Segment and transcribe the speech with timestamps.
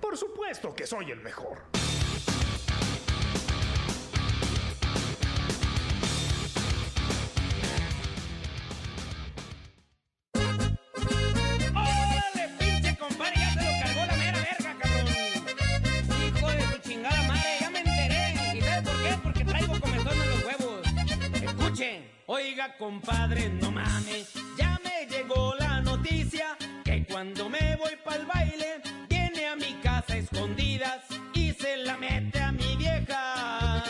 [0.00, 1.58] Por supuesto que soy el mejor.
[22.28, 24.32] Oiga, compadre, no mames.
[24.58, 30.14] Ya me llegó la noticia que cuando me voy pa'l baile, viene a mi casa
[30.14, 33.84] a escondidas y se la mete a mi vieja.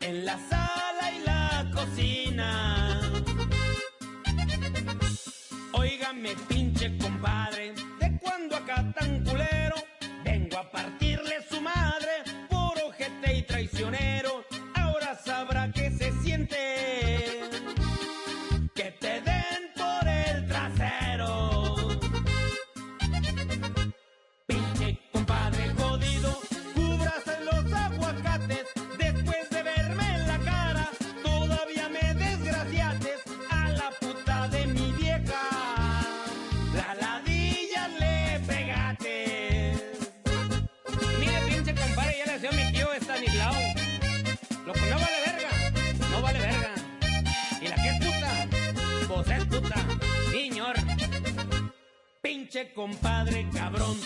[0.00, 3.00] En la sala y la cocina.
[5.72, 9.76] Óigame, pinche compadre, de cuando acá tan culero,
[10.24, 11.11] vengo a partirle
[52.74, 53.96] Compadre cabrón,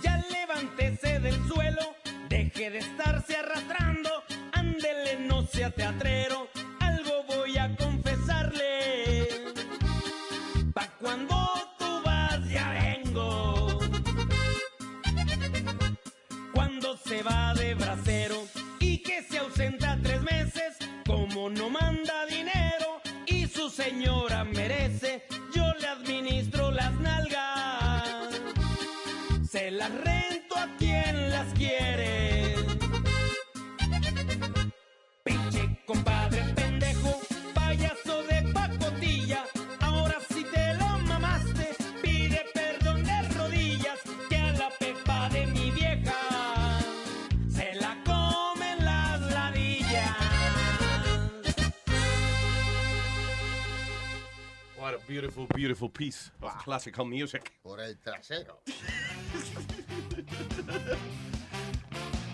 [0.00, 1.96] ya levántese del suelo,
[2.28, 4.08] deje de estarse arrastrando,
[4.52, 6.46] ándele, no sea teatrero,
[55.06, 57.52] beautiful, beautiful piece of classical music.
[57.62, 58.58] Por el trasero.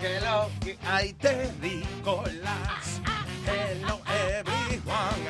[0.00, 3.00] Que lo que hay terrícolas.
[3.47, 5.28] Hello everyone.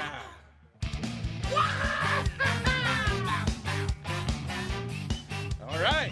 [5.68, 6.10] All right.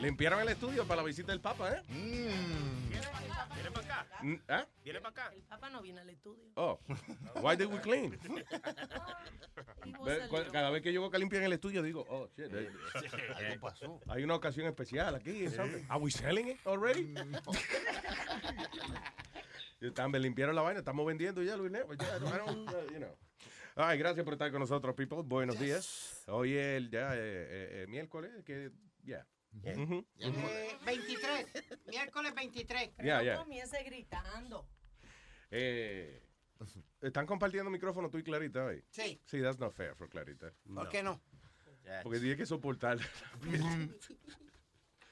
[0.00, 1.82] Limpiaron el estudio para la visita del Papa, ¿eh?
[3.56, 4.06] Viene para acá.
[4.22, 4.66] Mm, ¿Ah?
[4.84, 5.32] Viene para acá.
[5.34, 6.44] El papá no viene al estudio.
[6.54, 6.78] Oh.
[7.42, 8.16] Why did we clean?
[10.52, 12.52] Cada vez que yo veo que limpian el estudio, digo, oh, shit.
[12.52, 12.70] eh,
[13.50, 14.00] Algo pasó.
[14.08, 15.46] Hay una ocasión especial aquí.
[15.88, 17.14] Are we selling it already?
[19.78, 21.98] Y También limpiaron la vaina, estamos vendiendo ya, Luis Neves.
[21.98, 23.14] ya, uh, you know.
[23.74, 25.18] Ay, gracias por estar con nosotros, people.
[25.22, 26.24] Buenos días.
[26.28, 28.70] Hoy es el ya, eh, eh, eh, miércoles, que
[29.04, 29.26] ya.
[29.52, 30.06] Ujú.
[30.18, 31.46] Eh, 23.
[31.86, 32.90] Miércoles 23.
[32.98, 33.34] Ya, ya.
[33.36, 34.68] No comience gritando.
[35.50, 36.22] Eh,
[37.00, 38.82] Están compartiendo micrófono tú y Clarita hoy.
[38.90, 39.20] Sí.
[39.26, 40.52] Sí, that's not fair for Clarita.
[40.74, 41.20] ¿Por qué no?
[42.02, 42.98] Porque tiene que soportar.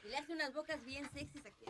[0.05, 1.65] Y le hace unas bocas bien sexys aquí.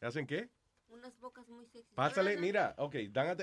[0.00, 0.48] ¿Hacen qué?
[0.88, 1.94] Unas bocas muy sexys.
[1.94, 2.46] Pásale, No, no, no.
[2.46, 2.94] mira, ok,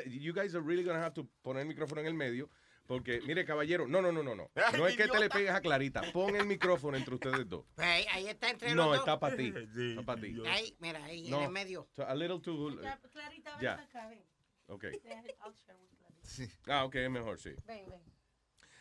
[0.08, 2.50] you guys are really gonna have to poner el micrófono en el medio,
[2.88, 4.50] porque, mire, caballero, no, no, no, no, no.
[4.78, 7.66] No es que te le pegues a Clarita, pon el micrófono entre ustedes dos.
[7.78, 9.00] Ahí, ahí está entre No, los dos.
[9.00, 10.36] está para ti, está para ti.
[10.48, 11.88] Ahí, mira, ahí, No, en el medio.
[11.96, 14.24] so, a little too, Ya, Clarita, ven acá, ven.
[14.68, 14.84] ok.
[14.84, 16.54] I'll share with Clarita.
[16.68, 17.52] Ah, ok, es mejor, sí.
[17.66, 18.02] Ven, ven.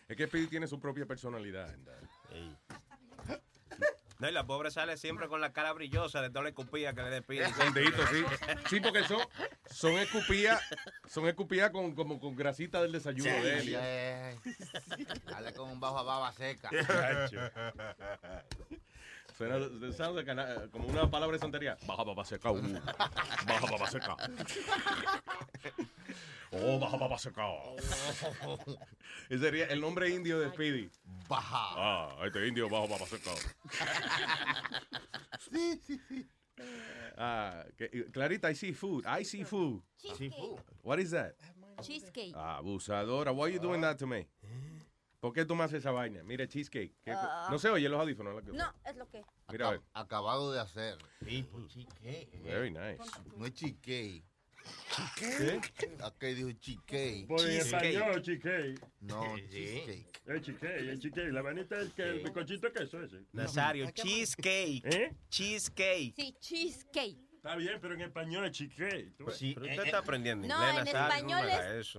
[0.09, 1.75] Es que Speedy tiene su propia personalidad.
[2.31, 3.35] uh,
[4.21, 7.03] No, y la pobre sale siempre con la cara brillosa de toda la escupía que
[7.03, 7.47] le despide.
[7.59, 8.25] Bendito, sí.
[8.71, 9.19] Sí, porque son,
[9.71, 10.61] son escupías,
[11.09, 13.69] son escupías con, como con grasita del desayuno de él.
[13.71, 16.71] y- Dale con un bajo a baba seca.
[19.37, 19.59] Suena,
[20.71, 21.77] como una palabra de santería.
[21.87, 22.53] Baja papá seca.
[22.53, 22.63] uh.
[23.47, 24.17] Baja papá seca.
[26.63, 27.77] Oh, baja papa secado.
[29.29, 30.91] Ese sería el nombre indio de Speedy.
[31.29, 31.57] Baja.
[31.77, 33.37] Ah, este indio bajo papa secado.
[35.51, 36.27] Sí, sí, sí.
[37.17, 39.05] Ah, que- Clarita, I see food.
[39.07, 39.83] I see food.
[39.99, 40.61] Cheesecake.
[40.83, 41.35] What is that?
[41.83, 42.33] Cheesecake.
[42.37, 43.33] Ah, abusadora.
[43.33, 44.29] Why you doing that to me?
[45.21, 46.23] ¿Por qué tú me haces esa vaina?
[46.23, 46.93] Mire, cheesecake.
[47.05, 47.49] ¿Qué co- Ah.
[47.51, 48.35] no se oye los audífonos.
[48.35, 49.23] la que- No, es lo que.
[49.51, 49.83] Mira, a ver.
[49.95, 50.99] Acabado de hacer.
[51.69, 52.29] Chique.
[52.43, 52.99] Very nice.
[53.37, 54.23] No es chique.
[55.17, 55.61] ¿Qué?
[56.03, 57.25] Acá dijo chique.
[57.29, 58.75] Por en español, chique.
[59.01, 60.07] No, cheesecake.
[60.27, 61.21] El chique, el chique.
[61.33, 63.23] La vanita es que el bizcochito queso ese.
[63.33, 64.83] Nazario, cheesecake.
[64.85, 65.13] ¿Eh?
[65.29, 66.15] Cheesecake.
[66.17, 67.19] Sí, cheesecake.
[67.37, 69.13] Está bien, pero en español es chique.
[69.19, 69.39] ¿tú ves?
[69.39, 71.15] Pero usted está aprendiendo No, inglés, en Nazario.
[71.15, 71.95] español no me haga es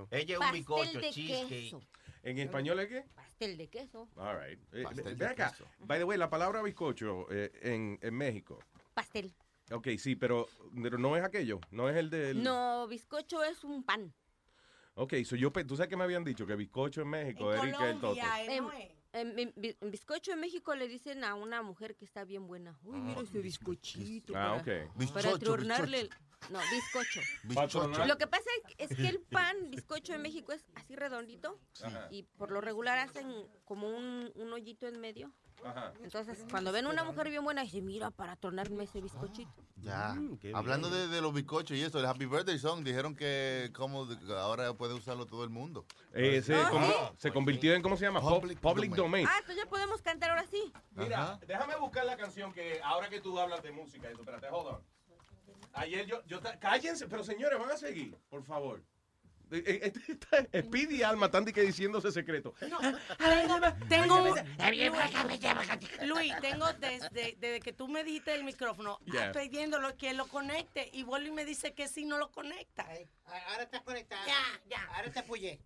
[0.65, 1.81] pastel de queso.
[2.23, 3.03] ¿En español es qué?
[3.13, 4.09] Pastel de queso.
[4.15, 4.59] All right.
[4.73, 5.51] Eh, Pastel de acá.
[5.51, 5.67] queso.
[5.81, 8.57] By the way, la palabra bizcocho eh, en, en México.
[8.95, 9.31] Pastel.
[9.71, 10.47] Ok, sí, pero,
[10.81, 11.59] pero no es aquello.
[11.71, 12.43] No es el del.
[12.43, 14.13] No, bizcocho es un pan.
[14.93, 17.89] Ok, so yo, tú sabes que me habían dicho que bizcocho en México, En Erika
[17.89, 18.01] el Toto.
[18.15, 18.91] Colombia, eh, Em, no es.
[19.11, 22.47] En, en bi- en bizcocho en México le dicen a una mujer que está bien
[22.47, 22.77] buena.
[22.83, 24.33] Uy, mira ese bizcochito.
[24.35, 24.87] Ah, para- ok.
[25.13, 25.57] Para Bizcocho,
[26.51, 27.21] No, bizcocho.
[27.43, 28.05] Bizcocho.
[28.05, 31.59] Lo que pasa es- es que el pan bizcocho en México es así redondito
[32.11, 33.27] y por lo regular hacen
[33.63, 35.33] como un, un hoyito en medio.
[35.65, 35.93] Ajá.
[36.03, 39.51] Entonces, cuando ven una mujer bien buena, dicen, mira, para tronarme ese bizcochito.
[39.77, 40.13] Ya.
[40.13, 44.07] Mm, Hablando de, de los bizcochos y eso, el Happy Birthday Song, dijeron que como
[44.37, 45.85] ahora puede usarlo todo el mundo.
[46.13, 47.15] Eh, se, Ah, ¿sí?
[47.17, 48.21] se convirtió en, ¿cómo se llama?
[48.21, 49.25] Pub- Public Public, domain.
[49.25, 49.27] domain.
[49.27, 50.71] Ah, entonces ya podemos cantar ahora sí.
[50.91, 51.39] Mira, Ajá.
[51.45, 54.81] déjame buscar la canción que ahora que tú hablas de música, eso, espérate, hold on.
[55.73, 58.81] Ayer yo, yo cállense, pero señores, van a seguir, por favor.
[60.65, 62.53] Speedy y Alma están diciéndose secreto.
[63.89, 64.39] Tengo un...
[66.07, 69.31] Luis, tengo desde, desde que tú me dijiste el micrófono, Yeah.
[69.31, 72.87] pidiéndolo que lo conecte y vuelve y me dice que sí no lo conecta.
[73.25, 74.25] Ahora está conectada.
[74.25, 74.83] Ya, ya.
[74.95, 75.59] Ahora te apoyé.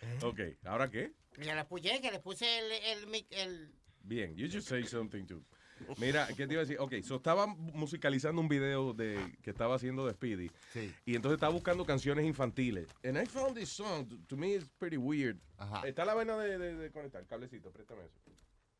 [0.22, 1.12] Ok, ¿ahora qué?
[1.38, 3.72] Ya la apoyé, que le puse el, el, mic- el,
[4.02, 5.42] Bien, you should say something too.
[5.98, 6.78] Mira, ¿qué te iba a decir?
[6.80, 10.50] Ok, so estaba musicalizando un video de, que estaba haciendo de Speedy.
[10.72, 10.94] Sí.
[11.04, 12.88] Y entonces estaba buscando canciones infantiles.
[13.04, 14.08] And I found this song.
[14.08, 15.38] To, to me it's pretty weird.
[15.58, 15.86] Ajá.
[15.86, 18.20] Está la vaina de, de, de conectar, cablecito, préstame eso.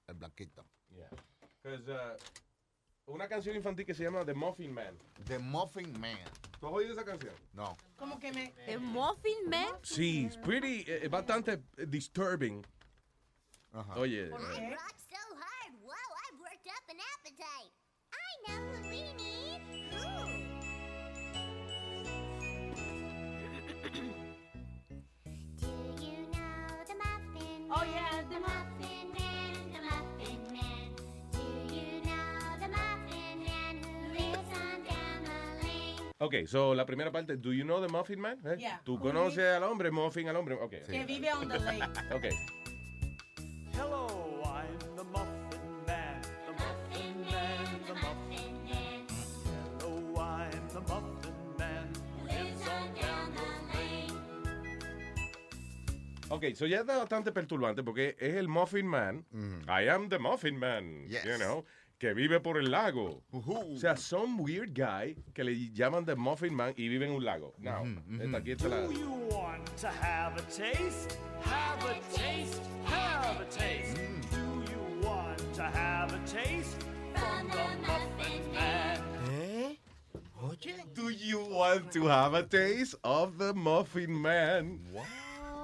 [0.07, 0.65] El blanquito.
[0.91, 1.09] Yeah.
[1.63, 2.17] 'Cause, uh,
[3.07, 4.97] una canción infantil que se llama The Muffin Man.
[5.27, 6.19] The Muffin Man.
[6.61, 7.35] ¿Tú has oído esa canción?
[7.53, 7.77] No.
[7.97, 8.55] Como que me...
[8.67, 9.75] ¿The Muffin Man?
[9.83, 12.65] Sí, es pretty, eh, bastante eh, disturbing.
[13.73, 13.95] Ajá.
[13.99, 14.71] Oye, ¿Por eh, qué?
[14.71, 15.75] Rock so hard.
[15.83, 17.73] Whoa, I've worked up an appetite.
[18.13, 19.61] I know who we need.
[19.93, 21.35] Who?
[25.61, 25.67] Do
[26.05, 30.89] you know the Muffin Oh, yeah, the Muffin Man, the Muffin Man?
[31.33, 36.13] Do you know the Muffin Man who lives on down the lane?
[36.19, 38.39] ok, so la primera parte, do you know the Muffin Man?
[38.47, 38.57] Eh?
[38.59, 38.81] Yeah.
[38.85, 40.55] ¿Tú conoces al hombre, Muffin al hombre?
[40.57, 41.83] Ok, Que vive on the lake.
[42.13, 42.25] ok.
[43.77, 44.07] Hello,
[56.31, 59.25] Ok, so ya está bastante perturbante porque es el Muffin Man.
[59.69, 61.07] I am the Muffin Man.
[61.09, 61.25] Yes.
[61.25, 61.65] You know,
[61.99, 63.23] que vive por el lago.
[63.33, 67.25] O sea, some weird guy que le llaman the Muffin Man y vive en un
[67.25, 67.55] lago.
[67.59, 67.85] Now,
[68.21, 68.81] esta aquí está la.
[68.87, 71.19] Do you want to have a taste?
[71.43, 73.97] Have a taste, have a taste.
[74.31, 76.83] Do you want to have a taste
[77.15, 78.99] from the Muffin Man?
[79.31, 79.77] ¿Eh?
[80.43, 80.75] Oye.
[80.95, 84.81] Do you want to have a taste of the Muffin Man?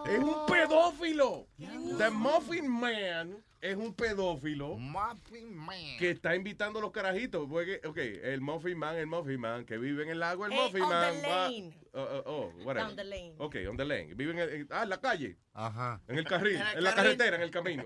[0.07, 1.47] Es un pedófilo.
[1.99, 5.77] The Muffin Man es un pedófilo Muffin Man.
[5.99, 7.47] que está invitando a los carajitos.
[7.49, 10.83] Porque, ok, el Muffin Man, el Muffin Man, que vive en el lago, el Muffin
[10.83, 11.49] on the Man va...
[11.49, 11.75] lane.
[11.93, 12.87] Oh, oh, oh, whatever.
[12.89, 13.35] Down the lane.
[13.39, 14.15] Ok, on the lane.
[14.15, 16.01] Vive en, el- en- ah, en la calle, Ajá.
[16.09, 17.17] en el carril, En el en la carril.
[17.17, 17.85] carretera, en el camino.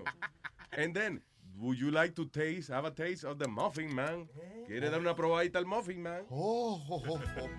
[0.71, 1.21] And then,
[1.57, 4.29] would you like to taste, have a taste of the Muffin Man?
[4.67, 6.23] ¿Quiere dar una probadita al Muffin Man?
[6.29, 7.49] Oh, oh, oh, oh.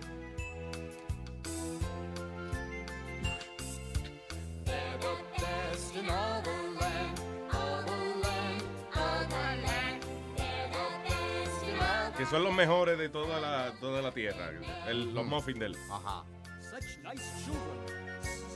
[5.98, 7.20] In all the land,
[7.52, 8.62] all the land,
[8.94, 10.02] all the land.
[10.36, 14.50] They're the best in all Que son los mejores de toda la, toda la tierra.
[14.86, 15.76] El- los muffins del.
[15.90, 16.24] Ajá.
[16.60, 17.78] Such nice children.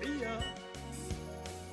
[0.01, 0.39] See ya.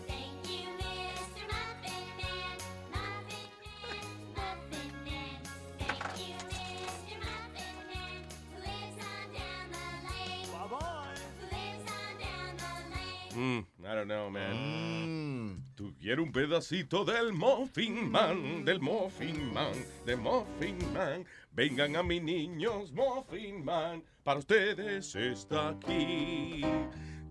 [0.08, 1.44] Thank you, Mr.
[1.52, 2.58] Muffin Man.
[2.92, 4.06] Muffin Man,
[4.36, 5.40] Muffin Man.
[5.80, 7.16] Thank you, Mr.
[7.26, 8.20] Muffin Man,
[8.52, 10.48] who lives on down the lane.
[10.54, 11.16] Bye bye.
[11.40, 13.64] Who lives on down the lane.
[13.64, 14.54] Mm, I don't know, man.
[14.54, 15.64] Mm.
[15.76, 19.74] Tú quieres un pedacito del Muffin Man, del Muffin Man,
[20.06, 21.26] del Muffin Man.
[21.54, 26.66] Vengan a mis niños, Muffin Man, para ustedes está aquí.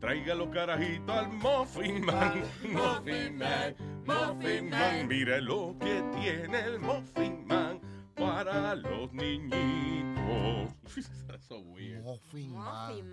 [0.00, 2.42] Traiga los carajitos al Muffin Man.
[2.62, 5.08] Muffin Man, Muffin Man.
[5.08, 7.80] Mire lo que tiene el Muffin Man
[8.14, 10.72] para los niñitos.
[11.28, 12.02] That's so weird.
[12.02, 12.50] Muffin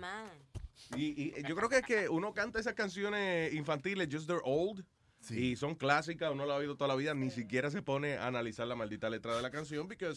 [0.00, 0.53] Man.
[0.96, 4.84] Y, y yo creo que es que uno canta esas canciones infantiles, just they're old.
[5.30, 8.26] Y son clásicas, uno lo ha oído toda la vida, ni siquiera se pone a
[8.26, 10.12] analizar la maldita letra de la canción, porque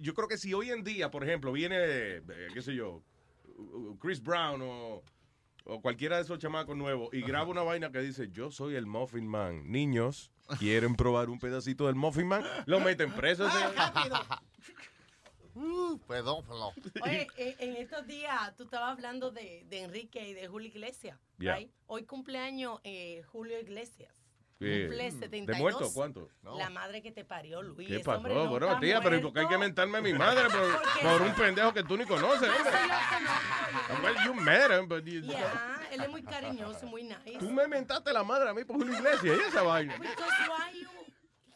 [0.00, 2.22] yo creo que si hoy en día, por ejemplo, viene, eh,
[2.52, 3.04] qué sé yo,
[4.00, 5.02] Chris Brown o,
[5.64, 8.86] o cualquiera de esos chamacos nuevos y graba una vaina que dice, yo soy el
[8.86, 12.44] Muffin Man, niños, ¿quieren probar un pedacito del Muffin Man?
[12.66, 13.46] Lo meten preso.
[13.46, 13.56] ese-
[15.56, 16.72] Uh, pedófilo.
[17.02, 21.18] Oye, eh, en estos días tú estabas hablando de, de Enrique y de Julio Iglesias.
[21.38, 21.56] Yeah.
[21.56, 21.70] right?
[21.86, 24.12] Hoy cumpleaños eh, Julio Iglesias.
[24.60, 25.58] Eh, Cumple ¿De 72.
[25.58, 26.28] muerto cuánto?
[26.42, 27.88] La madre que te parió, Luis.
[27.88, 28.26] ¿Qué pasó?
[28.28, 31.22] no Bueno, tía, pero ¿y por qué hay que mentarme a mi madre por, por
[31.22, 34.02] un pendejo que tú ni conoces, hombre?
[34.02, 37.38] Well, you met him, but you- Yeah, él es muy cariñoso, muy nice.
[37.38, 39.96] Tú me mentaste la madre a mí por una iglesia y esa vaina.
[39.98, 40.88] Because why you,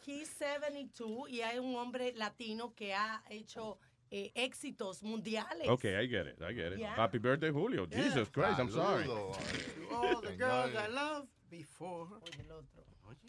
[0.05, 3.79] he's 72 y hay un hombre latino que ha hecho
[4.11, 5.67] eh, éxitos mundiales.
[5.69, 6.79] Okay, I get it, I get it.
[6.79, 6.95] Yeah.
[6.95, 7.85] Happy birthday, Julio.
[7.87, 9.07] Jesus Christ, I'm sorry.
[9.07, 12.07] All the girls I love before.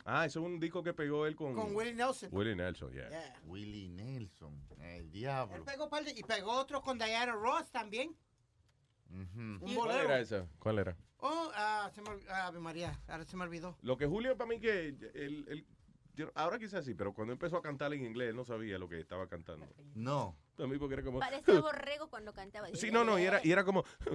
[0.05, 1.55] Ah, eso es un disco que pegó él con...
[1.55, 2.29] Con Willie Nelson.
[2.33, 3.09] Willie Nelson, yeah.
[3.09, 3.37] Yeah.
[3.47, 5.65] Willie Nelson, el Él diablo.
[5.65, 8.17] pegó par de- y pegó otro con Diana Ross también.
[9.11, 10.47] Un ¿Cuál era esa?
[10.59, 10.97] ¿Cuál era?
[11.19, 11.51] Oh,
[11.95, 12.33] se me olvidó.
[12.33, 13.77] Ave María, ahora se me olvidó.
[13.83, 14.89] Lo que Julio para mí que...
[15.15, 15.67] él- él-
[16.15, 18.89] yo- ahora quizás sí, pero cuando empezó a cantar en inglés él no sabía lo
[18.89, 19.67] que estaba cantando.
[19.95, 20.37] No.
[20.59, 21.19] A mí porque era como...
[21.19, 22.69] Parecía borrego cuando cantaba.
[22.75, 23.85] Sí, no, no, y era, y era como...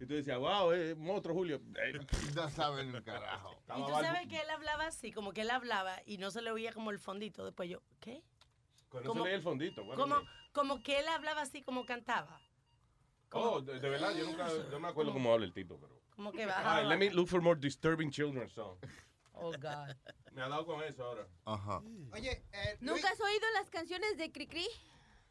[0.00, 1.60] Y tú decías, wow, es monstruo Julio.
[2.34, 3.54] No saben un carajo.
[3.76, 6.50] Y tú sabes que él hablaba así, como que él hablaba y no se le
[6.50, 7.44] oía como el fondito.
[7.44, 8.22] Después yo, ¿qué?
[8.90, 9.84] Como- el fondito.
[9.84, 10.16] bueno, Como,
[10.52, 12.40] como que él hablaba así como cantaba.
[13.32, 16.00] Oh, de, de verdad, yo nunca, no me acuerdo cómo habla el Tito, pero...
[16.16, 18.76] Como que Ah, let me look for more disturbing children's song.
[19.42, 19.96] Oh, God.
[20.32, 21.26] Me ha dado con eso ahora.
[21.46, 21.80] Ajá.
[22.12, 24.66] Oye, eh, ¿Nunca has oído las canciones de Cricri?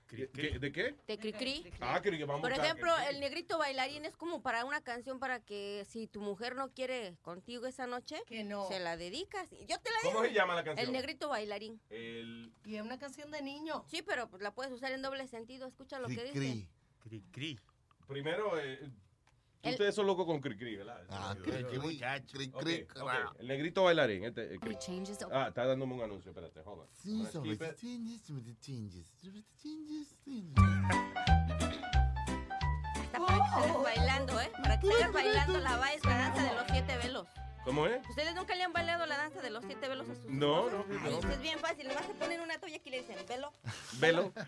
[0.09, 0.95] ¿Qué- ¿De qué?
[1.07, 1.71] De Cricri.
[1.81, 5.39] Ah, que vamos Por a ejemplo, el negrito bailarín es como para una canción para
[5.39, 9.49] que si tu mujer no quiere contigo esa noche, se la dedicas.
[9.51, 10.23] Yo te la ¿Cómo digo.
[10.25, 10.87] se llama la canción?
[10.87, 11.79] El negrito bailarín.
[11.89, 12.51] El...
[12.65, 13.83] Y es una canción de niño.
[13.87, 15.67] Sí, pero la puedes usar en doble sentido.
[15.67, 16.67] Escucha lo que dice.
[17.03, 17.59] Cri, cri.
[18.07, 18.79] Primero, eh,
[19.61, 21.01] El- ustedes son locos con cri, cri, ¿verdad?
[21.09, 21.99] Ah, cri, cri,
[22.31, 23.11] cri, cri, ok.
[23.39, 24.23] El negrito bailarín.
[24.23, 24.75] Este, cri.
[24.77, 26.87] changes of- Ah, está dándome un anuncio, espérate, on.
[26.93, 30.15] Sí, sobre the changes, sobre the changes, sobre the changes,
[33.03, 34.51] Está para que estés bailando, ¿eh?
[34.61, 37.27] Para que estés bailando la, ba- la danza de los siete velos.
[37.65, 38.07] ¿Cómo es?
[38.09, 40.85] ¿Ustedes nunca le han bailado la danza de los siete velos a sus No, no,
[40.89, 41.29] Ay, no.
[41.29, 41.87] Es bien fácil.
[41.89, 43.51] Le vas a poner una toalla aquí y le dicen, velo.
[43.99, 44.31] Velo.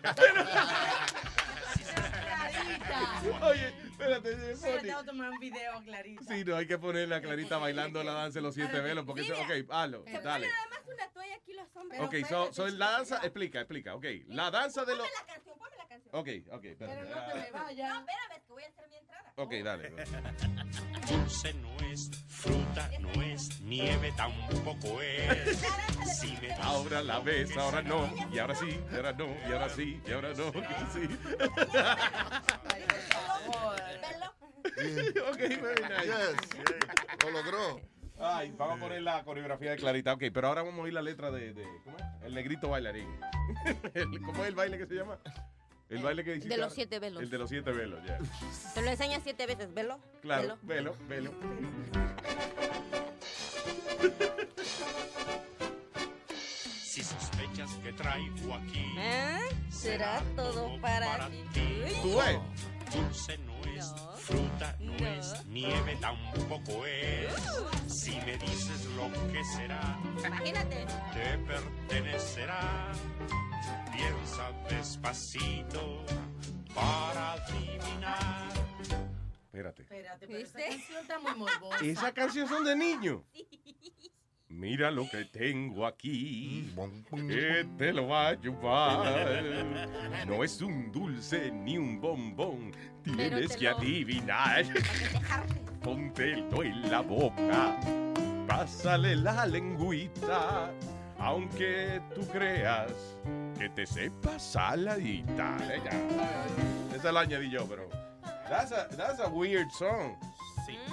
[3.42, 6.24] Oye, espérate, es Espérate, voy a tomar un video, Clarita.
[6.24, 9.22] Sí, no, hay que poner la clarita bailando la danza de los siete velos, porque,
[9.22, 9.38] mira.
[9.40, 10.48] ok, hazlo, Se dale.
[10.48, 12.00] nada más una toalla aquí los hombres.
[12.00, 14.04] Ok, so, so la danza, explica, explica, ok.
[14.28, 15.06] La danza de los...
[15.06, 16.14] Ponme la canción, ponme la canción.
[16.14, 17.00] Ok, ok, espérate.
[17.04, 17.92] Pero no te me vayas.
[17.94, 19.32] No, espérame, es que voy a hacer mi entrada.
[19.36, 19.92] Ok, dale.
[21.08, 25.58] Dulce no es, fruta no es, nieve tampoco es.
[26.20, 29.68] Si me Ahora la ves, ahora no, y ahora sí, y ahora no, y ahora
[29.70, 31.08] sí, y ahora no, y sí.
[35.30, 36.06] Ok, very nice.
[36.06, 37.24] Yes.
[37.24, 37.80] Lo logró.
[38.18, 40.12] Ay, vamos a poner la coreografía de Clarita.
[40.12, 42.04] Ok, pero ahora vamos a oír la letra de, de- ¿cómo es?
[42.24, 43.08] El negrito bailarín.
[43.94, 45.18] El- ¿Cómo es el baile que se llama?
[45.88, 47.22] El baile que hiciste De los siete velos.
[47.22, 48.18] El de los siete velos, ya.
[48.74, 49.98] Te lo enseñas siete veces, velo.
[50.22, 50.96] Claro, velo.
[51.08, 52.42] velo, velo.
[57.52, 59.38] Sospechas que traigo aquí, ¿Eh?
[59.68, 61.60] Será todo para ti.
[61.86, 61.92] Uy.
[62.02, 62.38] Tú ves.
[62.94, 67.32] dulce no es, fruta no, es, nieve tampoco es.
[67.86, 70.86] Si me dices lo que será, Imagínate.
[71.12, 72.92] te pertenecerá.
[73.92, 76.04] Piensa despacito
[76.74, 78.48] para adivinar.
[79.44, 79.82] Espérate.
[79.82, 81.84] Espérate, pero esa canción está muy morbosa.
[81.84, 83.20] Esa canción son de niños.
[84.52, 86.72] Mira lo que tengo aquí,
[87.10, 89.44] que te lo va a ayudar.
[90.26, 92.70] No es un dulce ni un bombón,
[93.02, 94.66] tienes que adivinar.
[95.82, 97.76] Póntelo en la boca,
[98.46, 100.70] pásale la lengüita,
[101.18, 102.92] aunque tú creas
[103.58, 105.56] que te sepa saladita.
[106.94, 107.88] Esa la añadí yo, pero...
[108.48, 110.14] That's a, that's a weird song.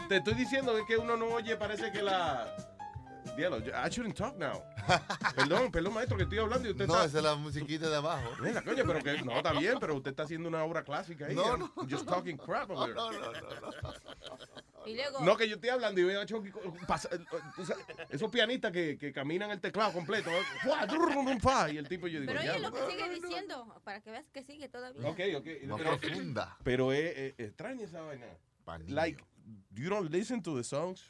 [0.07, 2.47] Te estoy diciendo es que uno no oye, parece que la...
[3.39, 4.63] Diablo, yo- I shouldn't talk now.
[5.35, 7.05] perdón, perdón, maestro, que estoy hablando y usted No, está...
[7.05, 8.29] esa es la musiquita de abajo.
[8.41, 11.35] Mira, coño, pero que no, está bien, pero usted está haciendo una obra clásica ahí.
[11.35, 11.87] No, I'm no.
[11.89, 13.71] Just talking crap over No, no, no, no.
[14.85, 17.25] Y luego, No, que yo estoy hablando y veo a Chucky eh,
[18.09, 20.29] esos pianistas que, que caminan el teclado completo.
[20.31, 20.41] ¿eh?
[21.71, 24.43] Y el tipo yo digo, pero oye lo que sigue diciendo, para que veas que
[24.43, 25.07] sigue todavía.
[25.07, 25.45] Ok, ok.
[25.67, 26.57] Más pero, profunda.
[26.63, 28.25] pero es es extraña esa vaina.
[28.87, 29.23] Like,
[29.73, 31.03] you don't listen to the songs.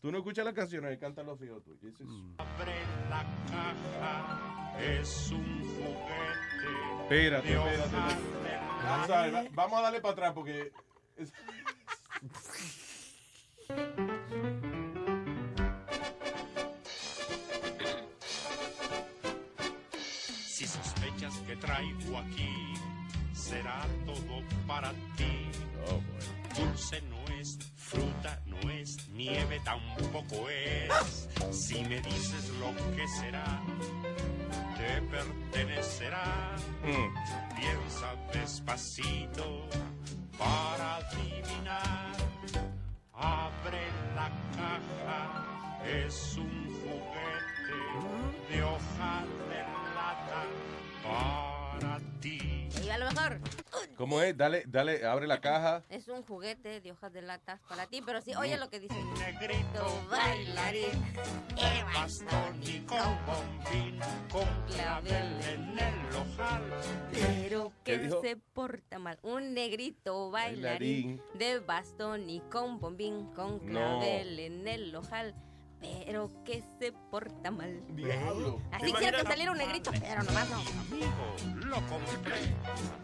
[0.00, 1.82] Tú no escuchas las canciones que cantan los hijos tuyos.
[2.00, 2.74] Is- Abre
[3.10, 7.02] la caja, es un juguete.
[7.02, 9.50] Espérate, espérate.
[9.54, 10.72] vamos a darle para atrás porque...
[11.16, 11.32] es-
[20.46, 22.74] Si sospechas que traigo aquí,
[23.34, 25.50] será todo para ti.
[26.56, 31.28] Dulce no es, fruta no es, nieve tampoco es.
[31.50, 33.62] Si me dices lo que será,
[34.76, 36.56] te pertenecerá.
[37.56, 39.66] Piensa despacito
[40.38, 42.12] para adivinar.
[43.14, 45.46] Abre la caja,
[45.84, 49.60] es un juguete de hoja de
[49.96, 50.42] lata
[51.02, 52.68] para ti.
[52.84, 53.40] Y a lo mejor
[53.98, 54.36] ¿Cómo es?
[54.36, 55.82] Dale, dale, abre la caja.
[55.90, 58.94] es un juguete de hojas de latas para ti, pero sí, oye lo que dice.
[59.18, 61.04] Negrito bailarín,
[61.56, 63.98] de bastón y con bombín,
[64.30, 66.62] con clavel en el ojal.
[67.10, 69.18] pero ¿Qué que se porta mal.
[69.22, 73.98] Un negrito bailarín, de bastón y con bombín, con No.
[73.98, 75.34] clavel en el ojal.
[75.80, 77.82] Pero que se porta mal.
[77.90, 78.60] Diablo.
[78.72, 80.56] Así quisiera que saliera un negrito, pero nomás no.
[80.80, 82.54] Amigo, lo compré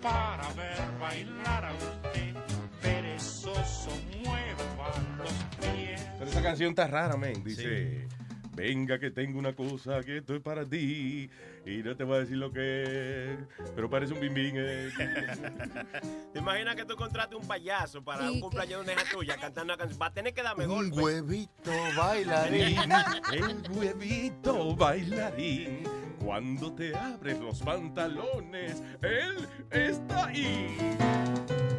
[0.02, 2.34] para ver bailar a usted.
[2.82, 3.90] Perezoso
[4.24, 6.06] mueva los pies.
[6.18, 7.42] Pero esa canción está rara, men.
[7.44, 8.08] Dice,
[8.54, 11.28] venga que tengo una cosa que esto es para ti
[11.66, 13.38] y no te voy a decir lo que es,
[13.74, 14.54] pero parece un bimbín.
[14.56, 14.90] eh.
[16.32, 19.36] ¿Te imaginas que tú contrates un payaso para Sí, un cumpleaños de una hija tuya
[19.36, 19.98] cantando una canción?
[20.00, 21.00] Va a tener que darme Un golpe.
[21.02, 22.78] huevito bailarín.
[23.32, 25.84] El huevito bailarín,
[26.24, 30.76] cuando te abres los pantalones, él está ahí.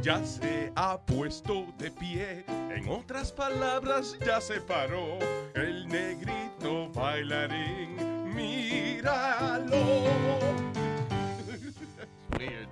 [0.06, 5.18] Ya se ha puesto de pie, en otras palabras ya se paró
[5.56, 7.96] el negrito bailarín.
[8.36, 10.04] Míralo.
[12.38, 12.70] Weird.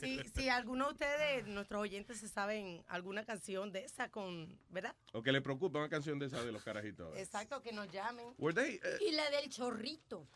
[0.00, 4.96] Si, si alguno de ustedes, nuestros oyentes, se saben alguna canción de esa con, ¿verdad?
[5.12, 7.16] O que le preocupa una canción de esa de los carajitos.
[7.18, 8.34] Exacto, que nos llamen.
[8.36, 10.26] Were they, eh, Y la del chorrito.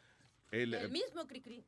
[0.52, 1.64] el- El mismo Cricri.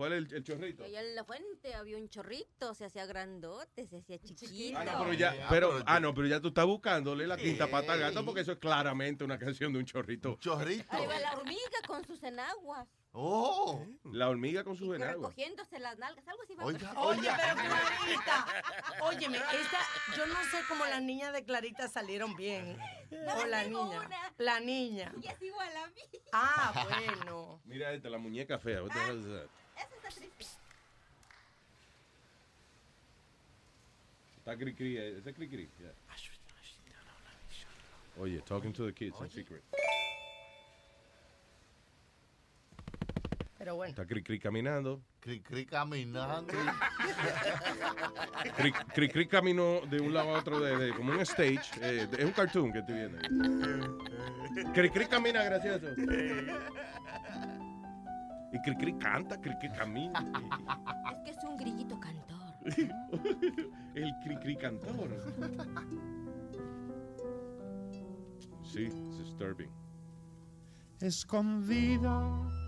[0.00, 0.82] ¿Cuál es el, el chorrito?
[0.82, 4.78] Allá en la fuente había un chorrito, se hacía grandote, se hacía chiquito.
[4.78, 7.92] Ah, no, pero ya, pero, ah, no, pero ya tú estás buscándole la quinta pata
[7.92, 10.38] al gato porque eso es claramente una canción de un chorrito.
[10.40, 10.86] Chorrito.
[10.88, 12.88] Ahí va la hormiga con sus enaguas.
[13.12, 13.84] Oh.
[14.04, 15.34] La hormiga con sus enaguas.
[15.36, 16.54] Recogiéndose las nalgas, algo así.
[16.58, 18.46] Oiga, Oye, pero Clarita,
[19.02, 19.78] óyeme, esta,
[20.16, 22.78] yo no sé cómo las niñas de Clarita salieron bien.
[23.36, 23.80] O la niña.
[23.80, 24.32] una.
[24.38, 25.12] La niña.
[25.20, 26.02] Y es igual a mí.
[26.32, 27.60] Ah, bueno.
[27.66, 28.82] Mira esta, la muñeca fea.
[28.82, 29.50] What the hell is that?
[29.80, 30.58] Está triste.
[34.38, 35.68] Está cri cri, eh, ese es cri cri.
[35.78, 35.92] yeah.
[38.18, 39.62] Oye, talking to the kids in secret.
[43.58, 43.90] Pero bueno.
[43.90, 45.00] Está cri cri caminando.
[45.20, 46.54] Cri, cri caminando.
[48.56, 51.60] Cri cri, cri caminó de un lado a otro de, de- como un stage.
[51.82, 53.18] eh, es un cartoon que estoy viendo.
[54.74, 55.86] Cri cri camina gracioso.
[58.52, 60.20] Y cri cri canta, cri cri camina.
[61.12, 62.38] Es que es un grillito cantor.
[63.94, 65.08] El cri cri cantor.
[68.62, 69.70] Sí, it's disturbing.
[71.00, 72.20] escondida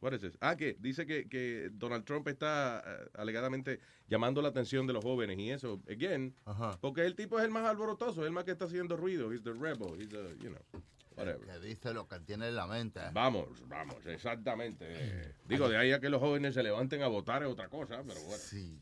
[0.00, 0.36] What is this?
[0.40, 5.02] Ah, que dice que, que Donald Trump está eh, alegadamente llamando la atención de los
[5.02, 6.34] jóvenes y eso, again,
[6.80, 9.42] porque el tipo es el más alborotoso, es el más que está haciendo ruido, he's
[9.42, 10.82] the rebel, he's the, you know,
[11.16, 11.40] whatever.
[11.46, 13.00] Que dice lo que tiene en la mente.
[13.12, 14.84] Vamos, vamos, exactamente.
[14.86, 18.02] Eh, Digo, de ahí a que los jóvenes se levanten a votar es otra cosa,
[18.06, 18.36] pero bueno.
[18.36, 18.78] Sí.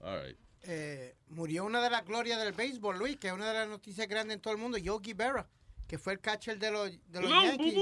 [0.00, 0.38] All right.
[0.64, 4.06] Eh, murió una de las glorias del béisbol, Luis, que es una de las noticias
[4.06, 5.48] grandes en todo el mundo, Yogi Berra,
[5.90, 7.74] que fue el catcher de los, de los Yankees.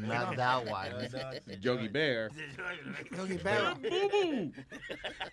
[0.00, 1.60] Not that one.
[1.60, 2.28] Yogi Bear.
[3.16, 3.78] Yogi Berra.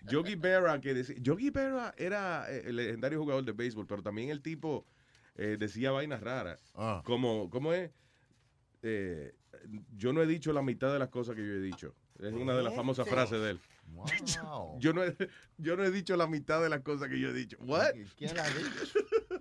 [0.07, 4.29] Yogi Berra, que decía, Yogi Berra era eh, el legendario jugador de béisbol, pero también
[4.29, 4.85] el tipo
[5.33, 6.71] eh, decía vainas raras.
[7.03, 7.89] Como, ¿cómo es?
[8.83, 9.33] Eh,
[9.97, 11.95] yo no he dicho la mitad de las cosas que yo he dicho.
[12.19, 13.15] Es una de las famosas Este.
[13.15, 13.59] frases de él.
[13.87, 14.77] Wow.
[14.79, 15.15] Yo no, he,
[15.57, 17.57] yo no he dicho la mitad de las cosas que yo he dicho.
[17.59, 17.93] What?
[18.15, 19.40] ¿Quién la ha dicho?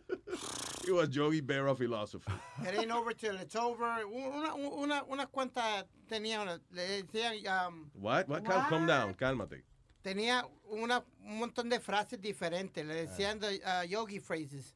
[0.90, 2.32] It was Yogi Berra philosophy.
[2.66, 4.04] It ain't over till it's over.
[4.06, 8.28] Una, una, unas cuantas tenía, una- le decían, um, What?
[8.28, 8.42] What?
[8.42, 9.62] Cal- Calm down, cálmate.
[10.02, 12.84] tenía una, un montón de frases diferentes.
[12.84, 14.74] Le decían de, uh, yogi phrases.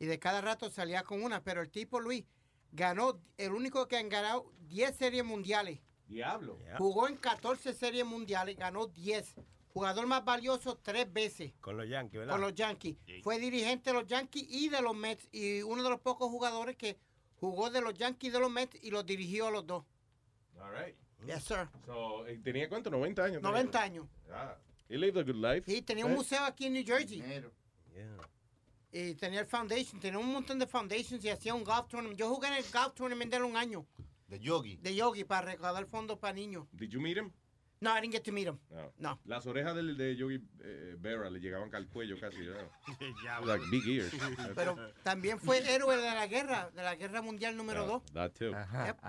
[0.00, 1.44] Y de cada rato salía con una.
[1.44, 2.24] Pero el tipo, Luis,
[2.72, 5.78] ganó, el único que han ganado 10 series mundiales.
[6.08, 6.58] Diablo.
[6.76, 9.36] Jugó en 14 series mundiales, ganó 10.
[9.72, 12.34] Jugador más valioso tres veces Con los Yankees, ¿verdad?
[12.34, 12.96] con los Yankees.
[13.22, 15.26] Fue dirigente de los Yankees y de los Mets.
[15.32, 16.98] Y uno de los pocos jugadores que
[17.36, 19.84] jugó de los Yankees y de los Mets y los dirigió a los dos.
[20.60, 20.94] All right.
[21.26, 21.68] Yes, sir.
[21.86, 22.90] So, eh, ¿Tenía cuánto?
[22.90, 23.36] 90 años.
[23.42, 23.50] tenía?
[23.50, 24.06] 90 años.
[24.30, 24.56] Ah,
[24.88, 25.70] he lived a good life.
[25.70, 27.22] Sí, tenía un Eh, museo aquí en New Jersey.
[28.94, 32.18] Y tenía el foundation, tenía un montón de foundations y hacía un golf tournament.
[32.18, 33.86] Yo jugué en el golf tournament de él un año.
[34.28, 34.76] De yogi.
[34.76, 36.66] De yogi para recaudar fondos para niños.
[36.72, 37.30] Did you meet him?
[37.82, 38.60] No, I didn't get to meet him.
[38.70, 38.92] No.
[38.96, 39.18] No.
[39.24, 42.38] Las orejas del, de Yogi eh, Berra le llegaban al cuello casi.
[42.46, 42.68] ¿verdad?
[43.44, 44.12] like big ears.
[44.54, 48.12] Pero también fue héroe de la guerra, de la guerra mundial número 2.
[48.14, 48.52] That too.
[48.52, 49.00] Yep.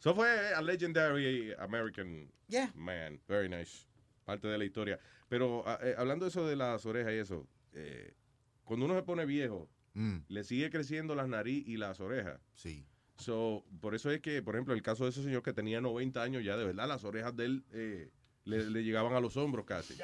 [0.00, 2.70] So fue a legendary American Yeah.
[2.74, 3.20] man.
[3.26, 3.86] Very nice.
[4.26, 4.98] Parte de la historia.
[5.30, 8.12] Pero ah, eh, hablando de eso de las orejas y eso, eh,
[8.64, 9.66] cuando uno se pone viejo,
[10.28, 12.38] le sigue creciendo las nariz y las orejas.
[12.52, 12.86] Sí.
[13.20, 16.22] So, por eso es que, por ejemplo, el caso de ese señor que tenía 90
[16.22, 18.10] años ya, de verdad, las orejas de él eh,
[18.44, 19.96] le, le llegaban a los hombros casi.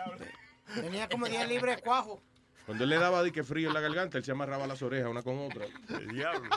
[0.74, 2.22] Tenía como 10 libras de cuajo.
[2.66, 5.08] Cuando él le daba de que frío en la garganta, él se amarraba las orejas
[5.10, 5.66] una con otra.
[5.88, 6.50] El diablo.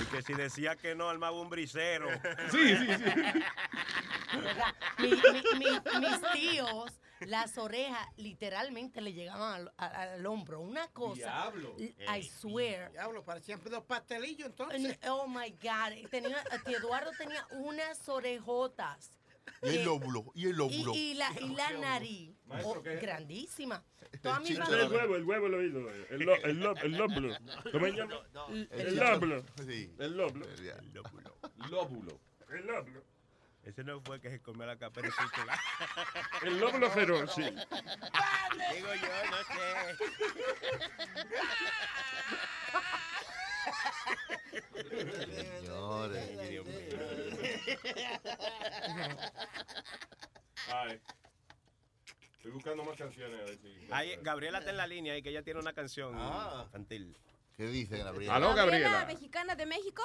[0.00, 2.08] Y que si decía que no, armaba un brisero.
[2.50, 3.04] Sí, sí, sí.
[4.98, 5.10] Mi-
[5.58, 10.60] mi- mis tíos, las orejas literalmente le llegaban al, a- al hombro.
[10.60, 11.14] Una cosa.
[11.16, 11.76] Diablo.
[11.78, 12.90] I swear.
[12.92, 14.98] Diablo, parecían dos pastelillos entonces.
[15.08, 16.08] Oh my God.
[16.10, 19.10] Tenía, Eduardo tenía unas orejotas.
[19.62, 20.30] Y el Eh, lóbulo.
[20.34, 20.92] Y el Y, lóbulo.
[20.94, 22.34] y la, y la nariz.
[22.46, 23.84] Maestro, oh, grandísima.
[24.22, 25.90] Toda mi El huevo, el huevo, el oído.
[26.10, 27.36] El, lo- el, lo- el lóbulo.
[27.72, 28.14] ¿Cómo se llama?
[28.48, 29.44] El- El lóbulo.
[29.66, 29.92] Sí.
[29.98, 30.46] El lóbulo.
[30.48, 31.36] El lóbulo.
[31.70, 32.20] Lóbulo.
[32.50, 33.04] El lóbulo.
[33.64, 35.60] Ese no fue el que se comió la caperucita.
[36.42, 37.42] El lóbulo feroz, sí.
[37.42, 39.36] Digo yo, no
[45.60, 46.30] Señores.
[50.72, 51.00] Ay.
[52.36, 53.40] Estoy buscando más canciones.
[53.40, 53.86] A ver si...
[53.90, 56.62] Ahí, Gabriela está en la línea y que ella tiene una canción Ah.
[56.66, 57.16] infantil.
[57.60, 58.36] ¿Qué dice Gabriela?
[58.36, 59.04] Aló, Gabriela.
[59.04, 60.02] mexicana de México.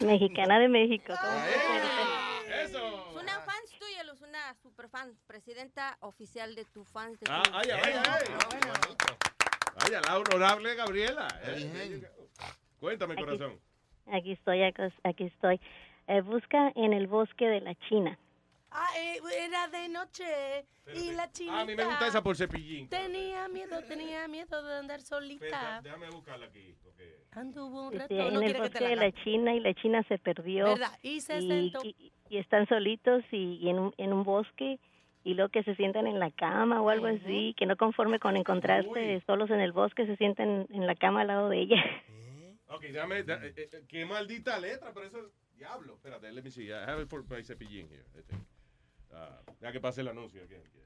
[0.00, 1.12] Mexicana de México.
[1.20, 2.40] ¿cómo Ah.
[2.64, 2.78] ¡Eso!
[3.10, 7.20] Es una fan tuya, Luz, una super fan, presidenta oficial de tu fans.
[7.20, 8.24] De Ah, tu- ay, ay, ay.
[9.84, 11.28] Ay, a la honorable Gabriela.
[11.44, 12.00] Eh,
[12.80, 13.60] Cuéntame, corazón.
[14.10, 15.60] Aquí estoy, aquí estoy.
[16.06, 18.18] Eh, busca en el bosque de la China.
[18.70, 20.24] Ah, eh, era de noche.
[20.94, 21.56] Y la chinita.
[21.58, 22.88] Ah, a mí me gusta esa por cepillín.
[22.88, 25.80] Tenía miedo, tenía miedo de andar solita.
[25.82, 26.74] Déjame buscarla aquí.
[26.82, 28.14] porque- Anduvo un rato.
[28.14, 29.12] en no el quiere que bosque te de la la.
[29.24, 30.64] China y la China se perdió.
[30.66, 30.98] ¿Verdad?
[31.02, 31.80] Y se sentó.
[31.84, 34.78] y, y están solitos y, y en, un, en un bosque
[35.24, 38.36] y luego que se sientan en la cama o algo así, que no conforme con
[38.36, 41.82] encontrarse solos en el bosque, se sientan en la cama al lado de ella.
[42.68, 43.22] Ok, déjame.
[43.22, 45.94] da- eh, eh, qué maldita letra, pero eso es diablo.
[45.94, 46.66] Espérate, let me see.
[46.68, 48.04] I have it for my cepillín here.
[48.18, 48.42] I think.
[49.12, 50.42] Ah, ya que pase el anuncio.
[50.44, 50.78] aquí, aquí.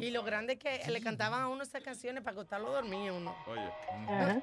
[0.00, 3.34] Y lo grande es que le cantaban a uno esas canciones para acostarlo dormir uno.
[3.46, 3.70] Oye.
[4.08, 4.42] Ajá.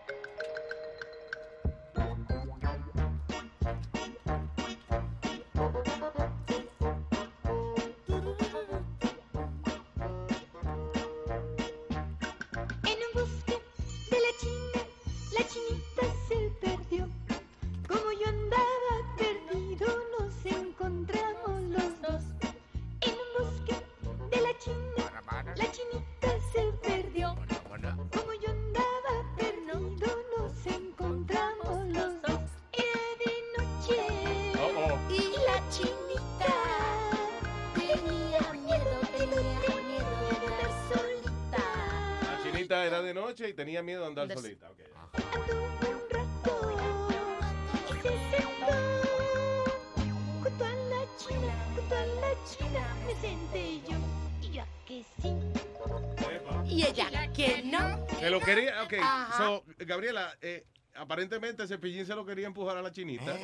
[59.96, 63.38] Gabriela, eh, aparentemente Cepillín se lo quería empujar a la chinita.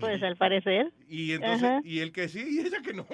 [0.00, 0.90] Pues al parecer.
[1.06, 1.80] Y entonces, Ajá.
[1.84, 3.06] y el que sí y ella que no.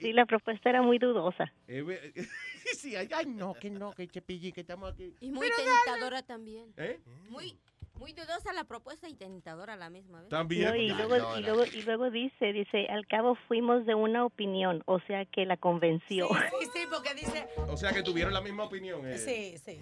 [0.00, 1.52] Sí, la propuesta era muy dudosa.
[1.68, 2.12] Eh,
[2.78, 5.14] sí, ay, ay, no, que no, que Cepillín, que estamos aquí.
[5.20, 6.72] Y muy tentadora también.
[6.78, 6.98] ¿Eh?
[7.28, 7.58] Muy,
[7.98, 10.28] muy dudosa la propuesta y tentadora a la misma vez.
[10.28, 10.68] También.
[10.68, 14.82] No, y, luego, y, luego, y luego dice, dice, al cabo fuimos de una opinión,
[14.86, 16.28] o sea que la convenció.
[16.28, 17.46] Sí, sí, porque dice.
[17.68, 19.06] O sea que tuvieron la misma opinión.
[19.06, 19.18] eh.
[19.18, 19.80] Sí, sí.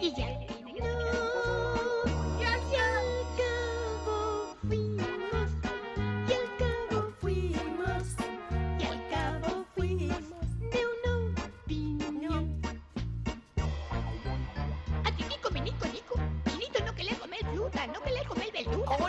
[0.00, 2.19] Y ya no.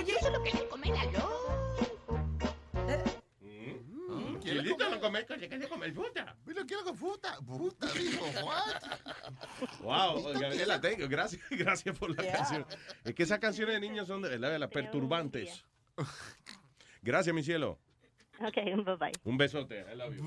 [0.02, 1.12] Oye, eso es lo que le comer a
[4.42, 6.36] Chilito no come, que quiere comer fruta.
[6.44, 7.38] Pero quiero con fruta.
[7.46, 8.26] Fruta, dijo.
[8.44, 8.82] What?
[9.82, 11.08] Wow, Gabriela, thank you.
[11.08, 12.34] gracias, gracias por la Yeah.
[12.38, 12.66] canción.
[13.04, 15.64] Es que esas canciones de niños son de verdad las perturbantes.
[17.04, 17.78] Gracias, mi cielo.
[18.40, 19.12] Ok, bye bye.
[19.24, 19.86] Un besote.
[19.92, 20.24] I love you.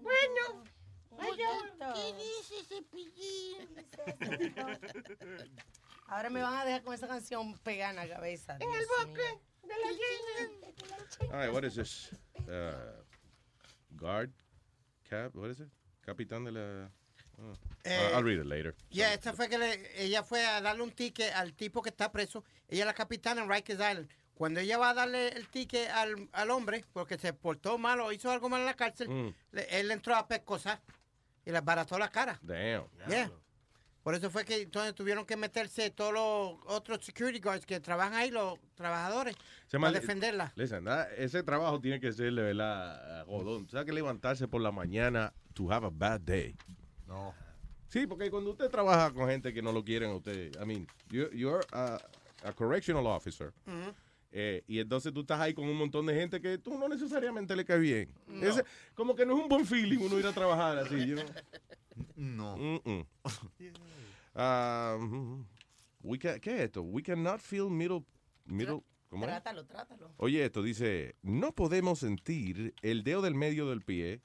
[0.00, 0.64] Bueno.
[1.94, 3.68] ¿Qué dice Cepillín?
[6.08, 8.56] Ahora me van a dejar con esa canción pegada en la cabeza.
[8.60, 11.34] En el bosque de la China.
[11.34, 12.10] All right, what is this?
[12.48, 13.02] Uh,
[13.90, 14.30] guard?
[15.08, 15.34] Cap?
[15.34, 15.68] What is it?
[16.02, 16.90] Capitán de la...
[17.38, 17.54] oh.
[17.84, 18.74] Eh, I'll read it later.
[18.90, 22.10] Ya, esta fue que le- ella fue a darle un ticket al tipo que está
[22.12, 22.44] preso.
[22.68, 24.08] Ella es la capitana en Rikers Island.
[24.34, 28.12] Cuando ella va a darle el ticket al, al hombre, porque se portó mal o
[28.12, 29.34] hizo algo mal en la cárcel, Mm.
[29.52, 30.80] le- él le entró a pescosar
[31.44, 32.38] y le barató la cara.
[32.42, 32.84] Damn.
[33.08, 33.30] Yeah.
[34.06, 38.14] Por eso fue que entonces tuvieron que meterse todos los otros security guards que trabajan
[38.14, 39.34] ahí, los trabajadores,
[39.66, 40.52] Se para defenderla.
[40.54, 43.68] Listen, that- ese trabajo tiene que ser de verdad godón.
[43.68, 46.54] ¿Sabes que levantarse por la mañana to have a bad day?
[47.08, 47.34] No.
[47.88, 50.86] Sí, porque cuando usted trabaja con gente que no lo quieren a usted, I mean,
[51.10, 51.98] you- you're a,
[52.44, 53.52] a correctional officer.
[54.30, 57.56] Eh, y entonces tú estás ahí con un montón de gente que tú no necesariamente
[57.56, 58.14] le cae bien.
[58.28, 58.46] No.
[58.46, 58.64] Ese-
[58.94, 61.26] como que no es un buen feeling uno ir a trabajar así, you know?
[62.16, 62.54] No.
[64.34, 65.46] Um,
[66.02, 66.82] we can- ¿Qué es esto?
[66.82, 68.04] We cannot feel middle...
[68.46, 69.30] middle ¿Cómo es?
[69.30, 70.12] Trátalo, trátalo.
[70.18, 74.20] Oye, esto dice, no podemos sentir el dedo del medio del pie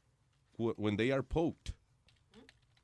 [0.58, 1.74] when they are poked.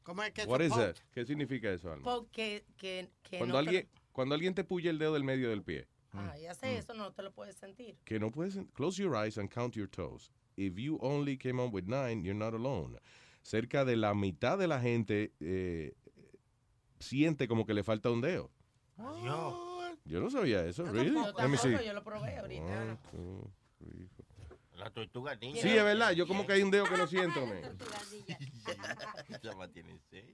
[0.03, 0.95] ¿Cómo es que What is that?
[1.11, 2.03] ¿Qué significa eso, Alma?
[2.03, 5.49] Porque que, que Cuando no te- alguien, cuando alguien te puye el dedo del medio
[5.49, 7.97] del pie, Ah, ya sé, eso no te lo puedes sentir.
[8.05, 10.31] que no puedes, close your eyes and count your toes.
[10.55, 12.97] If you only came on with nine, you're not alone.
[13.47, 15.93] Cerca de la mitad de la gente eh,
[16.99, 18.51] siente como que le falta un dedo.
[20.03, 21.13] Yo no sabía eso, really?
[21.13, 21.69] Yo Let me see.
[21.69, 22.65] tampoco, yo lo probé ahorita.
[22.65, 24.16] One, two, three, four.
[24.77, 25.61] La tortuga ninja.
[25.61, 27.45] Sí, es verdad, yo como que hay un dedo que no siento,
[30.09, 30.25] seis.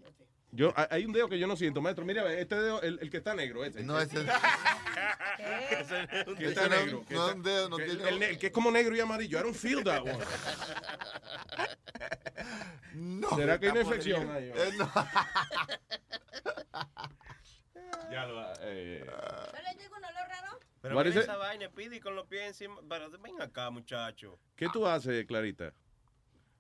[0.51, 2.05] Yo, hay- un dedo que yo no siento, maestro.
[2.05, 3.81] Mira, este dedo, el, el que está negro, este.
[3.83, 4.23] No, ese-
[6.37, 7.03] Que está no- negro.
[7.07, 8.99] que no, está- un dedo, no que- tiene- el, el que es como negro y
[8.99, 9.39] amarillo.
[9.39, 10.19] I don't feel that one.
[12.93, 14.51] No, ¿Será que hay una infección ahí?
[14.53, 14.91] Eh, no.
[18.11, 20.52] Ya lo eh, ¿No le llega un olor raro?
[20.83, 22.75] Pero What mira esa vaina, pidi con los pies encima.
[22.89, 24.37] Pero ven acá, muchacho.
[24.53, 25.73] ¿Qué tú haces, Clarita?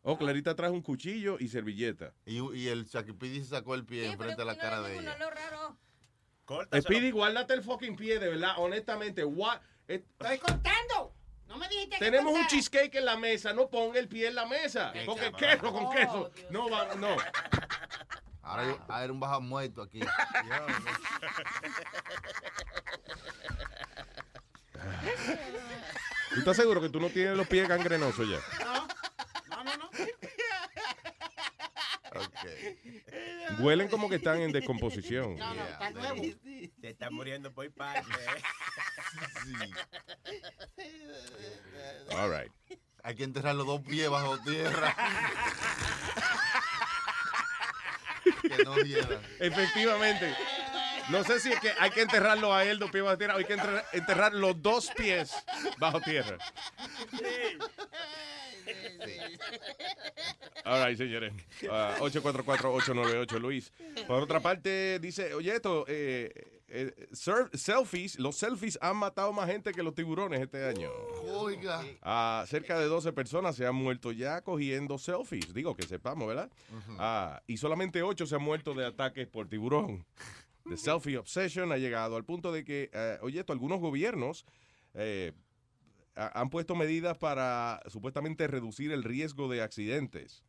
[0.01, 2.13] Oh, Clarita trajo un cuchillo y servilleta.
[2.25, 5.17] Y, y el Chakipidi se sacó el pie enfrente de la cara de ella.
[6.81, 9.25] Speedy, guárdate el fucking pie, de verdad, honestamente.
[9.25, 9.59] What?
[9.89, 11.13] Eh, Estoy contando.
[11.49, 14.35] No me dijiste que Tenemos un cheesecake en la mesa, no ponga el pie en
[14.35, 14.93] la mesa.
[15.05, 16.31] Porque queso con queso.
[16.49, 17.17] No, va, no.
[18.43, 19.99] Ahora hay, un bajo muerto aquí.
[26.33, 28.39] ¿Tú estás seguro que tú no tienes los pies gangrenosos ya?
[28.65, 28.87] No,
[29.49, 29.77] no, no.
[29.77, 29.89] no.
[32.15, 32.79] Okay.
[33.59, 35.37] Huelen como que están en descomposición.
[35.37, 36.21] No, no, está nuevo.
[36.81, 38.03] Se está muriendo por parte.
[39.43, 39.53] Sí.
[42.11, 42.51] All right.
[43.03, 44.95] Hay que enterrar los dos pies bajo tierra.
[48.23, 49.19] que no hieran.
[49.39, 50.35] Efectivamente.
[51.09, 53.37] No sé si es que hay que enterrarlo a él dos pies bajo tierra o
[53.37, 55.33] hay que enterrar, enterrar los dos pies
[55.77, 56.37] bajo tierra.
[60.65, 61.33] All right, señores.
[61.69, 63.73] Ah, 844-898 Luis.
[64.07, 67.07] Por otra parte, dice, oye, esto, eh, eh,
[67.53, 70.89] selfies, los selfies han matado más gente que los tiburones este año.
[71.35, 71.83] Oiga.
[72.01, 75.53] Ah, cerca de 12 personas se han muerto ya cogiendo selfies.
[75.53, 76.49] Digo que sepamos, ¿verdad?
[76.99, 80.05] Ah, y solamente 8 se han muerto de ataques por tiburón.
[80.67, 84.45] The selfie obsession ha llegado al punto de que, eh, oye, esto, algunos gobiernos
[84.93, 85.33] eh,
[86.15, 90.43] ha- han puesto medidas para supuestamente reducir el riesgo de accidentes.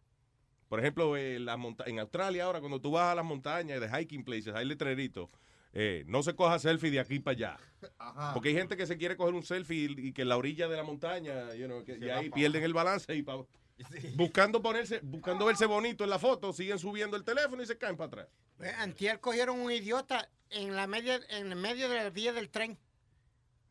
[0.69, 1.47] Por ejemplo, en,
[1.87, 5.29] en Australia ahora, cuando tú vas a las montañas de hiking places, hay letreritos.
[5.75, 7.57] Eh, no se coja selfie de aquí para allá.
[7.99, 8.33] Ajá.
[8.33, 10.69] Porque hay gente que se quiere coger un selfie y, y que en la orilla
[10.69, 13.45] de la montaña, you know, que- Se y ahí pa' pierden el balance y pa-
[14.15, 17.97] buscando ponerse, buscando verse bonito en la foto, siguen subiendo el teléfono y se caen
[17.97, 18.29] para atrás.
[18.61, 22.49] Eh, Antier cogieron un idiota en la media, en el medio de la vía del
[22.51, 22.79] tren.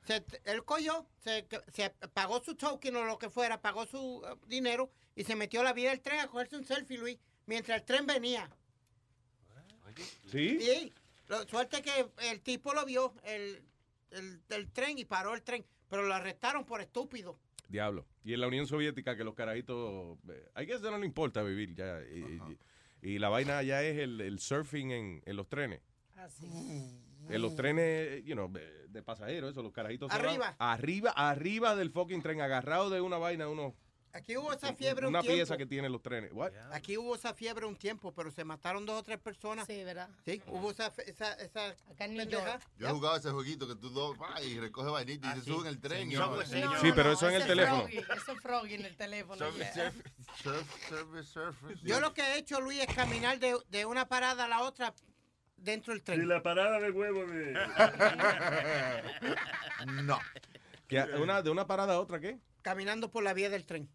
[0.05, 4.35] Se- él cogió, se, se pagó su token o lo que fuera, pagó su eh,
[4.47, 7.79] dinero y se metió a la vía del tren a cogerse un selfie, Luis, mientras
[7.79, 8.49] el tren venía.
[10.29, 10.57] ¿Sí?
[10.59, 10.93] Y
[11.27, 13.61] lo- suerte que el tipo lo vio, el,
[14.11, 17.37] el, el tren, y paró el tren, pero lo arrestaron por estúpido.
[17.69, 18.05] Diablo.
[18.23, 21.73] Y en la Unión Soviética que los carajitos, eh, I guess no le importa vivir
[21.75, 21.99] ya.
[22.03, 22.39] Y,
[23.01, 25.81] y- y la vaina ya es el, el surfing en, en los trenes.
[27.29, 30.11] En los trenes, you know, de, de pasajeros, eso, los carajitos.
[30.11, 30.55] Arriba.
[30.59, 33.75] Arriba, arriba del fucking tren, agarrado de una vaina, uno,
[34.15, 35.37] Aquí hubo esa fiebre una un tiempo.
[35.37, 36.31] pieza que tienen los trenes.
[36.33, 36.51] What?
[36.71, 39.65] Aquí hubo esa fiebre un tiempo, pero se mataron dos o tres personas.
[39.65, 40.07] Sí, ¿verdad?
[40.23, 42.27] Sí, hubo esa, fe- esa, esa Acá en New.
[42.29, 42.61] York.
[42.77, 45.67] Yo he jugado ese jueguito que tú dos vas y recoges vainita y se suben
[45.67, 46.07] el tren.
[46.09, 46.79] y- Señor, señor.
[46.79, 47.81] Sí, pero eso en el teléfono.
[47.87, 49.49] Froggy, ese Froggy en el teléfono.
[49.57, 49.91] yeah.
[50.43, 51.55] Surf, surf, surf.
[51.81, 54.93] Yo lo que he hecho, Luis, es caminar de, de una parada a la otra
[55.57, 56.27] dentro del Y tren.
[56.27, 57.53] la parada de huevo de...
[60.03, 60.19] No.
[60.87, 62.37] Que una, de una parada a otra, ¿qué?
[62.61, 63.89] Caminando por la vía del tren.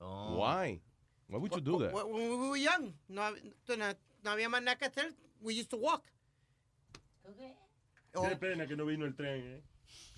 [0.00, 0.80] Why?
[1.28, 1.92] Why would you do that?
[1.92, 3.30] When we were young, no,
[3.76, 5.14] no, no había más nada que hacer.
[5.40, 6.04] We used to walk.
[8.14, 9.62] O- Qué pena que no vino el tren, ¿eh?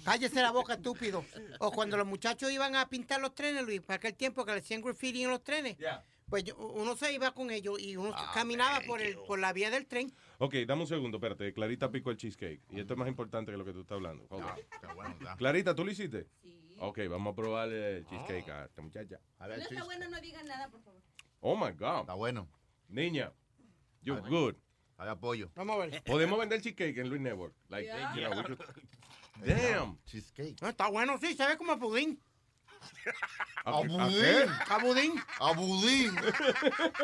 [0.04, 1.24] cállese la boca, estúpido.
[1.60, 4.58] O cuando los muchachos iban a pintar los trenes, Luis, para aquel tiempo que le
[4.58, 5.76] hacían graffiti en los trenes.
[6.28, 9.70] Pues yo- uno se iba con ellos y uno caminaba por, el, por la vía
[9.70, 10.10] del tren.
[10.38, 11.52] Ok, dame un segundo, espérate.
[11.52, 12.62] Clarita picó el cheesecake.
[12.70, 14.24] Y esto es más importante que lo que tú estás hablando.
[14.30, 14.42] Ok.
[14.72, 15.36] Está bueno, está.
[15.36, 16.26] Clarita, ¿tú lo hiciste?
[16.42, 16.58] Sí.
[16.84, 19.20] Ok, vamos a probar el cheesecake a esta muchacha.
[19.38, 19.84] A ver, chis.
[19.84, 21.00] bueno, no digan nada, por favor.
[21.40, 22.00] Oh my God.
[22.00, 22.48] Está bueno.
[22.88, 23.32] Niña,
[24.02, 24.56] you're good.
[24.98, 25.48] Hay apoyo.
[25.54, 26.02] Vamos a ver.
[26.02, 27.54] Podemos vender cheesecake en Luis Network.
[27.68, 28.12] Like, Yeah.
[28.16, 28.58] you know, we could-
[29.46, 29.96] Damn.
[30.06, 30.60] Cheesecake.
[30.60, 32.20] No, está bueno, sí, se ve como pudín.
[33.64, 34.08] ¿A, A a budín.
[34.10, 34.46] qué?
[34.68, 35.22] A budín.
[35.38, 36.16] A budín.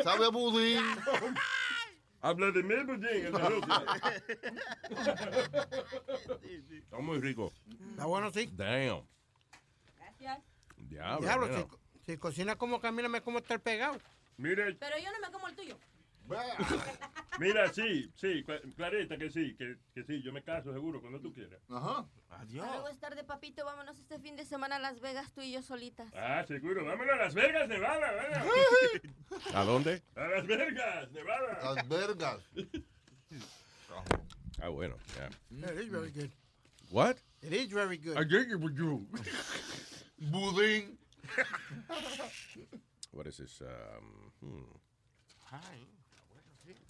[0.03, 0.83] ¿Sabe a budín?
[2.21, 3.33] Habla de mí, Budín, el
[6.83, 7.53] Está muy rico.
[7.91, 8.49] Está bueno, sí.
[8.57, 9.07] Damn.
[10.19, 11.21] Diablo.
[11.21, 11.47] Diablo,
[12.03, 13.97] si, si cocina como camina, me como estar pegado.
[14.37, 15.77] Mira, Pero yo no me como el tuyo.
[17.39, 21.19] mira, sí, sí, Cla- Clarita, que sí, que, que sí, yo me caso seguro cuando
[21.19, 21.59] tú quieras.
[21.69, 22.05] Ajá.
[22.29, 22.67] Adiós.
[22.67, 23.65] Luego es tarde, papito.
[23.65, 26.07] Vámonos este fin de semana a Las Vegas, tú y yo solitas.
[26.13, 28.45] Ah, seguro, vámonos a Las Vegas, Nevada, ¿verdad?
[29.55, 30.03] ¿A dónde?
[30.15, 31.73] A Las Vegas, Nevada.
[31.75, 32.39] Las vergas.
[34.61, 34.95] Ah, bueno.
[35.15, 35.71] yeah.
[35.71, 36.29] It is very good.
[36.91, 37.17] What?
[37.41, 38.17] It is very good.
[38.17, 39.07] I get it with you.
[40.19, 40.97] Budín.
[43.11, 43.61] What is this?
[43.61, 44.79] Um, hmm.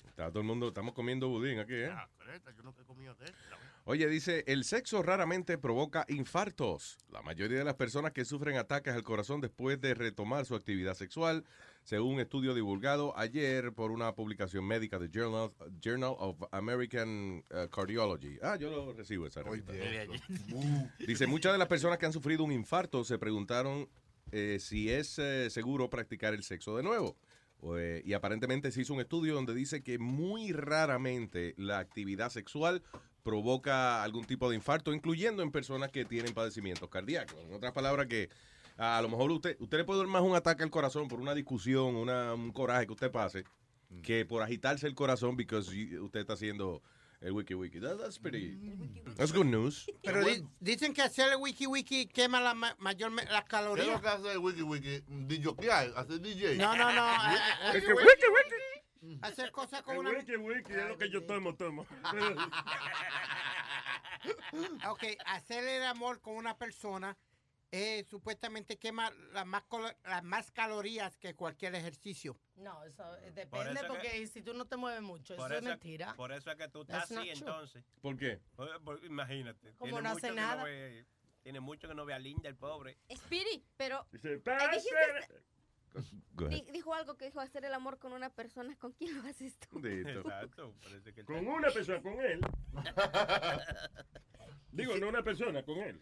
[0.08, 1.96] Está todo el mundo, estamos comiendo budín aquí, ¿eh?
[2.58, 3.58] Yo nunca he comido de esta.
[3.91, 6.99] Oye, dice, el sexo raramente provoca infartos.
[7.12, 10.94] La mayoría de las personas que sufren ataques al corazón después de retomar su actividad
[10.94, 11.44] sexual,
[11.85, 15.50] según un estudio divulgado ayer por una publicación médica de Journal,
[15.81, 18.37] Journal of American uh, Cardiology.
[18.44, 19.73] Ah, yo lo recibo esa revista.
[21.00, 23.90] Dice, muchas de las personas que han sufrido un infarto se preguntaron
[24.31, 27.17] eh, si es eh, seguro practicar el sexo de nuevo.
[27.75, 32.83] Eh, y aparentemente se hizo un estudio donde dice que muy raramente la actividad sexual
[33.24, 37.40] provoca algún tipo de infarto, incluyendo en personas que tienen padecimientos cardíacos.
[37.44, 38.30] En otras palabras, que
[38.78, 41.34] a lo mejor usted, usted le puede dar más un ataque al corazón por una
[41.36, 43.44] discusión, una, un coraje que usted pase,
[44.04, 46.82] que por agitarse el corazón, porque usted está haciendo
[47.22, 47.82] el wiki wiki.
[47.82, 48.58] That- that's pretty.
[49.17, 49.86] That's good news.
[50.04, 53.40] Pero di- dicen que hacer el wiki wiki quema la ma- mayor las ¿Qué es
[53.42, 54.02] lo calorías.
[54.02, 55.04] que hace el wiki wiki?
[55.08, 56.56] DJokear, hacer DJ.
[56.58, 57.06] No, no, no.
[57.34, 57.36] eh,
[57.74, 58.26] eh, Es que eh, wiki,
[59.21, 60.10] hacer cosas con El una...
[60.12, 61.85] wiki, wiki, es lo que yo tomo, tomo.
[64.89, 67.17] Ok, hacer el amor con una persona
[67.71, 69.63] eh, supuestamente quema las más,
[70.04, 72.37] las más calorías que cualquier ejercicio.
[72.56, 75.62] No, eso eh, Por depende que- porque si tú no te mueves mucho, eso es
[75.63, 76.13] mentira.
[76.15, 77.39] por eso es que tú estás That's así true.
[77.39, 77.83] entonces.
[78.02, 78.41] ¿Por qué?
[78.56, 79.73] Por- por- imagínate.
[79.75, 80.63] Como tiene no mucho hace que nada.
[80.63, 81.06] ve-
[81.43, 82.97] tiene mucho que no ve a Linda, el pobre.
[83.08, 84.19] Spirit, pero di-
[86.71, 88.75] dijo algo que dijo hacer el amor con una persona.
[88.77, 89.79] ¿Con quién lo haces tú?
[89.85, 90.73] Exacto.
[90.83, 92.40] parece que Con una persona, con él.
[94.71, 96.00] Digo, no una persona, con él.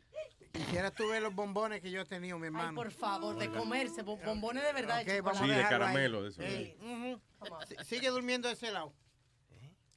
[0.51, 2.69] Quisiera tú ver los bombones que yo he tenido, mi hermano.
[2.69, 5.01] Ay, por favor, de comerse, bo- bombones de verdad.
[5.01, 5.43] Ok, de vamos a.
[5.45, 5.63] Sí, de ahí.
[5.69, 6.41] caramelo, de eso.
[7.85, 8.93] Sigue durmiendo de ese lado.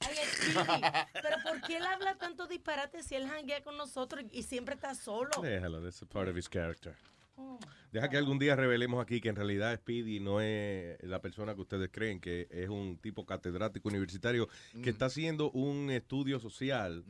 [0.00, 0.16] Ay,
[1.22, 4.94] pero ¿por qué él habla tanto disparate si él janguea con nosotros y siempre está
[4.94, 5.30] solo?
[5.42, 6.96] Déjalo, that's a part of his character.
[7.92, 11.60] Deja que algún día revelemos aquí que en realidad Speedy no es la persona que
[11.62, 14.48] ustedes creen, que es un tipo catedrático universitario
[14.82, 17.04] que está haciendo un estudio social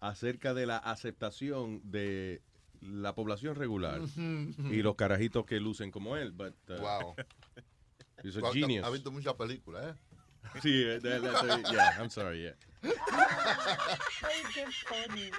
[0.00, 2.42] acerca de la aceptación de
[2.80, 4.00] la población regular
[4.70, 6.32] y los carajitos que lucen como él.
[6.32, 7.14] But, uh, Wow.
[8.24, 8.84] he's a Tú has- genius.
[8.84, 9.98] has visto muchas películas, ¿eh?
[10.62, 12.54] Sí, eh, that- yeah, I'm sorry, yeah.
[12.82, 15.30] Ay, qué funny.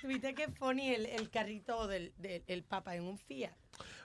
[0.00, 3.52] ¿Tuviste qué funny el, el carrito del, del el papa en un Fiat?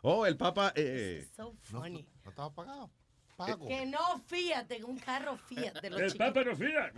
[0.01, 2.07] Oh, el Papa, eh, So funny.
[2.23, 2.89] No estaba pagado.
[3.67, 6.27] Que no Fiat, en un carro Fiat de los El chiquitos.
[6.33, 6.91] Papa no fía.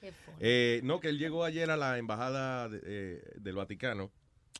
[0.00, 0.36] Qué funny.
[0.40, 4.10] eh, no, que él llegó ayer a la embajada de- eh, del Vaticano,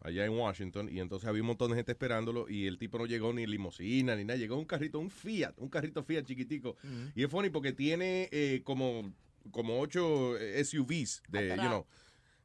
[0.03, 3.07] allá en Washington, y entonces había un montón de gente esperándolo, y el tipo no
[3.07, 6.77] llegó ni limusina ni nada, llegó un carrito, un Fiat, un carrito Fiat chiquitico.
[7.15, 9.13] Y es funny porque tiene eh, como,
[9.51, 11.87] como ocho eh, SUVs de, you know,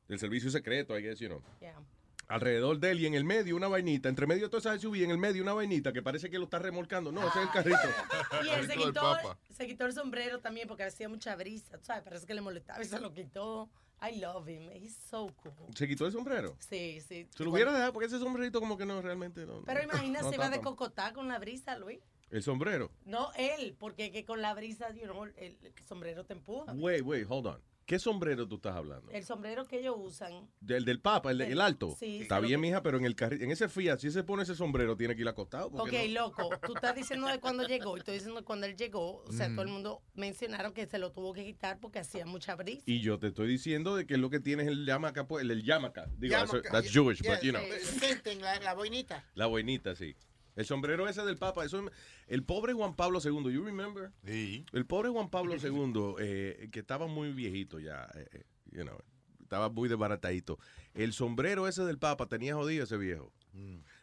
[0.08, 1.42] del servicio secreto, I guess, you know.
[1.60, 1.80] Yeah.
[2.28, 5.04] Alrededor de él y en el medio una vainita, entre medio de todas esas SUV,
[5.04, 7.12] en el medio una vainita que parece que lo está remolcando.
[7.12, 7.78] No, ese es el carrito.
[8.44, 12.04] Y él se quitó, se quitó el sombrero también porque hacía mucha brisa, ¿sabes?
[12.04, 13.70] Parece que le molestaba y se lo quitó.
[14.06, 14.70] I love him.
[14.74, 15.76] He's so cool.
[15.76, 16.56] ¿Se quitó el sombrero?
[16.60, 17.28] Sí, sí.
[17.36, 19.62] Se lo hubiera dejado porque ese sombrerito como que no realmente no.
[19.66, 22.00] Pero no- imagina no si va de cocotá con la brisa, Luis.
[22.30, 22.92] El sombrero.
[23.06, 26.74] No él, porque que con la brisa, you know, el, el sombrero te empuja.
[26.74, 27.62] Wait, wait, hold on.
[27.86, 29.12] ¿Qué sombrero tú estás hablando?
[29.12, 30.50] El sombrero que ellos usan.
[30.62, 31.96] Del del Papa, el, de- el alto.
[32.00, 34.44] Sí, Está bien, que- mija, pero en el carri- en ese Fiat, si se pone
[34.44, 35.68] ese sombrero, tiene que ir acostado.
[35.68, 38.78] Ok, no- loco, tú estás diciendo de cuando llegó y estoy diciendo de cuando él
[38.78, 39.24] llegó.
[39.28, 39.56] O sea, Mm.
[39.56, 42.84] todo el mundo mencionaron que se lo tuvo que quitar porque hacía mucha brisa.
[42.86, 45.52] Y yo te estoy diciendo de que lo que tienes es el yamaca, pues, el,
[45.52, 46.08] el yamaca.
[46.18, 46.36] Digo,
[46.72, 47.62] that's Jewish, Yeah, but you know.
[48.42, 49.26] la, la boinita.
[49.36, 50.16] La boinita, sí.
[50.56, 51.84] El sombrero ese del Papa, eso,
[52.28, 54.12] el pobre Juan Pablo II, you remember?
[54.26, 54.66] Sí.
[54.72, 58.98] El pobre Juan Pablo II, eh, que estaba muy viejito ya, eh, eh, you know,
[59.42, 60.60] estaba muy desbaratadito.
[60.94, 63.32] El sombrero ese del Papa tenía jodido ese viejo.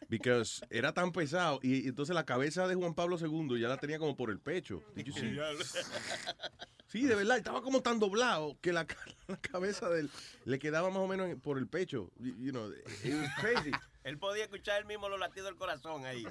[0.07, 3.75] Because era tan pesado y, y entonces la cabeza de Juan Pablo II ya la
[3.77, 4.81] tenía como por el pecho.
[6.91, 10.09] Sí, de verdad, estaba como tan doblado que la, ca- la cabeza del
[10.43, 12.11] le quedaba más o menos en- por el pecho.
[12.19, 12.69] You, you know,
[13.03, 13.71] it was crazy.
[14.03, 16.25] Él podía escuchar el mismo los latidos del corazón ahí.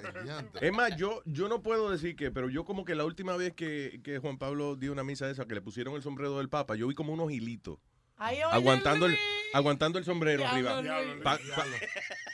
[0.59, 3.53] Es más, yo, yo no puedo decir que, pero yo como que la última vez
[3.53, 6.49] que, que Juan Pablo dio una misa de esa, que le pusieron el sombrero del
[6.49, 7.79] Papa, yo vi como unos hilitos.
[8.23, 9.17] Ay, oye, Aguantando el,
[9.51, 11.01] aguantando el sombrero Diablo, arriba.
[11.01, 11.23] Luis.
[11.23, 11.65] Pa- pa-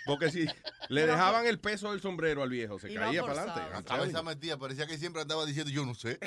[0.05, 0.45] porque si
[0.89, 3.61] le dejaban el peso del sombrero al viejo, se Iba caía para adelante.
[3.73, 6.19] La cabeza metía, parecía que siempre andaba diciendo, yo no sé.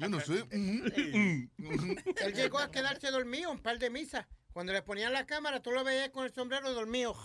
[0.00, 0.44] Yo no sé.
[0.50, 4.26] Él llegó a quedarse dormido un par de misas.
[4.52, 7.16] Cuando le ponían la cámara, tú lo veías con el sombrero dormido.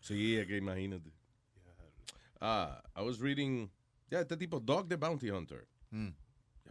[0.00, 1.12] Sí, es que imagínate.
[2.40, 3.70] Ah, I was reading,
[4.10, 5.66] ya, este tipo, Dog the Bounty Hunter.
[5.92, 6.12] Es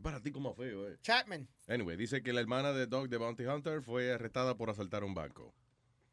[0.05, 0.99] para ti como feo, eh.
[1.01, 1.47] Chapman.
[1.67, 5.15] Anyway, dice que la hermana de Dog the Bounty Hunter fue arrestada por asaltar un
[5.15, 5.51] banco.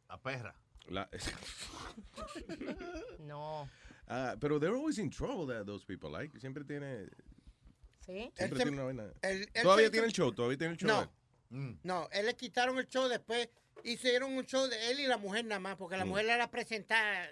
[0.08, 0.54] La perra.
[0.88, 1.10] La-
[3.20, 3.68] No.
[4.08, 6.10] Ah, pero they're always in trouble, that, those people.
[6.10, 7.06] Like, siempre tiene,
[8.06, 8.32] ¿Sí?
[8.34, 9.12] siempre tiene una vaina.
[9.22, 10.88] él Todavía tiene el show, todavía tiene el show.
[10.88, 11.12] No.
[11.50, 11.78] Mm.
[11.82, 13.48] No, él le quitaron el show después.
[13.84, 16.08] Hicieron un show de él y la mujer nada más, porque la Mm.
[16.08, 17.28] mujer era presentada.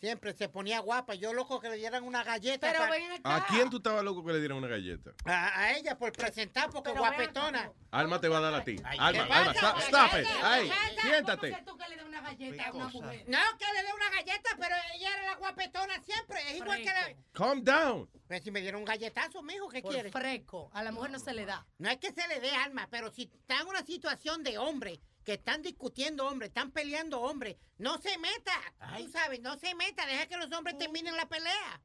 [0.00, 1.14] Siempre se ponía guapa.
[1.14, 2.66] Yo loco que le dieran una galleta.
[2.72, 3.36] Pero pa- ven acá.
[3.36, 5.10] ¿A quién tú estabas loco que le dieran una galleta?
[5.26, 7.70] a, a ella por presentar, porque Pero guapetona.
[7.90, 8.76] Alma te va a dar a ti.
[8.82, 10.28] Alma, ¿qué Alma, stop, stop ¿Qué it.
[10.42, 10.72] Ay,
[11.02, 11.62] siéntate.
[11.66, 13.24] tú que le das una galleta a una mujer?
[13.28, 16.50] No, que le dé una galleta, pero ella era la guapetona siempre.
[16.50, 17.14] Es igual que la.
[17.32, 18.08] Calm down.
[18.26, 20.10] Pues si me dieron un galletazo, mijo, ¿qué Por quiere?
[20.10, 20.70] fresco.
[20.72, 21.66] A la mujer no se le da.
[21.78, 25.00] No es que se le dé alma, pero si está en una situación de hombre,
[25.24, 28.52] que están discutiendo hombre, están peleando hombre, no se meta.
[28.96, 31.82] Tú sabes, no se meta, deja que los hombres terminen la pelea.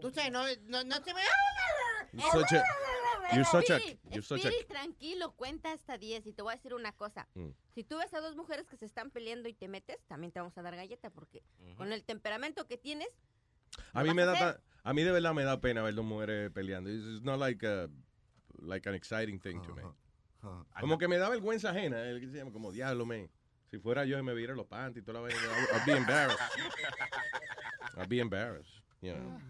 [0.00, 1.20] Tú sabes, no, no, no se me...
[2.12, 3.78] You're such a,
[4.10, 6.92] you're such a, Spirit, a, tranquilo, cuenta hasta 10 y te voy a decir una
[6.92, 7.26] cosa.
[7.34, 7.48] Mm.
[7.74, 10.40] Si tú ves a dos mujeres que se están peleando y te metes, también te
[10.40, 11.42] vamos a dar galleta porque
[11.76, 13.08] con el temperamento que tienes,
[13.94, 16.50] A mí me da ta- a mí de verdad me da pena ver dos mujeres
[16.50, 16.90] peleando.
[16.90, 17.88] It's it's not like a,
[18.58, 19.82] like an exciting thing to me.
[20.80, 23.30] Como que me da vergüenza ajena, el que se llama como diablo me.
[23.70, 25.38] Si fuera yo y me viera los panties y toda la vaina,
[25.72, 26.40] I'd be embarrassed.
[27.96, 28.82] I'd be embarrassed.
[29.00, 29.40] you know.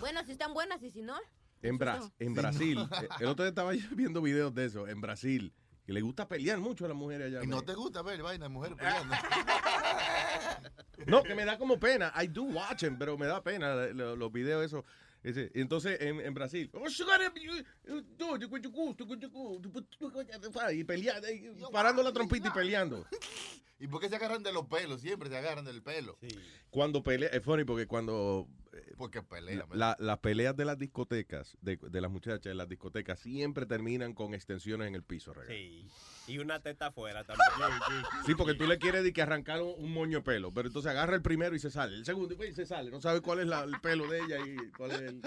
[0.00, 1.16] Bueno, si están buenas y si no.
[1.62, 5.00] En, Bra- en Brasil, eh, el otro día estaba yo viendo videos de eso, en
[5.00, 5.52] Brasil,
[5.84, 7.42] que le gusta pelear mucho a las mujeres allá.
[7.44, 7.66] Y no man.
[7.66, 9.14] te gusta ver vaina de mujeres peleando.
[11.06, 12.12] No, que me da como pena.
[12.22, 14.84] I do watch them, pero me da pena eh, lo- los videos esos.
[15.22, 16.88] Ese, Entonces, en, en Brasil, "Oh,
[20.72, 23.06] y peleando, y parando la trompita y peleando.
[23.80, 25.00] ¿Y por qué se agarran de los pelos?
[25.00, 26.18] Siempre se agarran del pelo.
[26.68, 28.46] Cuando pelea, es funny porque cuando
[28.96, 29.66] Porque pelea.
[29.72, 34.14] la- las peleas de las discotecas, de, de las muchachas en las discotecas, siempre terminan
[34.14, 35.32] con extensiones en el piso.
[35.32, 35.52] regalo.
[35.54, 35.86] Sí.
[36.28, 37.48] Y una teta afuera también.
[38.26, 40.90] Sí, porque tú le quieres de que arrancar un, un moño de pelo, pero entonces
[40.90, 43.46] agarra el primero y se sale, el segundo y se sale, no sabe cuál es
[43.46, 45.22] la- el pelo de ella y cuál es el-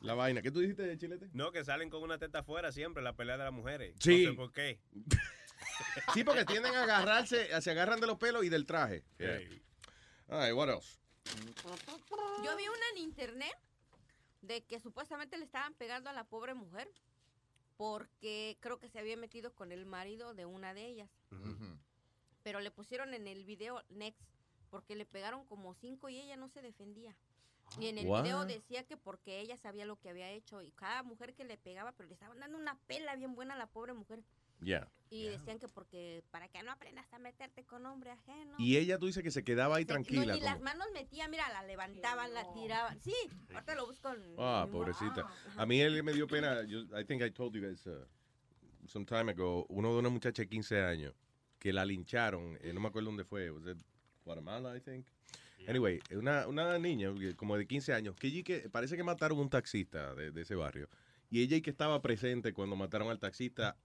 [0.00, 0.40] la vaina.
[0.42, 1.28] ¿Qué tú dijiste, Chilete?
[1.32, 3.94] No, que salen con una teta afuera siempre, la pelea de las mujeres.
[3.98, 4.24] Sí.
[4.24, 4.80] No sé por qué.
[6.14, 9.04] Sí, porque tienden a agarrarse, se agarran de los pelos y del traje.
[9.18, 9.38] Yeah.
[10.28, 10.98] All right, what else?
[12.44, 13.56] Yo vi una en internet
[14.42, 16.88] de que supuestamente le estaban pegando a la pobre mujer
[17.76, 21.10] porque creo que se había metido con el marido de una de ellas.
[22.42, 24.20] Pero le pusieron en el video next
[24.70, 27.14] porque le pegaron como cinco y ella no se defendía.
[27.78, 28.22] Y en el What?
[28.22, 31.56] video decía que porque ella sabía lo que había hecho y cada mujer que le
[31.56, 34.22] pegaba, pero le estaban dando una pela bien buena a la pobre mujer.
[34.62, 34.88] Yeah.
[35.10, 38.54] Y decían que porque para que no aprendas a meterte con hombre ajeno.
[38.58, 40.24] Y ella, tú dices que se quedaba ahí Se- tranquila.
[40.26, 42.98] No, ni las manos metía, mira, la levantaban, la tiraban.
[43.02, 43.14] Sí,
[43.52, 44.22] ahorita lo busco en...
[44.38, 45.28] Ah, en- pobrecita.
[45.56, 46.62] A mí él me dio pena.
[46.64, 48.06] Yo, I think I told you guys uh,
[48.86, 49.66] some time ago.
[49.68, 51.14] Uno de una muchacha de 15 años
[51.58, 52.56] que la lincharon.
[52.62, 53.50] eh, no me acuerdo dónde fue.
[53.50, 53.82] Was it
[54.24, 55.06] Guatemala, I think.
[55.68, 59.48] Anyway, una, una niña como de 15 años que, allí que parece que mataron un
[59.50, 60.88] taxista de, de ese barrio.
[61.32, 63.78] Y ella y que estaba presente cuando mataron al taxista,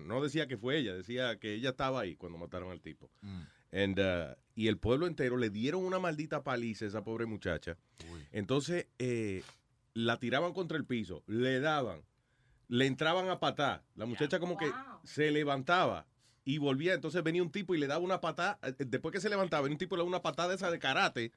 [0.00, 3.10] no decía que fue ella, decía que ella estaba ahí cuando mataron al tipo.
[3.72, 7.78] And, uh, y el pueblo entero le dieron una maldita paliza a esa pobre muchacha.
[8.32, 9.42] Entonces, eh,
[9.94, 12.02] la tiraban contra el piso, le daban,
[12.68, 13.82] le entraban a patar.
[13.96, 14.70] La muchacha como que
[15.02, 16.06] se levantaba
[16.44, 16.92] y volvía.
[16.92, 18.58] Entonces venía un tipo y le daba una patada.
[18.62, 20.78] eh, Después que se levantaba, venía un tipo y le daba una patada esa de
[20.78, 21.32] karate.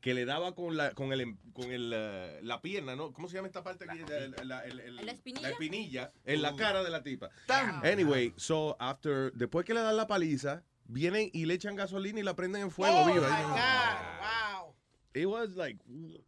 [0.00, 3.12] Que le daba con la con el em- con el, eh, la pierna, ¿no?
[3.12, 4.00] ¿Cómo se llama esta parte aquí?
[4.08, 5.42] La, la- el- el- ¿La espinilla?
[5.42, 6.56] la espinilla en la Uh.
[6.56, 7.30] cara de la tipa.
[7.46, 7.84] Tan.
[7.86, 12.22] Anyway, so after, después que le dan la paliza, vienen y le echan gasolina y
[12.22, 13.28] la prenden en fuego Oh, viva.
[13.28, 14.74] my God, wow.
[15.14, 15.78] It was like,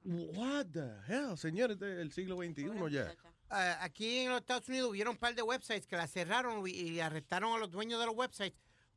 [0.05, 3.13] what the hell, señores del siglo XXI ya.
[3.51, 6.71] Ah, aquí en los Estados Unidos hubieron un par de websites que la cerraron y,
[6.73, 8.55] y arrestaron a los dueños de los websites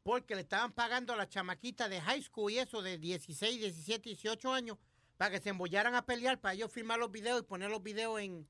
[0.10, 4.10] porque le estaban pagando a la chamaquita de high school y eso de 16, 17,
[4.10, 4.76] 18 años
[5.18, 8.20] para que se embollaran a pelear, para ellos filmar los videos y poner los videos
[8.20, 8.48] en,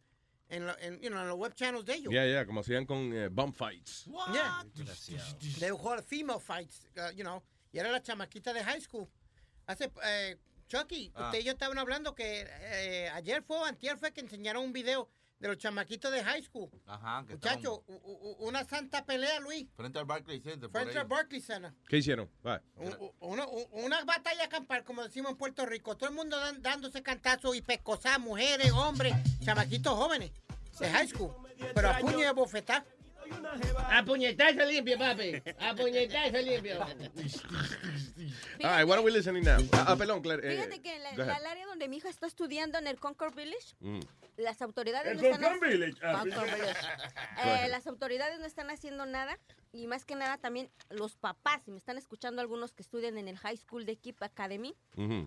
[0.48, 2.14] en, lo- en, you know, en los web channels de ellos.
[2.14, 4.06] Ya, ya, como hacían con eh, bump fights.
[4.32, 4.64] Yeah.
[5.60, 7.44] They call female fights, uh, you know,
[7.74, 9.10] y era la chamaquita de high school.
[9.68, 10.38] Hace, eh,
[10.70, 11.26] Chucky, Ah.
[11.26, 14.72] usted y yo estaban hablando que eh, ayer fue o antier fue que enseñaron un
[14.72, 16.70] video de los chamaquitos de high school.
[16.86, 17.84] Ajá, que Muchacho,
[18.40, 19.68] una santa pelea, Luis.
[19.76, 20.70] Frente al Barclays Center.
[20.70, 21.74] Frente al Barclays Center.
[21.88, 22.30] ¿Qué hicieron?
[23.20, 25.96] Una, batalla campal, como decimos en Puerto Rico.
[25.96, 30.32] Todo el mundo dan- dándose cantazos y pescosas, mujeres, hombres, chamaquitos jóvenes
[30.80, 31.32] de high school.
[31.74, 32.86] Pero a puño a bofetá.
[33.92, 35.42] A puñetazo limpio, papi.
[35.60, 36.80] A puñetazo limpio.
[36.82, 39.58] All right, what are we listening now?
[39.74, 40.42] Ah, ah, perdón, Claire.
[40.46, 41.28] eh, Fíjate que en la, go ahead.
[41.34, 44.00] la- el área donde mi hija está estudiando en el Concord Village, Mm.
[44.38, 45.94] las autoridades El no están Concord Village.
[46.04, 46.74] Ah, Concord Eh,
[47.38, 47.70] ahead.
[47.72, 49.38] las autoridades no están haciendo nada
[49.72, 53.28] y más que nada también los papás, si me están escuchando algunos que estudian en
[53.28, 54.76] el High School de Keep Academy,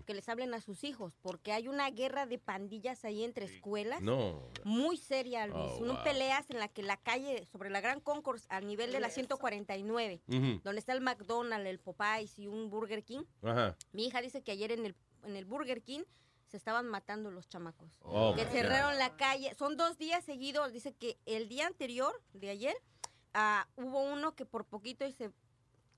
[0.05, 4.01] que les hablen a sus hijos, porque hay una guerra de pandillas ahí entre escuelas.
[4.01, 4.49] No.
[4.63, 5.71] Muy seria, Luis.
[5.75, 6.03] Oh, Unas wow.
[6.03, 10.21] peleas en la que la calle, sobre la Gran Concourse, al nivel de la 149,
[10.27, 10.61] Ujú.
[10.63, 13.23] donde está el McDonald's, el Popeyes y un Burger King.
[13.43, 13.77] Ajá.
[13.93, 16.01] Mi hija dice que ayer en el, en el Burger King
[16.47, 17.97] se estaban matando los chamacos.
[18.01, 19.55] Oh, que cerraron la calle.
[19.55, 20.71] Son dos días seguidos.
[20.71, 22.75] Dice que el día anterior, de ayer,
[23.33, 25.31] ah, hubo uno que por poquito y se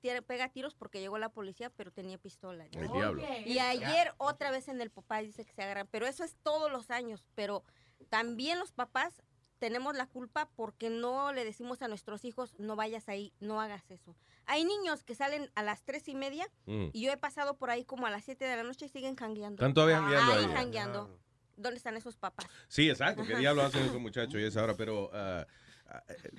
[0.02, 2.66] tira- pega tiros porque llegó la policía, pero tenía pistola.
[2.72, 3.24] El diablo.
[3.46, 5.88] Y ayer otra vez en el Popeye dice que se agarran.
[5.92, 7.24] Pero eso es todos los años.
[7.36, 7.64] Pero
[8.10, 9.22] también los papás
[9.60, 13.90] tenemos la culpa porque no le decimos a nuestros hijos, no vayas ahí, no hagas
[13.90, 14.16] eso.
[14.46, 16.88] Hay niños que salen a las tres y media Mm.
[16.94, 19.16] y yo he pasado por ahí como a las siete de la noche y siguen
[19.16, 19.56] jangueando.
[19.56, 20.52] Están todavía jangueando Ahí ahí.
[20.54, 21.20] jangueando.
[21.58, 22.46] ¿Dónde están esos papás?
[22.68, 23.24] Sí, exacto.
[23.24, 23.40] ¿Qué Ajá.
[23.40, 24.76] diablos hacen esos muchachos y esa hora?
[24.76, 25.46] Pero, ah, ah, eh,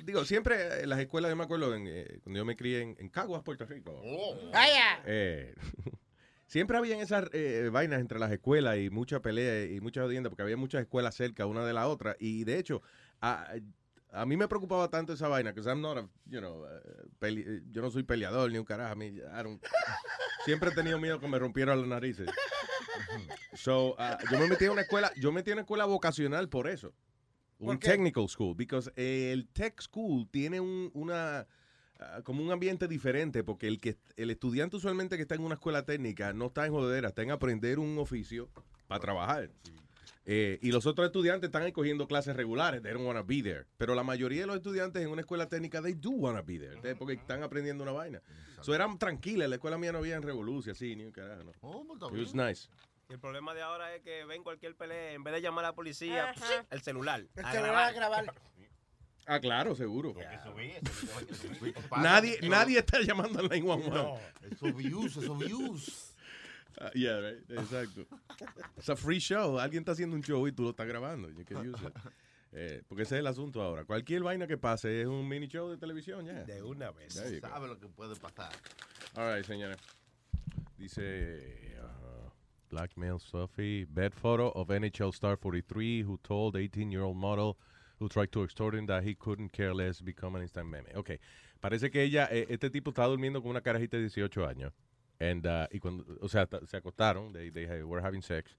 [0.05, 2.97] digo, siempre en las escuelas, yo me acuerdo en, eh, cuando yo me crié en,
[2.99, 4.01] en Caguas, Puerto Rico.
[4.53, 5.03] ¡Vaya!
[5.07, 5.55] Eh,
[6.47, 10.43] siempre habían esas eh, vainas entre las escuelas y mucha pelea y muchas audiencias porque
[10.43, 12.83] había muchas escuelas cerca una de la otra y de hecho
[13.21, 13.53] a,
[14.13, 16.81] a mí me preocupaba tanto esa vaina que I'm not a, you know, eh,
[17.19, 19.61] pele- yo no soy peleador ni un carajo, a mí, I don't-
[20.45, 22.29] siempre he tenido miedo que me rompieran las narices.
[23.55, 26.49] So, ah, yo me metí en una escuela, yo me metí en una escuela vocacional
[26.49, 26.95] por eso.
[27.59, 31.47] Un technical school, because el tech school tiene un, una
[31.99, 35.55] ah, como un ambiente diferente, porque el que el estudiante usualmente que está en una
[35.55, 38.49] escuela técnica no está en jodera, está en aprender un oficio
[38.87, 39.51] para trabajar.
[40.29, 43.65] Eh, y los otros estudiantes están cogiendo clases regulares, they don't want to be there.
[43.79, 46.59] Pero la mayoría de los estudiantes en una escuela técnica, they do want to be
[46.59, 48.21] there, they- porque están aprendiendo una vaina.
[48.61, 51.45] So eran tranquilas, en la escuela mía no había en revolución, así, ni un carajo,
[51.45, 51.53] no.
[52.09, 52.69] It was nice.
[53.09, 55.69] Y el problema de ahora es que ven cualquier pelea, en vez de llamar a
[55.69, 56.35] la policía,
[56.71, 57.21] el celular.
[57.37, 57.89] El a celular grabar.
[57.89, 58.35] a grabar.
[59.29, 60.15] Ah, claro, seguro.
[61.91, 63.91] Pasa, Nadie, pero- nadie está llamando al 911.
[63.91, 66.13] No, esos views, esos views.
[66.79, 68.07] Ah, yeah, right, exacto.
[68.77, 69.59] Es a free show.
[69.59, 71.31] Alguien está haciendo un show y tú lo estás grabando.
[71.31, 71.95] You can use it.
[72.53, 73.87] Eh, porque ese es el asunto ahora.
[73.87, 76.45] Cualquier vaina que pase es un mini show de televisión, ya.
[76.45, 77.15] De una vez.
[77.15, 78.53] Sabe lo que puede pasar.
[79.15, 79.79] All right, señores.
[80.77, 81.66] Dice
[82.67, 83.85] uh, blackmail Sophie.
[83.85, 87.57] Bed photo of NHL star 43 who told 18-year-old model
[87.99, 90.87] who tried to extort him that he couldn't care less become an instant meme.
[90.95, 91.19] Ok.
[91.61, 94.73] Parece que ella, eh, este tipo estaba durmiendo con una carajita de 18 años.
[95.19, 98.57] And, uh, y cuando, o sea, se acostaron, they, they were having sex.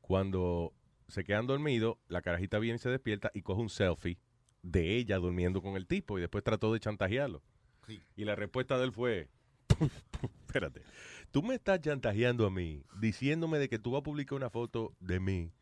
[0.00, 0.72] Cuando
[1.08, 4.18] se quedan dormidos, la carajita viene y se despierta y coge un selfie
[4.62, 7.42] de ella durmiendo con el tipo y después trató de chantajearlo.
[7.86, 8.00] Sí.
[8.16, 9.28] Y la respuesta de él fue,
[10.46, 10.82] espérate,
[11.30, 14.94] tú me estás chantajeando a mí, diciéndome de que tú vas a publicar una foto
[15.00, 15.52] de mí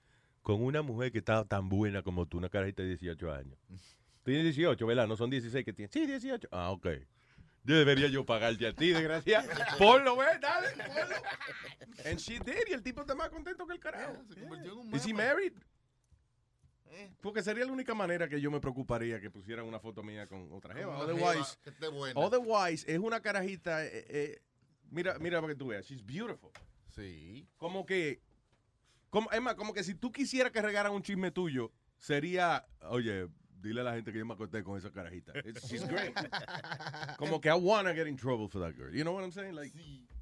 [0.42, 3.58] con una mujer que está tan buena como tú, una carajita de 18 años.
[4.24, 5.06] Tienes 18, ¿verdad?
[5.06, 5.92] No son 16 que tienes.
[5.92, 6.48] Sí, 18.
[6.50, 6.86] Ah, ok.
[7.66, 9.42] Yo debería yo pagarte a ti, desgracia.
[9.78, 11.16] Ponlo, ve, dale, ponlo.
[12.04, 14.16] And she did, y el tipo está más contento que el carajo.
[14.28, 15.24] Se convirtió en un Is he meme.
[15.28, 15.52] married?
[17.20, 20.52] Porque sería la única manera que yo me preocuparía que pusieran una foto mía con
[20.52, 20.96] otra jeva.
[20.98, 22.20] Otherwise, jeva que esté buena.
[22.20, 23.84] otherwise es una carajita.
[23.84, 24.42] eh, eh,
[24.94, 25.84] mira, mira para que tú veas.
[25.86, 26.50] She's beautiful.
[26.94, 27.46] Sí.
[27.56, 28.20] Como que,
[29.10, 33.28] como, es más, como que si tú quisieras que regaran un chisme tuyo, sería, oye,
[33.60, 35.32] dile a la gente que yo me acosté con esa carajita.
[35.40, 36.14] It's- she's great.
[37.18, 38.92] como que I wanna get in trouble for that girl.
[38.94, 39.54] You know what I'm saying?
[39.54, 39.72] Like,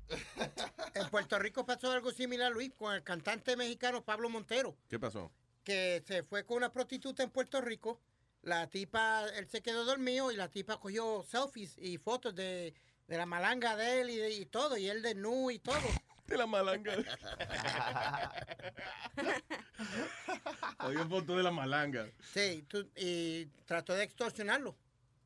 [0.94, 5.30] En Puerto Rico pasó algo similar, Luis, con el cantante mexicano Pablo Montero, ¿qué pasó?
[5.64, 8.00] que se fue con una prostituta en Puerto Rico.
[8.42, 12.74] La tipa, él se quedó dormido y la tipa cogió selfies y fotos de,
[13.08, 15.76] de la malanga de él y, de- y todo, y él de nu y todo.
[16.26, 16.94] De la malanga.
[20.86, 22.06] Oye, foto de la malanga.
[22.32, 24.74] Sí, tú- y trató de extorsionarlo.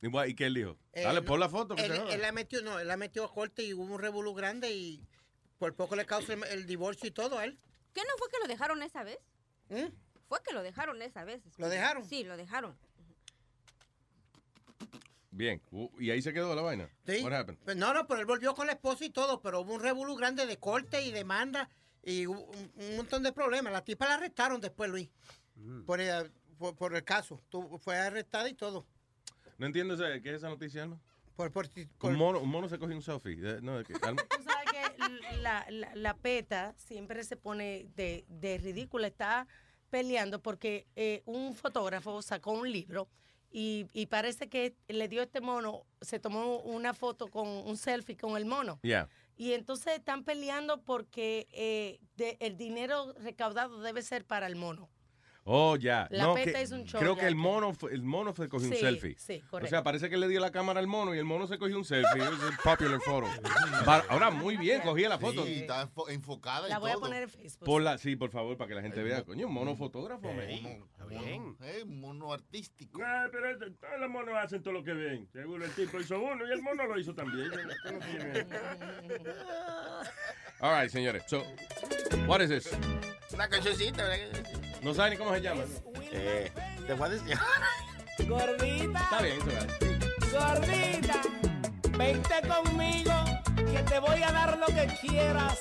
[0.00, 0.76] ¿Y, qué él dijo?
[0.92, 1.76] Dale, pon la foto.
[1.76, 4.72] Él, él la metió, no, él la metió a corte y hubo un revolú grande
[4.72, 5.06] y
[5.58, 7.58] por poco le causó el, el divorcio y todo a él.
[7.92, 9.18] ¿Qué no fue que lo dejaron esa vez?
[9.68, 9.86] ¿Mm?
[10.28, 11.42] Fue que lo dejaron esa vez.
[11.58, 12.04] ¿Lo dejaron?
[12.08, 12.76] Sí, lo dejaron.
[15.36, 15.60] Bien.
[15.70, 16.88] Uh, y ahí se quedó la vaina.
[17.06, 17.22] Sí.
[17.22, 17.58] What happened?
[17.64, 20.16] Pues no, no, pero él volvió con la esposa y todo, pero hubo un revolú
[20.16, 21.68] grande de corte y demanda
[22.02, 23.72] y hubo un, un montón de problemas.
[23.72, 25.10] La tipa la arrestaron después, Luis,
[25.84, 27.40] por, el, por, por el caso.
[27.50, 28.86] Tu- fue arrestada y todo.
[29.58, 30.98] No entiendo qué es esa noticia, ¿no?
[31.36, 31.68] Por, por,
[31.98, 33.36] por- Un mono, un mono se cogió un selfie.
[33.42, 38.56] Eh, No, que- Tú sabes que la, la, la PETA siempre se pone de, de
[38.56, 39.46] ridícula, está
[39.90, 43.08] peleando porque eh, un fotógrafo sacó un libro
[43.58, 48.14] y, y parece que le dio este mono, se tomó una foto con un selfie
[48.14, 48.78] con el mono.
[48.82, 49.08] Yeah.
[49.34, 54.90] Y entonces están peleando porque eh, de- el dinero recaudado debe ser para el mono.
[55.48, 56.08] Oh, ya.
[56.10, 58.34] La no, PETA que- hizo un show Creo ya que el mono, fue, el mono
[58.34, 59.14] fue cogió un selfie.
[59.16, 59.70] sí, O correcto.
[59.70, 61.84] sea, parece que le dio la cámara al mono y el mono se cogió un
[61.84, 62.20] selfie.
[62.20, 63.28] Es un popular photo.
[64.10, 65.44] Ahora, muy bien, cogía la foto.
[65.46, 67.68] Sí, está enfo- enfocada La y voy a poner en Facebook.
[68.00, 69.22] Sí, por favor, para que la gente El vea.
[69.24, 70.26] Coño, un mono fotógrafo.
[70.32, 70.40] man.
[70.50, 71.56] Está bien.
[71.62, 73.00] Eh, mono artístico.
[73.04, 75.28] Ah, pero este- todos los monos hacen todo lo que ven.
[75.32, 77.52] Seguro el tipo hizo uno y el mono lo hizo también.
[80.60, 81.22] All right, señores.
[81.28, 81.44] So,
[82.26, 82.68] what is this?
[83.32, 84.40] Una cancioncita, ¿verdad?
[84.82, 85.62] No sabe ni cómo se llama.
[86.12, 86.50] Eh,
[86.86, 87.38] te voy a decir.
[88.28, 91.20] Gordita, Está bien, eso gordita,
[91.98, 93.12] vente conmigo
[93.56, 95.58] que te voy a dar lo que quieras.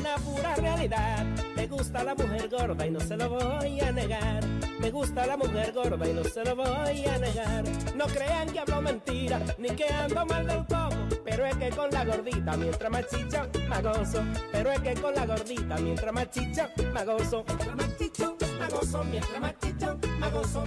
[0.00, 1.26] Una pura realidad.
[1.54, 4.44] Me gusta la mujer gorda y no se lo voy a negar.
[4.80, 7.64] Me gusta la mujer gorda y no se lo voy a negar.
[7.94, 10.96] No crean que hablo mentira, ni que ando mal del coco.
[11.24, 14.24] Pero es que con la gordita, mientras más chicha, más gozo.
[14.50, 17.44] Pero es que con la gordita, mientras más chicha, más gozo.
[17.46, 19.04] Mientras más chicha, más gozo.
[19.04, 20.64] Mientras más chicha, más gozo.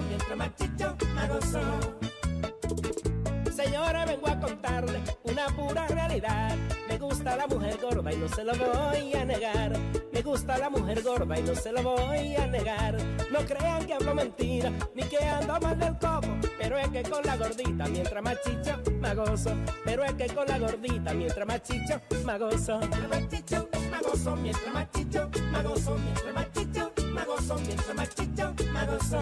[0.00, 0.50] Mientras más
[1.14, 1.60] más gozo.
[3.52, 6.56] Señora, vengo a contarle una pura realidad.
[7.14, 9.72] Me gusta la mujer gorda y no se lo voy a negar.
[10.12, 12.96] Me gusta la mujer gorda y no se lo voy a negar.
[13.30, 16.36] No crean que hablo mentira, ni que ando mal del coco.
[16.58, 19.52] Pero es que con la gordita, mientras más chicha, más gozo.
[19.84, 21.60] Pero es que con la gordita, mientras más
[22.40, 22.80] gozo.
[22.80, 23.06] Mientras
[23.92, 24.36] más gozo.
[24.36, 24.82] Mientras más
[25.62, 25.96] gozo.
[27.60, 28.08] Mientras más
[28.72, 29.20] más gozo.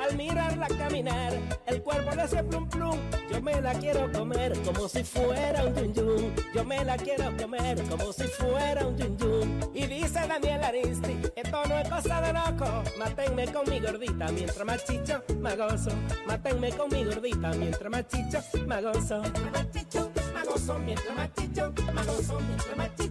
[0.00, 1.34] Al mirarla caminar,
[1.66, 2.98] el cuerpo le hace plum plum.
[3.30, 6.34] Yo me la quiero comer como si fuera un yun yun.
[6.54, 9.70] Yo me la quiero comer como si fuera un yun yun.
[9.74, 12.82] Y dice Daniel Aristi, esto no es cosa de loco.
[12.98, 15.90] Mátenme con mi gordita mientras más chicho, más gozo.
[16.26, 19.20] Mátenme con mi gordita mientras más chicho, más gozo.
[19.20, 20.78] Mientras chicho, más gozo.
[20.78, 22.40] Mientras más chicho, más gozo.
[22.40, 23.10] Mientras más chicho.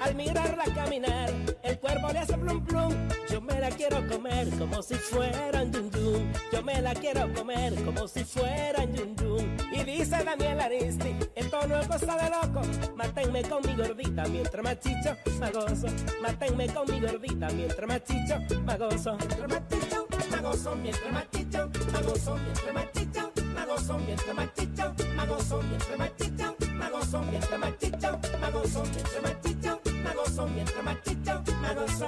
[0.00, 1.30] Al mirarla caminar,
[1.62, 2.94] el cuerpo le hace plum plum.
[3.30, 6.32] Yo me la quiero comer como si fuera un yun yun.
[6.52, 9.56] Yo me la quiero comer como si fuera un yun yun.
[9.72, 12.60] Y dice Daniel Aristi, esto no es cosa de loco.
[12.94, 15.88] Mátenme con mi gordita mientras más chicho, más gozo.
[16.22, 19.16] Mátenme con mi gordita mientras más chicho, más gozo.
[19.18, 20.76] Mientras más chicho, más gozo.
[20.76, 22.36] Mientras más chicho, más gozo.
[22.36, 23.98] Mientras más chicho, más gozo.
[23.98, 25.62] Mientras más chicho, más gozo.
[25.62, 26.56] Mientras más chicho,
[26.86, 32.06] me gozo mientras marchito, me gozo mientras marchito, me gozo mientras marchito, me gozo.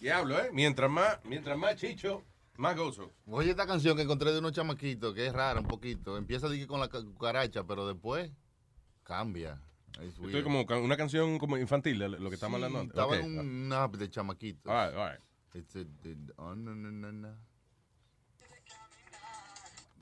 [0.00, 0.50] Diablo, ¿eh?
[0.52, 2.24] Mientras más, mientras más, Chicho
[2.56, 3.12] más gozo.
[3.26, 6.16] Oye, esta canción que encontré de unos chamaquitos, que es rara un poquito.
[6.16, 8.30] Empieza con la ca- cucaracha, pero después
[9.02, 9.60] cambia.
[10.00, 10.36] Es Esto weird.
[10.38, 12.96] es como una canción como infantil, lo que estamos Sí, hablando antes.
[12.96, 14.72] Estaba en un app de chamaquitos.
[14.72, 15.20] All right, all right.
[15.54, 17.36] It's a- it- oh, no, no, no, no.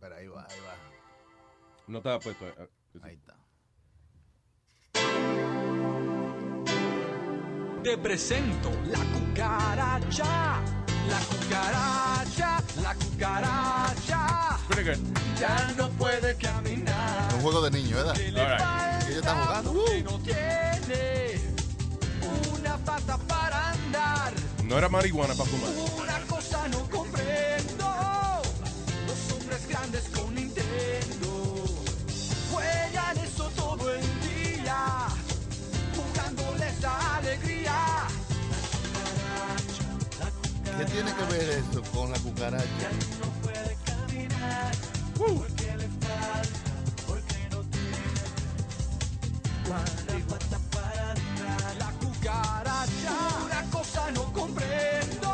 [0.01, 0.75] Pero ahí va, ahí va.
[1.87, 2.47] No estaba puesto.
[2.49, 2.69] eh,
[3.03, 3.37] Ahí está.
[7.83, 10.63] Te presento la cucaracha,
[11.09, 14.59] la cucaracha, la cucaracha.
[14.69, 14.99] Pretty good.
[15.39, 17.29] Ya no puede caminar.
[17.29, 18.17] Es un juego de niños, ¿verdad?
[18.17, 18.59] Le All right.
[18.61, 19.73] falta Ellos están jugando.
[19.73, 21.41] porque no tiene
[22.55, 24.33] una pata para andar.
[24.65, 25.71] No era marihuana para fumar.
[26.03, 27.85] Una cosa no comprendo.
[29.07, 30.22] Los hombres grandes con
[40.79, 42.89] ¿Qué tiene que ver esto con la cucaracha?
[43.21, 44.73] No puede caminar
[45.17, 46.73] porque le falta,
[47.07, 48.25] porque no tiene
[49.67, 51.77] una pata para andar.
[51.79, 53.15] La cucaracha,
[53.45, 55.29] una cosa no comprendo.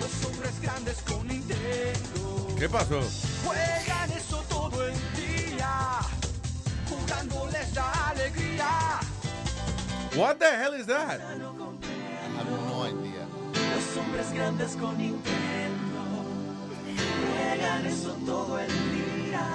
[0.00, 3.00] Los hombres grandes con Nintendo ¿Qué pasó?
[3.44, 5.98] juegan eso todo el día,
[6.88, 9.00] jugándoles la alegría.
[10.16, 11.20] What the hell is that?
[13.94, 16.24] Los hombres grandes con Nintendo
[17.36, 19.46] juegan eso todo el día,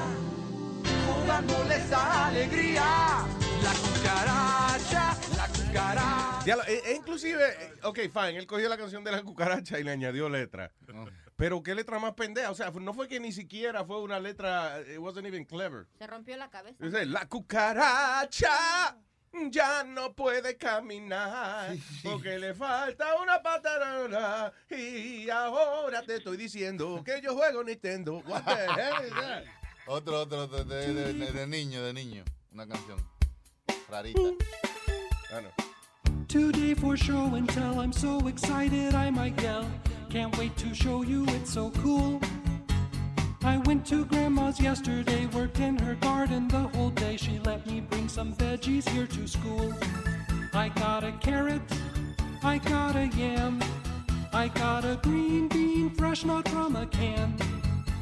[1.08, 3.26] jugándoles la alegría.
[3.64, 6.46] La cucaracha, la cucaracha.
[6.46, 9.84] Diablo, eh, eh, inclusive, eh, ok, fine, él cogió la canción de la cucaracha y
[9.84, 10.72] le añadió letra.
[11.36, 12.52] Pero qué letra más pendeja.
[12.52, 15.88] O sea, no fue que ni siquiera fue una letra, it wasn't even clever.
[15.98, 16.78] Se rompió la cabeza.
[16.86, 19.00] Dice, la cucaracha
[19.52, 27.22] ya no puede caminar porque le falta una pata y ahora te estoy diciendo que
[27.22, 28.22] yo juego Nintendo.
[28.26, 29.44] What the hell is that?
[29.90, 32.26] Otro, otro, otro, de, de- de- de niño, de niño.
[32.54, 33.00] Una canción
[33.90, 34.20] rarita.
[35.32, 35.50] Ah, no.
[36.28, 39.66] Today for show and tell, I'm so excited I might yell.
[40.10, 42.20] Can't wait to show you it's so cool.
[43.48, 47.16] I went to Grandma's yesterday, worked in her garden the whole day.
[47.16, 49.74] She let me bring some veggies here to school.
[50.54, 51.62] I got a carrot,
[52.44, 53.64] I got a yam,
[54.34, 57.38] I got a green bean fresh not from a can.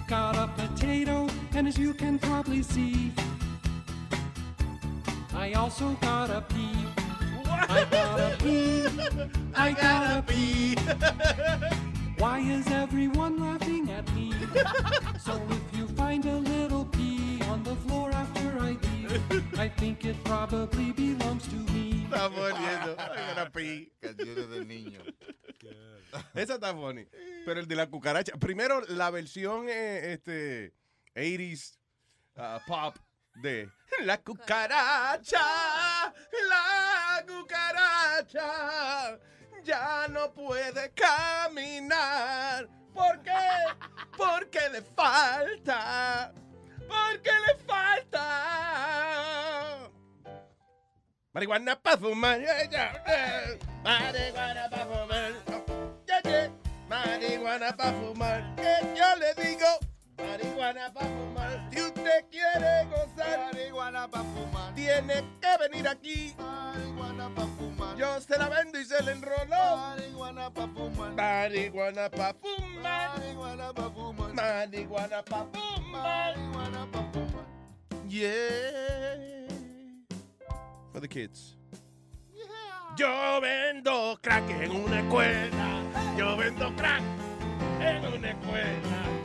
[0.07, 3.13] Got a potato, and as you can probably see,
[5.35, 6.87] I also got a pea.
[7.45, 8.87] I got a pea.
[9.55, 11.81] I got a pea.
[12.17, 14.31] Why is everyone laughing at me?
[15.19, 20.05] So if you find a little pea on the floor after I leave, I think
[20.05, 22.07] it probably belongs to me.
[22.09, 22.95] Está poniendo.
[22.95, 23.91] Gotta pee.
[24.01, 24.99] Canciones de niño.
[26.35, 27.05] Esa está funny.
[27.45, 28.33] Pero el de la cucaracha.
[28.39, 30.73] Primero, la versión eh, este
[31.15, 31.77] 80s
[32.37, 32.95] uh, pop
[33.35, 33.69] de
[34.03, 35.41] La cucaracha,
[36.49, 39.19] la cucaracha
[39.65, 42.69] ya no puede caminar.
[42.93, 43.31] ¿Por qué?
[44.15, 46.31] Porque le falta.
[46.87, 48.21] Porque le falta.
[51.33, 52.39] Marihuana para fumar.
[53.83, 55.33] Marihuana para fumar.
[56.87, 58.55] Marihuana para fumar.
[58.95, 59.84] Yo le digo.
[60.17, 61.69] Marihuana para fumar.
[61.71, 63.53] Si usted quiere gozar.
[63.53, 64.73] Marihuana para fumar.
[64.75, 66.35] Tiene que venir aquí.
[66.37, 67.97] Marihuana para fumar.
[67.97, 69.77] Yo se la vendo y se le enroló.
[69.77, 71.11] Marihuana para fumar.
[71.13, 73.19] Marihuana para fumar.
[73.19, 74.33] Marihuana para fumar.
[74.33, 76.37] Marihuana para fumar.
[76.37, 77.45] Marihuana para fumar.
[78.07, 79.47] Yeah.
[80.91, 81.57] For the kids.
[82.95, 85.81] Yo vendo crack en una escuela.
[86.17, 87.03] Yo vendo crack
[87.81, 89.24] en una escuela.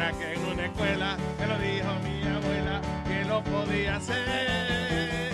[0.00, 1.18] Crack en una escuela.
[1.38, 5.30] Me lo dijo mi abuela que lo podía hacer.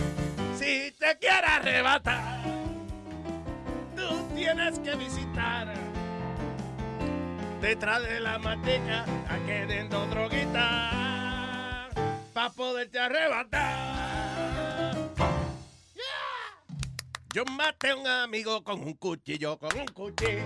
[0.58, 2.42] Si te quieres arrebatar,
[3.94, 5.72] tú tienes que visitar.
[7.60, 11.88] Detrás de la manteca, aquí dentro droguita.
[12.34, 14.96] Pa' poderte arrebatar.
[17.32, 20.42] Yo maté a un amigo con un cuchillo, con un cuchillo.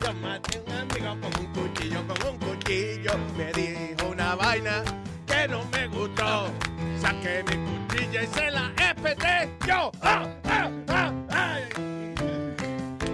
[0.00, 3.12] Yo maté a un con un cuchillo, con un cuchillo.
[3.36, 4.82] Me dijo una vaina
[5.26, 6.50] que no me gustó.
[7.00, 9.90] Saqué mi cuchilla y se la espeté yo.
[10.00, 11.68] ¡Ah, ah, ah, ay!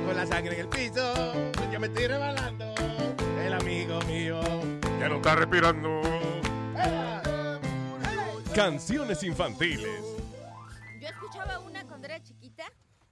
[0.06, 2.74] Con la sangre en el piso, yo me estoy rebalando.
[3.44, 4.40] El amigo mío
[4.98, 6.00] que no está respirando.
[8.54, 10.00] Canciones infantiles.
[11.00, 12.64] Yo escuchaba una cuando era chiquita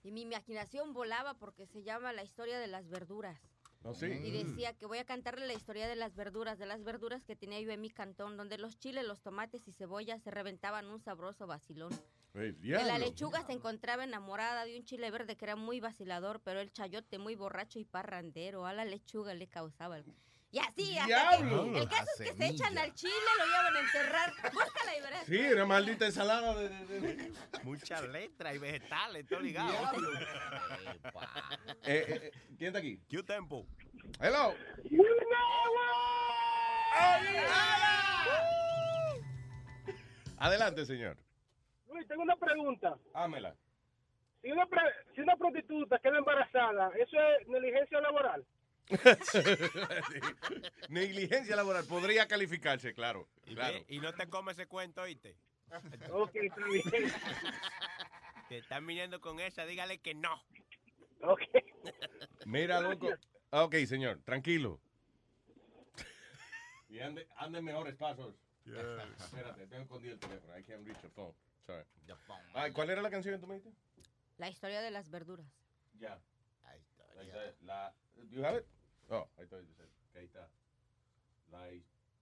[0.05, 3.39] y mi imaginación volaba porque se llama La historia de las verduras.
[3.85, 7.35] Y decía que voy a cantarle la historia de las verduras, de las verduras que
[7.37, 11.01] tenía yo en mi cantón, donde los chiles, los tomates y cebollas se reventaban un
[11.01, 11.91] sabroso vacilón.
[12.35, 12.99] Ey, De la diablo.
[12.99, 17.18] lechuga se encontraba enamorada de un chile verde que era muy vacilador, pero el chayote
[17.18, 18.66] muy borracho y parrandero.
[18.66, 20.05] A la lechuga le causaba el...
[20.55, 21.73] Y así, hasta ¡Diablo!
[21.73, 24.33] que el caso es que se echan al chile, lo llevan a enterrar.
[24.53, 25.25] Búscala y verás.
[25.27, 26.69] Sí, una maldita ensalada de...
[26.69, 27.33] de- de-
[27.63, 29.73] Muchas letras y vegetales, todo ligado.
[31.85, 33.01] Eh, eh, eh, ¿Quién está aquí?
[33.09, 33.67] ¿Qué tiempo?
[34.21, 34.55] Hello.
[40.39, 41.17] Adelante, señor.
[41.93, 42.97] Luis, tengo una pregunta.
[43.15, 43.55] Hámela.
[44.41, 48.45] Si una, pre- si una prostituta queda embarazada, ¿eso es negligencia laboral?
[50.88, 53.28] Negligencia laboral podría calificarse, claro.
[53.47, 53.74] Y, claro.
[53.74, 55.36] ve- y no te comes ese cuento, ¿oíste?
[56.11, 56.82] Ok, está bien.
[58.49, 60.34] Te están viniendo con esa, dígale que no.
[61.22, 61.40] Ok.
[62.45, 63.09] Mira, loco.
[63.51, 64.80] Ah, Ok, señor, tranquilo.
[66.90, 68.34] Y ande, ande mejores pasos.
[69.18, 70.59] Espérate, tengo escondido el teléfono.
[70.59, 71.32] I can't reach the phone.
[71.66, 71.84] Sorry.
[72.55, 73.78] Ay, ¿Cuál era la canción que tú me dijiste?
[74.36, 75.47] La historia de las verduras.
[75.99, 76.20] Ya.
[76.64, 77.55] Ahí está.
[77.62, 78.66] La, do you have it?
[79.13, 79.93] Oh, I thought you said.
[80.09, 80.49] Ok, Ahí está.
[81.51, 82.19] La historia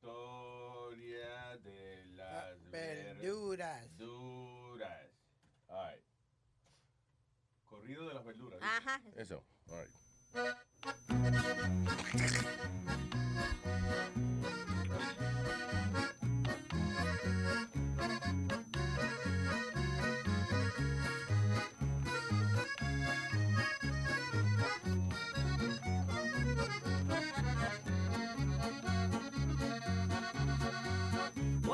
[1.62, 3.96] de las verduras.
[3.96, 5.10] Verduras.
[5.68, 6.02] All right.
[7.64, 8.58] Corrido de las verduras.
[8.60, 9.00] Ajá.
[9.14, 9.44] Eso.
[9.70, 9.90] All right.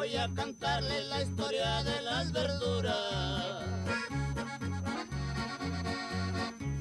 [0.07, 3.65] Voy a cantarle la historia de las verduras.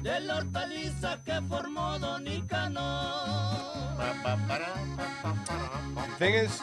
[0.00, 2.84] De la hortaliza que formó Don Nicanor.
[6.20, 6.62] Is,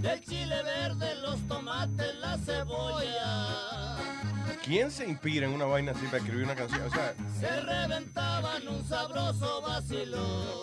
[0.00, 3.96] Del chile verde, los tomates, la cebolla.
[4.64, 6.86] ¿quién se inspira en una vaina así para escribir una canción?
[6.86, 10.62] O sea, Se reventaban un sabroso vacilo.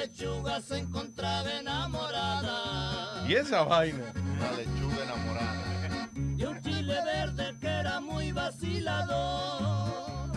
[0.00, 3.22] Una lechuga se encontraba enamorada.
[3.28, 4.10] Y esa vaina.
[4.14, 6.08] Una lechuga enamorada.
[6.14, 10.32] De un chile verde que era muy vacilador.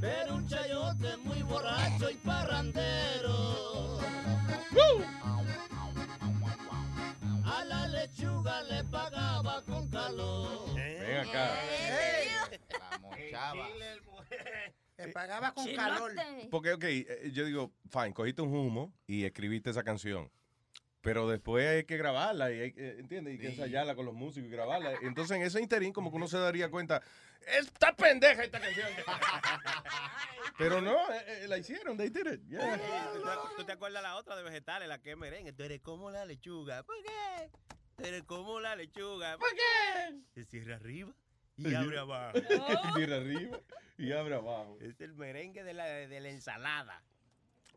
[0.00, 3.98] Pero un chayote muy borracho y parrandero.
[7.44, 10.72] A la lechuga le pagaba con calor.
[10.76, 11.50] Ven acá.
[12.78, 13.66] La mochaba.
[15.06, 16.12] Le pagaba con calor.
[16.50, 20.30] Porque, ok, eh, yo digo, fine, cogiste un humo y escribiste esa canción.
[21.00, 23.32] Pero después hay que grabarla, y hay, que- ¿entiendes?
[23.32, 24.92] Y hay que ensayarla con los músicos y grabarla.
[25.02, 27.02] Entonces, en ese interín, como que uno se daría cuenta,
[27.58, 28.88] esta pendeja esta canción.
[30.58, 32.40] Pero no, eh, eh, la hicieron, they did it.
[32.48, 32.76] Yeah.
[33.12, 35.52] ¿Tú, te- tú te acuerdas la otra de vegetales, la que es merengue?
[35.52, 36.82] Tú eres como la lechuga.
[36.84, 37.50] ¿Por qué?
[37.96, 39.38] Tú eres como la lechuga.
[39.38, 40.20] ¿Por qué?
[40.34, 41.12] Se cierra arriba
[41.56, 42.38] y abre abajo.
[42.38, 43.58] Y tira arriba
[43.98, 44.78] y abre abajo.
[44.80, 47.02] Es el merengue de la, de la ensalada.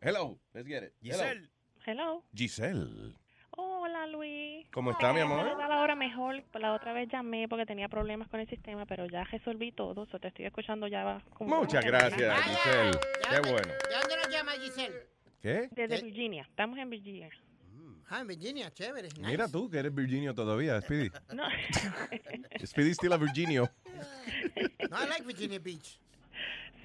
[0.02, 0.94] Hello, let's get it.
[1.02, 1.24] Hello.
[1.24, 1.50] Giselle.
[1.86, 2.24] Hello.
[2.34, 3.14] Giselle.
[3.58, 4.68] Hola, Luis.
[4.72, 5.58] ¿Cómo está, mi amor?
[5.58, 6.44] La hora mejor.
[6.60, 10.06] La otra vez llamé porque tenía problemas con el sistema, pero ya resolví todo.
[10.08, 11.22] So te estoy escuchando ya.
[11.34, 13.00] como Muchas gracias, Giselle.
[13.30, 13.68] Qué bueno.
[13.68, 14.96] ¿De dónde nos llama Giselle?
[15.42, 15.70] ¿Qué?
[15.72, 16.46] Desde Virginia.
[16.50, 17.30] Estamos en Virginia.
[18.10, 19.10] Ah, en Virginia, chévere.
[19.10, 19.22] nice.
[19.26, 21.10] Mira tú, que eres Virginio todavía, Speedy.
[21.34, 21.44] No.
[22.66, 23.70] Speedy still a Virginio.
[24.90, 26.00] No, I like Virginia Beach.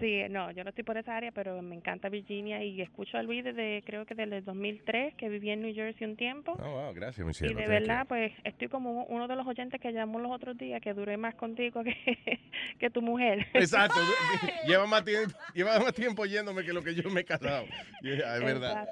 [0.00, 3.22] Sí, no, yo no estoy por esa área, pero me encanta Virginia y escucho a
[3.22, 6.56] Luis desde, creo que desde el 2003, que viví en New Jersey un tiempo.
[6.58, 7.54] Oh, wow, gracias, mi Y cielo.
[7.54, 10.80] de thank verdad, pues estoy como uno de los oyentes que llamó los otros días,
[10.80, 11.94] que duré más contigo que,
[12.78, 13.46] que tu mujer.
[13.54, 14.00] Exacto.
[14.66, 17.66] lleva, más tiempo, lleva más tiempo yéndome que lo que yo me he casado.
[18.02, 18.88] Yeah, es verdad.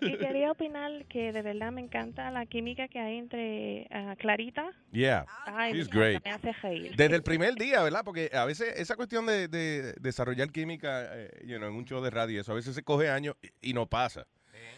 [0.00, 4.70] Y quería opinar que de verdad me encanta la química que hay entre ah, Clarita.
[4.92, 6.24] Yeah, Ay, me she's encanta, great.
[6.24, 6.96] Me hace reír.
[6.96, 8.02] Desde el primer día, ¿verdad?
[8.04, 12.02] Porque a veces esa cuestión de, de desarrollar química eh, you know, en un show
[12.02, 14.26] de radio, eso a veces se coge años y, y no pasa.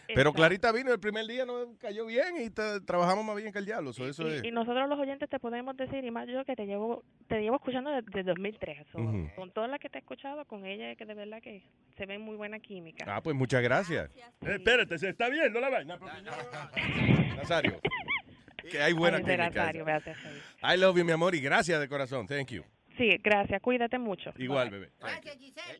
[0.07, 0.33] Pero Exacto.
[0.33, 3.65] Clarita vino el primer día, nos cayó bien y te- trabajamos más bien que el
[3.65, 3.93] diablo.
[3.93, 4.43] so eso es.
[4.43, 7.57] Y, nosotros los oyentes te podemos decir, y más yo que te llevo te llevo
[7.57, 8.87] escuchando desde 2003.
[8.91, 9.29] so, Ujú.
[9.35, 11.63] Con todas las que te he escuchado, con ella, que de verdad que
[11.95, 13.05] se ve muy buena química.
[13.07, 14.09] Ah, pues muchas gracias.
[14.41, 15.97] Eh, espérate, se está viendo la vaina.
[17.37, 17.79] Nazario.
[18.69, 19.49] Que hay buena Ay, química.
[19.49, 19.85] Nazario.
[20.63, 22.27] I love you, mi amor, y gracias de corazón.
[22.27, 22.63] Thank you.
[22.99, 24.33] Sí, gracias, cuídate mucho.
[24.37, 24.87] Igual, bebé.
[24.87, 24.91] Eh,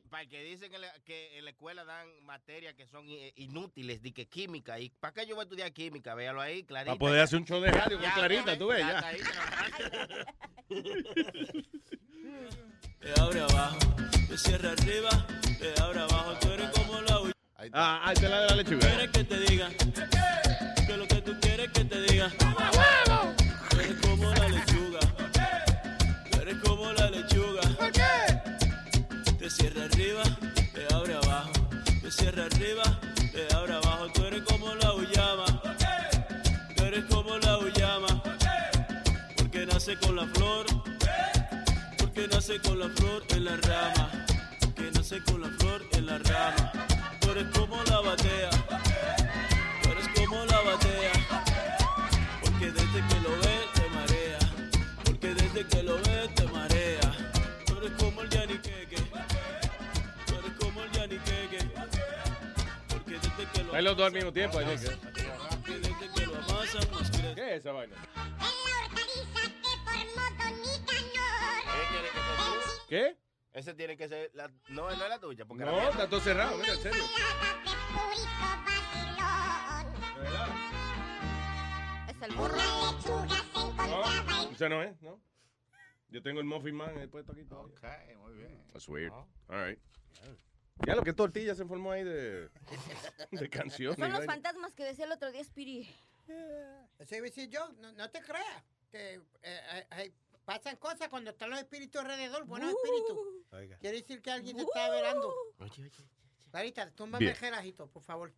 [0.10, 4.02] Para que dicen que, la- que en la escuela dan materias que son eh, inútiles,
[4.02, 4.80] de que química.
[4.80, 6.16] ¿Y para qué yo voy a estudiar química?
[6.16, 6.92] Véalo ahí, clarito.
[6.92, 8.96] Para poder hacer un show de radio con Ya, Clarita, tú ves, ya.
[8.96, 9.20] está ahí,
[13.02, 13.78] De abre abajo,
[14.30, 15.10] te cierra arriba,
[15.60, 17.34] de abre abajo, tú eres como la huella.
[17.74, 18.80] Ah, ahí te la de la lechuga.
[18.80, 19.70] ¿Quieres que te diga?
[20.88, 22.30] Que lo que tú quieres que te diga.
[22.30, 23.39] Tú eres
[29.50, 30.24] Te cierra arriba,
[30.76, 31.50] te abre abajo.
[32.04, 32.84] Te cierra arriba,
[33.32, 34.08] te abre abajo.
[34.14, 35.46] Tú eres como la uyama.
[36.76, 38.22] Tú eres como la uyama.
[39.36, 40.68] Porque nace con la flor.
[41.98, 44.26] Porque nace con la flor en la rama.
[44.76, 46.72] Que nace con la flor en la rama.
[47.20, 48.29] Tú eres como la batea.
[63.74, 64.58] Hay los dos al mismo tiempo.
[64.60, 64.90] ahí, ¿qué?
[67.36, 67.96] ¿Qué es esa vaina?
[72.88, 73.18] ¿Qué?
[73.54, 74.32] Ese tiene que ser.
[74.34, 75.46] La, no, no es la tuya.
[75.46, 77.04] Porque No, está todo cerrado, mira, en serio.
[82.08, 82.58] Es el burro.
[83.78, 85.22] No, ese no es, ¿no?
[86.10, 87.44] Yo tengo el Muffin Man puesto aquí.
[87.46, 87.74] todavía.
[87.76, 88.64] Ok, muy bien.
[88.74, 89.12] That's weird.
[89.12, 89.28] All
[89.68, 89.80] right.
[90.86, 92.50] Ya lo que tortilla se formó ahí de,
[93.32, 94.00] de canciones.
[94.00, 95.88] Son los fantasmas que decía el otro día Spiri.
[96.28, 98.64] Iba a decir yo, no, no te creas.
[98.92, 100.14] Que eh, eh, eh,
[100.46, 103.80] pasan cosas cuando están los espíritus alrededor, buenos espíritus.
[103.80, 105.34] Quiere decir que alguien te está velando.
[106.52, 107.36] Clarita, túmbame Bien.
[107.36, 108.34] el relajito, por favor.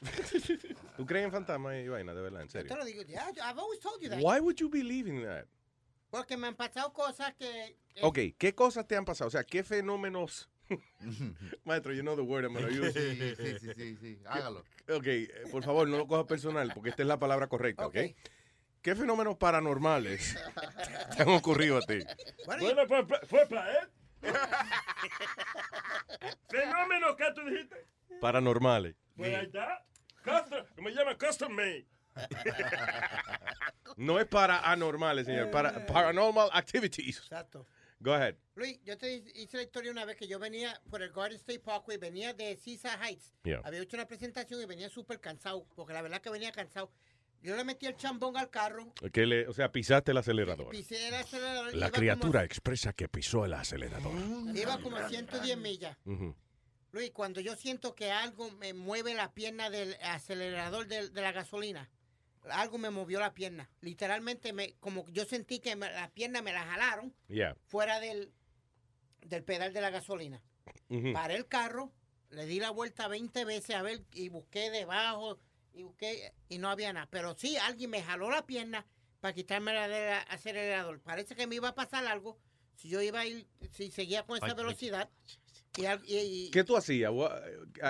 [0.96, 2.76] ¿Tú crees en fantasmas y vaina, de verdad, en Yo te serio?
[2.76, 4.18] lo digo, ya, I've always told you that.
[4.20, 5.46] Why would you believe in that?
[6.10, 7.78] Porque me han pasado cosas que...
[7.94, 9.28] eh, Ok, ¿qué cosas te han pasado?
[9.28, 10.48] O sea, ¿qué fenómenos?
[11.64, 12.92] Maestro, you know the word I'm gonna use.
[12.92, 14.18] Sí, sí, sí, sí, sí.
[14.26, 14.60] Hágalo.
[14.88, 17.96] Ok, eh, por favor, no lo cojas personal, porque esta es la palabra correcta, ¿ok?
[18.82, 20.38] ¿Qué fenómenos paranormales
[21.16, 21.98] te han ocurrido a ti?
[22.46, 23.90] Bueno, fue, fue placer.
[26.48, 27.86] Fenómeno que tú dijiste.
[28.20, 28.94] Paranormales.
[29.16, 29.84] Pues ahí está.
[30.24, 31.86] Custom, me llama custom made.
[33.96, 37.18] No es para anormales, señor, para paranormal activities.
[37.18, 37.66] Exacto.
[38.00, 38.34] Go ahead.
[38.54, 41.60] Luis, yo te hice la historia una vez que yo venía por el Garden State
[41.60, 43.34] Parkway, venía de Seaside Heights.
[43.44, 43.60] Yeah.
[43.62, 46.90] Había hecho una presentación y venía súper cansado, porque la verdad que venía cansado.
[47.42, 50.70] Yo le metí el chambón al carro, Que le, o sea, pisaste el acelerador.
[50.70, 51.74] pisé el acelerador.
[51.74, 54.12] La criatura expresa que pisó el acelerador.
[54.12, 55.96] Como, iba como a 110 millas.
[56.04, 56.34] Ujú.
[56.92, 61.88] Luis, cuando yo siento que algo me mueve la pierna del acelerador de, la gasolina,
[62.48, 63.70] algo me movió la pierna.
[63.80, 67.56] Literalmente, me, como yo sentí que me- la pierna me la jalaron Yeah.
[67.66, 68.32] fuera del,
[69.22, 70.42] del pedal de la gasolina.
[71.12, 71.92] Paré el carro,
[72.30, 75.38] le di la vuelta 20 veces a ver y busqué debajo
[75.72, 77.06] y busqué y no había nada.
[77.10, 78.86] Pero sí, alguien me jaló la pierna
[79.20, 81.00] para quitarme la del acelerador.
[81.00, 82.38] Parece que me iba a pasar algo
[82.76, 84.56] si yo iba a ir, si seguía con esa Ay, ay.
[85.76, 86.02] Velocidad.
[86.06, 87.42] Y, al- y- y- ¿Qué tú hacías What-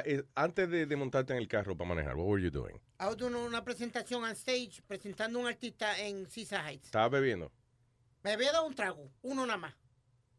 [0.04, 2.16] eh, antes de, de montarte en el carro para manejar?
[2.16, 2.80] What were you doing?
[2.98, 6.84] hago una, presentación on stage presentando a un artista en Seaside Heights.
[6.86, 7.50] ¿Estabas bebiendo?
[8.22, 9.74] Me había dado un trago, uno nada más.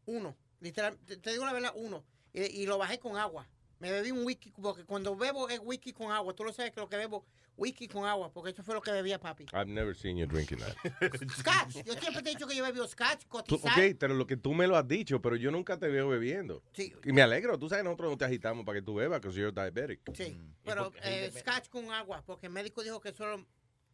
[0.06, 0.36] Uno.
[0.60, 2.04] Literal, te, te digo la verdad, uno.
[2.32, 3.48] Y, y lo bajé con agua.
[3.82, 6.32] Me bebí un whisky, porque cuando bebo es whisky con agua.
[6.36, 7.26] Tú lo sabes que lo que bebo,
[7.56, 9.44] whisky con agua, porque eso fue lo que bebía papi.
[9.52, 10.76] I've never seen you drinking that.
[11.36, 11.84] Scotch.
[11.84, 13.72] Yo siempre te he dicho que yo bebí scotch, cotizar.
[13.76, 16.62] ok, pero lo que tú me lo has dicho, pero yo nunca te veo bebiendo.
[16.74, 16.94] Sí.
[17.04, 17.58] Y me alegro.
[17.58, 20.00] Tú sabes, nosotros no te agitamos para que tú bebas, porque you're diabetic.
[20.14, 23.44] Sí, pero eh, scotch con agua, porque el médico dijo que solo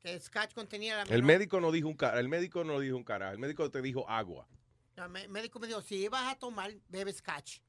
[0.01, 3.05] que scotch contenía la El médico no dijo un cara, el médico no dijo un
[3.05, 4.47] carajo, el médico te dijo agua.
[4.97, 7.61] El mé- médico me dijo, si ibas a tomar, bebe scotch.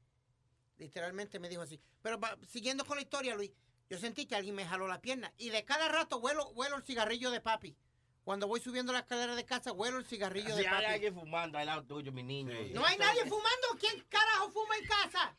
[0.80, 1.78] Literalmente me dijo así.
[2.02, 2.18] Pero
[2.48, 3.52] siguiendo con la historia, Luis,
[3.90, 5.32] yo sentí que alguien me jaló la pierna.
[5.36, 7.76] Y de cada rato huelo, huelo el cigarrillo de papi.
[8.24, 10.84] Cuando voy subiendo la escalera de casa, huelo el cigarrillo Si de hay papi.
[10.86, 12.54] alguien fumando al lado tuyo, mi niño.
[12.72, 13.68] No hay nadie fumando.
[13.78, 15.36] ¿Quién carajo fuma en casa?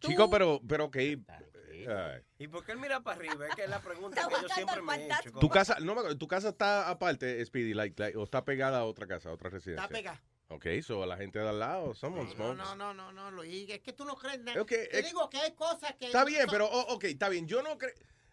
[0.00, 1.20] Chico, pero, pero que...
[2.38, 3.46] ¿Y por qué él mira para arriba?
[3.46, 5.30] Es que es la pregunta que yo siempre me he hecho.
[5.38, 8.80] Tu casa, no, me acuerdo, tu casa está aparte, Speedy, like, like, o está pegada
[8.80, 9.84] a otra casa, a otra residencia.
[9.84, 10.22] Está pegada.
[10.52, 12.56] Ok, so a la gente de al lado, someone No, smokes.
[12.56, 13.70] no, no, no, no, Luis.
[13.70, 14.60] Es que tú no crees nada.
[14.60, 16.06] Ok, Te eh, digo que hay cosas que...
[16.06, 17.46] Está bien, pero, oh, ok, está bien.
[17.46, 17.92] Yo no creo...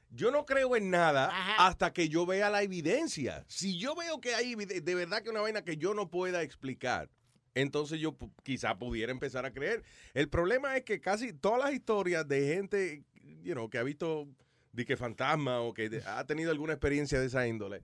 [0.09, 3.43] Yo no creo en nada hasta que yo vea la evidencia.
[3.49, 7.09] Si yo veo que hay de verdad que una vaina que yo no pueda explicar,
[7.55, 9.83] entonces yo quizá pudiera empezar a creer.
[10.13, 13.03] El problema es que casi todas las historias de gente,
[13.43, 14.29] you know, que ha visto
[14.71, 17.83] de que fantasma o que ha tenido alguna experiencia de esa índole,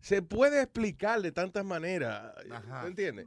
[0.00, 2.32] se puede explicar de tantas maneras.
[2.82, 3.26] ¿Me entiendes?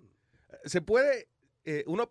[0.66, 1.30] Se puede,
[1.66, 2.10] eh, uno,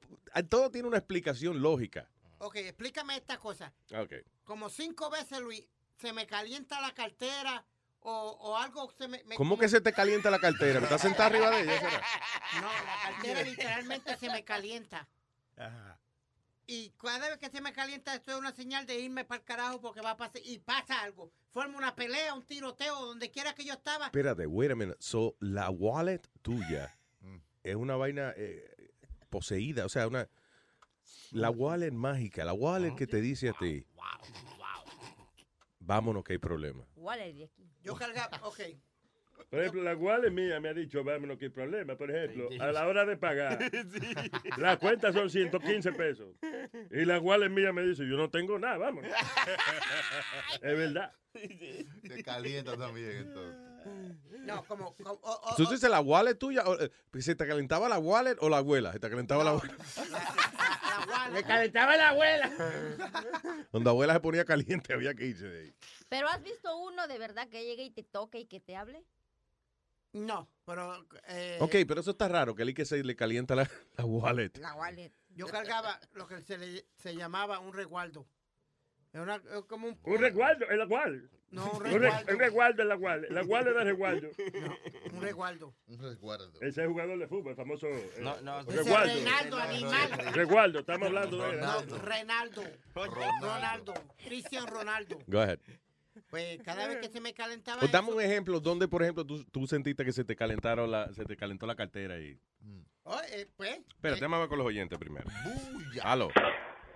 [0.48, 2.08] todo tiene una explicación lógica.
[2.38, 3.72] Ok, explícame esta cosa.
[3.94, 4.12] Ok.
[4.44, 5.64] Como cinco veces, Luis,
[5.96, 7.64] se me calienta la cartera
[8.00, 9.22] o, o algo se me...
[9.24, 10.78] me- ¿Cómo como- que se te calienta la cartera?
[10.78, 11.78] ¿Me estás sentado arriba de ella?
[11.80, 12.02] será?
[12.60, 15.08] No, la cartera literalmente se me calienta.
[16.66, 19.44] Y cada vez que se me calienta, esto es una señal de irme para el
[19.44, 20.42] carajo porque va a pasar.
[20.44, 21.32] Y pasa algo.
[21.50, 24.06] Forma una pelea, un tiroteo, donde quiera que yo estaba.
[24.06, 24.98] Espérate, wait a minute.
[25.00, 26.97] So, la wallet tuya.
[27.70, 28.92] Es una vaina eh,
[29.30, 30.28] poseída, o sea, una...
[31.30, 33.86] La wallet mágica, la wallet que te dice a ti,
[35.80, 36.86] vámonos que hay problema.
[36.96, 37.70] Wallet de aquí.
[37.82, 38.60] Yo cargaba, ok.
[39.50, 41.96] Por ejemplo, la Wallet mía me ha dicho, vámonos, qué problema.
[41.96, 43.58] Por ejemplo, a la hora de pagar,
[44.58, 46.36] la cuenta son 115 pesos.
[46.90, 49.10] Y la Wallet mía me dice, yo no tengo nada, vámonos.
[50.54, 51.12] es verdad.
[51.32, 53.67] Se calienta también entonces.
[54.40, 54.94] No, como...
[54.94, 56.64] como- o- o- ¿Tú dices la wallet tuya?
[56.66, 58.92] o, eh, ¿Se te calentaba la wallet o la abuela?
[58.92, 59.74] ¿Se te calentaba la abuela?
[61.32, 62.48] Me calentaba la abuela.
[63.72, 65.74] Donde la abuela se ponía caliente había que irse de ahí.
[66.08, 69.04] ¿Pero has visto uno de verdad que llegue y te toque y que te hable?
[70.12, 71.06] No, pero...
[71.28, 74.52] eh, Ok, pero eso está raro, que que se le calienta la, la wallet.
[74.58, 75.12] La wallet.
[75.30, 78.26] Yo cargaba lo que se, le, se llamaba un resguardo.
[79.12, 79.98] Es como un...
[80.02, 81.30] Un resguardo, el agual.
[81.50, 82.32] No, un re- resguardo.
[82.34, 83.24] Un resguardo el agual.
[83.24, 84.28] El agual es el resguardo.
[85.14, 85.74] Un resguardo.
[85.86, 86.52] Un resguardo.
[86.60, 87.86] Ese es jugador de fútbol, el famoso.
[87.88, 89.14] eh, No, no, resguardo.
[89.14, 90.10] Renaldo, animal.
[90.34, 91.60] Resguardo, estamos hablando de él.
[91.60, 92.64] No, Renaldo.
[93.40, 93.94] Ronaldo.
[94.24, 95.18] Cristian Ronaldo.
[95.26, 95.58] Go ahead.
[96.30, 97.78] Pues cada vez que se me calentaba.
[97.78, 100.90] Pues dame eso- un ejemplo donde, por ejemplo, tú, tú sentiste que se te calentaron
[100.90, 102.38] la, se te calentó la cartera y...
[103.04, 103.78] Oh, eh, pues.
[103.88, 105.24] Espera, déjame ver con los oyentes primero.
[106.02, 106.28] Aló.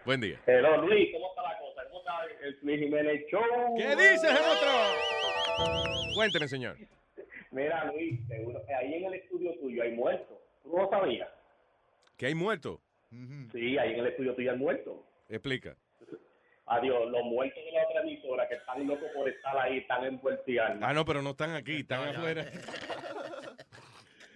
[0.04, 0.42] Buen día.
[0.46, 1.31] Hello, Luis, ¿cómo
[2.42, 3.42] el Luis Jiménez Show?
[3.76, 4.72] ¿Qué dices, el otro?
[6.14, 6.76] Cuénteme, señor.
[7.50, 10.38] Mira, Luis, seguro que ahí en el estudio tuyo hay muertos.
[10.62, 11.28] ¿Tú no lo sabías?
[12.16, 12.78] ¿Que hay muertos?
[13.52, 14.94] Sí, ahí en el estudio tuyo hay muertos.
[15.28, 15.76] Explica.
[16.66, 20.48] Adiós, los muertos de la otra emisora que están locos por estar ahí, están envueltos
[20.48, 20.88] y alma.
[20.88, 22.44] Ah, no, pero no están aquí, están afuera.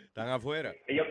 [0.05, 0.75] Están afuera.
[0.87, 1.07] Ellos,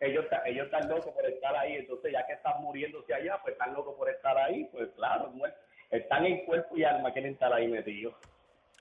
[0.00, 3.74] ellos, ellos están locos por estar ahí, entonces ya que están muriéndose allá, pues están
[3.74, 5.60] locos por estar ahí, pues claro, muertos.
[5.98, 8.14] Están en cuerpo y alma, quieren estar ahí metidos.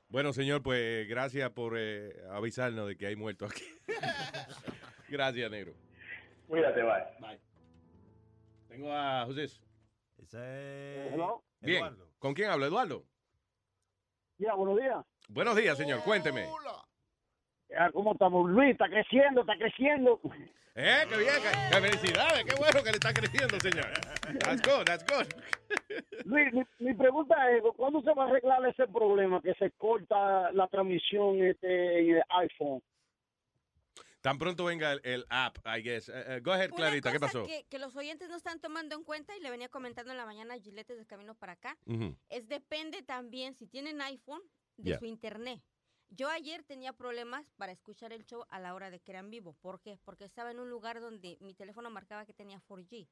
[0.10, 3.64] Bueno, señor, pues gracias por eh, avisarnos de que hay muertos aquí.
[5.10, 5.74] gracias, negro.
[6.48, 7.40] Cuídate, bye.
[8.68, 9.46] Tengo a José.
[9.46, 9.58] Ese
[10.22, 11.44] es Hello.
[11.62, 11.78] Bien.
[11.78, 12.08] Eduardo.
[12.20, 12.66] ¿Con quién hablo?
[12.66, 13.04] Eduardo.
[14.38, 15.06] Ya, buenos días.
[15.30, 16.04] Buenos días, señor.
[16.04, 16.48] Cuénteme.
[17.70, 18.50] Ya, ¿Cómo estamos?
[18.50, 20.20] Luis, está creciendo, está creciendo.
[20.76, 21.34] Eh, qué bien.
[21.42, 22.46] Qué, qué felicidades.
[22.46, 23.86] Qué bueno que le está creciendo, señor.
[24.40, 25.28] That's good, that's good.
[26.26, 30.52] Luis, mi, mi pregunta es, ¿cuándo se va a arreglar ese problema que se corta
[30.52, 32.82] la transmisión este, en el iPhone?
[34.22, 36.08] Tan pronto venga el, el app, I guess.
[36.08, 37.46] Eh, eh, go ahead, Una Clarita, ¿qué cosa pasó?
[37.46, 40.26] Que, que los oyentes no están tomando en cuenta y le venía comentando en la
[40.26, 41.78] mañana a Gillette de camino para acá.
[41.86, 42.16] Ujú.
[42.30, 44.42] Es depende también si tienen iPhone
[44.78, 45.00] de Ya.
[45.00, 45.62] su internet.
[46.10, 49.30] Yo ayer tenía problemas para escuchar el show a la hora de que era en
[49.30, 49.58] vivo.
[49.62, 49.98] ¿Por qué?
[50.06, 53.08] Porque estaba en un lugar donde mi teléfono marcaba que tenía 4G.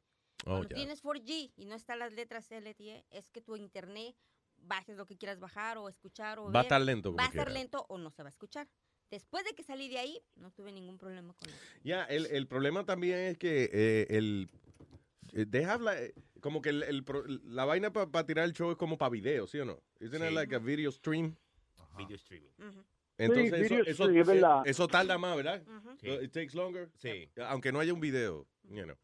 [0.45, 0.76] Oh, Cuando ya.
[0.76, 4.15] tienes 4G y no están las letras LTE, es que tu internet
[4.57, 7.27] bajes lo que quieras bajar o escuchar o Va a estar lento como Va a
[7.27, 8.68] estar lento o no se va a escuchar.
[9.09, 11.59] Después de que salí de ahí, no tuve ningún problema con eso.
[11.84, 14.49] Ya, el, el problema también es que eh, el.
[15.34, 17.03] eh, They have like- como que el, el
[17.43, 19.80] la vaina para tirar el show es como para video, ¿sí o no?
[19.99, 20.34] Isn't it Sí.
[20.34, 21.35] like a video stream?
[21.97, 22.49] Video streaming.
[23.18, 24.65] Entonces, video eso, eso, stream, es verdad.
[24.65, 25.61] eh, eso tarda más, ¿verdad?
[25.99, 26.07] Sí.
[26.07, 26.89] So, It takes longer.
[26.97, 27.30] Sí.
[27.47, 28.95] Aunque no haya un video, you know.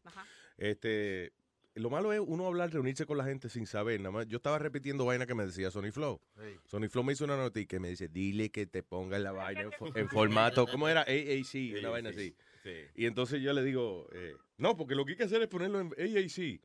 [0.58, 1.32] Este,
[1.74, 4.00] lo malo es uno hablar, reunirse con la gente sin saber.
[4.00, 6.20] Nada más, yo estaba repitiendo vaina que me decía Sony Flow.
[6.66, 9.62] Sony Flow me hizo una noticia que me dice, dile que te ponga la vaina
[9.62, 11.02] en, fo- en formato, ¿cómo era?
[11.02, 12.34] AAC, una vaina así.
[12.62, 12.72] Sí.
[12.96, 15.80] Y entonces yo le digo, eh, no, porque lo que hay que hacer es ponerlo
[15.80, 16.60] en AAC.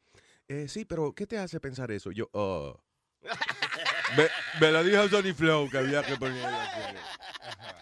[0.50, 2.12] Eh, sí, pero ¿qué te hace pensar eso?
[2.12, 2.78] Yo, oh.
[4.18, 4.28] me,
[4.60, 6.98] me lo dijo Sony Flow que había que ponerlo así.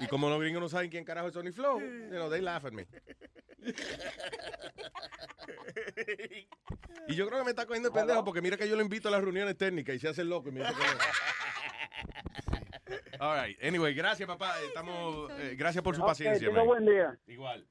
[0.02, 2.66] Y como los gringos no saben quién carajo es Sony Flow, you know, they laugh
[2.66, 2.88] at me.
[7.08, 9.08] Y yo creo que me está cogiendo de pendejo porque mira que yo lo invito
[9.08, 10.86] a las reuniones técnicas y se hace el loco y me dice que no.
[13.20, 13.58] All right.
[13.64, 14.60] Anyway, gracias, papá.
[14.62, 16.50] Estamos, eh, gracias por su paciencia.
[16.52, 16.66] man.
[16.66, 17.18] buen día.
[17.28, 17.68] Igual.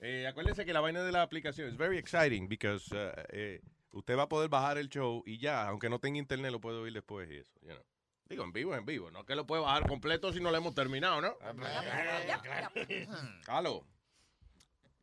[0.00, 3.60] Eh, acuérdense que la vaina de la aplicación es very exciting because uh, eh,
[3.92, 6.78] usted va a poder bajar el show y ya, aunque no tenga internet, lo puede
[6.78, 7.52] oír después y eso.
[7.62, 7.82] you know.
[8.28, 9.10] Digo, en vivo, en vivo.
[9.10, 11.34] No que lo puede bajar completo si no lo hemos terminado, ¿no?
[13.48, 13.84] Aló.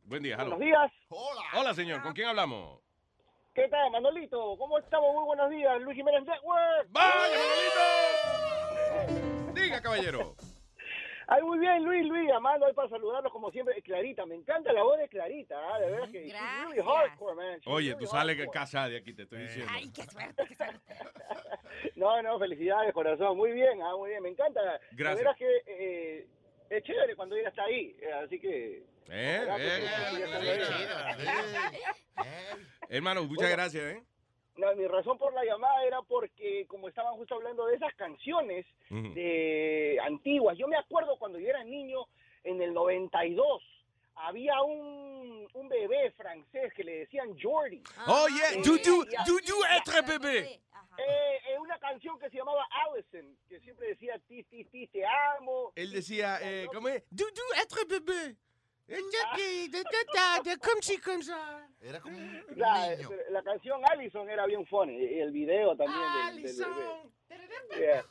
[0.04, 0.56] Buen día, aló.
[0.56, 0.92] Buenos días.
[1.08, 1.42] Hola.
[1.54, 2.02] Hola, señor.
[2.02, 2.80] ¿Con quién hablamos?
[3.54, 4.56] ¿Qué tal, Manolito?
[4.56, 5.12] ¿Cómo estamos?
[5.12, 5.80] Muy buenos días.
[5.80, 6.86] Luis Jiménez Network.
[6.90, 7.38] ¡Vaya,
[9.08, 9.60] Manolito!
[9.60, 10.36] Diga, caballero.
[11.28, 13.80] Ay, muy bien, Luis, Luis, llamando hoy para saludarlos como siempre.
[13.82, 15.78] Clarita, me encanta la voz de Clarita, ¿ah?
[15.80, 17.58] de verdad que really hardcore, man.
[17.58, 18.58] She's Oye, really tú sales hardcore.
[18.58, 19.72] casa de aquí, te estoy diciendo.
[19.74, 20.80] Ay, qué suerte, qué suerte.
[21.96, 23.36] No, no, felicidades, corazón.
[23.36, 24.22] Muy bien, ah, muy bien.
[24.22, 24.60] Me encanta.
[24.92, 24.98] Gracias.
[24.98, 26.26] La verdad que eh,
[26.70, 28.78] es chévere cuando ella está ahí, eh, así que...
[28.78, 30.50] Eh, que- eh, que eh, eh, estando
[31.60, 31.78] ahí.
[32.88, 33.56] Hermano, muchas Bueno.
[33.56, 34.02] gracias, ¿eh?
[34.56, 38.64] No, mi razón por la llamada era porque, como estaban justo hablando de esas canciones
[38.90, 39.12] Ujú.
[39.14, 42.06] de antiguas, yo me acuerdo cuando yo era niño,
[42.44, 43.62] en el 92,
[44.14, 47.82] había un, un bebé francés que le decían Jordi.
[48.06, 50.60] Oh, yeah, Eh, Dudu, y a- Dudu être bébé.
[50.98, 55.02] Eh, eh, una canción que se llamaba Allison, que siempre decía ti, ti, ti, te
[55.38, 55.72] amo.
[55.74, 57.02] Él decía, eh, ¿cómo es?
[57.10, 58.36] Dudu être bébé.
[61.80, 63.10] Era como un La, niño.
[63.30, 66.00] la canción Allison era bien funny, y el video también
[66.34, 67.10] del- del, bebé.
[67.76, 68.04] Yeah.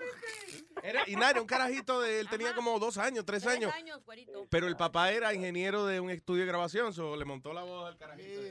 [0.83, 3.73] Era, y nada, era un carajito de él, tenía como dos años, tres años.
[3.73, 4.45] años, güerito.
[4.49, 7.87] Pero el papá era ingeniero de un estudio de grabación, so le montó la voz
[7.87, 8.41] al carajito.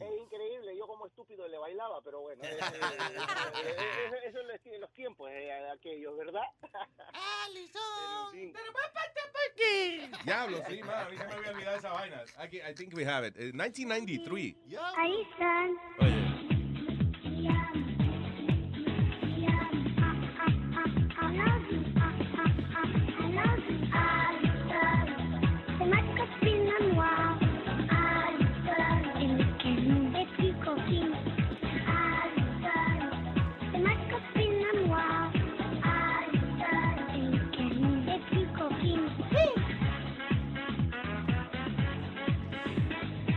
[0.00, 2.58] Es increíble, yo como estúpido le bailaba, pero bueno, eh, eh,
[3.64, 6.42] eh, eh, eso es los- los tiempos eh, aquellos, ¿verdad?
[7.44, 8.52] Alison.
[8.52, 8.72] Pero
[10.24, 12.22] Diablo, sí, ma, a mí se me había olvidado esa vaina.
[12.42, 13.36] I think we have it.
[13.36, 14.56] Eh, 1993.
[14.96, 15.78] Alison.
[16.00, 16.33] Oye.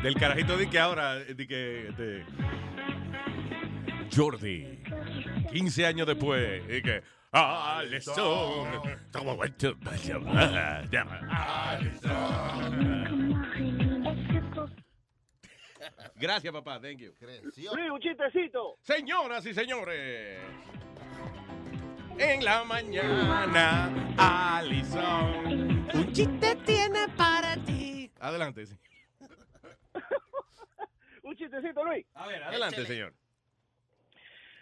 [0.08, 1.92] Del carajito de que ahora, de que.
[1.98, 2.24] De...
[4.16, 4.80] Jordi.
[5.52, 6.64] 15 años después.
[6.70, 7.04] Y que.
[7.34, 8.16] Alison.
[9.12, 9.76] ¿Cómo va tu-
[16.16, 16.80] Gracias, papá.
[16.80, 17.14] Thank you.
[17.20, 17.76] Creció.
[17.76, 18.78] Luis, un chistecito.
[18.80, 20.40] Señoras y señores.
[22.18, 25.86] En la mañana, Alison.
[25.94, 28.10] Un chiste tiene para ti.
[28.22, 28.88] Adelante, señor.
[31.24, 32.06] Un chistecito, Luis.
[32.14, 33.14] A ver, adelante, señor.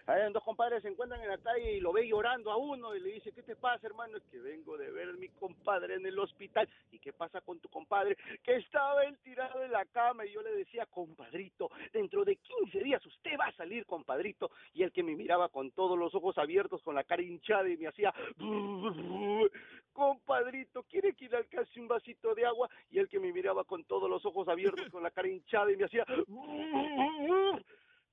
[0.07, 2.99] Ahí dos compadres se encuentran en la calle y lo ve llorando a uno y
[2.99, 4.17] le dice, ¿qué te pasa, hermano?
[4.17, 6.69] Es que vengo de ver a mi compadre en el hospital.
[6.91, 8.15] ¿Y qué pasa con tu compadre?
[8.43, 12.83] Que estaba él tirado en la cama y yo le decía, compadrito, dentro de 15
[12.83, 14.51] días usted va a salir, compadrito.
[14.75, 17.77] Y el que me miraba con todos los ojos abiertos, con la cara hinchada y
[17.77, 18.13] me hacía,
[19.93, 22.69] compadrito, ¿quiere que le alcance un vasito de agua?
[22.91, 25.77] Y el que me miraba con todos los ojos abiertos, con la cara hinchada y
[25.77, 26.05] me hacía,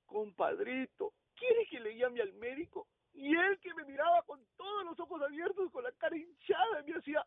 [0.07, 1.13] compadrito,
[1.47, 2.87] ¿quiere que le llame al médico?
[3.13, 6.91] Y él que me miraba con todos los ojos abiertos, con la cara hinchada, y
[6.91, 7.25] me hacía...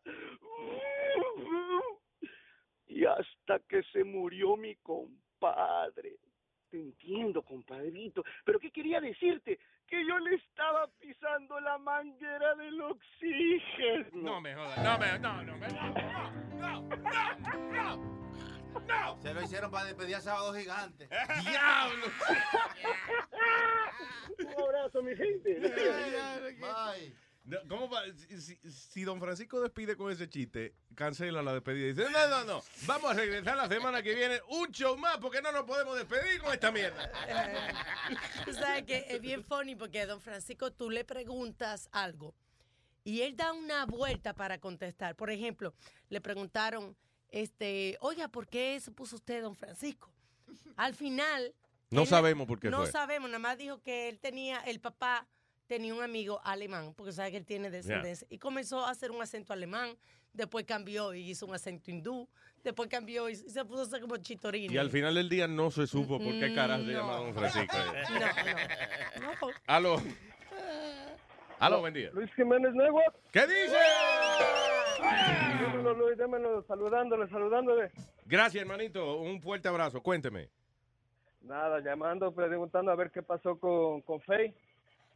[2.87, 6.17] Y hasta que se murió mi compadre.
[6.69, 8.23] Te entiendo, compadrito.
[8.43, 9.59] Pero ¿qué quería decirte?
[9.87, 14.09] Que yo le estaba pisando la manguera del oxígeno.
[14.13, 18.17] No me jodas, no me, no, no, me- no, no, no, no.
[18.17, 18.26] No.
[19.21, 21.07] Se lo hicieron para despedir a Sábado Gigante.
[21.41, 22.05] ¡Diablo!
[24.39, 25.61] Un abrazo, mi gente.
[27.47, 28.01] No, ¿Cómo va?
[28.13, 32.27] Si, si- si don Francisco despide con ese chiste, cancela la despedida y dice, no,
[32.27, 35.63] no, no, vamos a regresar la semana que viene un show más porque no nos
[35.63, 37.09] podemos despedir con esta mierda.
[38.45, 42.35] Tú sabes que es bien funny porque don Francisco tú le preguntas algo
[43.05, 45.15] y él da una vuelta para contestar.
[45.15, 45.73] Por ejemplo,
[46.09, 46.97] le preguntaron,
[47.31, 50.09] este, oiga, ¿por qué se puso usted don Francisco?
[50.75, 51.53] Al final...
[51.89, 52.91] No él- sabemos por qué No fue.
[52.91, 55.25] sabemos, nada más dijo que él tenía, el papá
[55.67, 59.21] tenía un amigo alemán, porque sabe que él tiene descendencia, y comenzó a hacer un
[59.21, 59.97] acento alemán,
[60.33, 62.27] después cambió y hizo un acento hindú,
[62.63, 64.73] después cambió y se puso a hacer como chitorino.
[64.73, 66.99] Y al final del día no se supo por qué caras se No.
[66.99, 67.75] llama don Francisco.
[67.77, 68.19] No,
[69.19, 69.47] no.
[69.47, 69.53] no.
[69.67, 70.01] Aló.
[71.59, 72.11] Aló, buen día.
[72.13, 73.15] Luis Jiménez Network.
[73.31, 73.75] ¿Qué dice?
[74.97, 77.91] Dímelo, Luis, démelo, saludándole, saludándole.
[78.25, 79.17] Gracias, hermanito.
[79.17, 80.01] Un fuerte abrazo.
[80.01, 80.49] Cuénteme.
[81.41, 84.53] Nada, llamando, preguntando a ver qué pasó con, con Faye.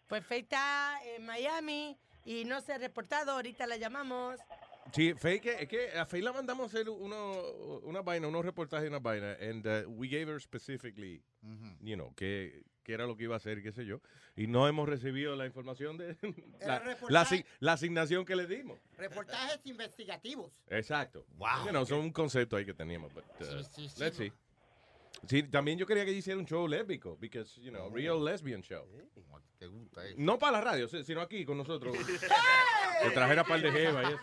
[0.07, 4.39] Pues Faye está en Miami y no se ha reportado, ahorita la llamamos.
[4.93, 7.41] Sí, Faye, que, es que a Faye la mandamos hacer uno,
[7.83, 11.23] una vaina, unos reportajes una vaina, and uh, we gave her specifically,
[11.81, 14.01] you know, que, que era lo que iba a hacer, qué sé yo,
[14.35, 16.17] y no hemos recibido la información de
[17.09, 17.27] la,
[17.59, 18.79] la asignación que le dimos.
[18.97, 20.51] Reportajes investigativos.
[20.67, 21.25] Exacto.
[21.37, 21.65] Wow.
[21.65, 23.99] You know, son un concepto ahí que teníamos, but, uh, Sí, sí, sí.
[24.03, 24.33] let's see.
[25.27, 28.85] Sí, también yo quería que hiciera un show lésbico, because, you know, real lesbian show.
[29.59, 30.15] ¿Te gusta eso?
[30.17, 31.95] No para la radio, si- sino aquí con nosotros.
[33.01, 34.19] Que trajera par de jeva y eso.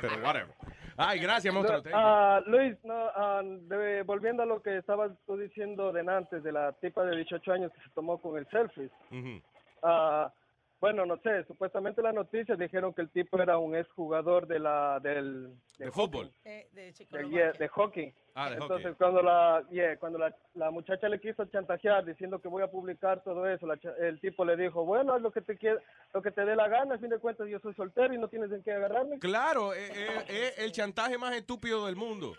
[0.00, 0.54] Pero whatever.
[0.96, 1.82] Ay, gracias, monstruo.
[1.82, 6.40] No, ah, Luis, no, ah, de- volviendo a lo que estabas tú diciendo de antes,
[6.44, 8.88] de la tipa de 18 años que se tomó con el selfie.
[9.10, 9.42] Ujú.
[9.82, 10.32] Ah,
[10.80, 14.98] bueno, no sé, supuestamente las noticias dijeron que el tipo era un exjugador de la
[15.00, 16.32] del De fútbol.
[16.44, 17.38] Eh, de de, Checoslovaquia.
[17.38, 18.14] yeah, de hockey.
[18.34, 18.96] Ah, de Entonces hockey.
[18.96, 23.22] cuando la yeah, cuando la, la muchacha le quiso chantajear diciendo que voy a publicar
[23.22, 25.80] todo eso, la cha- el tipo le dijo, bueno, haz lo que te quiera,
[26.14, 28.28] lo que te dé la gana, a fin de cuentas yo soy soltero y no
[28.28, 29.18] tienes en qué agarrarme.
[29.18, 32.34] Claro, es el chantaje más estúpido del mundo.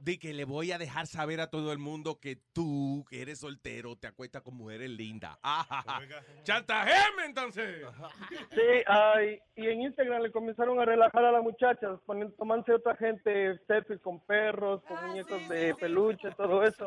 [0.00, 3.40] De que le voy a dejar saber a todo el mundo que tú, que eres
[3.40, 5.36] soltero, te acuestas con mujeres lindas.
[5.42, 6.00] Ajaja.
[6.42, 7.86] ¡Chantajeme entonces!
[8.50, 12.96] Sí, ay, y en Instagram le comenzaron a relajar a la muchacha, poniendo, tomándose otra
[12.96, 16.86] gente selfies con perros, con muñecos de peluche, todo eso.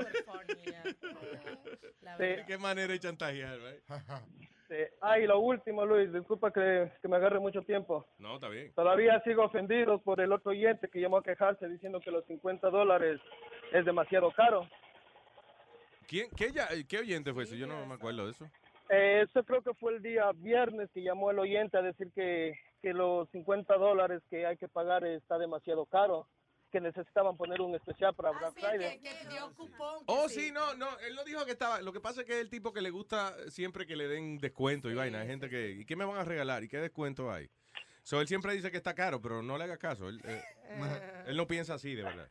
[2.17, 2.25] Sí.
[2.47, 3.83] ¿Qué manera de chantajear, right?
[4.71, 4.77] Sí.
[5.01, 8.05] Ah, y lo último, Luis, disculpa que, que me agarre mucho tiempo.
[8.19, 8.71] No, está bien.
[8.73, 12.69] Todavía sigo ofendido por el otro oyente que llamó a quejarse diciendo que los 50
[12.69, 13.19] dólares
[13.73, 14.65] es demasiado caro.
[16.07, 17.57] ¿Quién, qué, ya- qué oyente fue ese?
[17.57, 18.45] Yo no me acuerdo de eso.
[18.89, 22.53] Eh, eso creo que fue el día viernes que llamó el oyente a decir que,
[22.81, 26.27] que los 50 dólares que hay que pagar está demasiado caro,
[26.71, 28.99] que necesitaban poner un especial para Black Friday.
[30.05, 31.81] Oh, sí, no, no, él no dijo que estaba.
[31.81, 34.37] Lo que pasa es que es el tipo que le gusta siempre que le den
[34.39, 35.19] descuento y vaina.
[35.21, 36.63] Hay gente que, ¿y qué me van a regalar?
[36.63, 37.49] ¿Y qué descuento hay?
[38.03, 40.09] So, él siempre dice que está caro, pero no le haga caso.
[40.09, 40.41] Él, eh,
[41.27, 42.27] él no piensa así, de verdad.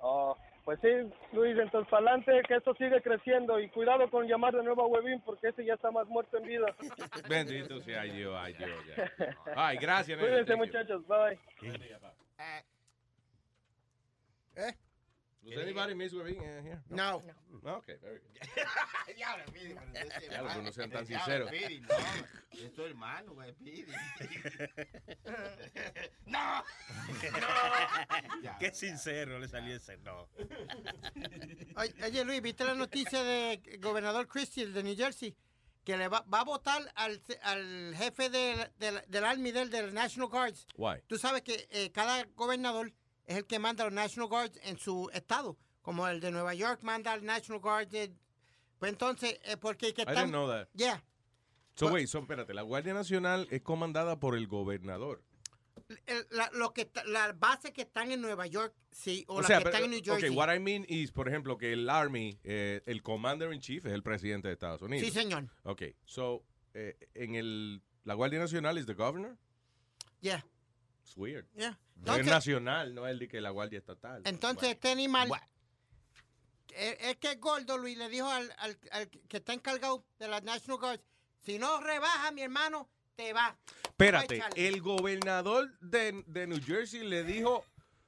[0.00, 0.88] Oh, pues sí,
[1.32, 4.86] Luis, entonces para adelante que esto sigue creciendo y cuidado con llamar de nuevo a
[4.86, 6.66] Webin porque ese ya está más muerto en vida.
[7.28, 8.86] Bendito sea ay Dios, ay Dios.
[8.86, 9.10] ya.
[9.56, 10.66] Ay, gracias, Cuídense thank you.
[10.66, 11.38] muchachos, bye.
[12.38, 12.62] ¿Eh?
[14.58, 16.82] Does anybody miss Webin uh, here?
[16.90, 17.22] No.
[17.64, 18.66] No, okay, very good.
[19.16, 20.62] Diablo, Pidi, pero no es Diablo, hermano.
[20.62, 21.50] no sean tan sinceros.
[21.50, 21.88] Pidi, no.
[22.52, 23.86] Es tu hermano, güey, Pidi.
[26.26, 26.62] ¡No!
[28.60, 30.28] Qué sincero le salió ese no.
[31.76, 35.34] Oye, Luis, ¿viste la noticia de gobernador Christie de New Jersey?
[35.84, 39.94] Que le va, va a votar al, al jefe del, del, del Army del, del
[39.94, 40.66] National Guards.
[40.76, 40.96] Why?
[41.06, 42.92] Tú sabes que eh, cada gobernador
[43.28, 45.56] es el que manda los National Guards en su estado.
[45.82, 48.12] Como el de Nueva York manda al National Guard de-
[48.78, 50.68] Pues entonces, eh, porque que I didn't know that.
[50.74, 51.02] Yeah.
[51.74, 55.22] So, wait, so, espérate, la Guardia Nacional es comandada por el gobernador.
[56.06, 59.46] El- la, lo que las bases que están en Nueva York, sí, o, O las
[59.46, 60.28] sea, que pero, están en New Jersey.
[60.28, 63.84] okay, what I mean is, por ejemplo, que el Army, eh, el Commander in Chief
[63.86, 65.06] es el presidente de Estados Unidos.
[65.06, 65.48] Sí, señor.
[65.64, 66.42] Ok, so,
[66.74, 69.36] eh, en el, la Guardia Nacional es the governor?
[70.20, 70.44] Yeah.
[71.08, 71.46] It's weird.
[71.56, 71.78] Yeah.
[72.18, 74.22] es nacional, no es el de que la Guardia Estatal.
[74.26, 75.30] Entonces, este animal.
[76.74, 80.28] Es, es que es gordo, Luis, le dijo al, al- al que está encargado de
[80.28, 81.00] la National Guard:
[81.38, 83.56] si no rebaja, mi hermano, te va.
[83.84, 87.64] Espérate, el gobernador de, de New Jersey le dijo,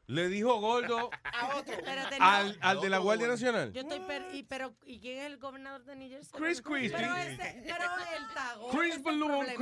[0.07, 1.11] le dijo gordo
[1.67, 2.25] Espérate, no.
[2.25, 3.73] al, al de la Guardia Nacional.
[3.73, 6.31] Yo estoy per- y, pero ¿y quién es el gobernador de New Jersey?
[6.39, 6.97] Chris Christie.
[6.97, 9.55] Pero ese, pero gordo, Chris el Balloon problema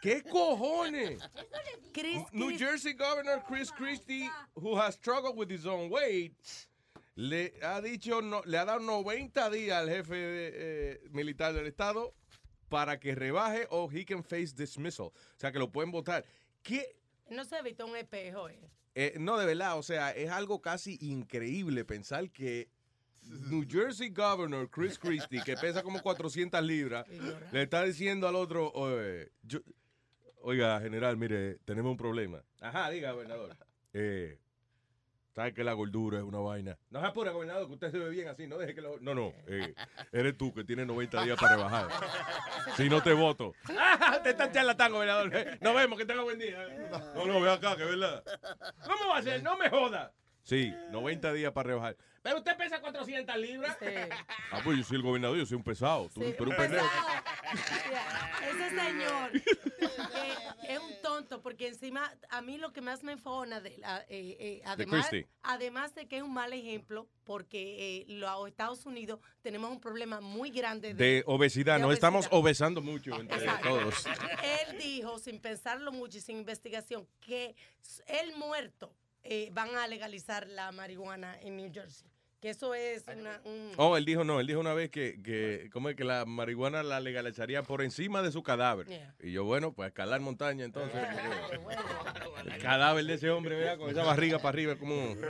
[0.00, 1.20] ¿Qué cojones?
[1.92, 2.56] Chris New.
[2.58, 6.34] Jersey Governor Chris Christie, who has struggled with his own weight,
[7.16, 12.14] le ha dicho, no, le ha dado 90 días al jefe eh, militar del estado
[12.68, 15.06] para que rebaje o he can face dismissal.
[15.06, 16.24] O sea, que lo pueden votar.
[16.62, 16.96] ¿Qué?
[17.28, 18.70] No se evitó un espejo, eh.
[18.94, 22.68] Eh, no, de verdad, o sea, es algo casi increíble pensar que
[23.22, 27.06] New Jersey Governor Chris Christie, que pesa como 400 libras,
[27.52, 29.60] le está diciendo al otro, "Oye, yo-
[30.42, 32.42] oiga, general, mire, tenemos un problema.
[32.60, 33.56] Ajá, diga, gobernador.
[33.92, 34.38] Eh,
[35.34, 36.76] ¿Sabe que la gordura es una vaina?
[36.90, 38.46] No se apure, gobernador, que usted se ve bien así.
[38.46, 39.00] No deje que lo...
[39.00, 39.32] No, no.
[39.46, 39.74] eh,
[40.12, 41.88] eres tú que tienes 90 días para rebajar.
[42.76, 43.54] Si no te voto.
[43.78, 44.20] ¡Ah!
[44.22, 45.32] Te están charlatán, gobernador.
[45.60, 46.58] Nos vemos, que tenga buen día.
[47.14, 48.22] No, no, ve acá, que es verdad.
[48.84, 49.42] ¿Cómo va a ser?
[49.42, 50.12] No me joda.
[50.42, 51.96] Sí, 90 días para rebajar.
[52.22, 53.76] Pero usted pesa 400 libras.
[54.52, 56.08] Ah, pues yo soy el gobernador, yo soy un pesado.
[56.08, 56.86] Tú, tú eres un pendejo.
[58.50, 60.34] Ese señor eh,
[60.68, 64.36] es un tonto porque encima a mí lo que más me enfona de la, eh,
[64.38, 65.28] eh, además, Christie.
[65.42, 70.20] además de que es un mal ejemplo porque eh, los Estados Unidos tenemos un problema
[70.20, 71.76] muy grande de, De obesidad.
[71.76, 73.68] de Nos estamos obesando mucho entre Exacto.
[73.68, 74.06] todos.
[74.68, 77.54] Él dijo, sin pensarlo mucho y sin investigación, que
[78.06, 78.94] el muerto
[79.24, 82.08] eh, van a legalizar la marihuana en New Jersey.
[82.40, 83.70] Que eso es una, un...
[83.76, 86.82] Oh, él dijo no, él dijo una vez que, que ¿cómo es que la marihuana
[86.82, 88.88] la legalizaría por encima de su cadáver?
[88.88, 89.14] Yeah.
[89.20, 91.00] Y yo, bueno, pues escalar montaña entonces.
[92.44, 95.20] el cadáver de ese hombre, vea, con esa barriga para arriba, como un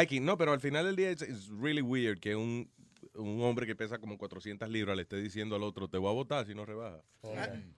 [0.00, 0.24] hiking.
[0.24, 2.70] No, pero al final del día es it's really weird que un,
[3.14, 6.14] un hombre que pesa como 400 libras le esté diciendo al otro, te voy a
[6.14, 7.00] votar si no rebaja.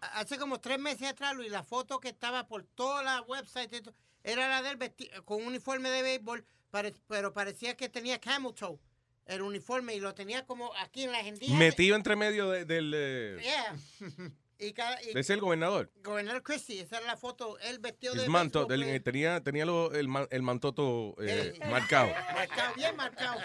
[0.01, 3.73] A- Hace como tres meses atrás, Luis, la foto que estaba por toda la website
[3.75, 3.95] y todo,
[4.33, 8.53] era la del vesti- con un uniforme de béisbol, pare- pero parecía que tenía camel
[8.55, 8.79] toe,
[9.27, 11.55] el uniforme, y lo tenía como aquí en la agendía.
[11.57, 12.93] Metido entre medio de- del...
[12.95, 13.77] eh, Yeah.
[14.59, 15.93] Y cada, y de ser el gobernador.
[16.03, 19.93] Gobernador Christie, esa era la foto, él vestido de manto, del- pues, tenía, tenía lo-
[19.93, 22.09] el, man- el mantoto eh, eh, marcado.
[22.35, 23.39] Marcado, bien marcado.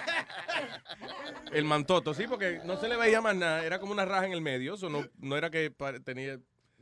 [1.51, 3.65] El mantoto, sí, porque no se le veía más nada.
[3.65, 4.75] Era como una raja en el medio.
[4.75, 5.73] Eso no, no era que
[6.05, 6.39] tenía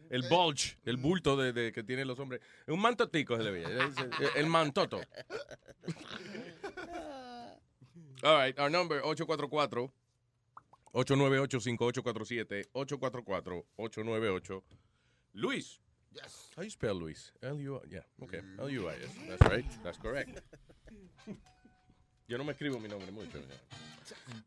[0.10, 2.42] el bulge, el bulto de, de que tienen los hombres.
[2.68, 3.68] Un mantotico se le veía.
[4.36, 5.02] El, mantoto.
[8.24, 9.92] All right, our number 844
[10.92, 14.64] 898 5847 844 898
[15.34, 15.80] Luis.
[16.12, 16.50] Yes.
[16.56, 17.32] How you spell Luis?
[17.42, 18.42] L U yeah, okay.
[18.58, 19.12] L U I S.
[19.28, 19.66] That's right.
[19.84, 20.42] That's correct.
[22.28, 23.40] Yo no me escribo mi nombre mucho.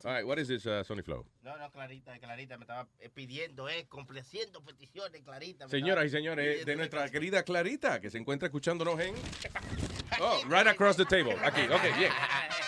[0.05, 1.25] All right, what is this uh, Sony Flow?
[1.43, 5.69] No, no, Clarita, Clarita me estaba eh, pidiendo, eh, complaciendo peticiones, Clarita.
[5.69, 9.15] Señoras y señores, de pidiendo nuestra querida Clarita, que se encuentra escuchándonos en...
[10.21, 11.35] Oh, right across the table.
[11.43, 12.13] Aquí, ok, bien.
[12.13, 12.57] Cinco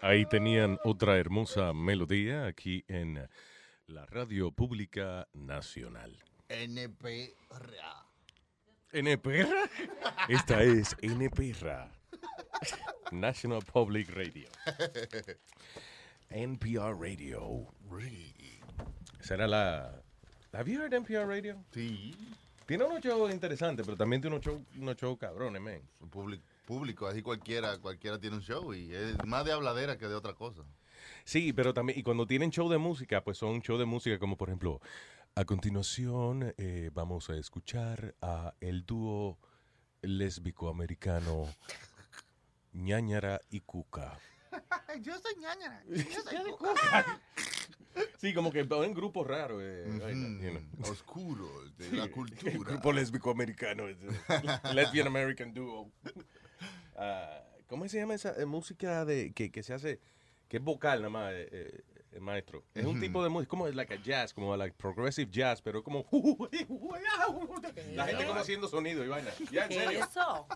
[0.00, 3.28] Ahí tenían otra hermosa melodía aquí en
[3.86, 6.16] la Radio Pública Nacional.
[6.48, 8.06] NPRA.
[8.92, 9.48] ¿NPR?
[10.28, 11.90] Esta es NPR.
[13.10, 14.48] National Public Radio.
[16.30, 17.66] NPR Radio.
[19.20, 20.02] ¿Será la...
[20.52, 21.64] ¿Have you heard NPR Radio?
[21.72, 22.14] Sí.
[22.66, 25.82] Tiene unos shows interesantes, pero también tiene unos shows unos shows cabrones, man.
[26.10, 30.14] Público, público, así cualquiera, cualquiera tiene un show y es más de habladera que de
[30.14, 30.62] otra cosa.
[31.24, 34.36] Sí, pero también, y cuando tienen show de música, pues son show de música como
[34.36, 34.80] por ejemplo,
[35.34, 39.38] a continuación eh, vamos a escuchar a el dúo
[40.02, 41.46] lésbico americano
[42.72, 44.18] ñañara y cuca.
[45.02, 45.82] Yo soy ñañara.
[45.88, 47.20] Yo soy Ya cuca.
[48.18, 49.60] Sí, como que en grupos raros.
[49.62, 50.90] eh, vaina, you know.
[50.92, 52.52] Oscuros de Sí, la el cultura.
[52.52, 53.88] grupo lésbico americano.
[53.88, 53.96] eh,
[54.74, 55.90] Lesbian American Duo.
[56.98, 60.00] Ah, ¿Cómo se llama esa eh, música de que, que se hace,
[60.48, 62.64] que es vocal nada más, eh, eh, el maestro?
[62.74, 63.00] Es un Ujú.
[63.00, 66.04] tipo de música, como es like a jazz, como like progressive jazz, pero como
[67.94, 69.30] la gente como haciendo sonido y vaina.
[69.50, 70.00] Ya, en ¿Qué serio.
[70.00, 70.46] es eso?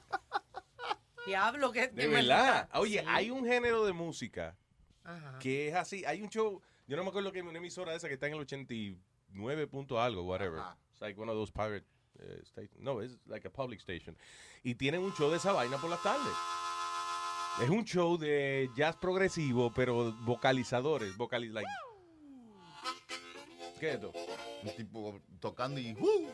[1.26, 2.68] Diablo, que De verdad.
[2.74, 4.56] Oye, hay un género de música
[5.04, 5.38] Ajá.
[5.38, 6.04] que es así.
[6.04, 8.40] Hay un show, yo no me acuerdo que una emisora esa que está en el
[8.40, 10.60] 89 punto algo, whatever.
[10.90, 11.84] It's like one of those pirate
[12.22, 12.68] eh.
[12.78, 14.16] No, it's like a public station.
[14.62, 16.32] Y tienen un show de esa vaina por las tardes.
[17.62, 21.16] Es un show de jazz progresivo, pero vocalizadores.
[21.16, 21.68] Vocali like,
[23.78, 24.12] ¿Qué es esto?
[24.62, 25.92] Un tipo tocando y...
[26.00, 26.30] ¡uh!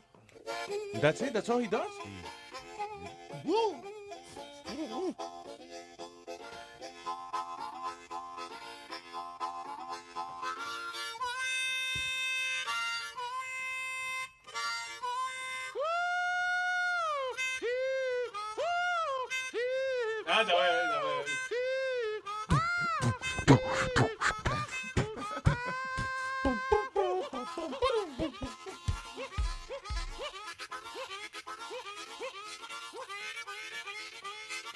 [1.01, 1.89] That's it, that's all he does.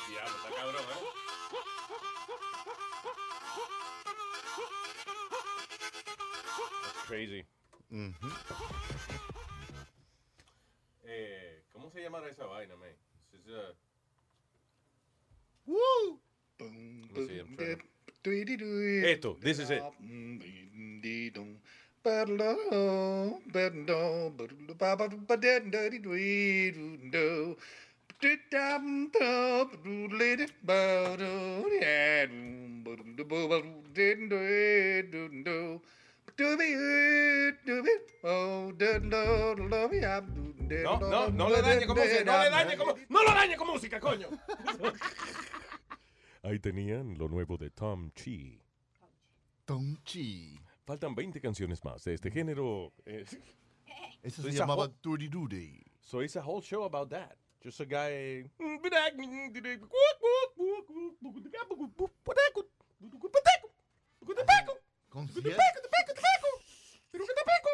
[0.09, 1.03] Diablo, está cabrón, ¿eh?
[6.83, 7.47] That's crazy.
[11.05, 12.89] Eh, ¿Cómo se llamará esa vaina, man?
[13.31, 13.77] This is,
[15.67, 16.19] Woo!
[16.61, 17.83] let me see, I'm trying to-
[19.05, 19.83] Esto, this is it.
[40.83, 43.69] No, no, no le dañe con música, no le dañe con no lo dañe con
[43.69, 44.29] música, coño.
[46.43, 48.61] Ahí tenían lo nuevo de Tom Chi.
[49.65, 50.59] Tom Chi.
[50.85, 52.93] Faltan 20 canciones más de este género.
[53.07, 53.25] eh,
[54.23, 55.85] Eso so se llamaba Tutti Duty.
[56.01, 57.37] So it's a whole show about that.
[57.63, 58.45] Just a guy.
[65.13, 65.61] Concierto.
[67.11, 67.71] ¿Pero qué te pico?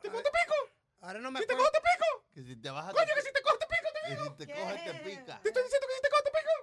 [0.00, 0.54] ¿Te cojo te pico?
[1.00, 2.24] Ahora no me ¿Si te cojo te pico?
[2.32, 2.92] Que si te vas a...
[2.92, 4.24] Coño, que si te cojo te pico, te Que digo.
[4.24, 5.40] si te coge, te pica.
[5.42, 6.54] Te estoy diciendo que si te cojo te pico.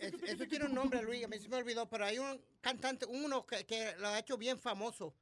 [0.00, 3.06] Es- eso tiene un nombre, Luis, a mí se me olvidó, pero hay un cantante,
[3.06, 5.14] uno que, que lo ha hecho bien famoso.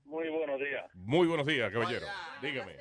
[0.04, 0.90] Muy buenos días.
[0.94, 2.06] Muy buenos días, caballero.
[2.40, 2.76] Dígame.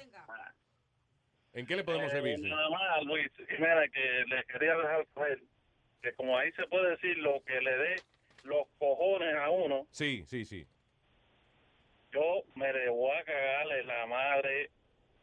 [1.54, 2.40] ¿En qué le podemos Eh, servir?
[2.40, 5.42] Nada más, Luis Jiménez, que le quería dejar saber
[6.02, 7.96] que como ahí se puede decir lo que le dé
[8.44, 10.66] los cojones a uno, Sí, sí, sí.
[12.14, 14.70] yo me le voy a cagarle la madre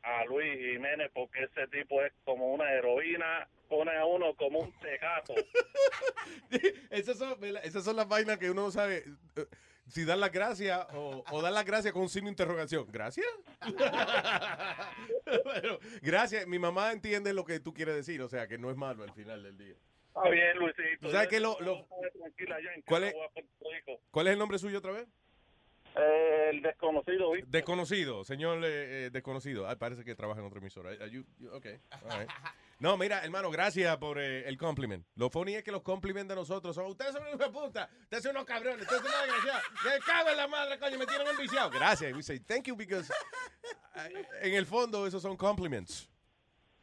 [0.02, 4.72] a Luis Jiménez porque ese tipo es como una heroína, pone a uno como un
[4.80, 5.34] tejato.
[6.90, 9.04] esas, son, esas son las vainas que uno no sabe
[9.36, 9.46] eh,
[9.88, 12.86] si dar las gracias o, o dar las gracias con un signo de interrogación.
[12.90, 13.26] ¿Gracias?
[15.44, 16.46] Bueno, gracias.
[16.46, 19.12] Mi mamá entiende lo que tú quieres decir, o sea, que no es malo al
[19.12, 19.74] final del día.
[20.08, 20.98] Está bien, Luisito.
[21.00, 21.86] ¿Tú sabes que lo- lo-
[22.18, 24.00] Tranquila ya en ¿Cuál es- Cagua, Puerto Rico.
[24.10, 25.06] ¿Cuál es el nombre suyo otra vez?
[25.96, 27.50] Eh, el desconocido, ¿viste?
[27.50, 29.68] Desconocido, señor eh, eh, desconocido.
[29.68, 30.90] Ah, parece que trabaja en otra emisora.
[30.90, 31.78] Are you- you- okay,
[32.08, 32.30] all right.
[32.78, 35.06] No, mira, hermano, gracias por eh, el compliment.
[35.14, 38.32] Lo funny es que los compliments de nosotros son, ustedes son unos puta, ustedes son
[38.32, 41.70] unos cabrones, ustedes son unos desgraciados, me cago en la madre, coño, me tienen enviciado.
[41.70, 43.10] Gracias, we say thank you because
[43.94, 46.08] eh, en el fondo esos son compliments.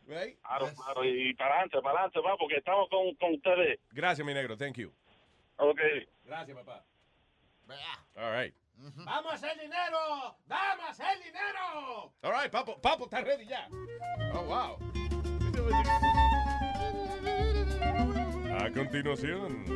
[0.08, 0.38] Right?
[0.42, 3.80] Claro, claro, y para adelante, para adelante, va, porque estamos con, con ustedes.
[3.92, 4.92] Gracias, mi negro, thank you.
[5.58, 5.80] Ok.
[6.26, 6.84] Gracias, papá.
[8.16, 8.54] All right.
[8.76, 10.38] ¡Vamos a hacer dinero!
[10.46, 12.14] ¡Vamos a hacer dinero!
[12.22, 13.68] All right, papo, papo, está ready ya.
[14.34, 15.13] Oh, wow.
[18.60, 19.64] A continuación.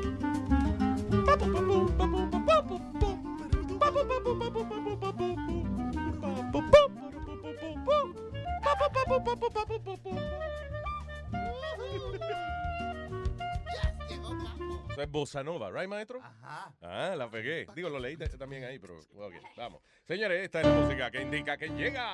[14.92, 16.20] Eso es Bossa Nova, ¿right, maestro?
[16.22, 16.74] Ajá.
[16.82, 17.68] Ah, la pegué.
[17.76, 19.82] Digo, lo leí también ahí, pero ok, vamos.
[20.08, 22.14] Señores, esta es la música que indica que llega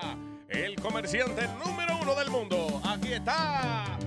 [0.49, 2.81] el comerciante número uno del mundo.
[2.85, 3.97] Aquí está.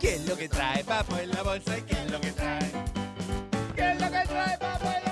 [0.00, 2.70] ¿Qué es lo que trae Papo en la bolsa y qué es lo que trae?
[3.74, 5.03] ¿Qué es lo que trae Papo en la bolsa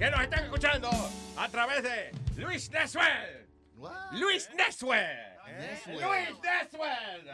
[0.00, 0.88] que nos están escuchando
[1.36, 2.10] a través de
[2.42, 3.46] Luis Neswell.
[4.12, 5.36] Luis Neswell.
[5.86, 7.30] Luis Neswell.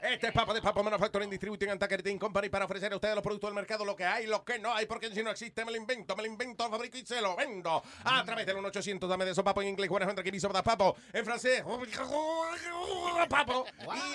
[0.00, 3.24] Este es Papa de Papa Manufacturing Distributing and Packaging Company para ofrecer a ustedes los
[3.24, 5.72] productos del mercado, lo que hay, lo que no hay, porque si no existe me
[5.72, 7.82] lo invento, me lo invento, lo fabrico y se lo vendo.
[8.04, 11.24] A través del 1-800 dame de eso, papo en inglés, buenas entre aquí, papo, en
[11.24, 11.64] francés,
[13.28, 13.66] papo,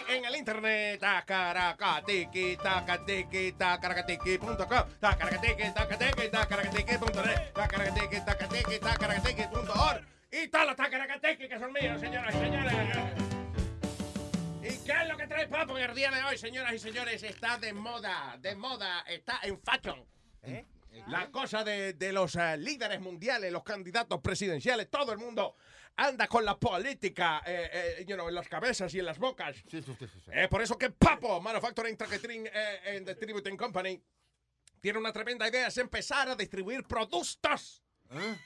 [0.10, 4.55] y en el internet, tacaracatiki, tacatiki, tacaracatiki.com,
[5.01, 12.39] tacaracatiki, tacatiki, tacaracatiki.net, tacaracatiki, tacatiki, tacaracatiki.org, y todos los tacaracatiki que son míos, señoras y
[12.39, 12.73] señores.
[14.64, 17.22] ¿Y qué es lo que trae Papo en el día de hoy, señoras y señores?
[17.22, 20.03] Está de moda, de moda, está en fashion.
[21.07, 25.55] La cosa de, de los eh, líderes mundiales, los candidatos presidenciales, todo el mundo
[25.95, 29.55] anda con la política eh, eh, you know, en las cabezas y en las bocas.
[30.31, 34.01] Es por eso que Papo, Manufacturing, Tracketing eh, and Distributing Company,
[34.80, 37.82] tiene una tremenda idea, es empezar a distribuir productos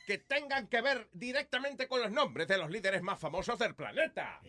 [0.05, 4.41] que tengan que ver directamente con los nombres de los líderes más famosos del planeta.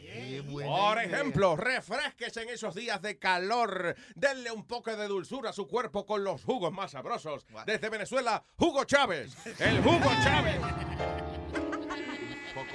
[0.65, 3.97] Por ejemplo, refresques en esos días de calor.
[4.15, 7.47] Denle un poco de dulzura a su cuerpo con los jugos más sabrosos.
[7.67, 9.35] Desde Venezuela, Hugo Chávez.
[9.61, 10.59] El Hugo Chávez.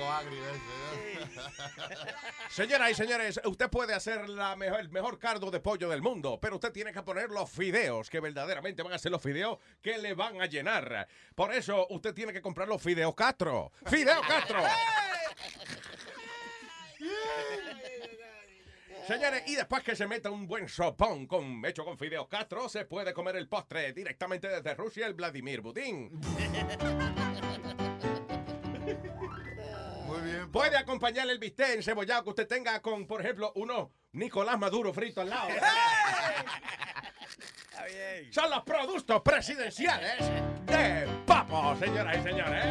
[0.04, 0.84] Poco agrio ese.
[2.50, 6.40] Señoras y señores, usted puede hacer la mejor, el mejor cardo de pollo del mundo,
[6.42, 9.98] pero usted tiene que poner los fideos, que verdaderamente van a ser los fideos que
[9.98, 11.08] le van a llenar.
[11.36, 13.72] Por eso usted tiene que comprar los fideos Castro.
[13.86, 14.62] ¡Fideo Castro!
[19.08, 22.86] Señores, y después que se meta un buen sopón con, hecho con fideos Castro, se
[22.86, 26.12] puede comer el postre directamente desde Rusia, el Vladimir Putin.
[30.24, 30.52] Bien.
[30.52, 35.22] Puede acompañar el bistec encebollado que usted tenga con, por ejemplo, uno Nicolás Maduro frito
[35.22, 35.50] al lado.
[38.32, 40.18] Son los productos presidenciales
[40.66, 42.64] de Papo, señoras y señores.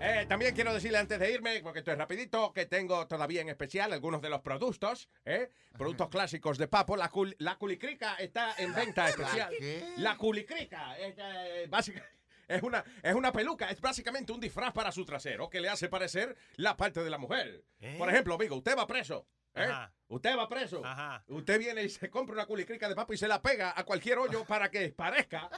[0.00, 3.48] Eh, también quiero decirle antes de irme, porque esto es rapidito, que tengo todavía en
[3.48, 5.50] especial algunos de los productos, ¿eh?
[5.72, 6.94] productos clásicos de Papo.
[6.96, 9.50] La, cul- la culicrica está en venta especial.
[9.58, 9.94] qué?
[9.96, 12.04] La culicrica es, eh, básica-
[12.48, 15.88] es una, es una peluca, es básicamente un disfraz para su trasero que le hace
[15.88, 17.64] parecer la parte de la mujer.
[17.80, 17.96] ¿Eh?
[17.98, 19.26] Por ejemplo, amigo, usted va preso.
[19.54, 19.68] ¿eh?
[20.14, 20.80] Usted va preso.
[20.84, 21.24] Ajá.
[21.28, 24.18] Usted viene y se compra una culicrica de papo y se la pega a cualquier
[24.18, 25.50] hoyo para que parezca,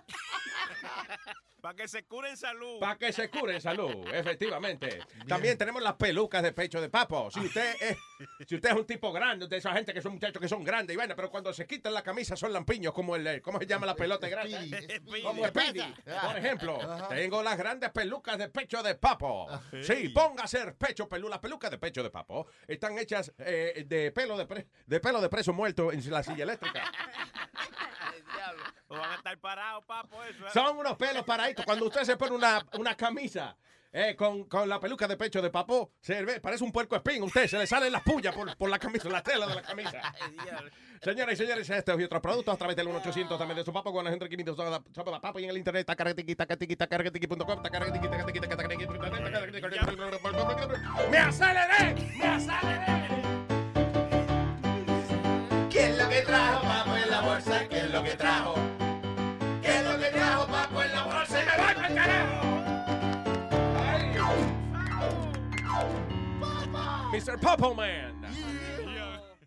[1.60, 2.78] Para que se cure en salud.
[2.78, 5.00] para que se cure en salud, efectivamente.
[5.26, 7.28] También tenemos las pelucas de pecho de papo.
[7.30, 7.96] Si usted es,
[8.46, 10.94] si usted es un tipo grande, de esa gente que son muchachos que son grandes
[10.94, 13.66] y bueno, pero cuando se quitan la camisa son lampiños como el, eh, ¿cómo se
[13.66, 15.00] llama la pelota grande?
[15.22, 15.82] Como Speedy.
[16.22, 17.08] Por ejemplo, Ajá.
[17.08, 19.48] tengo las grandes pelucas de pecho de papo.
[19.82, 21.28] Sí, ponga a hacer pecho pelu.
[21.28, 25.20] Las pelucas de pecho de papo están hechas eh, de pelo de, pre- de pelo
[25.20, 26.82] de preso muerto en la silla eléctrica.
[28.88, 30.46] O van a estar parados, papo, eso.
[30.46, 30.50] ¿eh?
[30.52, 31.64] Son unos pelos paraditos.
[31.64, 33.56] Cuando usted se pone una, una camisa
[33.92, 37.22] eh, con, con la peluca de pecho de papo, se ve, parece un puerco espín.
[37.24, 40.00] Usted se le salen las pullas por, por la camisa, la tela de la camisa.
[41.02, 43.92] Señoras y señores, estos y otros productos a través del 1-800 también de su papo,
[43.92, 44.56] con la gente 500
[44.94, 45.86] sopa de papo y en el internet.
[51.10, 51.94] ¡Me aceleré!
[52.18, 53.15] ¡Me aceleré!
[56.08, 57.68] ¿Qué es lo que trajo papo en la bolsa?
[57.68, 58.54] ¿Qué es lo que trajo?
[59.60, 61.42] ¿Qué es lo que trajo papo en la bolsa?
[61.42, 62.46] ¡Y me voy pa'l carajo!
[67.12, 67.40] Mr.
[67.40, 68.22] Popo Man.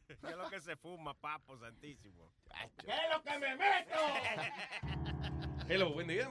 [0.06, 2.30] ¿Qué es lo que se fuma, papo santísimo?
[2.84, 3.99] ¿Qué es lo que me meto?
[5.69, 6.30] Hello, buen día.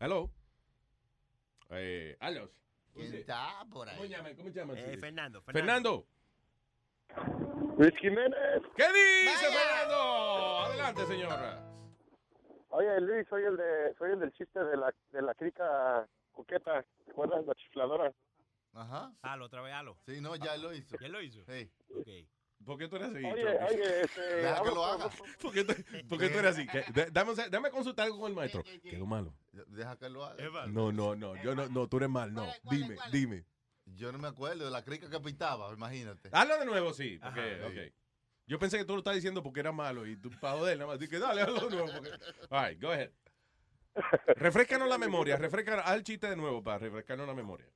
[0.00, 0.30] Hello.
[1.70, 2.50] Eh, Alos.
[2.94, 3.96] ¿Quién está por ahí?
[3.96, 4.36] ¿Cómo llaman?
[4.36, 4.76] ¿Cómo llaman?
[4.78, 6.06] Eh, Fernando, Fernando.
[7.82, 8.62] Luis Jiménez.
[8.76, 10.60] ¿Qué dice Fernando?
[10.60, 11.64] Adelante, señora.
[12.68, 16.84] Oye, Luis, soy el de, soy el del chiste de la, de la crica coqueta.
[17.04, 17.44] ¿Te acuerdas?
[17.44, 18.12] La chifladora.
[18.74, 19.12] Ajá.
[19.22, 19.96] Halo, otra vez halo.
[20.06, 20.96] Sí, no, ya lo hizo.
[21.00, 21.44] ¿Ya lo hizo?
[21.44, 21.68] Sí.
[21.92, 22.06] Ok.
[22.64, 23.24] ¿Por qué tú eres así?
[23.24, 24.20] Oye, oye, este.
[24.36, 25.10] Deja que lo por- haga.
[25.42, 25.74] ¿Por qué, tú,
[26.08, 26.66] por qué tú eres así?
[27.10, 28.62] Dame, dame consultar algo con el maestro.
[28.62, 29.34] Quedó malo.
[29.50, 30.68] Deja que lo haga.
[30.68, 31.34] No, no, no.
[31.42, 32.32] Yo no, no, tú eres mal.
[32.32, 32.46] No.
[32.70, 33.44] Dime, dime.
[33.94, 36.30] Yo no me acuerdo de la crica que pitaba, imagínate.
[36.32, 37.18] Hazlo de nuevo, sí.
[37.22, 37.66] Porque, Ajá.
[37.66, 37.92] ok.
[38.46, 40.88] Yo pensé que tú lo estás diciendo porque era malo y tú para joder nada
[40.88, 40.96] más.
[40.98, 41.88] Así que dale, hazlo de nuevo.
[41.92, 42.10] Porque...
[42.50, 43.10] All right, go ahead.
[44.36, 45.36] Refrescanos la memoria.
[45.36, 47.66] Refresca al chiste de nuevo para refrescarnos la memoria.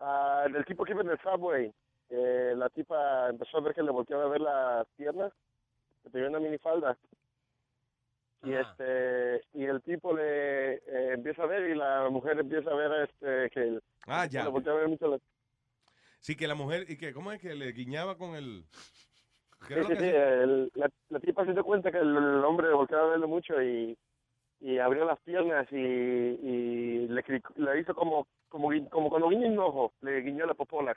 [0.00, 1.72] Ah, del tipo que iba en el subway.
[2.10, 5.32] eh, la tipa empezó a ver que le volteaba a ver las piernas,
[6.02, 6.96] que tenía una minifalda.
[8.44, 8.70] Y Ajá.
[8.70, 13.08] este y el tipo le eh, empieza a ver y la mujer empieza a ver
[13.08, 14.44] este que el- Ah, ya.
[14.44, 15.20] le a ver mucho las
[16.20, 18.64] Sí, que la mujer, ¿y que ¿Cómo es que le guiñaba con el.
[19.68, 22.44] ¿Qué Sí, sí, que sí, el- la, la tipa se dio cuenta que el, el
[22.44, 23.96] hombre volteaba a verlo mucho y,
[24.60, 27.24] y abrió las piernas y, y le,
[27.56, 30.96] le hizo como como, gui- como cuando guiña un ojo, le guiñó la popola.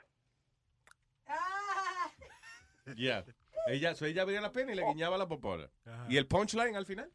[2.96, 3.24] Ya.
[3.66, 5.68] Ella, so ella abría la pena y le guiñaba la popola.
[6.08, 7.10] ¿Y el punchline al final?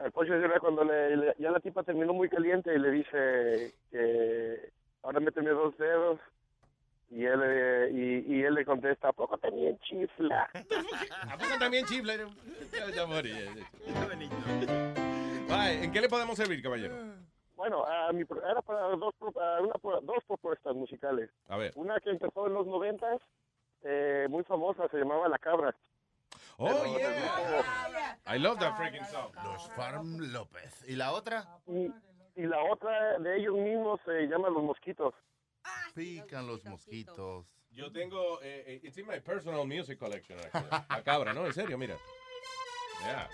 [0.00, 3.74] El pollo era cuando le, le- ya la tipa terminó muy caliente y le dice
[3.90, 4.70] que
[5.02, 6.20] ahora méteme dos dedos
[7.10, 10.48] y él, eh, y, y él le contesta, ¿a poco tenía chifla?
[11.30, 12.14] ¿A poco también chifla?
[12.16, 13.32] Ya, ya morí.
[15.82, 16.94] ¿En qué le podemos servir, caballero?
[17.56, 19.72] Bueno, a mi era para dos, a una
[20.02, 21.30] dos propuestas musicales.
[21.48, 21.72] A ver.
[21.74, 23.20] Una que empezó en los noventas,
[23.82, 25.74] eh, muy famosa, se llamaba La Cabra.
[26.60, 28.16] Oh, yeah.
[28.26, 29.30] I love that freaking song.
[29.44, 30.84] Los Farm López.
[30.88, 31.46] ¿Y la otra?
[31.68, 31.88] Y,
[32.34, 35.14] y la otra de ellos mismos se llama Los Mosquitos.
[35.94, 37.46] Pican los mosquitos.
[37.70, 40.68] Yo tengo, eh, eh, it's in my personal music collection, actually.
[40.90, 41.46] La cabra, ¿no?
[41.46, 41.96] En serio, mira.
[43.04, 43.28] Yeah.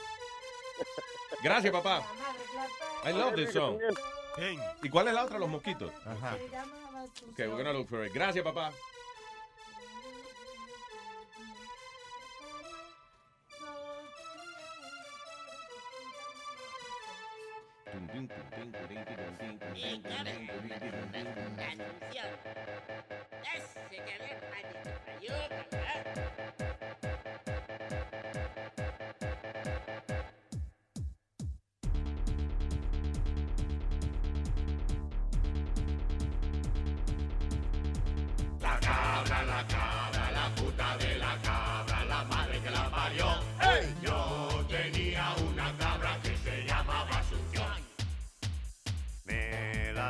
[1.43, 2.03] Gracias, papá.
[3.05, 3.79] I love this song.
[4.83, 5.39] ¿Y cuál es la otra?
[5.39, 5.91] Los mosquitos.
[6.05, 6.37] Ajá.
[7.31, 8.13] Ok, we're gonna look for it.
[8.13, 8.71] Gracias, papá.
[18.07, 18.13] La
[25.71, 26.24] cabra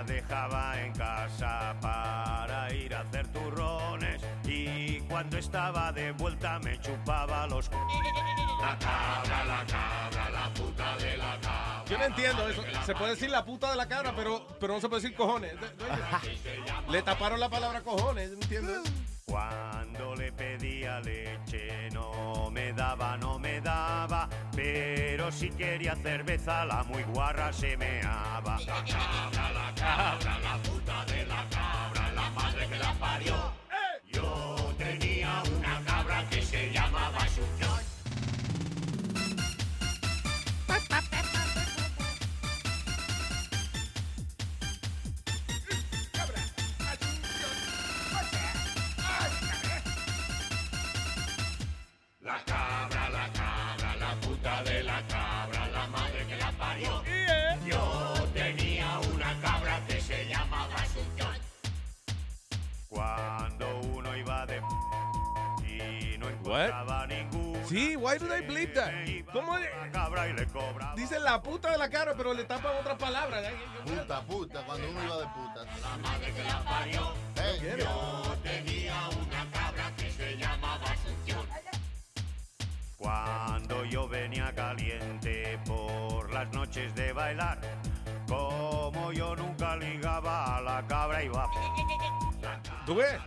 [0.06, 7.47] dejaba en casa para ir a hacer turrones y cuando estaba de vuelta me chupaba
[7.47, 7.70] los...
[7.70, 11.85] La cabra, la cabra, la puta de la cabra.
[11.86, 12.62] Yo no entiendo eso.
[12.85, 15.55] Se puede decir la puta de la cabra, pero, pero no se puede decir cojones.
[16.89, 18.81] Le taparon la palabra cojones, ¿no entiendes?
[19.26, 26.82] Cuando le pedía leche no me daba, no me daba, pero si quería cerveza la
[26.85, 28.59] muy guarra se meaba.
[28.60, 33.35] La cabra, la cabra, la puta de la cabra, la madre que la parió.
[34.12, 36.43] Yo tenía una cabra que
[66.59, 68.93] encontraba ningún Sí, why do they believe that?
[69.32, 69.70] ¿Cómo le-.
[70.97, 73.43] Dicen la puta de la cabra, pero le tapan otras palabras.
[73.85, 75.64] Puta, puta, cuando uno iba de puta.
[75.81, 77.12] La madre que la parió.
[77.36, 81.47] Hey, Yo tenía una cabra que se llamaba Asunción.
[82.98, 87.60] Cuando yo venía caliente por las noches de bailar,
[88.28, 91.51] como yo nunca ligaba a la cabra iba.
[92.86, 93.18] ¿Tú ves?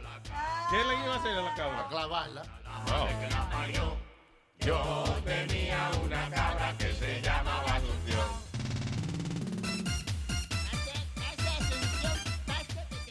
[0.70, 1.80] ¿Qué le iba a hacer a la cabra?
[1.82, 2.41] A clavarla.
[3.20, 3.98] que la parió.
[4.60, 8.28] Yo tenía una cabra que se llamaba Asunción.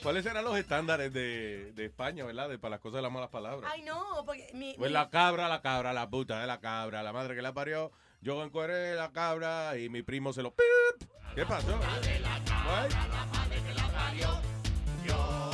[0.03, 2.49] ¿Cuáles eran los estándares de, de España, verdad?
[2.49, 3.69] De, para las cosas de las malas palabras.
[3.73, 7.03] Ay, no, porque mi, Pues mi- la cabra, la cabra, la puta de la cabra,
[7.03, 7.91] la madre que la parió.
[8.21, 10.53] Yo encueré la cabra y mi primo se lo...
[10.55, 11.09] ¡pip!
[11.35, 11.67] ¿Qué pasó?
[11.77, 12.91] What?
[15.05, 15.46] Yo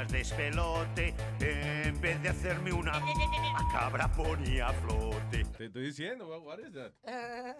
[0.00, 2.92] revistas de espelote, en vez de hacerme una
[3.72, 5.44] cabra ponía a flote.
[5.56, 6.92] Te estoy diciendo, what, what is that?
[7.06, 7.54] Ah,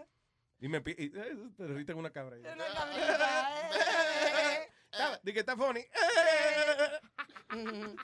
[0.60, 1.10] Y me y, eh,
[1.56, 2.36] te derriten una cabra.
[2.36, 4.68] una cabrita, eh.
[4.92, 5.84] Está- Di que está funny.
[7.52, 7.96] Ujú.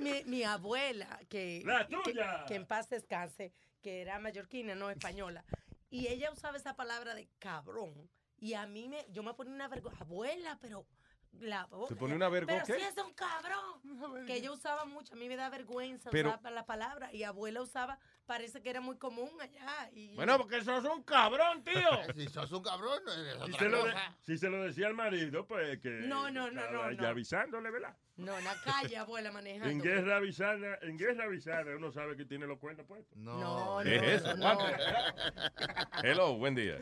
[0.00, 2.44] mi, mi abuela, que, ¡La que- tuya!
[2.46, 3.52] Que, en paz descanse,
[3.82, 5.44] que era mallorquina, no española,
[5.90, 9.68] y ella usaba esa palabra de cabrón, y a mí me, yo me ponía una
[9.68, 10.86] vergüenza, abuela, pero...
[11.38, 12.64] La, ¿Se pone una vergüenza?
[12.66, 12.84] Pero ¿Qué?
[12.84, 13.80] sí es un cabrón.
[14.26, 17.62] Que ella usaba mucho, a mí me da vergüenza Pero- usar la palabra, y abuela
[17.62, 19.88] usaba, parece que era muy común allá.
[19.92, 21.74] Y, Bueno, porque sos un cabrón, tío.
[22.16, 24.16] Si sos un cabrón, es Si otra se, lo de- cosa.
[24.22, 25.88] si se lo decía al marido, pues que.
[26.06, 27.08] No, no, no, no, ya no.
[27.08, 27.96] avisándole, ¿verdad?
[28.16, 29.70] No, en la calle, abuela, manejando.
[29.70, 33.16] En guerra avisada, en guerra avisada, uno sabe que tiene los cuernos puestos.
[33.16, 33.38] No,
[33.78, 34.36] no, ¿Qué es eso?
[34.36, 34.58] no.
[36.02, 36.78] Hello, buen día.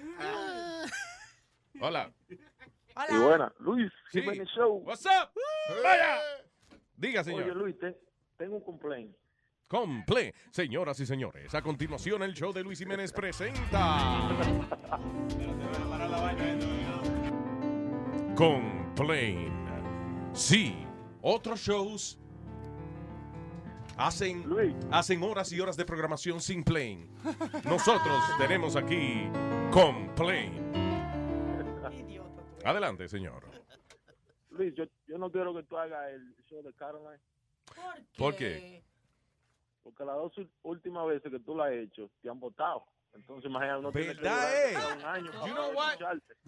[1.81, 2.13] Hola.
[2.99, 3.07] Hola.
[3.11, 4.21] Y buena, Luis Sí.
[4.21, 4.83] Jiménez Show.
[4.85, 5.31] What's up?
[5.83, 6.19] Vaya.
[6.97, 7.57] Diga, Oye, señor.
[7.57, 7.97] Luis, te-
[8.37, 9.15] tengo un complaint.
[9.69, 10.35] Comple.
[10.51, 14.31] Señoras y señores, a continuación el show de Luis Jiménez presenta.
[18.35, 19.53] Complain.
[20.33, 20.75] Sí,
[21.23, 22.19] otros shows
[23.97, 24.45] hacen,
[24.91, 27.11] hacen horas y horas de programación sin plain.
[27.65, 29.29] Nosotros tenemos aquí
[29.71, 30.68] Complain.
[32.65, 33.45] Adelante, señor.
[34.51, 37.23] Luis, yo, yo no quiero que tú hagas el show de Caroline.
[38.17, 38.83] ¿Por qué?
[39.83, 40.33] Porque las dos
[40.63, 42.85] últimas veces que tú lo has hecho, te han votado.
[43.15, 44.97] Entonces, imagínate, no tiene que ¿Verdad, durar eh?
[44.99, 45.99] un año You know what?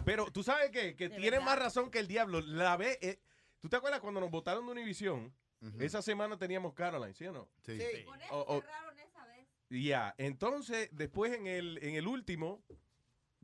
[0.04, 0.94] Pero tú sabes qué?
[0.94, 2.40] que tiene más razón que el diablo.
[2.40, 3.20] La ve, eh,
[3.60, 5.32] ¿Tú te acuerdas cuando nos votaron de Univision?
[5.78, 7.48] Esa semana teníamos Caroline, ¿sí o no?
[7.64, 7.78] Sí.
[8.30, 8.62] O- o-
[9.68, 12.62] Ya, entonces después en el, en el último,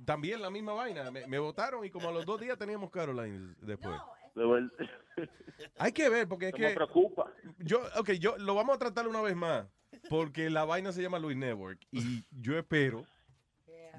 [0.04, 1.10] también la misma vaina.
[1.10, 3.98] Me, votaron y como a los dos días teníamos Caroline después.
[5.78, 6.74] Hay que ver, porque es Eso me que.
[6.74, 7.32] preocupa.
[7.58, 9.66] Yo, ok, yo lo vamos a tratar una vez más.
[10.10, 11.80] Porque la vaina se llama Luis Network.
[11.90, 13.04] Y yo espero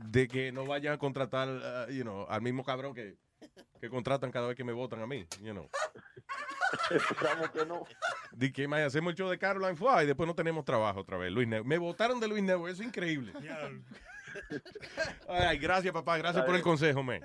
[0.06, 3.18] de que no vayan a contratar, uh, you know, al mismo cabrón que,
[3.82, 5.68] que contratan cada vez que me votan a mí, you know.
[6.92, 7.84] Esperamos que no.
[8.32, 11.18] De que más hacemos el show de Caroline Fly y después no tenemos trabajo otra
[11.18, 11.32] vez.
[11.32, 11.68] Luis Network.
[11.68, 13.34] Me votaron de Luis Network, eso es increíble.
[15.28, 17.22] Ay, gracias, papá, gracias por el consejo, man.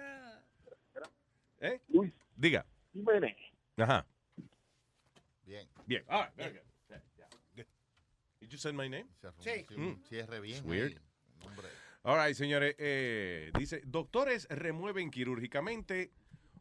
[1.60, 1.80] ¿Eh?
[1.89, 2.12] Luis.
[2.36, 2.66] Diga.
[2.93, 3.36] Jiménez.
[3.76, 4.05] Ajá.
[5.44, 5.68] Bien.
[5.86, 6.05] Bien.
[6.09, 6.62] All right, very good.
[6.89, 7.26] Yeah,
[7.56, 7.66] good.
[8.40, 9.06] Did you say my name?
[9.39, 9.64] Sí.
[9.76, 10.02] Mm.
[10.09, 10.56] Cierre bien.
[10.56, 11.01] It's weird.
[11.44, 11.68] Hombre.
[12.05, 12.74] All right, señores.
[12.78, 16.10] eh, dice, doctores remueven quirúrgicamente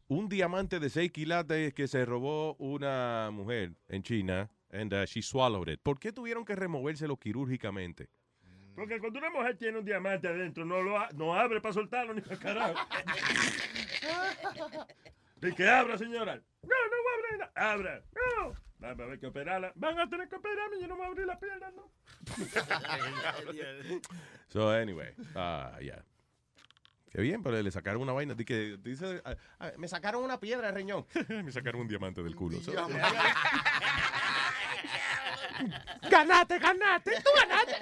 [0.08, 5.20] un diamante de 6 quilates que se robó una mujer en China and uh, she
[5.22, 5.80] swallowed it.
[5.82, 8.08] ¿Por qué tuvieron que removérselo quirúrgicamente?
[8.74, 12.20] Porque cuando una mujer tiene un diamante adentro, no lo no abre para soltarlo ni
[12.20, 12.74] para carajo.
[15.42, 16.36] ¿Y que abra, señora?
[16.36, 17.52] No, no voy a abrir nada.
[17.72, 18.02] Abra.
[18.14, 18.54] No.
[18.78, 19.72] Vamos a ver que operarla.
[19.76, 21.92] Van a tener que operarme, yo no me voy a abrir la pierna, ¿no?
[24.48, 26.04] So, anyway, ah, yeah.
[27.10, 28.34] Qué bien, pero le sacaron una vaina.
[28.34, 31.06] que dice, ah, ah, me sacaron una piedra de riñón.
[31.28, 32.58] me sacaron un diamante del culo.
[36.10, 37.74] Ganaste, ganaste, tú ganaste.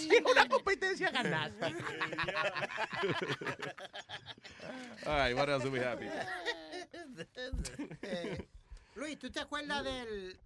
[0.00, 1.66] Si es una competencia, ganaste.
[5.06, 6.26] All right, what else do we have here?
[8.94, 10.38] Luis, ¿tú te acuerdas del,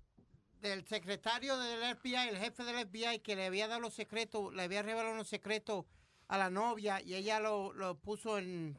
[0.61, 4.63] del secretario del FBI, el jefe del FBI, que le había dado los secretos, le
[4.63, 5.85] había revelado los secretos
[6.29, 8.79] a la novia y ella lo, lo puso en,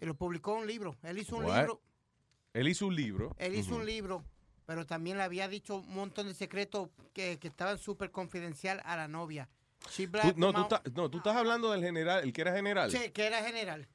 [0.00, 0.96] lo publicó en un libro.
[1.02, 1.56] Él hizo un What?
[1.60, 1.82] libro,
[2.52, 3.34] Él hizo un libro.
[3.38, 4.24] él hizo un libro,
[4.68, 8.96] pero también le había dicho un montón de secretos que, que estaban súper confidencial a
[8.98, 9.48] la novia.
[9.80, 10.72] Tú- no, tú out.
[10.74, 12.90] estás, no, tú estás hablando del general, el que era general.
[12.90, 13.88] Sí, que era general.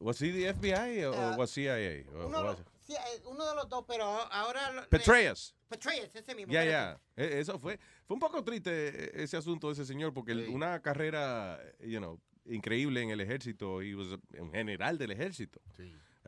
[0.00, 2.02] ¿Was he the FBI o Ah, was CIA?
[2.14, 4.72] Uno, was- los- sí, eh, uno de los dos, pero ahora...
[4.72, 5.54] le- Petraeus.
[5.68, 6.50] Petraeus, ese mismo.
[6.50, 7.00] Ya, espérate.
[7.18, 7.22] ya.
[7.24, 10.80] E- Eso fue, fue un poco triste eh, ese asunto de ese señor, porque una
[10.80, 15.60] carrera, you know, increíble en el ejército, y was un general del ejército.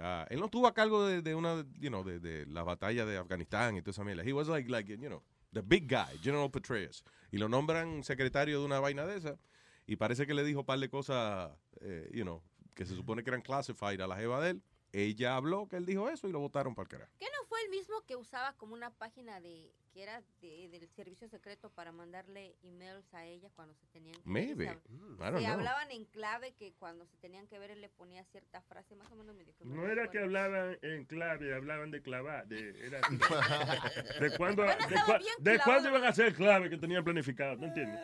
[0.02, 3.04] Ah, él no estuvo a cargo de, de una, you know, de, de la batalla
[3.04, 4.24] de Afganistán y toda esa mierda.
[4.24, 5.22] He was like, like, you know,
[5.52, 7.04] the big guy, General Petraeus.
[7.30, 9.38] Y lo nombran secretario de una vaina de esa.
[9.86, 11.52] Y parece que le dijo un par de cosas,
[11.82, 12.42] eh, you know,
[12.74, 14.62] que se supone que eran classified a la jeva de él.
[14.92, 17.12] Ella habló que él dijo eso y lo votaron para el carajo.
[17.18, 20.88] ¿Qué no fue el mismo que usaba como una página de que era de- del
[20.90, 24.32] servicio secreto para mandarle emails a ella cuando se tenían que ver?
[24.56, 24.70] Maybe.
[24.88, 25.52] Mm, I don't se know.
[25.54, 29.10] hablaban en clave que cuando se tenían que ver él le ponía cierta frase más
[29.10, 30.10] o menos medio que me No era recuerdo.
[30.12, 32.46] que hablaban en clave, hablaban de clavar.
[32.46, 33.00] De, era,
[34.20, 35.64] de cuándo, de, cua- bien de clavado.
[35.64, 38.00] cuándo iban a ser clave que tenían planificado, ¿no entiendes?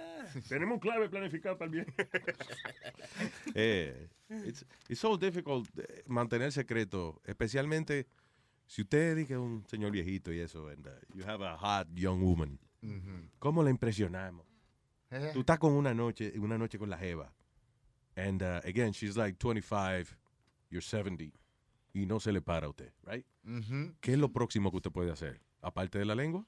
[0.48, 1.94] Tenemos un clave planificado para el bien.
[3.54, 4.08] Eh,
[4.44, 8.06] it's, it's so difficult eh, mantener secreto, especialmente
[8.66, 12.20] si usted dice un señor viejito y eso, and uh, you have a hot young
[12.22, 12.58] woman.
[13.38, 14.46] ¿Cómo la impresionamos?
[15.10, 15.30] Eh.
[15.32, 17.32] Tú estás con una noche, una noche con la jeva.
[18.16, 20.16] And uh, again, she's like 25,
[20.70, 21.32] you're 70,
[21.94, 23.26] y no se le para a usted, right?
[24.00, 25.40] ¿Qué es lo próximo que usted puede hacer?
[25.60, 26.46] Aparte de la lengua,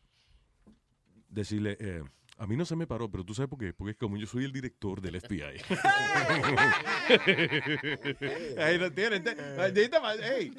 [1.29, 2.03] decirle, eh,
[2.39, 4.27] a mí no se me paró, pero tú sabes por qué, porque es como yo
[4.27, 5.61] soy el director del FBI.
[8.59, 9.23] Ahí lo tienes.
[10.21, 10.53] hey,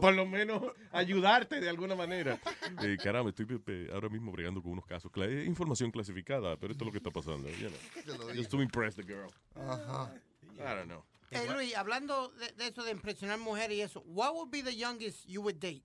[0.00, 0.62] por lo menos
[0.92, 2.38] ayudarte de alguna manera.
[2.82, 3.46] Eh, caramba, estoy
[3.92, 5.10] ahora mismo bregando con unos casos.
[5.10, 7.48] cla- información clasificada, pero esto es lo que está pasando.
[7.50, 8.34] you know.
[8.34, 9.30] Just to impress the girl.
[9.54, 10.12] Ajá.
[10.58, 11.04] I don't know.
[11.30, 14.74] Eh, Luis, hablando de, de eso de impresionar mujeres y eso, what would be the
[14.76, 15.82] youngest you would date?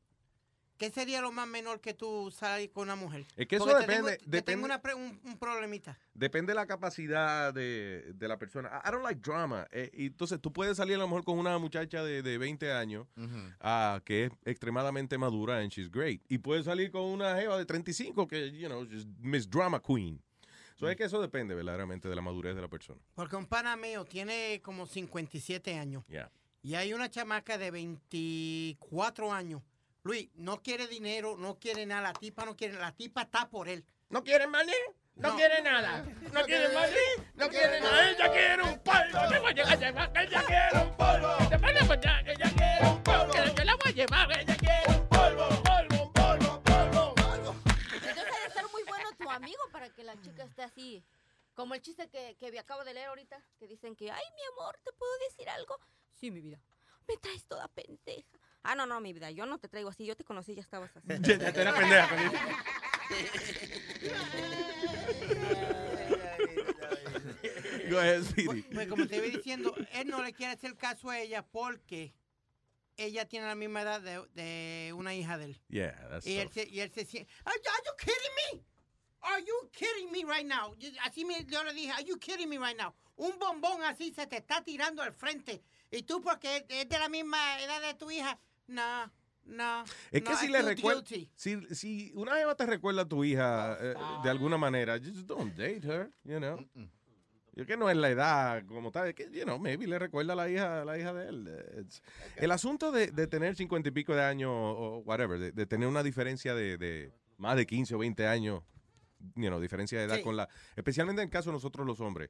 [0.78, 3.26] ¿Qué sería lo más menor que tú salir con una mujer?
[3.38, 5.98] Es que eso Porque te depende- Tengo, te depende- tengo una pre- un, un problemita.
[6.14, 8.70] Depende de la capacidad de, de la persona.
[8.84, 9.66] I I don't like drama.
[9.72, 13.08] Eh, entonces tú puedes salir a lo mejor con una muchacha de, de 20 años
[13.62, 16.22] ah, que es extremadamente madura and she's great.
[16.28, 20.22] Y puedes salir con una jeva de 35 que, you know, just Miss Drama Queen.
[20.78, 23.00] So es que eso depende verdaderamente de la madurez de la persona.
[23.14, 26.04] Porque un pana mío tiene como 57 años.
[26.10, 26.30] Yeah.
[26.64, 29.62] Y hay una chamaca de 24 años.
[30.06, 32.04] Luis, no quiere dinero, no quiere nada.
[32.04, 33.84] La tipa no quiere, la tipa está por él.
[34.10, 34.72] ¿No quiere maní?
[35.16, 36.06] No, quiere nada.
[36.32, 36.94] No quiere maní.
[37.34, 38.12] No quiere nada.
[38.12, 39.30] Ella quiere un polvo.
[39.30, 40.12] Te voy a llevar.
[40.16, 41.50] Ella quiere un polvo.
[41.50, 42.22] Te van a.
[42.22, 43.34] Ella quiere un polvo.
[43.34, 44.32] Que yo la voy a llevar.
[44.40, 45.50] Ella quiere un polvo.
[45.64, 47.56] Polvo, polvo, polvo, polvo.
[47.92, 51.04] Entonces debe ser muy bueno tu amigo para que la chica esté así.
[51.56, 54.78] Como el chiste que, que acabo de leer ahorita, que dicen que, ay, mi amor,
[54.84, 55.80] ¿te puedo decir algo?
[56.14, 56.62] Sí, mi vida.
[57.08, 58.38] Me traes toda pendeja.
[58.68, 60.06] Ah, no, no, mi vida, yo no te traigo así.
[60.06, 61.08] Yo te conocí y ya estabas así.
[61.22, 62.10] Ya, ya te era pendeja,
[67.90, 68.64] Go ahead, Speedy.
[68.64, 72.14] Pues como te iba diciendo, él no le quiere hacer caso a ella porque
[72.98, 75.62] ella tiene la misma edad de, de una hija de él.
[75.70, 78.64] Yeah, that's Y él se, y él se siente, are, are you kidding me?
[79.22, 80.74] Are you kidding me right now?
[80.78, 82.94] Yo- Así me, yo le dije, are you kidding me right now?
[83.18, 85.62] Un bombón así se te está tirando al frente.
[85.92, 89.12] Y tú porque es de la misma edad de tu hija, no,
[89.46, 89.84] no.
[90.12, 91.04] Es que no, si I le recuerda,
[91.36, 93.94] si, si una jeva te recuerda a tu hija eh,
[94.24, 96.58] de alguna manera, just don't date her, you know.
[97.58, 100.34] Yo que no es la edad como tal, es que, you know, maybe le recuerda
[100.34, 101.48] a la hija, a la hija de él.
[101.80, 102.02] It's-
[102.36, 105.88] el asunto de, de tener cincuenta y pico de años o whatever, de, de tener
[105.88, 108.62] una diferencia de, de más de 15 o 20 años,
[109.36, 110.24] you know, diferencia de edad Sí.
[110.24, 112.30] con la, especialmente en el caso de nosotros los hombres,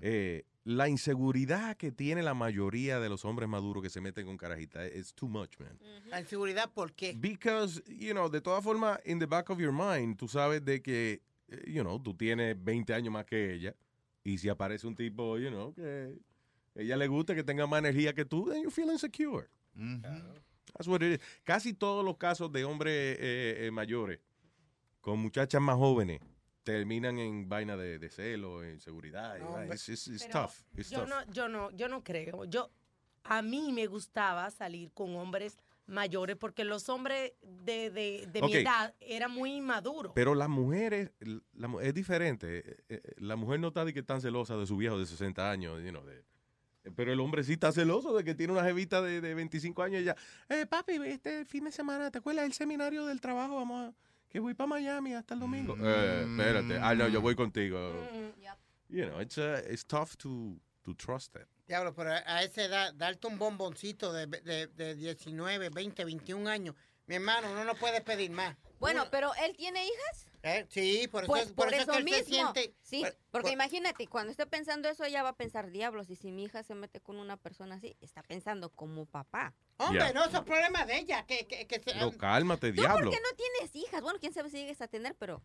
[0.00, 4.36] eh, la inseguridad que tiene la mayoría de los hombres maduros que se meten con
[4.36, 5.78] carajita, es too much, man.
[6.08, 7.14] La inseguridad, ¿por qué?
[7.16, 10.80] Because, you know, de todas formas, in the back of your mind, tú sabes de
[10.82, 13.74] que eh, you know, tú tienes 20 años más que ella
[14.24, 16.18] y si aparece un tipo, you know, que
[16.74, 19.48] ella le gusta que tenga más energía que tú, then you feel insecure.
[20.74, 21.26] That's what it is.
[21.44, 24.18] Casi todos los casos de hombres eh, eh, mayores
[25.00, 26.20] con muchachas más jóvenes
[26.70, 29.38] terminan en vaina de, de celo, en seguridad.
[29.38, 30.88] No, it's, it's- it's Pero tough.
[30.90, 31.08] Yo tough.
[31.08, 32.44] no, yo no, yo no creo.
[32.44, 32.70] Yo,
[33.22, 35.56] a mí me gustaba salir con hombres
[35.86, 40.10] mayores porque los hombres de, de, mi edad eran muy inmaduros.
[40.16, 41.12] Pero las mujeres,
[41.52, 42.58] la es diferente.
[42.58, 45.48] Eh, eh, La mujer no está de que tan celosa de su viejo de 60
[45.48, 46.24] años, you know, de-
[46.96, 50.02] pero el hombre sí está celoso de que tiene una jevita de, de 25 años
[50.02, 50.16] y ya,
[50.48, 53.54] eh, papi, este fin de semana, ¿te acuerdas del seminario del trabajo?
[53.56, 53.94] Vamos a,
[54.28, 55.76] que voy para Miami hasta el domingo.
[55.80, 57.78] Eh, espérate, ah, no, yo voy contigo.
[58.88, 61.46] You know, it's, uh, it's tough to, to trust that.
[61.66, 66.48] Diablo, pero a- a esa edad, darte un bomboncito de, de, de 19, 20, 21
[66.48, 66.76] años,
[67.08, 68.56] mi hermano, uno no puede pedir más.
[68.78, 70.26] Bueno, pero él tiene hijas.
[70.42, 72.18] Eh, Sí, por eso, Pues por por eso, eso que él mismo.
[72.20, 72.74] se siente...
[72.82, 76.14] Sí, por- porque por- imagínate, cuando esté pensando eso, ella va a pensar, diablos, y
[76.16, 79.54] si mi hija se mete con una persona así, está pensando como papá.
[79.78, 81.26] Hombre, no, eso es problema de ella.
[81.26, 83.10] Que, que, que se- Pero cálmate, ¿Tú diablo.
[83.10, 84.00] por qué no tienes hijas?
[84.02, 85.42] Bueno, quién sabe si llegues a tener, pero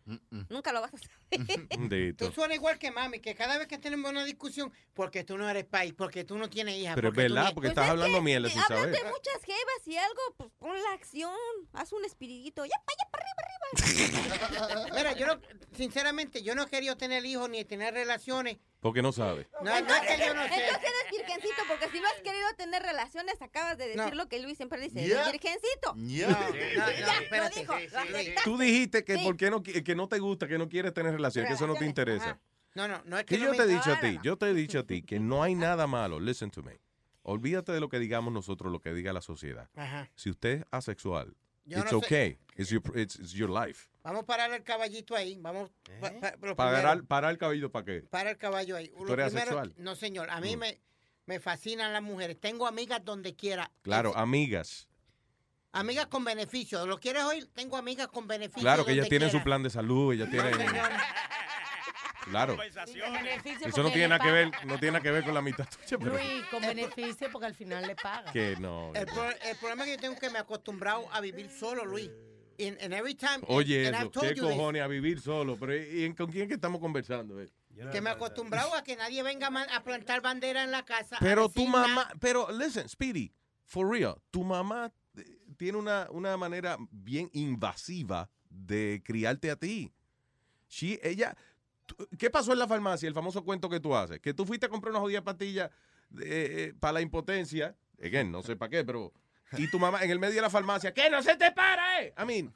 [0.48, 1.16] nunca lo vas a saber.
[2.16, 5.48] Tú suenas igual que mami, que cada vez que tenemos una discusión, porque tú no
[5.50, 6.94] eres país, porque tú no tienes hija.
[6.94, 8.90] Pero es porque tú verdad, ni- porque estás hablando mierda sin saber.
[8.90, 11.34] de muchas jevas y algo, pues pon la acción,
[11.72, 13.31] haz un espiritito, ya para allá, para arriba.
[14.94, 15.40] Mira, yo no,
[15.76, 18.58] sinceramente, yo no he querido tener hijos ni tener relaciones.
[18.80, 19.48] Porque no sabe.
[19.62, 20.54] No, no es que yo no sé.
[20.64, 24.14] Entonces eres virgencito, porque si no has querido tener relaciones, acabas de decir No.
[24.14, 25.94] lo que Luis siempre dice, eres virgencito.
[25.98, 26.28] Ya.
[26.28, 26.54] No, no,
[26.90, 27.38] Ya, espérate.
[27.38, 28.34] lo dijo, lo aceptaste.
[28.44, 29.24] Tú dijiste que Sí.
[29.24, 31.74] por qué no, que no te gusta, que no quieres tener relación, que eso no
[31.74, 32.38] te interesa.
[32.74, 34.36] No, no, no es que Que no yo me te he dicho a ti, yo
[34.38, 36.18] te he dicho a ti que no hay nada malo.
[36.18, 36.80] Listen to me.
[37.22, 39.68] Olvídate de lo que digamos nosotros, lo que diga la sociedad.
[39.76, 40.10] Ajá.
[40.16, 42.06] Si usted es asexual, Yo it's no sé.
[42.06, 42.38] okay.
[42.56, 43.88] It's your, it's, it's your life.
[44.04, 45.38] Vamos a parar el caballito ahí.
[45.40, 45.70] Vamos.
[46.00, 48.02] pa- pa- lo Parar, parar el cabello para qué.
[48.10, 48.88] para el caballo ahí.
[49.06, 49.72] ¿Tú eres asexual?
[49.78, 50.28] no, señor.
[50.30, 50.58] A mí Mm.
[50.58, 50.80] me,
[51.26, 52.38] me fascinan las mujeres.
[52.40, 53.70] Tengo amigas donde quiera.
[53.82, 54.88] Claro, amigas.
[55.74, 56.84] Amigas con beneficio.
[56.84, 57.48] ¿Lo quieres oír?
[57.54, 58.60] Tengo amigas con beneficio.
[58.60, 60.52] Claro que ellas tienen su plan de salud, ellas tienen.
[62.30, 62.56] Claro.
[62.62, 65.98] Eso no tiene nada que ver, no tiene nada que ver con la mitad tuya,
[65.98, 68.32] pero Luis, con beneficio porque al final le pagan.
[68.32, 68.92] que no.
[68.94, 71.84] El, pro- el problema es que yo tengo que me he acostumbrado a vivir solo,
[71.84, 72.10] Luis.
[72.60, 73.38] And, and every time.
[73.48, 76.54] Oye, and eso, qué this, cojones a vivir solo, pero ¿y en- con quién que
[76.54, 77.40] estamos conversando?
[77.40, 77.48] eh?
[77.90, 81.16] Que me he acostumbrado a que nadie venga a plantar bandera en la casa.
[81.18, 82.12] Pero tu mamá, nada.
[82.20, 83.32] pero listen, Speedy,
[83.64, 89.90] for real, tu mamá eh, tiene una, una manera bien invasiva de criarte a ti.
[90.68, 91.34] She, ella,
[92.18, 93.06] ¿qué pasó en la farmacia?
[93.08, 95.70] El famoso cuento que tú haces, que tú fuiste a comprar una jodida pastilla
[96.22, 99.12] eh, para la impotencia, again, no sé para qué, pero
[99.58, 101.10] y tu mamá en el medio de la farmacia, ¿qué?
[101.10, 102.14] No se te para, eh.
[102.18, 102.54] I mean,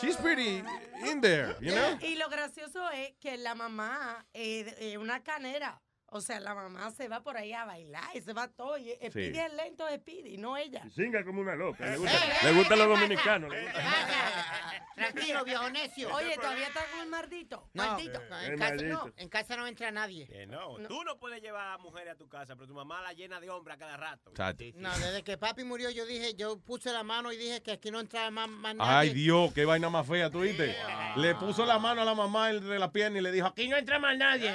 [0.00, 0.62] she's pretty
[1.10, 1.98] in there, you know?
[2.00, 5.80] Y lo gracioso es que la mamá es es una canera.
[6.10, 8.78] O sea, la mamá se va por ahí a bailar y se va todo.
[8.78, 10.82] Y Speedy es lento de Speedy, no ella.
[10.96, 11.84] Singa como una loca.
[11.84, 13.50] Le Eh, gusta, le gusta a los dominicanos.
[13.50, 13.80] le gusta.
[14.94, 16.14] Tranquilo, viejo necio.
[16.14, 17.68] Oye, todavía está con el maldito.
[17.72, 18.20] No, Maldito.
[18.20, 19.06] en, casa, maldito.
[19.06, 20.26] no, en casa no entra nadie.
[20.26, 23.12] Que no, tú no puedes llevar a mujeres a tu casa, pero tu mamá la
[23.12, 24.32] llena de hombres a cada rato.
[24.34, 24.64] Chacho.
[24.74, 27.90] No, desde que papi murió, yo dije, yo puse la mano y dije que aquí
[27.90, 29.10] no entraba más, más nadie.
[29.10, 30.76] Ay, Dios, qué vaina más fea, ¿tú viste?
[31.16, 33.76] Le puso la mano a la mamá entre la pierna y le dijo, aquí no
[33.76, 34.52] entra más nadie.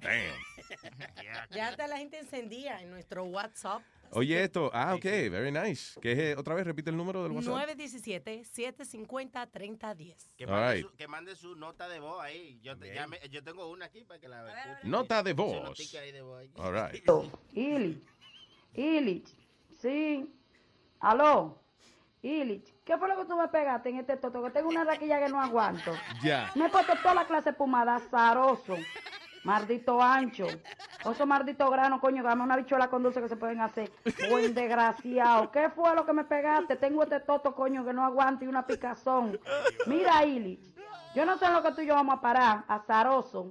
[0.00, 0.52] Damn.
[1.50, 3.82] Ya hasta la gente encendía en nuestro WhatsApp.
[4.14, 5.98] Oye, esto, ah, ok, very nice.
[6.00, 7.66] ¿Qué es, eh, otra vez repite el número del WhatsApp.
[7.66, 10.16] 917-750-3010.
[10.36, 10.86] Que, All mande right.
[10.86, 12.58] su, que mande su nota de voz ahí.
[12.62, 14.88] Yo, te- ya me- yo tengo una aquí para que la escuche.
[14.88, 15.62] Nota de voz.
[15.62, 16.50] notica ahí de voz ahí.
[16.56, 17.04] All right.
[17.54, 18.02] Illich,
[18.74, 19.28] Illich,
[19.80, 20.30] sí.
[21.00, 21.58] Aló,
[22.22, 24.42] Illich, ¿qué fue lo que tú me pegaste en este toto?
[24.44, 25.92] Que tengo una raquilla que no aguanto.
[26.22, 26.52] Ya.
[26.54, 28.76] Me he puesto toda la clase de pomada, zaroso,
[29.44, 30.46] maldito ancho.
[31.04, 33.90] Oso maldito grano, coño, dame una bichuela con dulce que se pueden hacer.
[34.30, 35.50] Buen desgraciado.
[35.50, 36.76] ¿Qué fue lo que me pegaste?
[36.76, 39.38] Tengo este toto, coño, que no aguanto y una picazón.
[39.86, 40.74] Mira, Illich,
[41.14, 43.50] yo no sé lo que tú y yo vamos a parar, azaroso,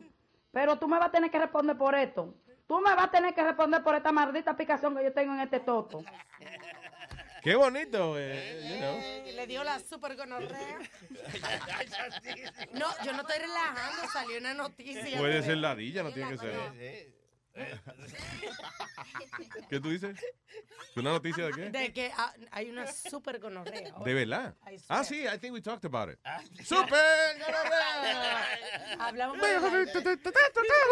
[0.52, 2.34] pero tú me vas a tener que responder por esto.
[2.68, 5.42] Tú me vas a tener que responder por esta maldita picazón que yo tengo en
[5.42, 6.04] este toto.
[7.42, 9.00] Qué bonito, eh, you know.
[9.02, 10.78] Eh, Le dio la super gonorrea.
[12.74, 15.18] No, yo no estoy relajando, salió una noticia.
[15.18, 17.21] Puede ser ladilla, no tiene que ser.
[19.70, 20.18] ¿Qué tú dices?
[20.96, 21.70] ¿Una noticia de qué?
[21.70, 23.94] De que ah, hay una super gonorrea.
[24.04, 24.56] ¿De verdad?
[24.90, 26.20] Ah, sí, I think we talked about it.
[26.64, 27.00] ¡Super!
[29.00, 30.32] Hablamos te, te, te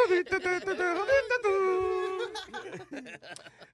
[0.05, 0.39] jodiste
[1.43, 2.19] tú.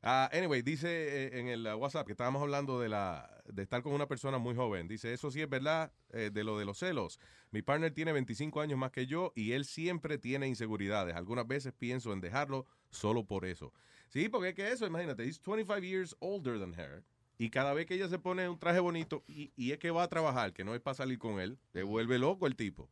[0.01, 3.93] Ah, anyway, dice eh, en el WhatsApp que estábamos hablando de la de estar con
[3.93, 4.87] una persona muy joven.
[4.87, 7.19] Dice, eso sí es verdad eh, de lo de los celos.
[7.51, 11.15] Mi partner tiene 25 años más que yo y él siempre tiene inseguridades.
[11.15, 13.73] Algunas veces pienso en dejarlo solo por eso.
[14.09, 17.03] Sí, porque es que eso, imagínate, he's 25 years older than her.
[17.37, 20.03] Y cada vez que ella se pone un traje bonito y, y es que va
[20.03, 22.89] a trabajar, que no es para salir con él, te vuelve loco el tipo.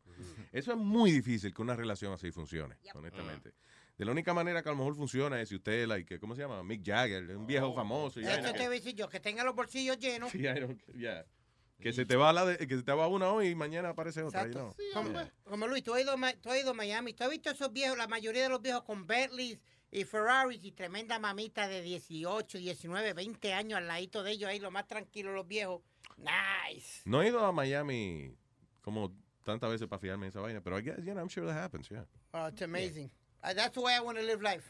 [0.52, 3.54] Eso es muy difícil que una relación así funcione, honestamente.
[3.96, 6.42] De la única manera que a lo mejor funciona es si usted, like, ¿cómo se
[6.42, 6.62] llama?
[6.64, 8.20] Mick Jagger, un viejo famoso.
[8.20, 10.30] y Eso te voy a decir yo, que tenga los bolsillos llenos.
[10.32, 11.24] Sí, I don't- yeah.
[11.80, 14.22] Que se te va la de- que se te va una hoy y mañana aparece
[14.22, 14.46] otra.
[14.46, 14.74] You know.
[14.94, 15.32] como, Yeah.
[15.44, 17.96] como Luis, tú has, ido, tú has ido a Miami, tú has visto esos viejos,
[17.98, 19.58] la mayoría de los viejos con Bentleys
[19.90, 24.58] y Ferraris y tremenda mamita de 18, 19, 20 años al ladito de ellos ahí,
[24.60, 25.82] lo más tranquilo los viejos.
[26.16, 27.02] Nice.
[27.04, 28.34] No he ido a Miami
[28.80, 29.14] como
[29.44, 31.88] tantas veces para fijarme en esa vaina, pero I guess, yeah, I'm sure that happens,
[31.90, 32.06] yeah.
[32.32, 33.10] Oh, it's amazing.
[33.44, 34.64] Uh, that's the way I want to live life.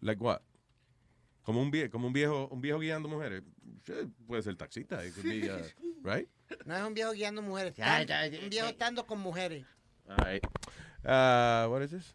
[0.00, 0.42] Like what?
[1.44, 3.42] Como un viejo, como un viejo, un viejo guiando mujeres.
[4.26, 5.62] Puede ser taxista, it could be, uh,
[6.02, 6.28] right?
[6.66, 7.74] No es un viejo guiando mujeres.
[7.78, 9.64] Un viejo estando con mujeres.
[10.08, 10.44] All right.
[11.04, 12.14] Uh, what is this?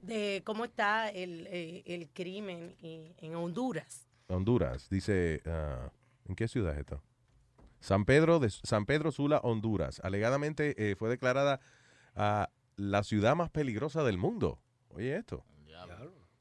[0.00, 4.06] De cómo está el, eh, el crimen en Honduras.
[4.28, 4.88] Honduras.
[4.90, 5.90] Dice, uh,
[6.28, 7.02] ¿en qué ciudad es esto?
[7.80, 10.00] San Pedro, de, San Pedro Sula, Honduras.
[10.04, 11.60] Alegadamente eh, fue declarada
[12.14, 14.58] ah, la ciudad más peligrosa del mundo.
[14.88, 15.44] Oye esto.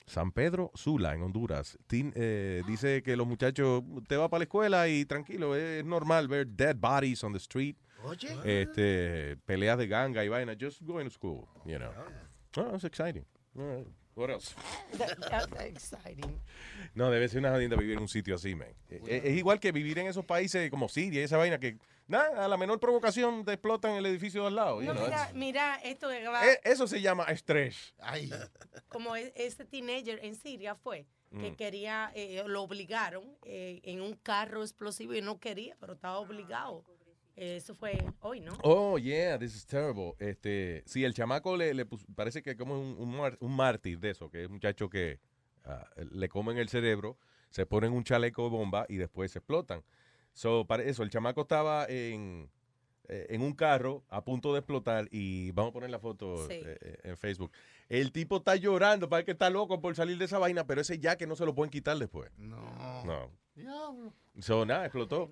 [0.05, 1.77] San Pedro Sula, en Honduras.
[1.85, 6.29] Tin- eh, dice que los muchachos, te va para la escuela y tranquilo, es normal
[6.29, 7.75] ver dead bodies on the street.
[8.05, 8.29] Oye.
[8.45, 10.55] Este, peleas de ganga y vaina.
[10.57, 11.91] Just going to school, you know.
[12.55, 13.25] Oh, it's exciting.
[13.57, 13.87] All right.
[14.15, 14.55] What else?
[14.97, 16.39] That's exciting.
[16.95, 18.69] No, debe ser una jodienda vivir en un sitio así, man.
[18.89, 21.77] Eh, Es, es igual que vivir en esos países como Siria y esa vaina que,
[22.07, 24.81] nada, a la menor provocación te explotan el edificio de al lado.
[24.81, 26.45] No, mira, mira esto que va.
[26.47, 27.93] Eh, eso se llama estrés.
[28.89, 31.05] como e- ese teenager en Siria fue
[31.39, 31.55] que Mm.
[31.55, 36.85] quería, eh, lo obligaron eh, en un carro explosivo y no quería, pero estaba obligado.
[37.35, 38.57] Eso fue hoy, ¿no?
[38.63, 40.13] Oh, yeah, this is terrible.
[40.19, 44.09] Este, sí, el chamaco le, le pus- parece que como un, un, un mártir de
[44.11, 45.19] eso, que es un muchacho que
[45.65, 47.17] ah, le comen el cerebro,
[47.51, 49.83] se ponen un chaleco de bomba y después se explotan.
[50.37, 52.47] So, para eso, el chamaco estaba en,
[53.07, 56.53] eh, en un carro a punto de explotar y vamos a poner la foto Sí.
[56.63, 57.51] eh, eh, en Facebook.
[57.89, 60.99] El tipo está llorando, parece que está loco por salir de esa vaina, pero ese
[60.99, 62.29] ya que no se lo pueden quitar después.
[62.37, 63.03] No.
[63.03, 63.31] No.
[63.55, 64.13] Diablo.
[64.39, 65.31] So, nada, explotó.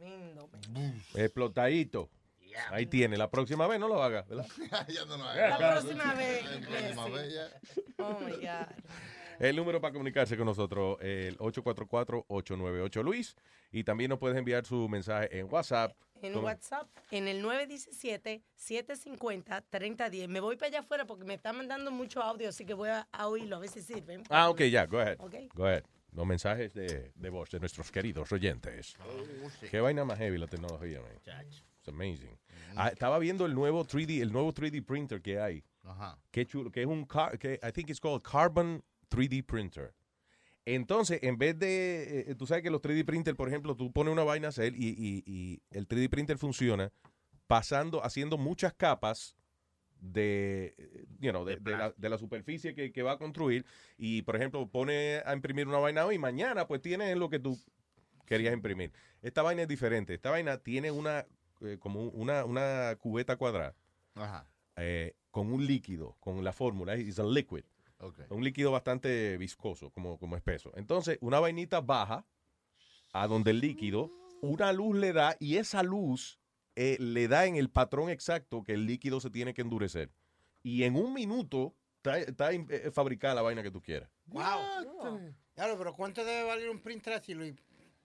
[1.13, 2.09] Explotadito.
[2.71, 3.15] Ahí tiene.
[3.15, 4.47] La próxima vez no lo haga, ¿verdad?
[4.87, 5.59] ya no lo haga.
[5.59, 6.43] La próxima vez.
[6.45, 7.61] La próxima vez ya.
[7.99, 8.67] Oh my God.
[9.39, 13.35] El número para comunicarse con nosotros, el 844-898 Luis.
[13.71, 15.95] Y también nos puedes enviar su mensaje en WhatsApp.
[16.21, 20.27] En WhatsApp, en el 917-750-3010.
[20.27, 23.07] Me voy para allá afuera porque me están mandando mucho audio, así que voy a,
[23.11, 24.23] a oírlo, a ver si sirven.
[24.29, 25.17] Ah, ok, ya, go ahead.
[25.53, 25.83] Go ahead.
[26.13, 28.95] Los mensajes de, de voz de nuestros queridos oyentes.
[29.01, 29.67] Oh, sí.
[29.69, 31.11] Qué vaina más heavy la tecnología, man.
[31.45, 32.37] It's amazing.
[32.77, 35.63] Ah, estaba viendo el nuevo 3D, el nuevo 3D printer que hay.
[35.83, 36.17] Ajá.
[36.31, 39.93] Qué chulo, que es un, car- que I think it's called Carbon 3D printer.
[40.65, 44.11] Entonces, en vez de, eh, tú sabes que los 3D printer, por ejemplo, tú pones
[44.11, 46.91] una vaina a hacer y, y- y el 3D printer funciona
[47.47, 49.35] pasando, haciendo muchas capas
[49.99, 53.65] de, eh, you know, de, de la, de la superficie que, que va a construir
[53.97, 57.39] y, por ejemplo, pone a imprimir una vaina hoy y mañana pues tienes lo que
[57.39, 57.59] tú
[58.25, 58.91] querías imprimir.
[59.21, 60.13] Esta vaina es diferente.
[60.15, 61.25] Esta vaina tiene una,
[61.61, 63.75] eh, como un- una, una cubeta cuadrada
[64.15, 64.47] Ajá.
[64.77, 67.63] eh, con un líquido, con la fórmula, es a liquid.
[68.29, 70.71] Un líquido bastante viscoso, como, como espeso.
[70.75, 72.25] Entonces, una vainita baja
[73.13, 74.11] a donde el líquido,
[74.41, 76.39] una luz le da y esa luz
[76.75, 80.11] eh, le da en el patrón exacto que el líquido se tiene que endurecer.
[80.61, 84.09] Y en un minuto está, está, eh, fabricada la vaina que tú quieras.
[84.25, 85.33] Wow.
[85.53, 87.55] Claro, pero ¿cuánto debe valer un printer así, Luis?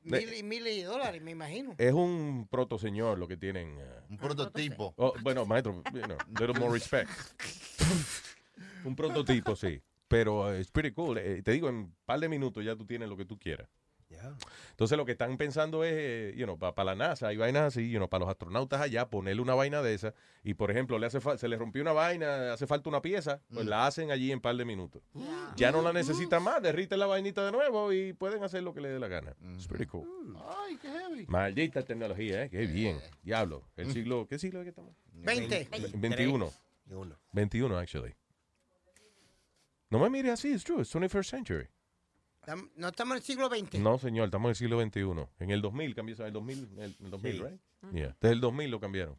[0.03, 1.75] De- Mil y miles de dólares, me imagino.
[1.77, 3.77] Es un proto señor lo que tienen.
[3.81, 4.01] eh.
[4.09, 4.95] Un prototipo.
[4.97, 7.11] Oh, bueno, maestro, you know, little more respect.
[8.85, 9.81] un prototipo, sí.
[10.09, 11.19] Pero es pretty cool.
[11.19, 13.69] Eh, te digo, en un par de minutos ya tú tienes lo que tú quieras.
[14.71, 17.89] Entonces lo que están pensando es, eh, you know, para la NASA y vainas así,
[17.91, 20.15] you know, para los astronautas allá, ponerle una vaina de esa.
[20.43, 23.67] Y por ejemplo, le hace se le rompió una vaina, hace falta una pieza, pues
[23.67, 25.01] la hacen allí en un par de minutos.
[25.55, 28.81] Ya no la necesitan más, derriten la vainita de nuevo y pueden hacer lo que
[28.81, 29.37] les dé la gana.
[29.55, 30.37] It's pretty cool.
[30.67, 31.27] Ay, qué heavy.
[31.29, 32.51] Maldita tecnología, ¿eh?
[32.51, 32.99] Qué bien.
[33.23, 33.63] Diablo.
[33.77, 34.93] El siglo, ¿qué siglo es que estamos?
[35.13, 35.69] Veinte.
[35.71, 36.51] Ve- 21.
[37.33, 38.15] 21, actually.
[39.91, 41.69] No me mire así, it's true, it's 21st century.
[42.77, 43.79] No estamos en el siglo XX.
[43.81, 45.29] No, señor, estamos en el siglo 21.
[45.39, 47.43] En el 2000 cambió, eso, el 2000, el, el 2000, Sí.
[47.43, 47.61] right?
[47.93, 48.17] Yeah.
[48.21, 49.17] Desde el 2000 lo cambiaron.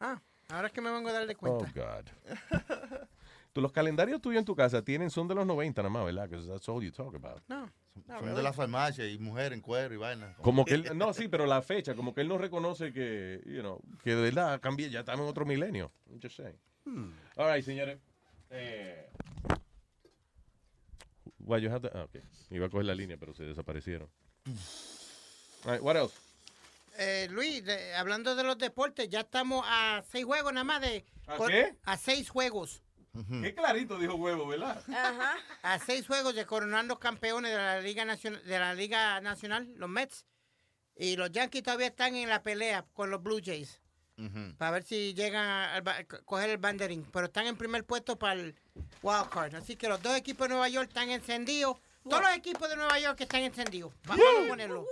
[0.00, 1.72] Ah, ahora es que me vengo a darle Oh, cuenta.
[1.74, 2.06] God.
[3.52, 6.26] Tú, los calendarios tuyos en tu casa tienen, son de los 90 nada más, ¿verdad?
[6.28, 7.42] Because that's all you talk about.
[7.48, 7.70] No.
[8.06, 10.34] Son de la farmacia y mujer en cuero y vaina.
[10.40, 13.60] Como que él, no, sí, pero la fecha, como que él no reconoce que, you
[13.60, 15.92] know, que de verdad cambié, ya estamos en otro milenio.
[16.08, 16.56] I'm just saying.
[17.36, 17.98] All right, señores.
[18.48, 19.10] Eh,
[21.42, 22.22] why you have to- ah, okay.
[22.50, 24.08] Iba a coger la línea, pero se desaparecieron.
[25.64, 26.14] All right, what else?
[26.98, 31.04] Eh, Luis, de- hablando de los deportes, ya estamos a seis juegos nada más de...
[31.26, 31.74] ¿A cor- qué?
[31.84, 32.82] A seis juegos.
[33.42, 34.82] Qué clarito dijo huevo, ¿verdad?
[34.88, 35.36] Ajá.
[35.62, 39.70] A seis juegos de coronar los campeones de la Liga Nacional, de la Liga Nacional,
[39.76, 40.24] los Mets.
[40.96, 43.80] Y los Yankees todavía están en la pelea con los Blue Jays.
[44.56, 47.04] Para ver si llegan a, al ba- a coger el banderín.
[47.12, 48.54] Pero están en primer puesto para el
[49.02, 49.54] wild card.
[49.54, 51.76] Así que los dos equipos de Nueva York están encendidos.
[52.08, 53.92] Todos los equipos de Nueva York están encendidos.
[54.10, 54.86] Va- Vamos a ponerlo.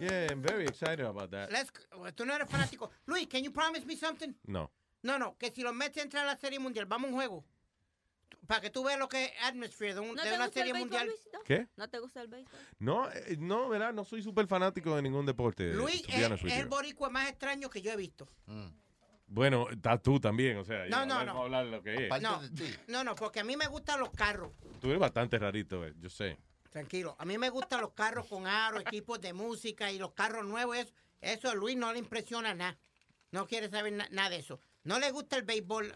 [0.00, 1.50] Yeah, I'm very excited about that.
[1.50, 1.72] Let's-
[2.14, 2.90] tú no eres fanático.
[3.06, 4.32] Luis, can you promise me something?
[4.46, 4.70] No.
[5.02, 7.44] No, no, que si los Mets entran a la Serie Mundial, vamos a un juego.
[8.46, 10.80] Para que tú veas lo que es atmosphere de, un- ¿No de una Serie béisbol,
[10.80, 11.06] Mundial.
[11.08, 11.40] Luisito?
[11.44, 11.66] ¿Qué?
[11.76, 12.58] ¿No te gusta el béisbol?
[12.78, 13.92] No, eh, no, ¿verdad?
[13.92, 15.72] No soy súper fanático de ningún deporte.
[15.74, 18.26] Luis to be es, es el boricua más extraño que yo he visto.
[19.30, 21.40] Bueno, estás tú también, o sea, No, no, vamos no.
[21.40, 22.22] a hablar de lo que es.
[22.22, 22.40] No,
[22.88, 24.52] no, no, porque a mí me gustan los carros.
[24.80, 26.38] Tú eres bastante rarito, eh, yo sé.
[26.70, 30.44] Tranquilo, a mí me gustan los carros con aro, equipos de música y los carros
[30.46, 30.76] nuevos.
[30.78, 32.78] Eso, eso a Luis no le impresiona nada.
[33.30, 34.60] No quiere saber na- nada de eso.
[34.84, 35.94] No le gusta el béisbol.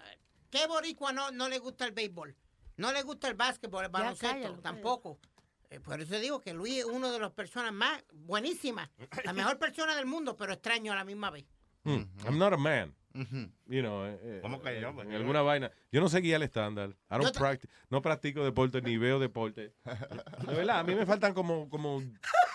[0.51, 2.37] ¿Qué boricua no, no le gusta el béisbol?
[2.77, 5.19] No le gusta el básquetbol, el Ya, baloncesto, cállalo, tampoco.
[5.71, 8.91] Eh, por eso digo que Luis es una de las personas más buenísimas.
[9.25, 11.47] La mejor persona del mundo, pero extraño a la misma vez.
[11.85, 12.95] Hmm, I'm not a man.
[13.15, 15.01] You know, eh, eh, ¿Cómo que eh, no?
[15.03, 15.71] En alguna vaina.
[15.91, 16.91] Yo no seguía el estándar.
[16.91, 19.75] I don't Yo ta- practi- no practico deporte ni veo deporte.
[20.47, 22.03] De verdad, a mí me faltan como, como,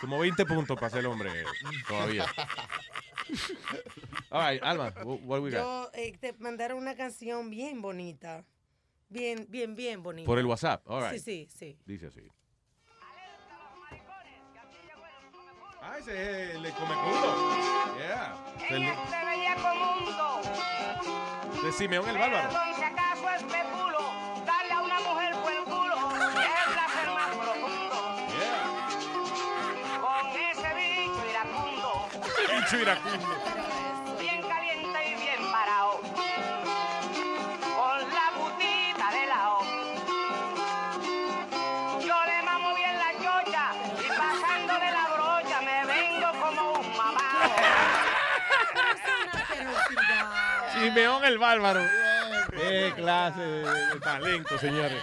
[0.02, 1.46] como 20 puntos para ser hombre eh,
[1.88, 2.26] todavía.
[4.30, 5.60] All right, Alma, wh- what we got?
[5.60, 8.46] Yo eh, te mandaron una canción bien bonita.
[9.10, 10.26] Bien, bien, bien bonita.
[10.26, 11.22] Por el WhatsApp, all right.
[11.22, 11.80] Sí, sí, sí.
[11.86, 12.22] Dice así.
[15.90, 17.56] Ah, ese es el Comeculo.
[17.98, 18.36] Yeah.
[18.70, 20.42] El de- Este bellaco mundo.
[21.64, 22.48] de Simeón el Bárbaro.
[22.50, 24.00] Perdón si acaso especulo.
[24.46, 25.96] Darle a una mujer por el culo.
[25.96, 27.98] Es placer más profundo.
[30.02, 32.08] Con ese bicho iracundo.
[32.60, 33.57] Bicho iracundo.
[50.98, 51.82] Simeón el Bárbaro.
[52.50, 53.62] Qué clase de,
[53.94, 54.98] de talento, señores.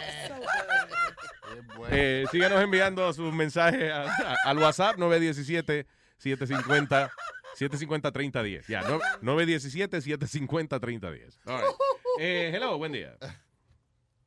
[1.93, 7.13] Eh, síganos enviando sus mensajes a- a- al WhatsApp 917-750.
[7.57, 8.67] 750-3010.
[8.67, 11.39] Ya, no- 917-750-3010.
[11.47, 11.71] All right.
[12.19, 13.17] Eh, hello, buen día.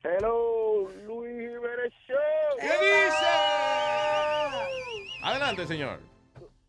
[0.04, 2.18] Hello, Luis Jiménez Show.
[2.62, 3.28] ¿Qué dice?
[5.22, 6.00] Adelante, señor.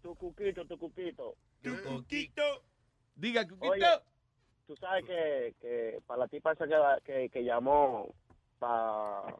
[0.02, 1.36] Tu cuquito, tu cuquito.
[1.62, 2.42] Tu cuquito.
[3.14, 3.70] Diga, cuquito.
[3.70, 3.86] Oye,
[4.68, 8.14] tú sabes que, que para la tipa esa que, que, que llamó
[8.58, 9.34] para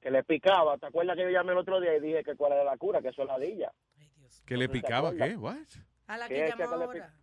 [0.00, 2.52] que le picaba, ¿te acuerdas que yo llamé el otro día y dije que cuál
[2.52, 3.02] era la cura?
[3.02, 3.72] Que eso es ladilla.
[4.46, 5.36] ¿Que le picaba qué?
[5.36, 5.56] What?
[6.06, 7.14] A la que que llamó le ahora.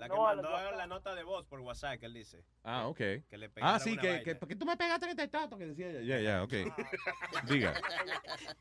[0.00, 2.42] La que No, la- mandó la nota de voz por WhatsApp que él dice.
[2.64, 2.96] Ah, ok.
[2.96, 5.66] Que le Ah, sí, una que, que, porque tú me pegaste en este tato que
[5.66, 6.00] decía ella.
[6.00, 6.52] Ya, ya, ok.
[7.48, 7.74] Diga.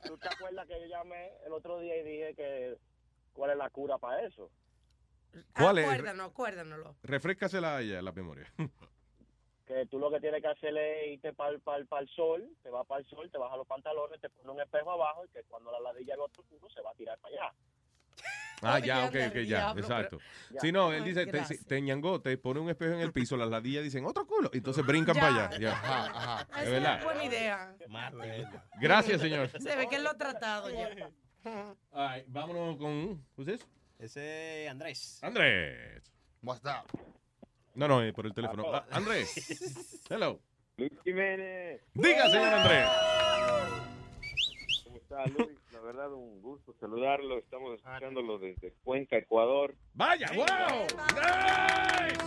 [0.06, 2.78] ¿Tú te acuerdas que yo llamé el otro día y dije que
[3.34, 4.52] cuál es la cura para eso?
[5.56, 5.86] ¿Cuál es?
[5.86, 6.96] Acuérdanos, acuérdanoslo.
[7.04, 8.52] Refrescasela a ella la memoria.
[9.68, 13.02] Que tú lo que tienes que hacer es irte para el, sol, te vas para
[13.02, 15.80] el sol, te bajas los pantalones, te pones un espejo abajo y que cuando la
[15.80, 17.54] ladilla ve otro culo se va a tirar para allá.
[18.62, 20.18] Ah, ya, ok, ok, ya, diablo, exacto.
[20.60, 23.48] Si no, él dice, te, te ñangó, te pone un espejo en el piso, las
[23.48, 25.22] ladillas dicen, otro culo, entonces brincan Ya.
[25.22, 25.60] para allá.
[25.60, 26.48] Ya.
[26.58, 26.96] Es es verdad.
[26.96, 27.76] una buena idea.
[28.82, 29.50] Gracias, señor.
[29.62, 30.90] Se ve que él lo ha tratado ya.
[31.92, 33.66] All right, vámonos con, ¿who's this?
[34.00, 35.20] Ese es Andrés.
[35.22, 36.10] Andrés.
[36.42, 36.98] What's up?
[37.76, 38.64] No, no, eh, por el teléfono.
[38.74, 40.06] Ah, Andrés.
[40.10, 40.40] Hello.
[40.78, 41.82] Luis Jiménez.
[41.94, 42.88] Diga, señor Andrés.
[44.86, 45.60] ¿Cómo está Luis?
[45.74, 47.40] La verdad, un gusto saludarlo.
[47.40, 49.76] Estamos escuchándolo desde Cuenca, Ecuador.
[49.94, 50.46] Vaya, wow.
[51.16, 52.18] Nice.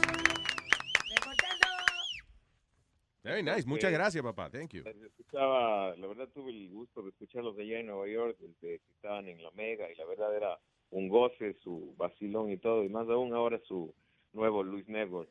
[3.23, 3.66] Very nice.
[3.66, 4.51] Muchas gracias, papá.
[4.51, 4.85] Thank you.
[4.86, 9.27] Escuchaba, la verdad tuve el gusto de escucharlos allá en Nueva York desde que estaban
[9.27, 10.59] en la Mega y la verdad era
[10.93, 13.93] un goce su vacilón y todo y más aún ahora su
[14.32, 15.28] nuevo Luis Network.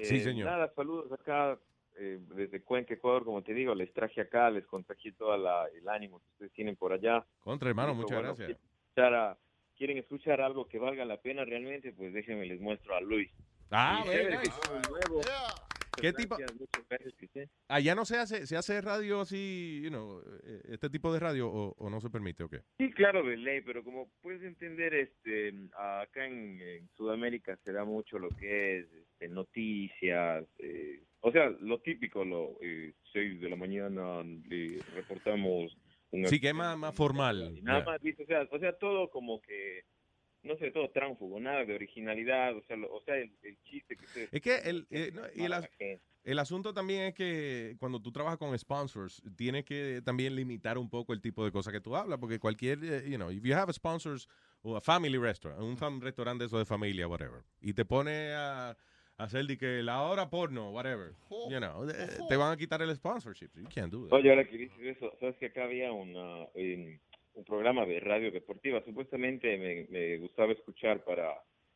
[0.00, 0.46] Sí, Eh, señor.
[0.46, 1.58] Nada, saludos acá
[1.96, 5.88] eh, desde Cuenca, Ecuador, como te digo, les traje acá, les contagié todo la, el
[5.88, 7.24] ánimo que ustedes tienen por allá.
[7.40, 8.58] Contra, hermano, Dijo, muchas bueno, gracias.
[8.60, 9.38] escuchar a-
[9.76, 13.30] quieren escuchar algo que valga la pena realmente, pues déjenme les muestro a Luis.
[13.70, 14.52] Ah, que nice.
[14.90, 15.20] nuevo.
[16.00, 16.36] ¿Qué tipo?
[16.36, 17.50] Gracias.
[17.68, 21.48] Allá no se hace, se hace radio así, you know, eh, este tipo de radio
[21.48, 22.60] o, o no se permite o qué?
[22.78, 27.84] Sí, claro, de ley, pero como puedes entender, este, acá en, en Sudamérica se da
[27.84, 33.48] mucho lo que es este, noticias, eh, o sea, lo típico, lo eh, 6 de
[33.48, 35.76] la mañana le reportamos
[36.10, 37.54] un Sí, que es más, más formal.
[37.56, 37.84] y nada ya.
[37.86, 38.00] más.
[38.20, 39.84] O sea, o sea, todo como que,
[40.44, 43.96] no sé, todo tránfugo, nada de originalidad, o sea, lo- o sea el, el chiste
[43.96, 44.28] que ustedes...
[44.32, 45.68] Es que el, eh, no, y el, as-
[46.24, 50.88] el asunto también es que cuando tú trabajas con sponsors, tienes que también limitar un
[50.88, 53.54] poco el tipo de cosas que tú hablas, porque cualquier, eh, you know, if you
[53.54, 54.28] have sponsors
[54.62, 58.76] o a family restaurant, un fam- restaurante eso de familia, whatever, y te pone a,
[59.16, 61.12] hacer de que la hora porno, whatever,
[61.50, 61.86] you know,
[62.28, 63.50] te van a quitar el sponsorship.
[63.54, 64.14] You can't do that.
[64.16, 67.00] Oye, ahora que dices eso, sabes que acá había una, en-
[67.34, 71.34] un programa de radio deportiva, supuestamente me, me gustaba escuchar para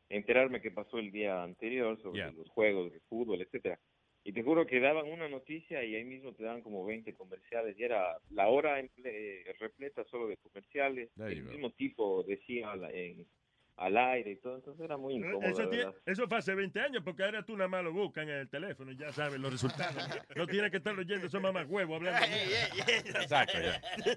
[0.09, 2.31] enterarme qué pasó el día anterior sobre Yeah.
[2.31, 3.79] los juegos de fútbol, etcétera.
[4.23, 7.77] Y te juro que daban una noticia y ahí mismo te daban como 20 comerciales
[7.79, 11.09] y era la hora eh, repleta solo de comerciales.
[11.15, 13.25] There El mismo tipo decía la- en-
[13.79, 15.47] al aire y todo, entonces era muy incómodo.
[15.47, 18.49] Eso, eso fue hace 20 años, porque ahora tú nada más lo buscan en el
[18.49, 19.95] teléfono y ya sabes los resultados.
[20.35, 22.25] No tienes que estar oyendo esos mamás huevos hablando.
[23.21, 23.57] Exacto,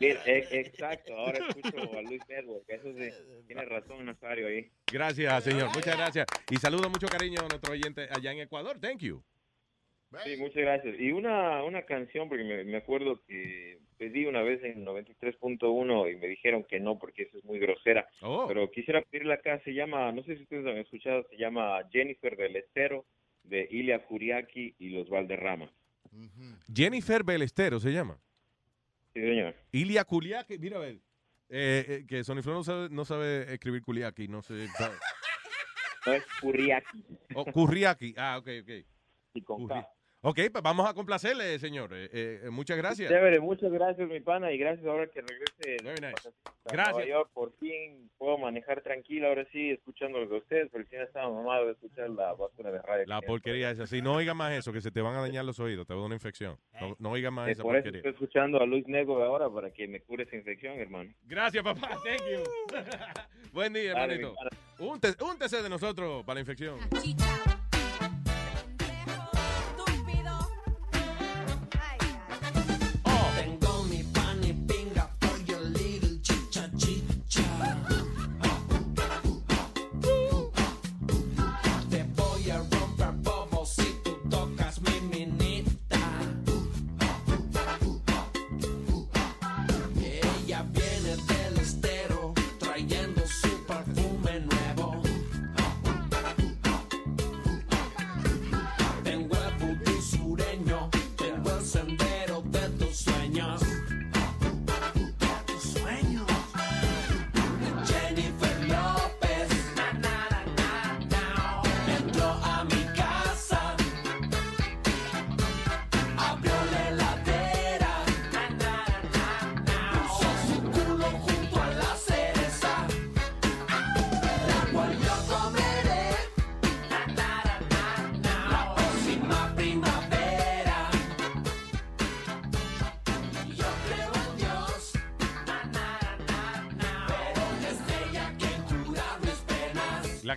[0.01, 3.11] e- Exacto, ahora escucho a Luis Network, eso sí,
[3.47, 4.71] tiene razón Nazario ahí.
[4.93, 5.69] Gracias, señor.
[5.75, 6.27] Muchas gracias.
[6.51, 8.79] Y saludo mucho cariño a nuestro oyente allá en Ecuador.
[8.81, 9.23] Thank you.
[10.25, 11.01] Sí, muchas gracias.
[11.01, 16.17] Y una, una canción, porque me, me acuerdo que pedí una vez en 93.1 y
[16.17, 18.09] me dijeron que no, porque eso es muy grosera.
[18.21, 18.47] Oh.
[18.49, 22.37] Pero quisiera pedirla acá, se llama, no sé si ustedes han escuchado, se llama Jennifer
[22.37, 23.05] del Estero,
[23.45, 25.71] de Ilia Kuriaki y los Valderrama.
[26.73, 28.19] Jennifer Belestero se llama.
[29.15, 29.55] Sí, señor.
[29.73, 30.99] Ilia Kuliaki, mira a ver.
[31.49, 34.67] Eh, eh, que Sony Flow no sabe, no sabe escribir Kuliaki, no sé.
[34.69, 34.97] sabe.
[36.05, 37.05] No es Kuriaki.
[37.37, 38.13] Oh, Kurriaki.
[38.17, 38.71] Ah, ok, ok.
[39.35, 39.89] Y con K.
[40.25, 41.91] Ok, pues vamos a complacerle, señor.
[41.93, 43.11] Eh, eh, muchas gracias.
[43.11, 46.29] Chévere, muchas gracias, mi pana, y gracias ahora que regrese Very nice.
[46.29, 46.95] a Gracias.
[46.95, 47.31] Nueva York.
[47.35, 51.29] Por fin puedo manejar tranquilo, ahora sí, escuchando lo de ustedes, porque si no estaba
[51.29, 53.05] mamado de escuchar la basura de radio.
[53.09, 54.01] La porquería es así.
[54.01, 56.01] No oiga más eso, que se te van a dañar los oídos, te va a
[56.03, 56.57] dar una infección.
[56.81, 57.99] No, no oiga más esa por eso porquería.
[57.99, 61.11] estoy escuchando a Luis Nego ahora para que me cure esa infección, hermano.
[61.25, 61.99] Gracias, papá.
[62.05, 62.45] Thank you.
[63.53, 64.37] Buen día, Dale, hermanito.
[64.79, 66.79] mi Únte- Úntese de nosotros para la infección.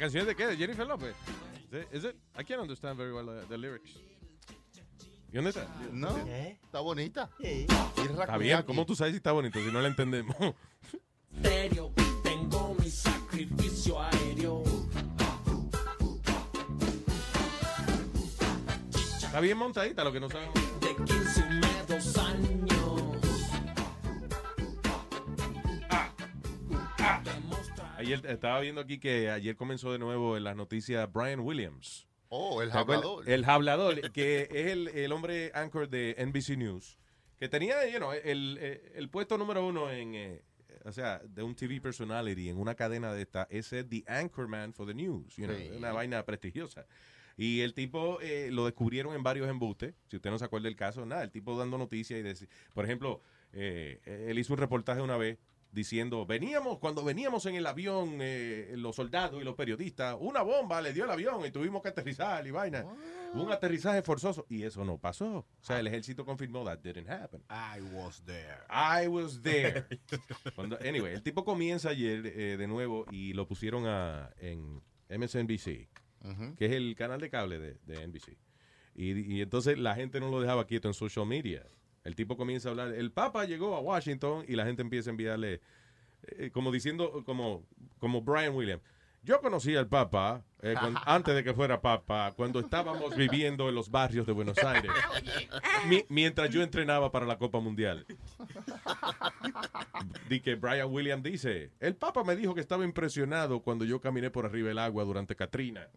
[0.05, 0.45] Canción es de qué?
[0.45, 1.15] ¿De Jennifer López?
[1.91, 2.15] Is it?
[2.37, 3.89] I can't understand very well the, the lyrics.
[5.31, 5.67] ¿Y dónde está?
[5.91, 6.15] No,
[6.63, 7.29] está bonita.
[7.39, 10.35] Está bien, ¿cómo tú sabes si está bonito si no la entendemos?
[11.41, 11.91] Serio,
[12.23, 14.63] tengo mi sacrificio aéreo.
[19.23, 20.53] Está bien montadita, lo que no sabemos.
[20.81, 21.41] De 15
[21.87, 22.44] dos años.
[28.05, 32.07] Ayer estaba viendo aquí que ayer comenzó de nuevo en las noticias Brian Williams.
[32.29, 33.27] Oh, el hablador.
[33.27, 36.99] El hablador, que es el, el hombre anchor de NBC News,
[37.39, 40.41] que tenía you know, el, el- el puesto número uno en, eh,
[40.83, 44.73] o sea, de un TV personality en una cadena de esta, es el The Anchorman
[44.73, 45.69] for the News, you know, Sí.
[45.75, 46.85] una vaina prestigiosa.
[47.37, 50.75] Y el tipo eh, lo descubrieron en varios embustes, si usted no se acuerda del
[50.75, 53.21] caso, nada, el tipo dando noticias y decir, por ejemplo,
[53.51, 55.39] eh, él hizo un reportaje una vez
[55.75, 60.81] diciendo, veníamos, cuando veníamos en el avión, eh, los soldados y los periodistas, una bomba
[60.81, 62.85] le dio al avión y tuvimos que aterrizar y vaina.
[63.33, 64.45] Un aterrizaje forzoso.
[64.49, 65.39] Y eso no pasó.
[65.39, 67.41] O sea, el ejército confirmó that didn't happen.
[67.49, 68.59] I was there.
[68.69, 69.85] I was there.
[70.55, 75.89] Cuando- anyway, el tipo comienza ayer eh, de nuevo y lo pusieron a, en MSNBC,
[76.57, 78.37] que es el canal de cable de, de NBC.
[78.95, 81.67] Y, y entonces la gente no lo dejaba quieto en social media.
[82.05, 85.11] El tipo comienza a hablar, el Papa llegó a Washington y la gente empieza a
[85.11, 85.59] enviarle,
[86.27, 87.63] eh, como diciendo, como,
[87.99, 88.81] como Brian Williams.
[89.23, 90.75] Yo conocí al Papa eh,
[91.07, 94.91] antes de que fuera Papa, cuando estábamos viviendo en los barrios de Buenos Aires,
[95.89, 98.05] mi- mientras yo entrenaba para la Copa Mundial.
[100.29, 104.29] Di que Brian Williams dice, el Papa me dijo que estaba impresionado cuando yo caminé
[104.29, 105.87] por arriba del agua durante Katrina.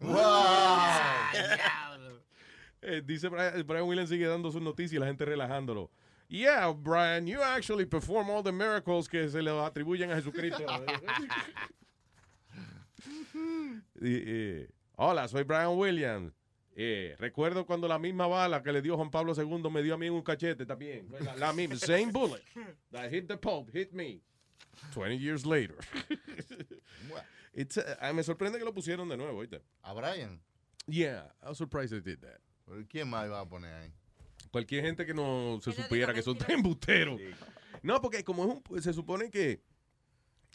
[2.81, 5.91] Eh, dice Brian, Brian Williams sigue dando sus noticias y la gente relajándolo.
[6.27, 10.63] Yeah, Brian, you actually perform all the miracles que se le atribuyen a Jesucristo.
[14.01, 16.33] Y, eh, Hola, soy Brian Williams.
[16.75, 19.97] Eh, recuerdo cuando la misma bala que le dio Juan Pablo II me dio a
[19.97, 21.07] mí en un cachete también.
[21.19, 22.41] La, la misma, same bullet
[22.91, 24.21] that hit the Pope, hit me.
[24.93, 25.77] 20 years later.
[27.53, 29.61] It's, uh, me sorprende que lo pusieron de nuevo, ¿oíste?
[29.83, 30.39] ¿A Brian?
[30.87, 32.39] Yeah, I was surprised they did that.
[32.89, 33.91] ¿Quién más iba a poner ahí?
[34.51, 37.19] Cualquier gente que no se supiera que son tan embusteros.
[37.83, 39.61] No, porque como es un, se supone que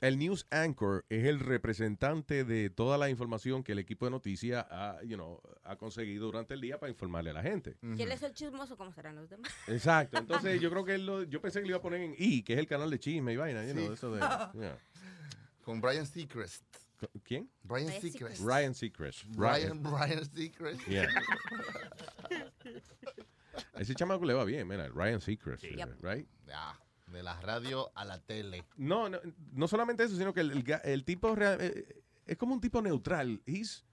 [0.00, 4.66] el news anchor es el representante de toda la información que el equipo de noticias
[4.68, 7.76] ha, you know, ha conseguido durante el día para informarle a la gente.
[7.96, 9.50] Si él es el chismoso, ¿cómo serán los demás?
[9.68, 10.18] Exacto.
[10.18, 12.42] Entonces yo creo que él lo- yo pensé que le iba a poner en I,
[12.42, 14.20] que es el canal de chisme y vaina, you know, eso de,
[14.60, 14.78] yeah.
[15.62, 16.64] Con Brian Seacrest.
[17.22, 17.50] ¿Quién?
[17.62, 18.40] Brian Brian Seacrest.
[18.42, 19.24] Ryan Seacrest.
[19.36, 20.86] Brian, Brian Seacrest.
[20.86, 21.08] Yeah.
[23.78, 26.26] Ese chamaco le va bien, mira, Ryan Seacrest, eh, right?
[26.46, 26.78] Ya,
[27.12, 28.64] de la radio a la tele.
[28.76, 29.18] No, no,
[29.52, 32.80] no solamente eso, sino que el, el el tipo real- eh, es como un tipo
[32.82, 33.42] neutral.
[33.46, 33.84] He's,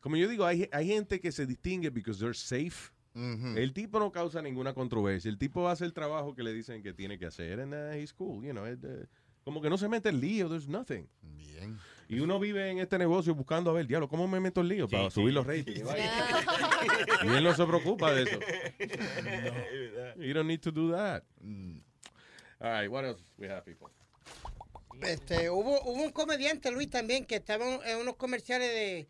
[0.00, 2.92] como yo digo, hay, hay gente que se distingue because they're safe.
[3.16, 5.28] El tipo no causa ninguna controversia.
[5.28, 8.12] El tipo hace el trabajo que le dicen que tiene que hacer and uh, he's
[8.12, 8.66] cool, you know.
[8.66, 9.06] it, uh,
[9.44, 11.08] como que no se mete en lío, there's nothing.
[11.22, 11.78] Bien.
[12.08, 14.88] Y uno vive en este negocio buscando a ver, diablo, ¿cómo me meto en lío?
[14.88, 15.80] Para subir los ratings.
[17.24, 18.38] y él no se preocupa de eso.
[20.18, 21.22] You don't need to do that.
[22.60, 23.88] All right, what else we have, people?
[25.02, 29.08] Este, hubo, hubo un comediante, Luis, también, que estaba en- en unos comerciales de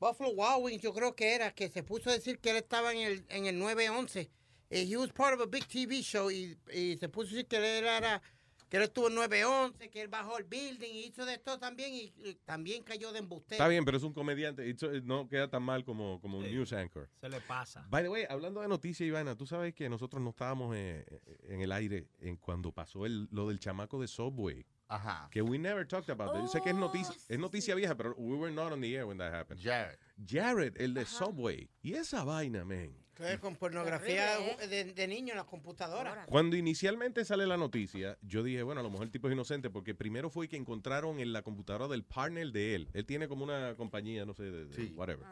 [0.00, 2.92] Buffalo Wild Wings, yo creo que era, que se puso a decir que él estaba
[2.92, 4.30] en el, en el 911.
[4.70, 7.46] Eh, he was part of a big TV show y, y se puso a decir
[7.46, 8.20] que él era,
[8.68, 11.94] que él estuvo en 911, que él bajó el building y hizo de esto también
[11.94, 13.54] y, y también cayó de embustero.
[13.56, 14.68] Está bien, pero es un comediante.
[14.68, 17.08] It's- uh, no queda tan mal como, como un news anchor.
[17.20, 17.86] Se le pasa.
[17.90, 21.04] By the way, hablando de noticias, Ivana, tú sabes que nosotros no estábamos eh,
[21.44, 24.66] en el aire en cuando pasó el, lo del chamaco de Subway.
[24.88, 25.28] Ajá.
[25.32, 26.34] Que we never talked about.
[26.36, 29.04] Yo sé que es noticia, es noticia vieja, pero we were not on the air
[29.04, 29.60] when that happened.
[29.60, 29.98] Jared.
[30.24, 31.68] Jared, el de Subway.
[31.82, 32.94] Y esa vaina, man.
[33.16, 34.36] Entonces, con pornografía
[34.68, 36.26] de, de niño en la computadora.
[36.26, 39.70] Cuando inicialmente sale la noticia, yo dije, bueno, a lo mejor el tipo es inocente,
[39.70, 42.88] porque primero fue que encontraron en la computadora del partner de él.
[42.92, 45.26] Él tiene como una compañía, no sé, de, de whatever.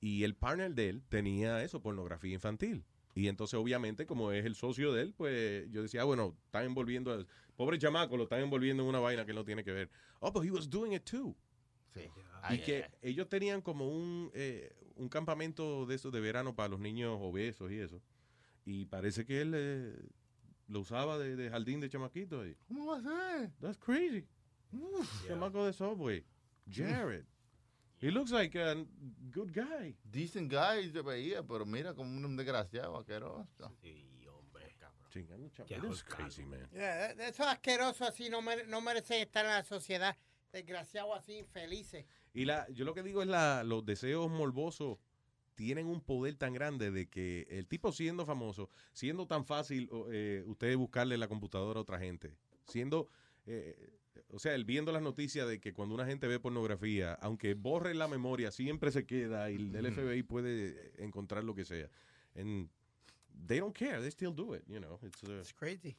[0.00, 2.84] Y el partner de él tenía eso, pornografía infantil.
[3.14, 6.64] Y entonces, obviamente, como es el socio de él, pues yo decía, ah, bueno, están
[6.64, 9.72] envolviendo al pobre chamaco, lo están envolviendo en una vaina que él no tiene que
[9.72, 9.90] ver.
[10.18, 11.36] Oh, but he was doing it too.
[11.94, 12.08] Sí.
[12.50, 16.78] Y que ellos tenían como un, eh, un campamento de esos de verano para los
[16.80, 18.02] niños obesos y eso.
[18.64, 19.96] Y parece que él eh,
[20.68, 22.46] lo usaba de, de jardín de chamaquito.
[22.46, 23.50] Y, ¿Cómo va a ser?
[23.60, 24.26] That's crazy.
[25.26, 26.24] Chamaco de Subway.
[26.70, 27.24] Jared.
[28.00, 28.74] He looks like a
[29.32, 29.96] good guy.
[30.04, 33.46] Decent guy se veía, pero mira como un desgraciado, asqueroso.
[35.10, 35.88] Chingando chamaco.
[35.88, 36.68] That's crazy, man.
[36.72, 40.16] Yeah, esos asquerosos así no, mere- no merecen estar en la sociedad.
[40.52, 42.04] Desgraciados así, infelices.
[42.32, 44.98] Y la, yo lo que digo es la, los deseos morbosos
[45.54, 50.42] tienen un poder tan grande de que el tipo siendo famoso, siendo tan fácil eh,
[50.46, 52.34] usted buscarle la computadora a otra gente,
[52.66, 53.08] siendo,
[53.46, 53.98] eh,
[54.30, 57.94] o sea, el viendo las noticias de que cuando una gente ve pornografía, aunque borre
[57.94, 59.92] la memoria, siempre se queda y el.
[59.92, 61.90] FBI puede encontrar lo que sea.
[62.34, 62.70] And
[63.46, 64.98] they don't care, they still do it, you know.
[65.02, 65.96] It's, uh, crazy.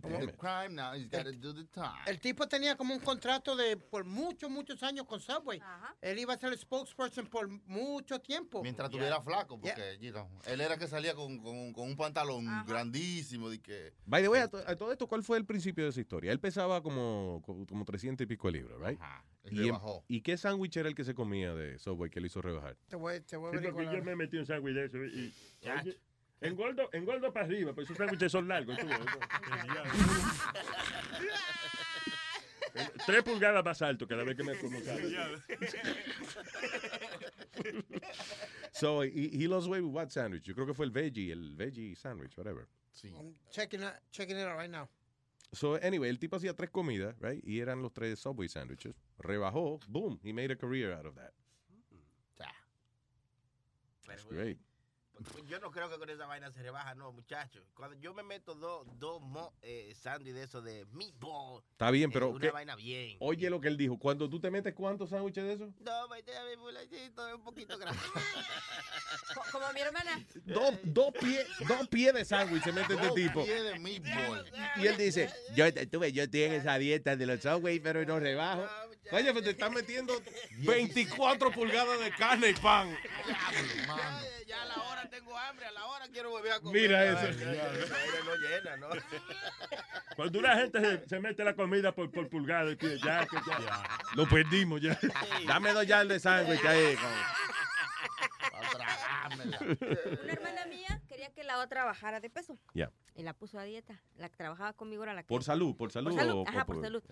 [0.00, 0.36] Damn it.
[0.36, 2.00] crime now, he's got to do the time.
[2.06, 5.60] El tipo tenía como un contrato de por muchos, muchos años con Subway.
[6.00, 8.62] Él iba a ser el spokesperson por mucho tiempo.
[8.62, 12.46] Mientras tuviera flaco, porque you know, él era que salía con, con- con un pantalón
[12.66, 13.92] grandísimo de que...
[14.06, 16.32] By the way, a, to- a todo esto, ¿cuál fue el principio de esa historia?
[16.32, 18.98] Él pesaba como, como, como 300 y pico de libras, right?
[19.50, 20.04] y ¿Y, rebajó.
[20.08, 22.76] ¿Y qué sándwich era el que se comía de Subway que le hizo rebajar?
[22.88, 24.98] Te voy, te voy a Sí, averiguar porque yo me metí un sándwich de eso
[25.04, 25.34] y...
[25.68, 25.98] oye,
[26.42, 28.76] engordo, engordo para arriba, pues esos sándwiches son largos.
[28.78, 28.86] tú,
[33.06, 34.78] Tres pulgadas más alto cada vez que me como.
[38.72, 40.44] So, he, he lost weight with what sandwich?
[40.44, 42.66] Yo creo que fue el veggie, el veggie sandwich, whatever.
[43.04, 44.88] I'm checking it, checking it out right now.
[45.52, 47.44] So, anyway, el tipo hacía tres comidas, right?
[47.44, 48.94] Y eran los tres Subway sandwiches.
[49.18, 51.34] Rebajó, boom, he made a career out of that.
[54.06, 54.58] pero Great.
[55.46, 57.62] Yo no creo que con esa vaina se rebaja, no, muchachos.
[57.74, 61.62] Cuando yo me meto dos dos mo- eh, sándwiches de eso de meatball.
[61.72, 62.50] Está bien, eh, pero una ¿qué?
[62.50, 63.16] vaina bien.
[63.20, 63.98] oye lo que él dijo.
[63.98, 65.72] Cuando tú te metes cuántos sándwiches de eso?
[65.80, 68.00] No, me mi fulacito es un poquito grande.
[69.34, 70.24] Co- Como mi hermana.
[70.44, 73.44] Dos, dos pies dos pies de sándwich se mete este Dos tipo.
[73.44, 74.50] pies de meatball.
[74.76, 78.04] Y él dice, yo, tú ves, yo estoy en esa dieta de los Subway, pero
[78.04, 78.66] no rebajo.
[79.10, 80.14] Oye, te están metiendo
[80.58, 82.96] 24 pulgadas de carne y pan.
[84.52, 86.82] Ya a la hora tengo hambre, a la hora quiero volver a comer.
[86.82, 87.18] Mira eso.
[87.26, 88.88] Ay, ya, ya, esa vaina no llena, ¿no?
[90.16, 93.36] Cuando una gente se, se mete la comida por, por pulgada, y pide, ya, que
[93.46, 93.82] ya.
[94.14, 94.98] Lo perdimos ya.
[95.46, 96.96] Dame dos yardas de sándwich ahí.
[100.22, 102.58] Una hermana mía quería que la otra bajara de peso.
[102.74, 102.90] Ya.
[103.14, 104.00] Y la puso a dieta.
[104.16, 105.28] La que trabajaba conmigo era la que...
[105.28, 106.10] Por salud, por salud.
[106.10, 107.02] Por salud, o- ajá, por salud.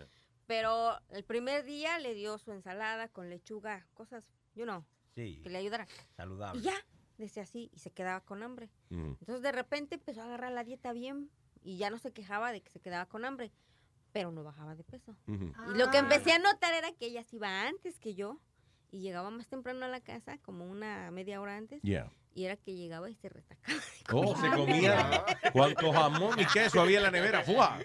[0.46, 4.84] Pero el primer día le dio su ensalada con lechuga, cosas, you know,
[5.14, 5.40] Sí.
[5.42, 5.86] que le ayudaran.
[6.16, 6.60] Saludable.
[6.60, 6.74] Y ya,
[7.20, 8.68] decía así, y se quedaba con hambre.
[8.90, 9.12] Mm.
[9.20, 11.30] Entonces de repente empezó a agarrar la dieta bien
[11.62, 13.52] y ya no se quejaba de que se quedaba con hambre,
[14.12, 15.14] pero no bajaba de peso.
[15.28, 15.52] Ujú.
[15.74, 18.40] Y lo que empecé a notar era que ella se iba antes que yo
[18.90, 21.80] y llegaba más temprano a la casa, como una media hora antes.
[21.82, 22.10] Yeah.
[22.32, 23.78] Y era que llegaba y se retacaba.
[24.12, 27.44] Oh, se comía cuánto jamón y queso había en la nevera.
[27.44, 27.78] ¡Fua!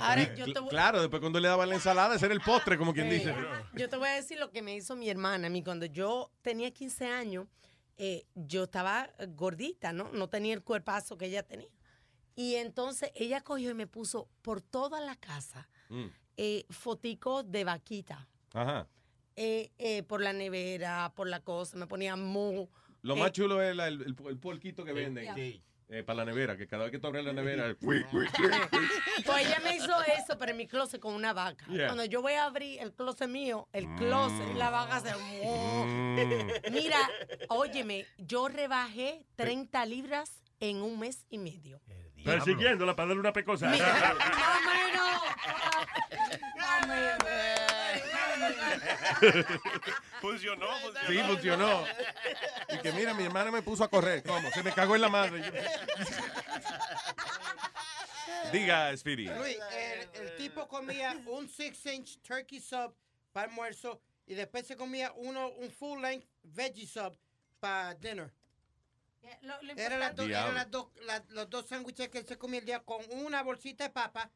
[0.00, 2.76] Ahora, yo te voy- Claro, después cuando le daban la ensalada, ese era el postre,
[2.76, 3.32] como quien dice.
[3.74, 5.46] Yo te voy a decir lo que me hizo mi hermana.
[5.46, 7.46] A mí, cuando yo tenía 15 años,
[7.98, 10.10] eh, yo estaba gordita, ¿no?
[10.12, 11.68] No tenía el cuerpazo que ella tenía.
[12.36, 16.06] Y entonces ella cogió y me puso por toda la casa Mm.
[16.36, 18.28] eh, foticos de vaquita.
[18.54, 18.86] Ajá.
[19.40, 22.66] eh, eh, por la nevera, por la cosa, me ponía mu.
[23.02, 25.32] Lo eh, más chulo es la- el, el, el puerquito que venden.
[25.36, 25.62] Sí.
[25.90, 28.04] Eh, para la nevera, que cada vez que tú abres la nevera, Pues
[29.46, 31.64] ella me hizo eso, pero en mi closet con una vaca.
[31.66, 31.86] Yeah.
[31.86, 35.14] Cuando yo voy a abrir el closet mío, el closet, la vaca hace...
[35.14, 36.72] Mm.
[36.72, 36.98] Mira,
[37.48, 41.80] óyeme, yo rebajé 30 libras en un mes y medio.
[42.24, 43.68] Persiguiéndola para darle una pecosa.
[43.70, 45.22] Mira, más o menos.
[46.56, 47.67] Más o menos.
[50.20, 51.08] Funcionó, funcionó.
[51.08, 51.84] Sí, funcionó.
[52.70, 54.22] Y que mira, mi hermana me puso a correr.
[54.22, 54.50] ¿Cómo?
[54.50, 55.42] Se me cagó en la madre.
[58.52, 59.26] Diga, Speedy.
[59.28, 62.94] Luis, el, el tipo comía un 6-inch turkey sub
[63.32, 67.16] para almuerzo y después se comía uno, un full length veggie sub
[67.60, 68.32] para dinner.
[69.22, 69.78] Eran las
[70.30, 73.42] eran las dos- la- los dos sándwiches que él se comía el día con una
[73.42, 74.30] bolsita de papa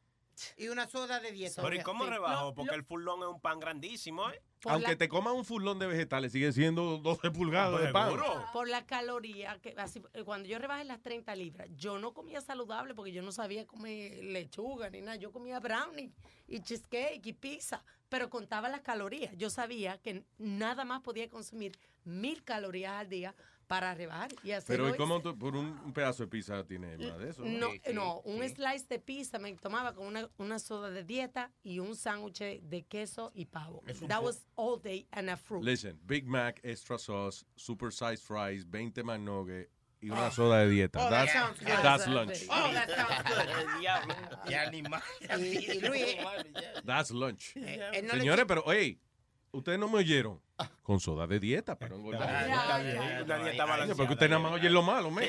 [0.57, 1.63] y una soda de dieta.
[1.63, 2.11] Pero ¿y cómo Sí.
[2.11, 2.55] rebajó?
[2.55, 4.43] Porque el furlón es un pan grandísimo, ¿eh?
[4.65, 8.15] Aunque te comas un fulón de vegetales, sigue siendo 12 pulgadas de pan.
[8.53, 12.41] Por la caloría, que así, eh, cuando yo rebajé las 30 libras, yo no comía
[12.41, 15.17] saludable porque yo no sabía comer lechuga ni nada.
[15.17, 16.13] Yo comía brownie
[16.47, 19.37] y cheesecake y pizza, pero contaba las calorías.
[19.37, 21.73] Yo sabía que nada más podía consumir
[22.05, 23.35] mil calorías al día
[23.67, 24.31] para rebajar.
[24.43, 27.31] Y así Pero ¿y cómo tú- por un, un pedazo de pizza tiene más de
[27.31, 27.43] eso?
[27.45, 31.79] No, no, un slice de pizza me tomaba con una, una soda de dieta y
[31.79, 33.83] un sándwich de queso y pavo.
[34.09, 35.65] That was all day and a fruit.
[35.65, 39.69] Listen, Big Mac, extra sauce, super size fries, 20 McNuggets
[40.01, 40.31] y una Oh.
[40.33, 40.99] soda de dieta.
[40.99, 41.83] Oh, that that's, sounds good.
[41.83, 42.47] that's lunch.
[42.51, 43.49] Oh, that sounds good.
[45.39, 46.17] Y, y Luis,
[46.85, 47.53] That's lunch.
[47.57, 48.99] Eh, le Señores, pero, hey,
[49.53, 50.41] ustedes no me oyeron.
[50.83, 52.49] Con soda de dieta para no engordar.
[52.49, 53.95] Está bien, una dieta balanceada.
[53.97, 55.29] Porque ustedes nada más oyen lo malo, me.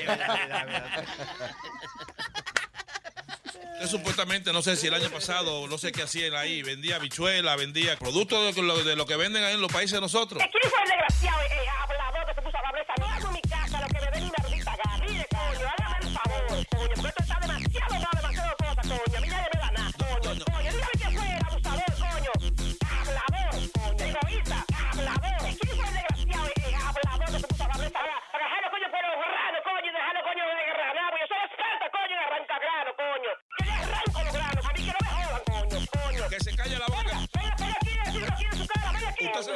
[3.74, 7.56] Usted supuestamente, no sé si el año pasado, no sé qué hacían ahí, vendía bichuela,
[7.56, 10.42] vendía productos de lo, de lo que venden ahí en los países de nosotros.
[10.50, 11.38] ¿Quién fue el desgraciado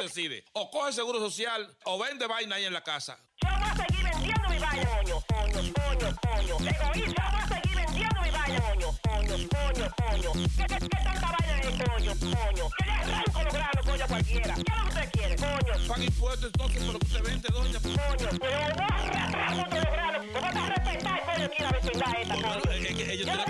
[0.03, 0.45] decide.
[0.53, 3.17] O coge seguro social o vende vaina ahí en la casa.
[3.41, 6.69] Yo voy a seguir vendiendo mi vaina, coño, coño, coño, coño.
[6.69, 10.33] Egoísta, yo voy a seguir vendiendo mi vaina, coño, coño, coño, coño.
[10.57, 12.69] ¿Qué, qué, qué tanta vaina es, coño, coño?
[12.77, 14.53] Que le arranco los granos, coño, a cualquiera.
[14.55, 15.87] ¿Qué es lo que usted quiere, coño?
[15.87, 17.79] Paga impuestos entonces por lo que usted vende, doña.
[17.79, 20.25] Coño, pero no arranco los granos.
[20.33, 23.15] ¿Cómo te respetar, coño, aquí la vecindad esta, coño?
[23.15, 23.45] Yo no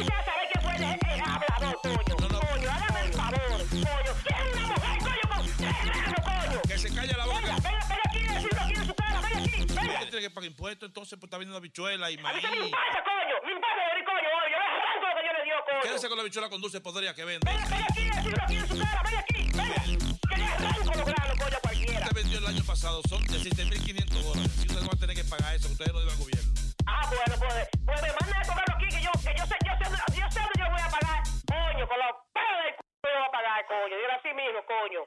[6.99, 7.39] calle la boca.
[7.39, 9.99] Venga, venga, venga aquí, decirlo aquí en su cara, venga aquí, venga.
[9.99, 12.41] Tiene que pagar impuestos entonces pues está vendiendo bichuela y A mí maíz.
[12.41, 13.35] se me importa, coño.
[13.45, 14.29] Me importa, de coño.
[14.51, 15.81] Yo le arranco lo que yo le dio, coño.
[15.83, 17.45] Quédese con la bichuela con dulce podría que vende.
[17.49, 20.19] Ven aquí, decirlo aquí en su cara, ven aquí, ven.
[20.29, 21.99] Que le arranco los granos, coño, a cualquiera.
[21.99, 24.51] Usted vendió el año pasado, son 16.500 dólares.
[24.57, 26.51] Y usted va a tener que pagar eso, ustedes lo debe al gobierno.
[26.85, 29.73] Ah, bueno, pues, pues me manda a cobrarlo aquí, que yo, que yo sé, yo
[29.77, 29.85] sé,
[30.19, 31.19] yo sé dónde yo voy a pagar.
[31.47, 33.95] Coño, con los pelos del c yo voy a pagar, coño.
[33.95, 35.01] Dile así mismo, coño.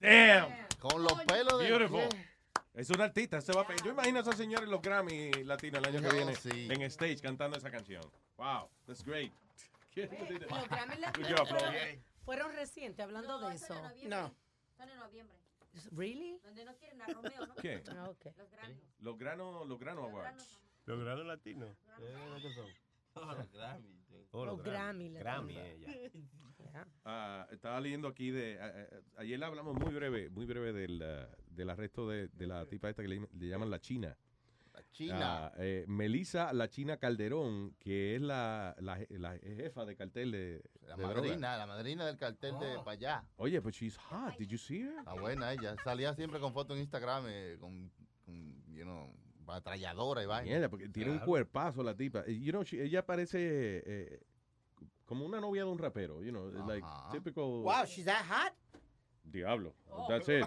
[0.00, 0.66] Damn.
[0.78, 1.68] Con los pelos de...
[1.68, 2.08] Beautiful.
[2.74, 3.40] Es un artista.
[3.40, 6.16] Se va a Yo imagino a esa señora en los Grammy latinos el año que
[6.16, 6.68] viene sí.
[6.70, 8.02] en stage cantando esa canción.
[8.36, 9.32] Wow, that's great.
[9.94, 11.46] Los Grammy Flo.
[11.46, 11.74] fueron,
[12.24, 13.74] fueron recientes hablando de eso.
[14.06, 14.34] No.
[14.76, 15.36] Son en noviembre.
[15.92, 16.38] Really?
[16.42, 17.54] Donde no quieren a Romeo, ¿no?
[17.56, 17.82] ¿Qué?
[17.90, 18.32] Ah, okay.
[18.36, 18.80] Los Grammy.
[19.00, 20.60] Los granos, los granos awards.
[20.86, 21.76] Los granos latinos.
[21.96, 23.38] ¿Qué son?
[23.38, 23.99] Los Grammy.
[24.32, 25.56] Oh, Los Grammy, Grammy.
[27.04, 28.60] Ah, estaba leyendo aquí de.
[28.60, 32.64] a- a- ayer hablamos muy breve, muy breve del, ah, del arresto de, de la
[32.66, 34.16] tipa esta que le, le llaman la China.
[34.72, 35.46] La China.
[35.46, 40.30] Ah, eh, Melissa La China Calderón, que es la, la, je- la jefa de cartel
[40.30, 41.20] de, La de droga.
[41.22, 43.24] madrina, la madrina del cartel de para allá.
[43.36, 44.36] Oye, pues she's hot.
[44.38, 44.98] Did you see her?
[44.98, 45.74] Está buena ella.
[45.82, 47.90] Salía siempre con fotos en Instagram eh, con,
[48.24, 49.12] con, you know,
[49.50, 50.44] batalladora y vaina.
[50.50, 52.24] Mierda, porque tiene un cuerpazo la tipa.
[52.26, 53.38] Y, You know, she- ella parece
[53.84, 54.20] eh,
[55.04, 58.52] como una novia de un rapero, you know, like typical Wow, she's that hot?
[59.24, 59.74] diablo.
[60.08, 60.44] That's it.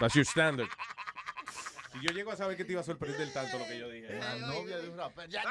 [0.00, 0.68] That's your standard.
[1.92, 4.18] Si yo llego a saber que te iba a sorprender tanto lo que yo dije.
[4.18, 5.28] La novia de un rapero.
[5.28, 5.42] Ya,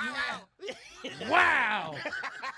[1.04, 1.96] ¡Wow!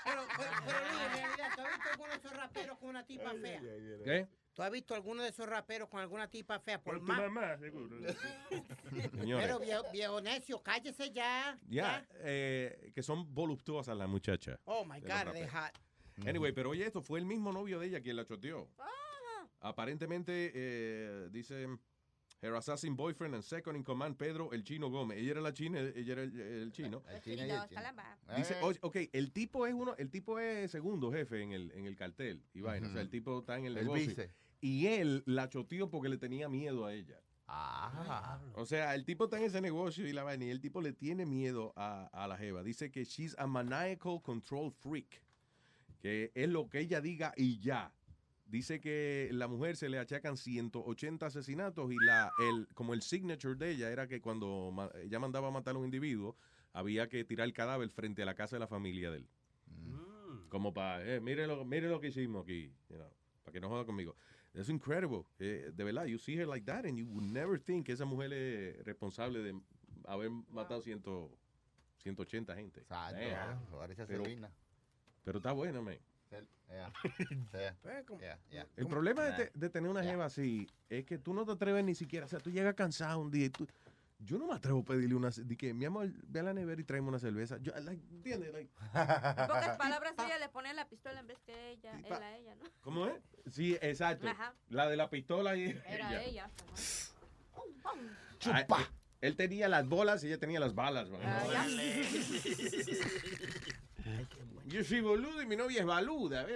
[0.04, 3.06] Pero, pero, pero Luis, en realidad, ¿tú has visto alguno de esos raperos con una
[3.06, 3.60] tipa fea?
[4.04, 4.28] ¿Qué?
[4.54, 6.82] ¿Tú has visto alguno de esos raperos con alguna tipa fea?
[6.82, 7.18] Por tu más...
[7.18, 7.96] mamá, seguro.
[9.18, 9.46] Señores.
[9.46, 11.58] Pero viejo, viejo necio, cállese ya.
[11.68, 14.58] Ya, eh, que son voluptuosas las muchachas.
[14.64, 15.72] Oh my God, they hot.
[16.26, 18.68] Anyway, pero oye, esto fue el mismo novio de ella quien la choteó.
[19.60, 21.66] Aparentemente, eh, dice,
[22.42, 25.18] her assassin boyfriend and second in command, Pedro el Chino Gómez.
[25.18, 27.02] Ella era la china, ella era el, el chino.
[27.22, 27.84] China y el chino.
[28.36, 31.86] Dice, oye, ok, el tipo es uno, el tipo es segundo jefe en el, en
[31.86, 32.42] el cartel.
[32.52, 34.08] Y vaina, o sea, el tipo está en el El negocio.
[34.08, 34.34] vice.
[34.62, 37.20] Y él la choteó porque le tenía miedo a ella.
[37.48, 38.40] Ah.
[38.54, 40.92] O sea, el tipo está en ese negocio y la vaina, y el tipo le
[40.94, 42.62] tiene miedo a, a la jeva.
[42.62, 45.20] Dice que she's a maniacal control freak.
[46.00, 47.92] Que es lo que ella diga y ya.
[48.46, 53.56] Dice que la mujer se le achacan 180 asesinatos y la, el, como el signature
[53.56, 56.36] de ella era que cuando ma- ella mandaba a matar a un individuo,
[56.72, 59.28] había que tirar el cadáver frente a la casa de la familia de él.
[60.48, 63.08] Como para, eh, mire, lo, mire lo que hicimos aquí, you know,
[63.42, 64.16] para que no joda conmigo.
[64.54, 65.24] Es incredible.
[65.38, 68.04] eh, de verdad, you see her like that and you would never think que esa
[68.04, 69.58] mujer es responsable de
[70.06, 71.02] haber matado 100,
[71.98, 72.80] 180 gente.
[72.80, 73.20] Exacto.
[74.06, 74.24] Pero-
[75.38, 75.96] está buena, man.
[76.68, 76.92] Yeah.
[77.52, 77.76] Yeah.
[78.20, 78.66] Yeah, yeah.
[78.76, 81.94] El problema de, de tener una jeva así es que tú no te atreves ni
[81.94, 82.24] siquiera.
[82.26, 83.66] O sea, tú llegas cansado un día y tú.
[84.24, 85.30] Yo no me atrevo a pedirle una.
[85.30, 87.58] De que, mi amor, ve a la nevera y tráeme una cerveza.
[87.60, 88.52] Yo, like, ¿entiendes?
[88.52, 92.36] Like, En pocas palabras, ella le pone la pistola en vez que ella, él a
[92.36, 92.64] ella, ¿no?
[92.82, 93.14] ¿Cómo es?
[93.52, 94.28] Sí, exacto.
[94.28, 94.54] Ajá.
[94.68, 95.76] La de la pistola y.
[95.86, 96.50] Era ella.
[98.46, 98.66] Ah, eh,
[99.20, 101.08] él tenía las bolas y ella tenía las balas.
[101.10, 101.20] man.
[104.66, 106.46] Yo soy boludo y mi novia es baluda.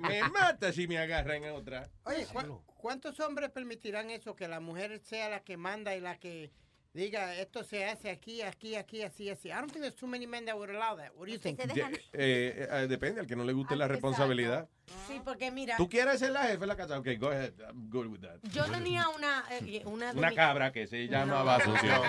[0.00, 1.88] Me mata si me agarran a otra.
[2.04, 4.34] Oye, ¿cu- ¿cuántos hombres permitirán eso?
[4.34, 6.50] Que la mujer sea la que manda y la que
[6.96, 9.48] diga esto se hace aquí, aquí, aquí, así, así.
[9.48, 11.12] I don't think there's too many men that would allow that.
[11.14, 11.58] What do you think?
[11.60, 14.68] De- eh, eh, depende, al que no le guste la responsabilidad.
[15.06, 16.98] Sí, porque mira, ¿Tú quieres ser la jefe de la casa?
[16.98, 17.52] Ok, go ahead.
[17.68, 18.38] I'm good with that.
[18.50, 21.62] yo tenía una, eh, una de Una mi- cabra que se llamaba No.
[21.62, 22.02] Asunción.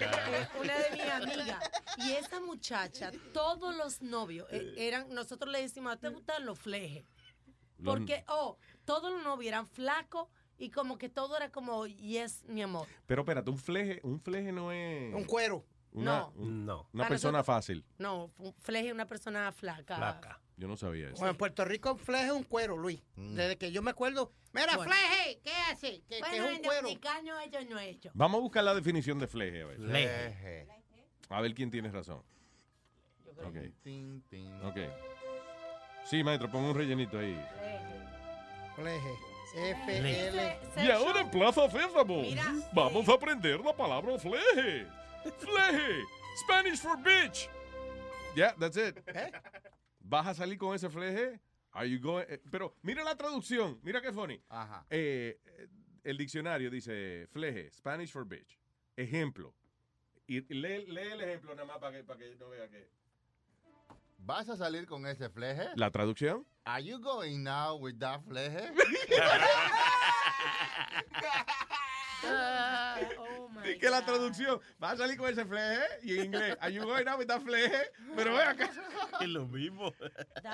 [0.00, 1.70] Eh, una de mis amigas.
[1.98, 7.04] Y esa muchacha, todos los novios eh, eran, nosotros le decimos, ¿te gustan los flejes?
[7.84, 12.62] Porque, oh, todos los novios eran flacos y como que todo era como, yes, mi
[12.62, 12.86] amor.
[13.06, 15.14] Pero espérate, un fleje, un fleje no es.
[15.14, 15.64] Un cuero.
[15.92, 16.32] Una, No.
[16.36, 16.88] un- No.
[16.92, 17.84] Una Para persona nosotros- fácil.
[17.98, 20.40] No, un fleje es una persona flaca.
[20.56, 21.16] Yo no sabía eso.
[21.16, 23.00] Bueno, en Puerto Rico fleje es un cuero, Luis.
[23.16, 24.32] Desde que yo me acuerdo.
[24.52, 24.92] Mira, Bueno.
[24.92, 26.00] fleje, ¿qué hace?
[26.08, 26.88] Que, que Bueno, es un en cuero.
[26.88, 28.12] ellos no ellos.
[28.14, 29.62] Vamos a buscar la definición de fleje.
[29.62, 30.68] A ver, Fleje.
[31.28, 32.22] A ver quién tiene razón.
[33.44, 33.56] Ok.
[33.82, 34.52] Tin, tin.
[34.62, 34.78] Ok.
[36.04, 37.34] Sí, maestro, pon un rellenito ahí.
[38.76, 39.12] Fleje.
[39.12, 39.18] F,
[39.56, 40.58] L.
[40.76, 44.86] Y ahora en Plaza Sésamo, Mira, vamos a aprender la palabra fleje.
[45.38, 46.02] Fleje.
[46.44, 47.48] Spanish for bitch.
[48.34, 48.98] Yeah, that's it.
[50.00, 51.40] ¿Vas a salir con ese fleje?
[51.72, 53.78] Are you going- eh, Pero mira la traducción.
[53.82, 54.40] Mira qué funny.
[54.48, 54.84] Ajá.
[54.90, 55.68] Eh, eh,
[56.04, 58.58] el diccionario dice fleje, Spanish for bitch.
[58.96, 59.54] Ejemplo.
[60.26, 62.88] Y lee, lee el ejemplo nada más para que, para que no vea que...
[64.26, 65.68] ¿Vas a salir con ese fleje?
[65.76, 66.46] ¿La traducción?
[66.64, 68.72] Are you going now with that fleje?
[73.64, 76.56] Y que la traducción va a salir con ese fleje y en inglés.
[76.60, 77.90] Are you going out with that fleje?
[78.16, 78.70] Pero ve acá.
[79.20, 79.92] Es lo mismo.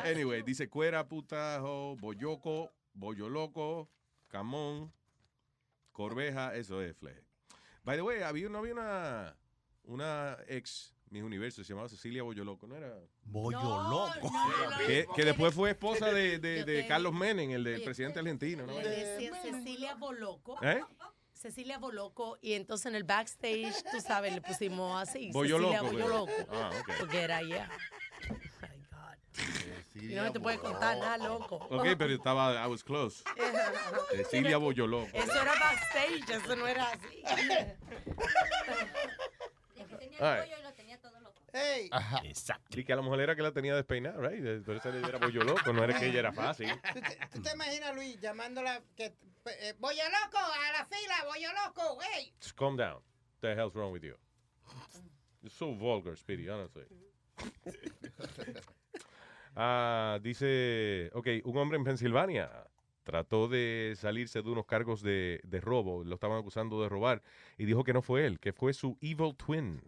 [0.05, 3.89] Anyway, dice cuera, putajo, boyoco, bollo loco,
[4.29, 4.93] camón,
[5.93, 7.23] corveja, eso es fleje.
[7.85, 9.37] By the way, había, no había una,
[9.85, 12.95] una ex Miss Universo, se llamaba Cecilia Bollo Loco, ¿no era?
[13.25, 14.31] Bollo loco.
[14.87, 18.81] Que, que después fue esposa de, de- de Carlos Menem, el del presidente argentino, ¿no?
[18.81, 20.57] Le decían Cecilia Boloco.
[20.63, 20.81] ¿Eh?
[21.35, 22.39] Cecilia Boloco.
[22.41, 25.33] Y entonces en el backstage, tú sabes, le pusimos así.
[25.33, 26.39] Bollo Cecilia Loco, Bollo pues.
[26.39, 26.53] Loco.
[26.55, 26.91] Ah, ok.
[27.01, 27.69] Porque era ya.
[28.29, 30.03] My God.
[30.03, 31.57] Y no me te puede contar nada, loco.
[31.71, 33.25] Ok, pero estaba, I was close.
[34.15, 35.09] Cecilia Bollo Loco.
[35.13, 37.23] Eso era backstage, eso no era así.
[40.21, 40.51] All right.
[41.53, 41.91] Hey.
[42.25, 42.79] Exacto.
[42.79, 44.65] Y que a la mujer era que la tenía despeinada, right?
[44.65, 46.71] Por eso era bollo loco, no era que ella era fácil.
[46.93, 49.15] ¿Tú te, tú te imaginas, Luis, llamándola que...
[49.47, 50.39] Eh, ¡Bollo loco!
[50.39, 51.25] ¡A la fila!
[51.27, 51.99] ¡Bollo loco!
[52.03, 52.33] ¡Hey!
[52.41, 52.97] Just calm down.
[52.97, 54.17] What the hell's wrong with you?
[55.43, 56.85] You're so vulgar, Speedy, honestly.
[59.57, 62.51] Ah, dice, ok, un hombre en Pensilvania
[63.03, 67.23] trató de salirse de unos cargos de, de robo, lo estaban acusando de robar,
[67.59, 69.83] y dijo que no fue él, que fue su evil twin.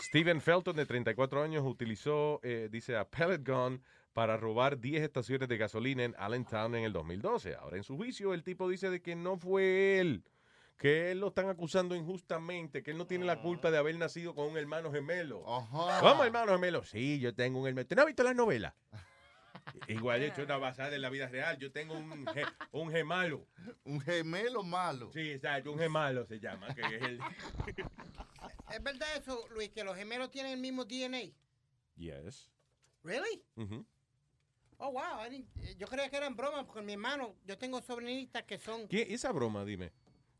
[0.00, 5.48] Steven Felton, de 34 años, utilizó, eh, dice, a pellet gun para robar 10 estaciones
[5.48, 7.54] de gasolina en Allentown en el 2012.
[7.54, 10.24] Ahora, en su juicio, el tipo dice de que no fue él,
[10.76, 14.34] que él lo están acusando injustamente, que él no tiene la culpa de haber nacido
[14.34, 15.42] con un hermano gemelo.
[16.00, 16.82] ¿Cómo hermano gemelo?
[16.84, 17.86] Sí, yo tengo un hermano.
[17.86, 18.74] ¿Tú no has visto la novela?
[19.88, 21.58] Igual hecho una basada en la vida real.
[21.58, 23.46] Yo tengo un, ge- un gemalo.
[23.84, 25.10] Un gemelo malo.
[25.12, 26.74] Sí, exacto, un gemalo se llama.
[26.74, 27.18] Que es el...
[28.72, 31.32] ¿Es verdad eso, Luis, que los gemelos tienen el mismo DNA?
[31.96, 32.50] Yes.
[33.02, 33.42] ¿Really?
[34.76, 35.24] Oh, wow.
[35.30, 35.44] Eh,
[35.76, 38.86] yo creía que eran bromas porque mi hermano, yo tengo sobrinitas que son...
[38.88, 39.06] ¿Qué?
[39.10, 39.90] Esa broma, dime.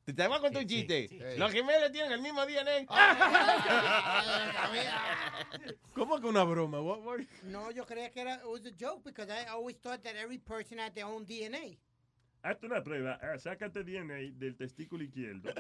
[0.09, 1.07] Te te voy a contar un chiste.
[1.07, 1.19] sí.
[1.37, 2.87] Los gemelos tienen el mismo DNA.
[5.93, 6.81] ¿Cómo que una broma?
[6.81, 10.03] What- what- No, yo creía que era it was a joke because I always thought
[10.05, 11.77] that every person had their own DNA.
[12.43, 15.51] Hazte una prueba, ah, sácate DNA del testículo izquierdo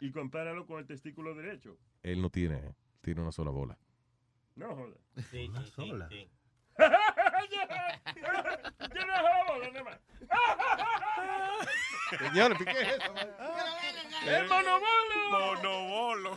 [0.00, 1.76] y compáralo con el testículo derecho.
[2.02, 3.76] Él no tiene, tiene una sola bola.
[4.54, 4.96] No joda.
[5.30, 6.08] Sí, sí, sola.
[6.08, 6.26] sí.
[12.18, 13.14] Señores, ¿qué es eso?
[14.26, 15.30] ¡El monobolo!
[15.30, 16.36] Monobolo.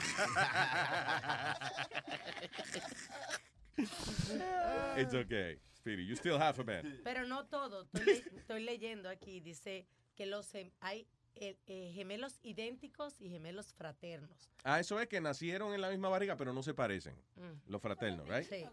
[4.98, 5.60] It's okay.
[5.76, 7.00] Speedy, you still have a man.
[7.04, 7.84] Pero no todo.
[7.84, 9.40] Estoy, le- estoy leyendo aquí.
[9.42, 9.86] Dice
[10.16, 14.50] que los gem- hay eh, eh, gemelos idénticos y gemelos fraternos.
[14.64, 17.14] Ah, eso es que nacieron en la misma barriga, pero no se parecen.
[17.36, 17.70] Mm.
[17.72, 18.48] Los fraternos, right?
[18.50, 18.66] Sí.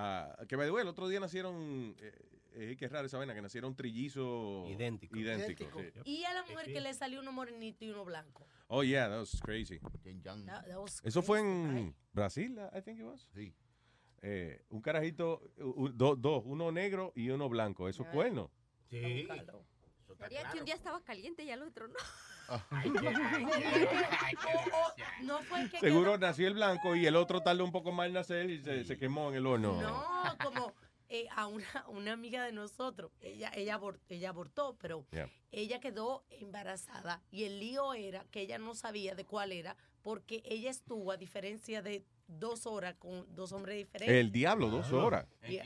[0.00, 2.12] Ah, que by the way, el otro día nacieron, eh,
[2.54, 5.18] eh, qué raro esa vaina, que nacieron trillizos idénticos.
[5.18, 6.00] Idénticos, sí.
[6.04, 8.46] Y a la mujer que le salió uno morenito y uno blanco.
[8.68, 9.78] Oh, yeah, that was crazy.
[10.24, 11.94] That- that was Eso fue en?
[12.12, 13.28] Brasil, I think it was.
[13.34, 13.52] Sí.
[14.22, 17.88] Eh, un carajito, u- do- dos, uno negro y uno blanco.
[17.88, 18.50] Eso es cuerno.
[18.90, 19.26] Sí.
[20.18, 21.94] Sería que un día estaba caliente y al otro no.
[25.22, 28.06] No fue el que Seguro nació el blanco y el otro tardó un poco más
[28.06, 29.80] en nacer y se, se quemó en el horno.
[29.80, 30.04] No,
[30.42, 30.72] como
[31.08, 35.30] eh, a una, una amiga de nosotros, ella, ella, abor- ella abortó, pero Yeah.
[35.52, 40.42] ella quedó embarazada y el lío era que ella no sabía de cuál era porque
[40.44, 44.16] ella estuvo a diferencia de dos horas con dos hombres diferentes.
[44.16, 45.26] El diablo, dos horas.
[45.48, 45.60] Y,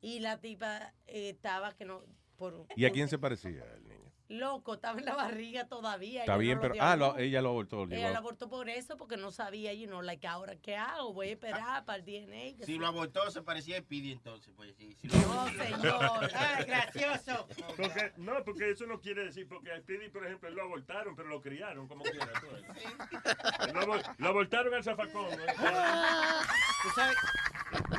[0.00, 2.02] y la tipa eh, estaba que no...
[2.36, 3.87] Por, ¿Y a quién se parecía niño?
[4.28, 6.20] Loco, estaba en la barriga todavía.
[6.20, 6.74] Está bien, no pero...
[6.80, 7.84] Ah, lo- ella lo abortó.
[7.84, 11.28] Ella lo abortó por eso, porque no sabía, you know, like, ahora qué hago, voy
[11.28, 12.58] a esperar para el DNA.
[12.58, 12.78] Si sí.
[12.78, 14.52] lo abortó, se parecía a Speedy entonces.
[14.54, 16.30] Pues, sí, si No, señor.
[16.34, 17.48] Ay, gracioso.
[17.76, 21.28] Porque, no, porque eso no quiere decir, porque a Speedy, por ejemplo, lo abortaron, pero
[21.30, 22.30] lo criaron como quiera.
[23.72, 25.32] Lo, lo abortaron al zafacón.
[25.40, 25.46] ¿eh?
[26.82, 27.16] Tú sabes,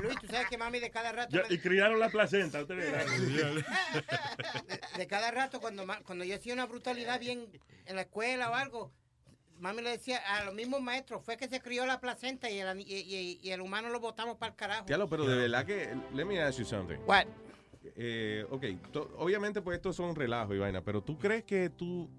[0.01, 1.35] Luis, tú sabes que mami de cada rato...
[1.35, 3.03] Me- y criaron la placenta, usted verá.
[3.05, 7.47] de, de cada rato cuando, cuando yo hacía una brutalidad bien
[7.85, 8.91] en la escuela o algo,
[9.59, 12.79] mami le decía a los mismos maestros, fue que se crió la placenta y el,
[12.79, 14.85] y, y- y el humano lo botamos para el carajo.
[14.85, 15.95] Diablo, pero de verdad que...
[16.13, 16.97] Let me ask you something.
[17.05, 17.25] What?
[17.95, 22.09] Eh, ok, to- obviamente pues esto son relajos y vaina, pero ¿tú crees que tú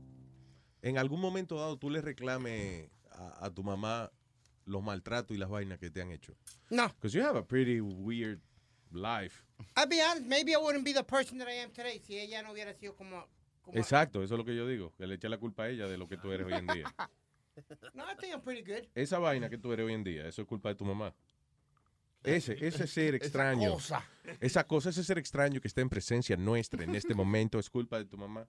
[0.83, 4.10] en algún momento dado tú le reclames a, a tu mamá
[4.70, 6.34] los maltratos y las vainas que te han hecho?
[6.70, 6.89] No.
[6.89, 8.40] Because you have a pretty weird
[8.92, 9.44] life.
[9.76, 12.42] I'll be honest, maybe I wouldn't be the person that I am today si ella
[12.42, 13.26] no hubiera sido como...
[13.62, 15.86] como Exacto, eso es lo que yo digo, que le echa la culpa a ella
[15.86, 16.94] de lo que tú eres hoy en día.
[17.92, 18.89] No, I think I'm pretty good.
[18.94, 21.15] Esa vaina que tú eres hoy en día, eso es culpa de tu mamá.
[22.23, 23.73] Ese, ese ser extraño.
[23.73, 24.08] cosa.
[24.40, 27.99] Esa cosa, ese ser extraño que está en presencia nuestra en este momento es culpa
[27.99, 28.49] de tu mamá.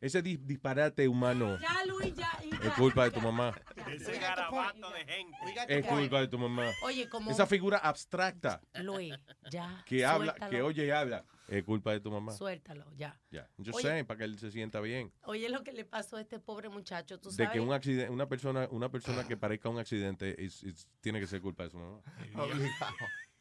[0.00, 2.30] Ese di- disparate humano Ya, Luis, ya.
[2.62, 3.54] es culpa de tu mamá.
[3.88, 5.36] Ese garabato de gente.
[5.68, 6.70] Es culpa de tu mamá.
[6.82, 9.14] Oye, como- Esa figura abstracta Luis,
[9.50, 9.82] ya.
[9.86, 10.50] que habla, suéltalo.
[10.50, 12.32] que oye y habla, es culpa de tu mamá.
[12.32, 13.18] Suéltalo, ya.
[13.30, 13.48] Ya.
[13.58, 15.12] Yo sé, para que él se sienta bien.
[15.24, 17.52] Oye, lo que le pasó a este pobre muchacho, tú De sabes.
[17.52, 20.36] que un accidente, una persona, una persona que parezca un accidente
[21.00, 22.00] tiene que ser culpa de su mamá.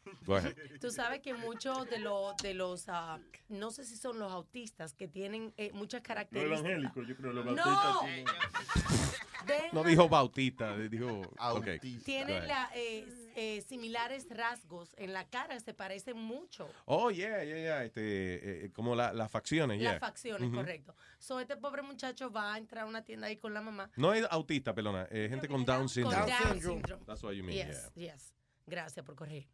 [0.80, 4.94] Tú sabes que muchos de los, de los ah, no sé si son los autistas,
[4.94, 6.60] que tienen eh, muchas Los características.
[6.60, 7.56] evangélicos, yo creo, los No.
[7.56, 9.20] bautistas.
[9.46, 11.22] Deja- No dijo Bautista, dijo.
[11.38, 11.68] ok.
[12.06, 16.70] Tienen la, eh, eh, similares rasgos en la cara, se parecen mucho.
[16.86, 17.84] Oh, yeah, yeah, yeah.
[17.84, 19.92] Este, eh, como la- las facciones, yeah.
[19.94, 20.56] Las facciones, Ujú.
[20.58, 20.96] correcto.
[21.20, 23.90] So, este pobre muchacho va a entrar a una tienda ahí con la mamá.
[23.98, 26.26] No es autista, perdona, es gente con Down Con syndrome.
[26.28, 27.06] Down syndrome.
[27.06, 28.14] That's what you mean, Yes, yeah.
[28.14, 28.34] yes.
[28.66, 29.52] Gracias por corregirme.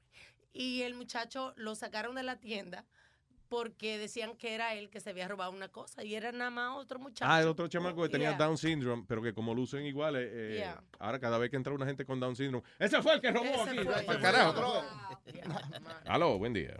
[0.53, 2.85] Y el muchacho lo sacaron de la tienda
[3.49, 6.75] porque decían que era él que se había robado una cosa y era nada más
[6.77, 7.25] otro muchacho.
[7.31, 8.37] Ah, el otro chamaco que tenía Yeah.
[8.37, 10.83] Down syndrome, pero que como lucen iguales, eh, Yeah.
[10.99, 13.45] ahora cada vez que entra una gente con Down syndrome, ese fue el que robó
[13.45, 13.79] Ese aquí.
[13.85, 13.95] fue.
[14.15, 14.83] Al carajo.
[16.05, 16.77] Aló, buen día.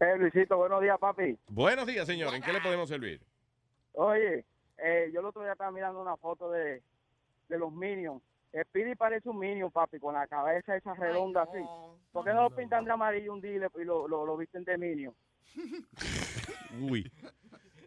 [0.00, 1.38] Eh, Luisito, buenos días, papi.
[1.48, 2.34] Buenos días, señor.
[2.34, 3.20] ¿En qué le podemos servir?
[3.92, 4.46] Oye,
[4.78, 6.82] eh, yo el otro día estaba mirando una foto de,
[7.48, 8.22] de los Minions.
[8.52, 11.60] Speedy parece un Minion, papi, con la cabeza esa redonda así.
[12.12, 14.76] ¿Por qué no lo pintan de amarillo un día y lo, lo, lo visten de
[14.76, 15.14] Minion?
[16.80, 17.10] Uy.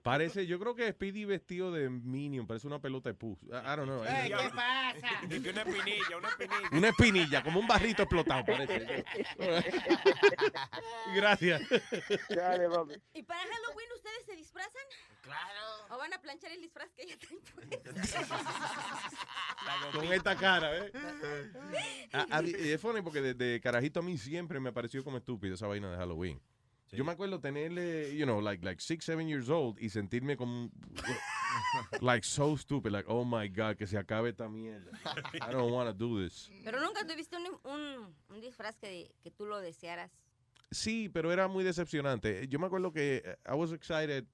[0.04, 3.42] Parece, yo creo que Speedy vestido de Minion, parece una pelota de pus.
[3.44, 4.04] I don't know.
[4.04, 5.22] ¿qué pasa?
[5.24, 6.70] una espinilla, una espinilla.
[6.74, 9.06] Una espinilla, como un barrito explotado, parece.
[11.16, 11.62] Gracias.
[13.14, 14.84] ¿Y para Halloween ustedes se disfrazan?
[15.24, 15.88] Claro.
[15.90, 17.92] ¿O van a planchar el disfraz que traen puesto?
[19.94, 20.92] Con esta cara, ¿eh?
[22.14, 25.56] A- a- y es funny porque desde carajito a mí siempre me pareció como estúpido
[25.56, 26.42] esa vaina de Halloween.
[26.92, 30.70] Yo me acuerdo tenerle, you know, like, like six, seven years old y sentirme como,
[32.02, 34.92] like, so stupid, like, oh my God, que se acabe esta mierda.
[35.34, 36.52] I don't want to do this.
[36.64, 40.12] Pero nunca tuviste un, un, un disfraz que, que tú lo desearas.
[40.70, 42.48] Sí, pero era muy decepcionante.
[42.48, 44.26] Yo me acuerdo que eh, I was excited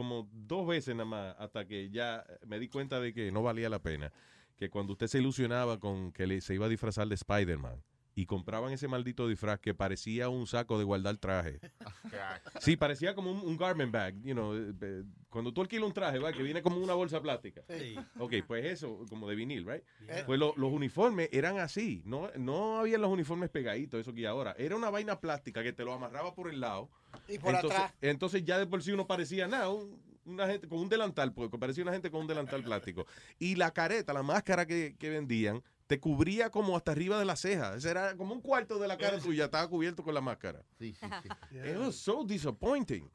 [0.00, 3.68] como dos veces nada más hasta que ya me di cuenta de que no valía
[3.68, 4.10] la pena.
[4.56, 7.82] Que cuando usted se ilusionaba con que le, se iba a disfrazar de Spider-Man
[8.20, 11.58] y compraban ese maldito disfraz que parecía un saco de guardar traje.
[12.60, 15.92] Sí, parecía como un, un garment bag, you know, eh, eh, cuando tú alquilas un
[15.94, 16.32] traje, ¿va?
[16.32, 17.62] que viene como una bolsa plástica.
[17.68, 17.96] Sí.
[18.18, 19.82] Ok, pues eso, como de vinil, right?
[20.06, 20.26] Yeah.
[20.26, 24.54] Pues lo- los uniformes eran así, no, no había los uniformes pegaditos, eso que ahora.
[24.58, 26.90] Era una vaina plástica que te lo amarraba por el lado.
[27.28, 27.94] Y por entonces, atrás.
[28.02, 31.56] Entonces ya de por sí uno parecía nada, un- una gente con un delantal, porque
[31.58, 33.06] parecía una gente con un delantal plástico.
[33.38, 37.34] Y la careta, la máscara que, que vendían, te cubría como hasta arriba de la
[37.34, 37.74] ceja.
[37.74, 40.62] Ese era como un cuarto de la cara tuya, estaba cubierto con la máscara.
[40.78, 41.04] Sí, sí,
[41.50, 41.56] sí.
[41.68, 43.10] It was so disappointing.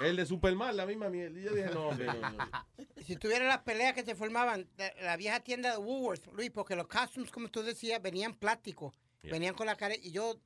[0.00, 1.36] El de Superman, la misma mierda.
[1.40, 2.48] Y yo dije, no, hombre, no, no.
[3.04, 6.76] Si tuviera las peleas que se formaban, la, la vieja tienda de Woolworth, Luis, porque
[6.76, 9.32] los costumes, como tú decías, venían plásticos, Yeah.
[9.32, 9.94] venían con la cara.
[10.00, 10.36] Y yo,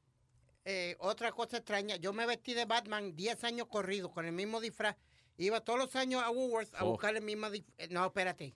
[0.64, 4.58] eh, otra cosa extraña, yo me vestí de Batman 10 años corridos con el mismo
[4.60, 4.96] disfraz.
[5.36, 6.92] Iba todos los años a Woolworth a Oh.
[6.92, 7.90] buscar el mismo disfraz.
[7.90, 8.54] No, espérate.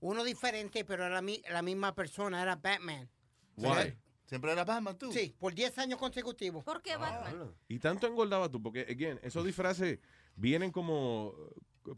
[0.00, 3.08] Uno diferente, pero era la, mi- la misma persona, era Batman.
[3.56, 3.96] Why?
[4.26, 5.10] ¿Siempre era Batman tú?
[5.12, 6.62] Sí, por 10 años consecutivos.
[6.62, 7.54] ¿Por qué Batman?
[7.66, 9.98] Y tanto engordaba tú, porque, again, esos disfraces
[10.36, 11.34] vienen como,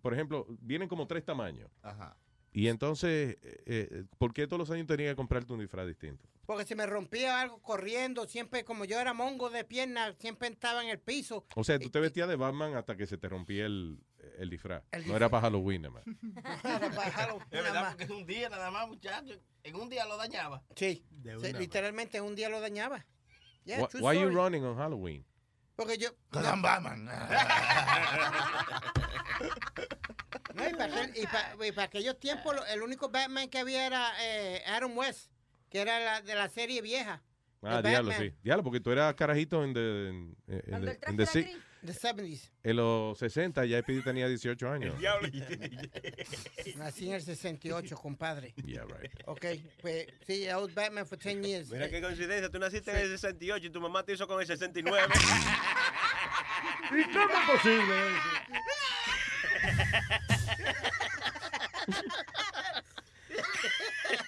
[0.01, 1.71] por ejemplo, vienen como tres tamaños.
[1.83, 2.17] Ajá.
[2.53, 6.29] Y entonces, eh, eh, ¿por qué todos los años tenía que comprarte un disfraz distinto?
[6.47, 10.83] Porque se me rompía algo corriendo, siempre como yo era mongo de pierna, siempre estaba
[10.83, 11.47] en el piso.
[11.55, 13.99] O sea, tú te vestías de Batman hasta que se te rompía el,
[14.39, 14.83] el disfraz.
[14.93, 16.05] El no era para Halloween, nada más.
[17.51, 19.35] Es verdad, porque es un día nada más, muchacho.
[19.63, 20.63] En un día lo dañaba.
[20.77, 23.05] Sí, De sí, literalmente un día lo dañaba.
[23.65, 24.35] Yeah, Why, why you story.
[24.35, 25.25] running on Halloween?
[25.77, 26.11] Porque yo.
[26.33, 27.09] I'm Batman.
[30.55, 33.59] No, y para, aquel- y pa- y para aquellos tiempos, lo- el único Batman que
[33.59, 35.31] había era eh, Adam West,
[35.71, 37.23] que era la, de la serie vieja.
[37.63, 38.31] Ah, diablo, Batman.
[38.31, 38.37] sí.
[38.43, 41.51] Diablo, porque tú eras carajito en, the- en, en, the- en the era.
[41.83, 42.51] The 70s.
[42.63, 44.95] en los 60 ya Speedy tenía 18 años.
[46.77, 48.53] Nací en el 68, compadre.
[48.65, 49.11] Yeah, right.
[49.27, 49.47] Ok,
[49.81, 51.71] pues sí, I was Batman for 10 years.
[51.71, 54.47] Mira qué coincidencia, tú naciste en el 68 y tu mamá te hizo con el
[54.47, 55.09] 69.
[56.91, 58.29] ¿Y cómo es posible eso?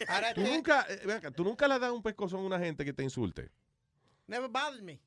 [0.08, 2.92] Ahora ¿Tú te- nunca, eh, ¿Tú nunca le das un pescozón a una gente que
[2.92, 3.50] te insulte?
[4.26, 5.00] Never bothered me.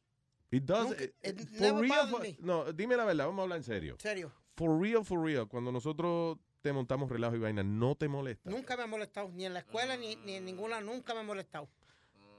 [0.55, 0.89] It does.
[0.89, 2.37] Nunca- eh, it for never real, bothered for- me.
[2.39, 3.95] no, dime la verdad, vamos a hablar en serio.
[3.99, 4.31] Serio.
[4.55, 8.49] For real, for real, cuando nosotros te montamos relajo y vaina, no te molesta.
[8.49, 11.23] Nunca me ha molestado, ni en la escuela, ni, ni en ninguna, nunca me ha
[11.23, 11.67] molestado.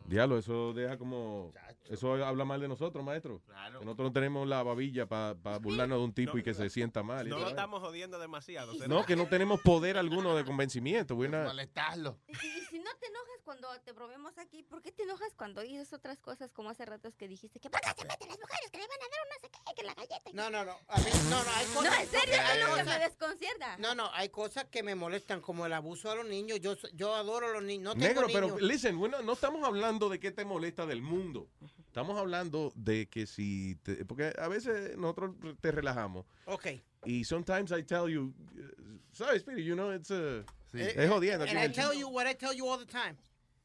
[0.08, 1.52] Diablo, eso deja como.
[1.88, 3.40] Eso habla mal de nosotros, maestro.
[3.46, 3.78] Claro.
[3.78, 7.02] Que nosotros no tenemos la babilla para burlarnos de un tipo y que se sienta
[7.02, 7.28] mal.
[7.28, 8.72] No lo estamos jodiendo demasiado.
[8.88, 11.14] No, que no tenemos poder alguno de convencimiento.
[11.14, 12.18] not- Molestarlo.
[12.26, 15.60] Y, y si no te enojas cuando te bromeamos aquí, ¿por qué te enojas cuando
[15.62, 18.70] dices otras cosas como hace ratos que dijiste que por qué se meten las mujeres
[18.72, 20.30] que le van a dar un no sé qué, que la galleta?
[20.32, 20.72] No, no, no.
[20.88, 22.00] A mí, no, no, hay No, cosas.
[22.00, 23.76] en serio, hay es lo que cosas- me desconcierta.
[23.78, 26.58] No, no, hay cosas que me molestan, como el abuso a los niños.
[26.60, 27.94] Yo, yo adoro a los niños.
[27.94, 31.48] No tengo Negro, pero listen, bueno, no estamos hablando de qué te molesta del mundo.
[31.86, 33.76] Estamos hablando de que si.
[33.82, 36.26] te- porque a veces nosotros te relajamos.
[36.44, 36.66] Ok.
[37.04, 38.34] Y sometimes I tell you.
[38.54, 40.10] uh, Sorry, Speedy, you know, it's.
[40.10, 40.44] Uh,
[40.74, 41.44] Eh, es jodiendo.
[41.46, 43.16] And I el tell you what I tell you all the time.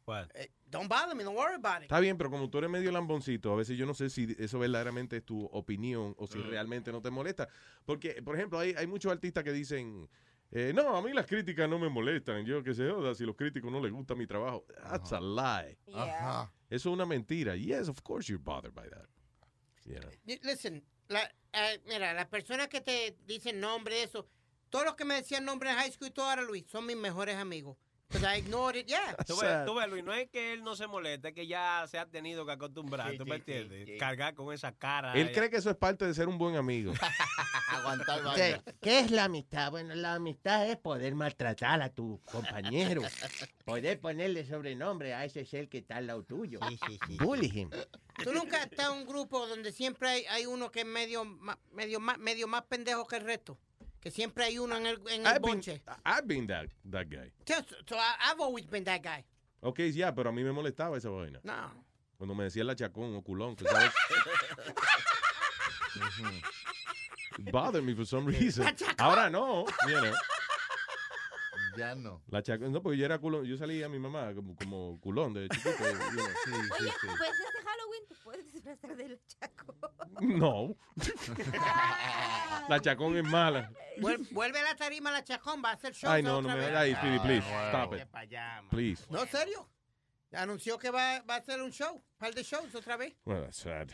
[0.06, 0.30] What?
[0.34, 1.84] Eh, don't bother me, don't worry about it.
[1.92, 4.60] Está bien, pero como tú eres medio lamboncito, a veces yo no sé si eso
[4.60, 6.50] verdaderamente es tu opinión o si Mm.
[6.50, 7.50] realmente no te molesta.
[7.85, 10.08] Porque, por ejemplo, hay, hay muchos artistas que dicen,
[10.51, 12.45] eh, no, a mí las críticas no me molestan.
[12.45, 14.65] Yo que se joda, si los críticos no les gusta mi trabajo.
[14.89, 15.77] That's a lie.
[15.88, 16.51] Yeah.
[16.69, 17.55] Eso es una mentira.
[17.55, 19.07] Yes, of course you're bothered by that.
[19.85, 20.09] You know.
[20.43, 21.23] Listen, la,
[21.53, 24.27] eh, mira, las personas que te dicen nombre eso,
[24.69, 26.97] todos los que me decían nombre en high school y todo ahora, Luis, son mis
[26.97, 27.77] mejores amigos.
[28.11, 29.15] Because I ignored it, yeah.
[29.25, 31.85] Tú ves, tú ves, Luis, no es que él no se moleste, es que ya
[31.88, 33.88] se ha tenido que acostumbrar, Sí, ¿tú sí, me sí, entiendes?
[33.88, 33.98] sí.
[33.98, 35.14] Cargar con esa cara.
[35.14, 36.91] Él cree que eso es parte de ser un buen amigo.
[37.69, 39.72] Aguantar ¿Qué, qué es la amistad?
[39.72, 43.01] Bueno, la amistad es poder maltratar a tu compañero.
[43.64, 46.59] Poder ponerle sobrenombre a ese ser que está al lado tuyo.
[47.22, 47.69] Bully him.
[48.23, 51.23] Tú nunca has estado en un grupo donde siempre hay, hay uno que es medio,
[51.72, 53.57] medio, más, medio más pendejo que el resto.
[54.01, 55.81] Que siempre hay uno en el, en el I've been, bonche.
[56.05, 57.31] I've been that, that guy.
[57.45, 59.23] Just- so I've always been that guy.
[59.61, 61.39] Ok, ya, pero a mí me molestaba esa vaina.
[61.43, 61.71] No.
[62.17, 63.91] Cuando me decía la chacón o culón, que sabes.
[67.39, 68.65] It bothered me for some reason.
[68.99, 70.13] Ahora no, you know.
[71.77, 72.22] Ya no.
[72.27, 75.33] La chacón, no, porque yo era culón, yo salía a mi mamá como, como culón
[75.33, 75.69] de chiquito.
[75.69, 75.91] Oye,
[76.80, 79.75] pues este Halloween te puedes disfrazar del chaco.
[80.22, 80.75] No.
[82.69, 83.72] la chacón es mala.
[83.98, 86.09] Vuel- vuelve a la tarima la chacón, va a hacer show.
[86.11, 88.08] Ay, no, no me Ay, Speedy, please, Ah, stop it.
[88.69, 89.06] Please.
[89.09, 89.69] No, serio.
[90.33, 93.14] Anunció que va, va a hacer un show, un par de shows otra vez.
[93.25, 93.90] Well, that's sad.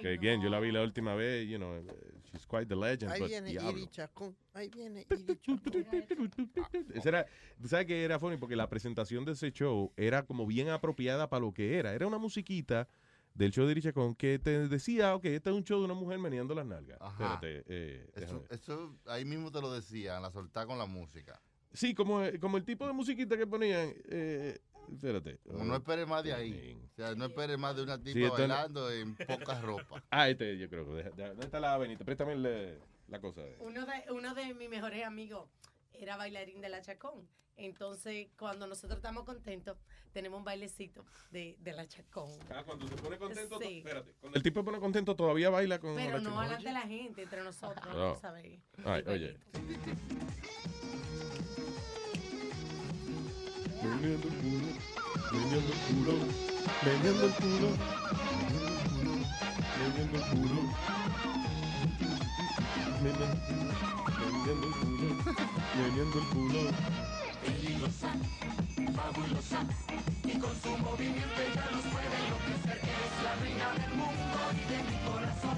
[0.00, 1.74] Que again, yo la vi la última vez, you know,
[2.32, 3.70] she's quite the legend, Ahí but viene diablo.
[3.78, 4.36] Iri Chacón.
[4.54, 6.50] Ahí viene Iri Chacón.
[6.94, 7.26] Ese era,
[7.60, 8.36] ¿tú ¿Sabes que era funny?
[8.36, 11.92] Porque la presentación de ese show era como bien apropiada para lo que era.
[11.92, 12.88] Era una musiquita
[13.34, 15.94] del show de Iri Chacón que te decía, ok, este es un show de una
[15.94, 16.98] mujer meneando las nalgas.
[17.00, 17.34] Ajá.
[17.34, 21.40] Espérate, eh, Eso, eso ahí mismo te lo decían, la soltar con la música.
[21.72, 23.94] Sí, como, como el tipo de musiquita que ponían.
[24.08, 24.58] Eh,
[24.94, 25.38] espérate.
[25.46, 26.78] Como no esperes más de ahí.
[26.92, 30.02] O sea, no esperes más de una tipa Sí, no- bailando en poca ropa.
[30.10, 30.84] Ah, este yo creo.
[30.86, 32.04] que ¿Dónde está la Benita?
[32.04, 32.78] Préstame el,
[33.08, 33.42] la cosa.
[33.60, 35.48] Uno de, uno de mis mejores amigos
[35.92, 37.28] era bailarín de la Chacón.
[37.56, 39.76] Entonces, cuando nosotros estamos contentos,
[40.12, 42.30] tenemos un bailecito de, de la Chacón.
[42.50, 43.78] Ah, cuando se pone contento, Sí.
[43.78, 44.14] espérate.
[44.18, 46.80] Cuando el tipo se pone contento, todavía baila con Pero la no delante de la
[46.82, 48.14] gente, entre nosotros, No.
[48.14, 48.60] tú sabes.
[48.84, 49.36] Ay, oye.
[53.82, 54.68] Meneando el culo,
[55.32, 56.14] meneando el culo,
[56.84, 57.70] meneando el culo,
[59.82, 60.62] meneando el culo,
[63.02, 65.08] meneando el culo,
[65.76, 66.60] meneando el culo.
[67.42, 68.10] Peligrosa,
[68.94, 69.60] fabulosa,
[70.24, 72.78] y con su movimiento ella nos puede enloquecer.
[72.84, 75.56] Es la reina del mundo y de mi corazón.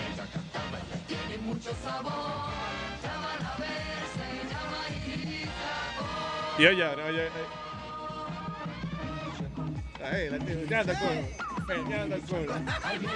[0.00, 2.73] Ella canta, baila, tiene mucho sabor.
[6.58, 7.30] Iris Y oye, oye, oye.
[10.04, 11.22] Ahí, la tía, meneando el culo,
[11.66, 12.54] meneando el culo,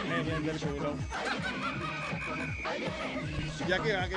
[0.08, 0.94] meneando el culo.
[3.68, 4.08] Ya que va,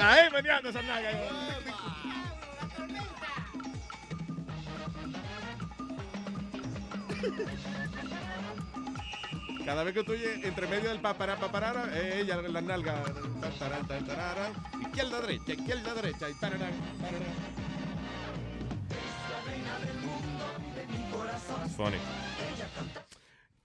[0.00, 1.10] Ahí, meneando esa nalga.
[9.64, 13.02] Cada vez que tú oyes entre medio del papará, paparara, eh, ella la nalga.
[13.58, 14.52] tararán, tararán,
[14.82, 16.30] Izquierda, derecha, izquierda, derecha.
[16.30, 16.72] Y tararán.
[21.64, 21.96] It's funny.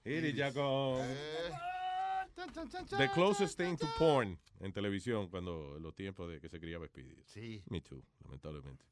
[0.06, 1.04] Iri Jacob.
[2.98, 7.22] The closest thing to porn en televisión cuando los tiempos de que se criaba Speedy.
[7.26, 7.62] Sí.
[7.70, 8.86] Me too, lamentablemente.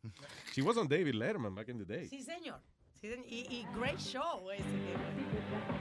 [0.54, 2.08] She was on David Letterman back in the day.
[2.10, 2.62] Sí, señor.
[3.02, 4.64] Sí, y, y great show ese.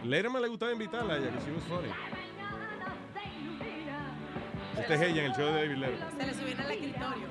[0.05, 1.89] Letterman le gustaba invitarla a ella, que she was funny.
[4.79, 6.19] Este es ella en el show de David Letterman.
[6.19, 7.27] Se le subieron al escritorio.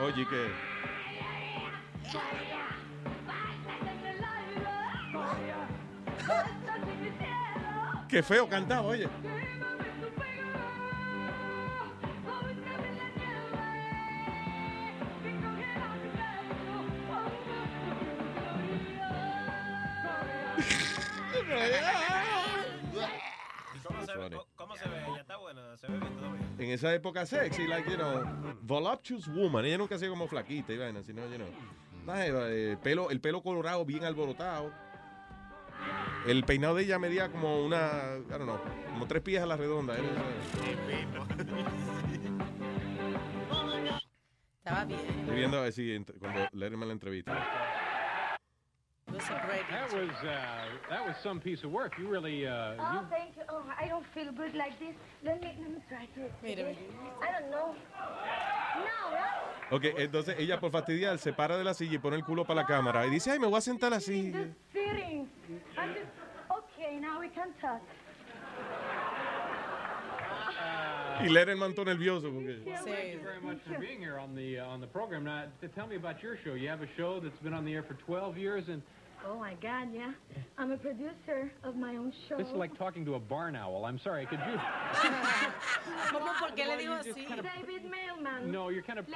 [0.00, 0.52] Oye, que...
[8.08, 9.08] Qué feo cantaba, oye.
[23.86, 24.38] ¿Cómo se, ve.
[24.56, 24.96] ¿Cómo se ve?
[25.14, 26.40] Ya está buena, se ve bien todavía.
[26.58, 28.24] En esa época sexy, like, you know,
[28.62, 29.64] voluptuous woman.
[29.64, 31.48] Ella nunca ha sido como flaquita y vaina, sino, you know.
[32.16, 34.72] jeva, eh, pelo, el pelo colorado bien alborotado.
[36.26, 38.58] El peinado de ella medía como una, I don't know,
[38.92, 39.94] como tres pies a la redonda.
[39.94, 40.04] Era-
[44.58, 45.00] Estaba bien.
[45.00, 47.32] Estoy viendo a ver si cuando Letterman la entrevista.
[49.18, 50.30] It was a great That was uh,
[50.90, 51.98] that was some piece of work.
[51.98, 53.42] You really uh, Oh, you thank you.
[53.48, 54.94] Oh, I don't feel good like this.
[55.24, 56.20] Let me let me try to.
[56.40, 56.76] Mira, mira.
[57.20, 57.74] I don't know.
[58.76, 59.72] No, right?
[59.72, 62.62] Ok, entonces ella por fastidiar se para de la silla y pone el culo para
[62.62, 64.32] la cámara y dice, ay, me voy a sentar así.
[64.32, 65.28] Just sitting.
[65.76, 66.06] I'm just
[66.48, 67.00] okay.
[67.00, 67.82] Now we can talk.
[71.20, 72.30] Y Letterman todo nervioso.
[72.32, 72.60] Porque...
[72.84, 75.24] Thank you very much for being here on the uh, on the program.
[75.24, 76.54] Now, to tell me about your show.
[76.54, 78.80] You have a show that's been on the air for 12 years, and
[79.26, 80.12] Oh my God, yeah.
[80.56, 82.36] I'm a producer of my own show.
[82.36, 83.84] this is like talking to a barn owl.
[83.84, 84.56] I'm sorry, could you?
[86.12, 86.32] ¿Cómo?
[86.38, 87.26] ¿Por qué le digo así?
[87.26, 88.50] David Mailman.
[88.50, 89.06] No, you're kind of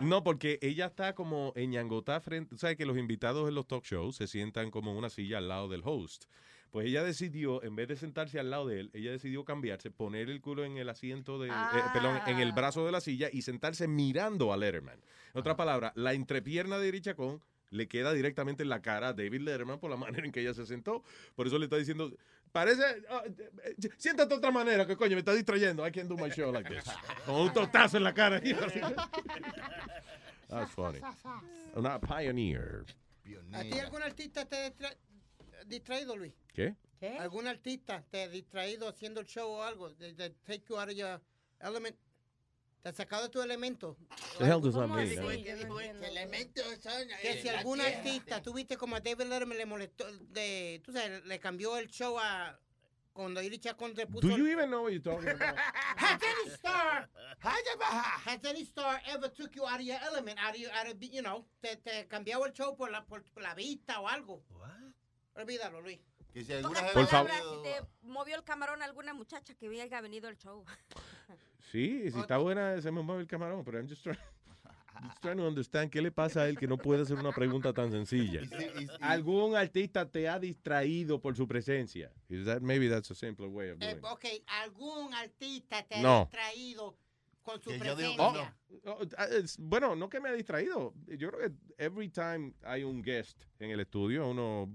[0.00, 2.56] No, porque ella está como ñangotá frente.
[2.58, 5.48] ¿Sabes que los invitados en los talk shows se sientan como en una silla al
[5.48, 6.24] lado del host?
[6.70, 10.28] Pues ella decidió, en vez de sentarse al lado de él, ella decidió cambiarse, poner
[10.28, 11.48] el culo en el asiento de.
[11.48, 11.52] eh,
[11.94, 15.00] perdón, en el brazo de la silla y sentarse mirando a Letterman.
[15.32, 17.40] En otra palabra, la entrepierna de Erich Chacón
[17.70, 20.54] le queda directamente en la cara a David Letterman por la manera en que ella
[20.54, 21.02] se sentó.
[21.34, 22.12] Por eso le está diciendo,
[22.52, 22.82] parece,
[23.64, 25.86] eh, siéntate de otra manera, que coño, me está distrayendo.
[25.86, 26.84] I can't do my show like this.
[27.26, 28.40] Con un tostazo en la cara.
[30.48, 31.00] That's funny.
[31.74, 32.84] Una pioneer.
[33.52, 34.96] ¿A ti algún artista te ha distra-
[35.66, 36.32] distraído, Luis?
[36.54, 36.74] ¿Qué?
[37.20, 39.90] ¿Algún artista te ha distraído haciendo el show o algo?
[39.90, 41.20] De, de take you out of your
[41.60, 41.94] element.
[42.82, 43.96] ¿Te ha sacado de tu elemento?
[44.38, 45.08] The hell does that ¿Cómo mean?
[47.20, 51.24] Que si algún artista, tú viste como a David Letterman le molestó, de, tú sabes,
[51.24, 52.58] le cambió el show a
[53.12, 54.28] cuando Iri Chacón le puso.
[54.28, 55.56] Do you even know what you're talking about?
[55.96, 57.08] Has any star,
[57.40, 60.96] has any star ever took you out of your element, out of, your- out of,
[61.02, 64.44] you know, te, te cambió el show por la, por, por la vista o algo?
[65.34, 65.98] Olvídalo, Luis.
[66.32, 67.30] Que si Pocas Por favor.
[67.62, 70.64] te movió el camarón alguna muchacha que haya venido al show.
[71.70, 74.18] Sí, si está buena, se me mueve el camarón, pero I'm just trying,
[75.02, 77.72] just trying to understand qué le pasa a él que no puede hacer una pregunta
[77.74, 78.40] tan sencilla.
[79.00, 82.10] ¿Algún artista te ha distraído por su presencia?
[82.30, 84.04] Is that, maybe that's a simpler way of doing Eh, it.
[84.04, 86.22] ok, algún artista te No.
[86.22, 86.96] ha distraído
[87.42, 88.56] con su presencia.
[88.84, 90.94] Oh, oh, ah, es- bueno, no que me ha distraído.
[91.06, 94.72] Yo creo que every time hay un guest en el estudio, uno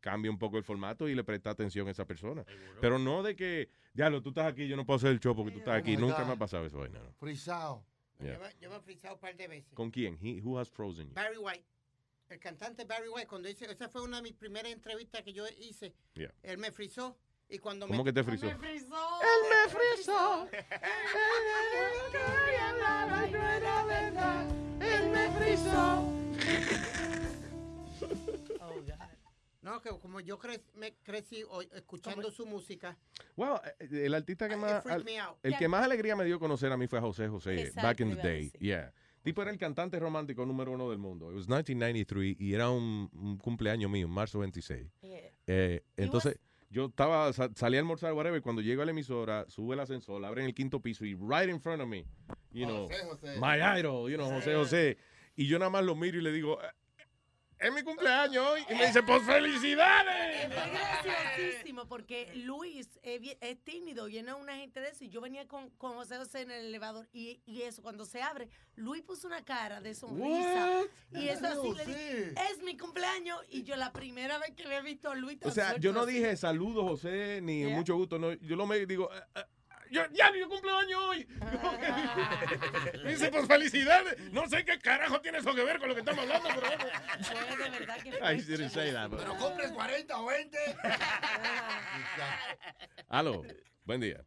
[0.00, 2.44] cambia un poco el formato y le presta atención a esa persona.
[2.80, 5.52] Pero no de que, diablo, tú estás aquí, yo no puedo hacer el show porque
[5.52, 5.96] tú estás aquí.
[5.96, 6.26] Nunca God.
[6.26, 6.78] me ha pasado eso.
[6.78, 7.12] vaina, no.
[7.18, 7.84] Frisado.
[8.18, 8.34] Yeah.
[8.34, 9.74] Yo, me- yo me he frisado un par de veces.
[9.74, 10.18] ¿Con quién?
[10.22, 11.14] He, who has frozen you?
[11.14, 11.64] Barry White.
[12.28, 15.44] El cantante Barry White, cuando hice, esa fue una de mis primeras entrevistas que yo
[15.58, 15.92] hice.
[16.14, 16.32] Yeah.
[16.42, 18.46] Él me frizó y cuando ¿Cómo me, que te frizó?
[18.46, 19.20] Me frizó.
[19.20, 20.48] Él me frizó.
[24.80, 26.08] Él me frizó.
[29.62, 32.98] No, que como yo cre- me crecí o- escuchando su música.
[33.36, 34.84] Well, eh, el artista que más.
[34.86, 35.58] al- el Yeah.
[35.58, 38.22] que más alegría me dio conocer a mí fue José José, Exacto, back in the
[38.22, 38.50] day.
[38.58, 38.92] Yeah.
[39.22, 41.30] Tipo era el cantante romántico número uno del mundo.
[41.30, 44.88] It was 1993 y era un, un cumpleaños mío, marzo 26.
[45.46, 46.36] Eh, entonces,
[46.70, 49.80] yo estaba, sa- salí a almorzar, whatever, y cuando llego a la emisora, sube el
[49.80, 52.04] ascensor, abren el quinto piso y right in front of me,
[52.50, 53.36] you know, José José.
[53.40, 54.96] my idol, you know, José José.
[55.36, 56.66] Y yo nada más lo miro y le digo, "Eh,
[57.62, 58.64] es mi cumpleaños hoy.
[58.68, 60.52] Y me dice, pues felicidades.
[60.52, 65.04] Fue graciosísimo porque Luis es, es tímido, lleno de una gente de eso.
[65.04, 68.22] Y yo venía con, con José José en el elevador y, y eso, cuando se
[68.22, 70.80] abre, Luis puso una cara de sonrisa.
[71.12, 71.20] What?
[71.20, 73.40] Y eso así le dije, es mi cumpleaños.
[73.50, 75.82] Y yo la primera vez que le he visto a Luis tan O sea, suelto
[75.82, 76.12] yo no así.
[76.14, 77.76] dije saludos, José, ni Yeah.
[77.76, 78.18] mucho gusto.
[78.18, 79.44] No, yo lo me digo, "Eh, eh,
[79.92, 81.26] yo, ya, yo cumpleaños hoy.
[83.04, 84.18] Me dice, pues felicidades.
[84.32, 86.84] No sé qué carajo tiene eso que ver con lo que estamos hablando, pero bueno.
[87.22, 90.58] Fue de verdad que I didn't say that, but- Pero compres 40 o 20.
[93.08, 93.42] Aló,
[93.84, 94.24] buen día.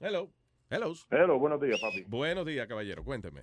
[0.00, 0.30] Hello.
[0.70, 0.92] Hello.
[1.10, 2.04] Hello, buenos días, papi.
[2.08, 3.04] Buenos días, caballero.
[3.04, 3.42] Cuénteme.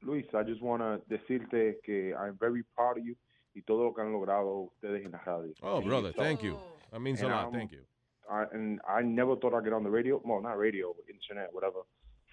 [0.00, 3.16] Luis, I just want to decirte que I'm very proud of you
[3.54, 5.52] y todo lo que han logrado ustedes en la radio.
[5.62, 6.58] Oh, brother, thank you.
[6.90, 7.44] That means a And lot.
[7.44, 7.84] I'm- Thank you.
[8.30, 10.20] I, and I never thought I'd get on the radio.
[10.24, 11.80] Well, not radio, but internet, whatever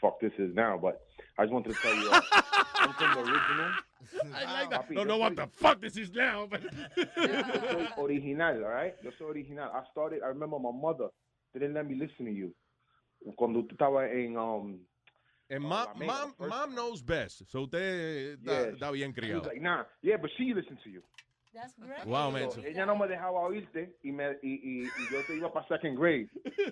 [0.02, 0.78] fuck this is now.
[0.82, 1.02] But
[1.38, 2.22] I just wanted to tell you, uh,
[2.76, 3.72] I'm from the original.
[4.34, 4.88] I like that.
[4.88, 6.48] Papi, No, yo no, what the fuck this is now.
[6.50, 6.62] but-
[7.18, 8.96] Yo original, all right?
[9.04, 9.70] Yo soy original.
[9.74, 11.10] I started, I remember my mother
[11.54, 12.54] didn't let me listen to you.
[13.36, 14.80] Cuando tú estabas en, um,
[15.50, 17.44] And uh, mom, La Mega, mom, mom knows best.
[17.50, 18.72] So usted está, Yeah.
[18.76, 19.48] está bien criado.
[19.48, 21.02] like, nah, yeah, but she listened to you.
[21.54, 22.06] That's great.
[22.06, 22.52] Wow, man.
[22.52, 25.66] So, ella no me dejaba oírte y, me, y, y, y yo te iba para
[25.68, 26.30] second grade.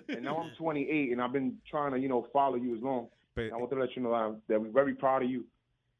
[0.08, 3.08] and now I'm 28 and I've been trying to, you know, follow you as long.
[3.34, 5.44] Pe- I want to let you know that, I'm, that we're very proud of you.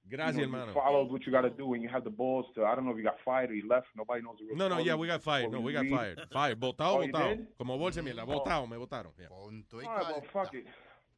[0.09, 0.73] Gracias, you know, hermano.
[0.73, 2.85] You followed what you got to do and you have the balls to, I don't
[2.87, 3.89] know if you got fired or you left.
[3.97, 5.51] Nobody knows the real No, no, yeah, we got fired.
[5.51, 6.21] No, we got fired.
[6.33, 6.61] Fired.
[6.61, 7.47] Votado, Oh, you votado.
[7.59, 8.23] Como bolsa de mierda.
[8.27, 8.39] Oh.
[8.41, 9.13] Votado, me votaron.
[9.19, 9.27] Yeah.
[9.31, 10.67] All right, well, fuck it.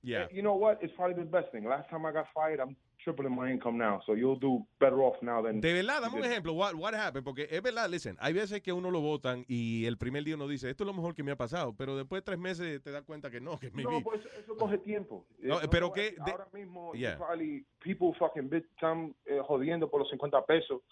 [0.03, 0.27] Yeah.
[0.33, 0.79] You know what?
[0.83, 1.65] It's probably the best thing.
[1.67, 2.75] Last time I got fired, I'm
[3.05, 4.01] tripling my income now.
[4.07, 5.61] So you'll do better off now than.
[5.61, 6.53] De verdad, dame un ejemplo.
[6.53, 7.25] What, what happened?
[7.25, 10.47] Porque es verdad, listen, hay veces que uno lo votan y el primer día uno
[10.49, 12.91] dice, esto es lo mejor que me ha pasado, pero después de tres meses te
[12.91, 13.91] das cuenta que no, que maybe...
[13.91, 15.27] No, pues eso coge tiempo.
[15.41, 17.17] No, Eh, pero no, que de- Ahora mismo, Yeah.
[17.17, 20.83] probably people fucking están eh, jodiendo por los 50 pesos.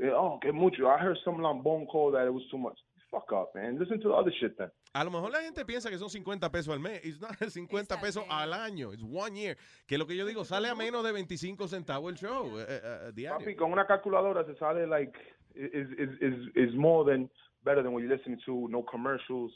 [0.00, 0.84] Eh, oh, que mucho.
[0.88, 2.78] I heard some lambón call that it was too much.
[3.10, 3.78] Fuck up, man.
[3.78, 4.70] Listen to the other shit then.
[4.94, 7.02] A lo mejor la gente piensa que son 50 pesos al mes.
[7.04, 8.92] It's not 50 pesos al año.
[8.92, 9.56] It's one year.
[9.86, 13.12] Que lo que yo digo, sale a menos de 25 centavos el show eh, eh,
[13.14, 13.38] diario.
[13.38, 15.18] Papi, con una calculadora se sale like
[15.54, 17.30] is is is is more than
[17.64, 18.68] better than what you're listening to.
[18.68, 19.52] No commercials,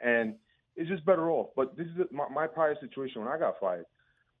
[0.00, 0.36] and
[0.76, 1.48] it's just better off.
[1.56, 3.86] But this is my, my prior situation when I got fired.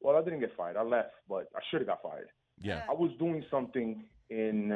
[0.00, 0.76] Well, I didn't get fired.
[0.76, 2.28] I left, but I should have got fired.
[2.60, 2.84] Yeah.
[2.88, 4.70] I was doing something in.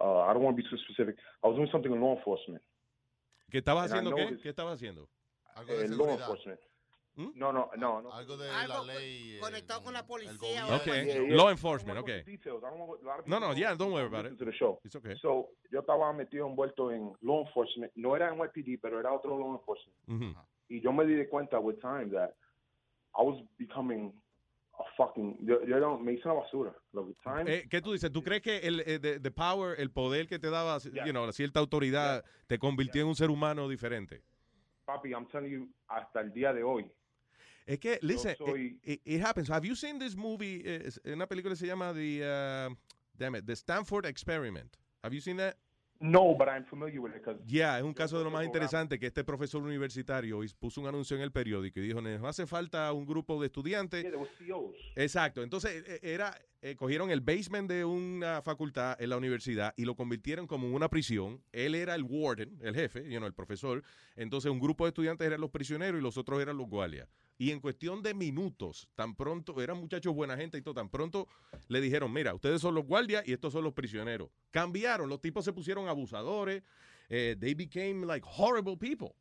[0.00, 1.16] Uh, I don't want to be too specific.
[1.42, 2.62] I was doing something in law enforcement.
[3.50, 4.38] ¿Qué estabas haciendo qué?
[4.42, 5.08] ¿Qué estabas haciendo?
[5.54, 6.20] Algo de Eh, law seguridad.
[6.20, 6.60] enforcement.
[7.16, 8.12] No, no, no, no.
[8.12, 9.38] Algo de Algo la ley.
[9.40, 10.66] conectado con la policía.
[10.76, 10.84] Ok.
[10.84, 11.20] Yeah, yeah.
[11.34, 12.08] Law enforcement, ok.
[12.26, 12.62] Details.
[12.62, 14.36] I don't want a lot of No, no, yeah, don't worry about it.
[14.38, 14.78] to the show.
[14.84, 15.16] It's okay.
[15.22, 17.90] So, yo estaba metido envuelto en law enforcement.
[17.94, 19.96] No era en YPD, pero era otro law enforcement.
[20.08, 20.34] Ujú.
[20.68, 22.34] Y yo me di de cuenta with time that
[23.18, 24.12] I was becoming
[24.96, 25.38] fucking.
[25.46, 26.74] Yo, yo era, me hice una basura.
[27.22, 27.44] Time.
[27.46, 28.10] Eh, ¿Qué tú dices?
[28.12, 31.30] ¿Tú crees que el eh, the, the power, el poder que te daba, you know,
[31.32, 34.22] cierta autoridad, te convirtió en un ser humano diferente?
[34.84, 36.90] Papi, I'm telling you, hasta el día de hoy.
[37.66, 39.50] Es que, listen, soy- it, it- it happens.
[39.50, 40.62] Have you seen this movie?
[40.64, 42.22] eh, es- una película que se llama The,
[42.70, 42.74] uh,
[43.14, 44.76] damn it, The Stanford Experiment.
[45.02, 45.56] Have you seen that?
[45.98, 49.06] No, but I'm familiar with it Ya, es un caso de lo más interesante que
[49.06, 53.06] este profesor universitario puso un anuncio en el periódico y dijo, nos hace falta un
[53.06, 54.04] grupo de estudiantes.
[54.04, 54.76] yeah, COs.
[54.94, 59.84] Exacto, entonces eh, era, eh, cogieron el basement de una facultad en la universidad y
[59.84, 61.42] lo convirtieron como una prisión.
[61.52, 63.82] Él era el warden, el jefe, you know, el profesor.
[64.16, 67.08] Entonces un grupo de estudiantes eran los prisioneros y los otros eran los guardias.
[67.38, 71.28] Y en cuestión de minutos, tan pronto, eran muchachos buena gente y todo, tan pronto
[71.68, 74.30] le dijeron, mira, ustedes son los guardias y estos son los prisioneros.
[74.50, 76.62] Cambiaron, los tipos se pusieron abusadores,
[77.08, 79.14] eh, they became like horrible people.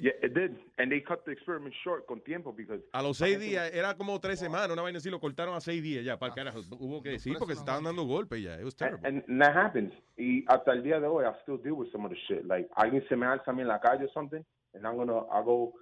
[0.00, 0.56] Yeah, it did.
[0.78, 2.82] And they cut the experiment short con tiempo because.
[2.92, 5.82] A los seis días, era como tres semanas, una vaina así, lo cortaron a seis
[5.82, 6.60] días ya, para carajo.
[6.78, 8.56] Hubo que decir porque se estaban dando golpes ya.
[8.58, 9.06] It was terrible.
[9.08, 9.92] And, and that happens.
[10.16, 12.44] Y hasta el día de hoy, I still deal with some of the shit.
[12.46, 15.26] Like, alguien se me alza a mí en la calle or something, and I'm gonna,
[15.28, 15.72] I go,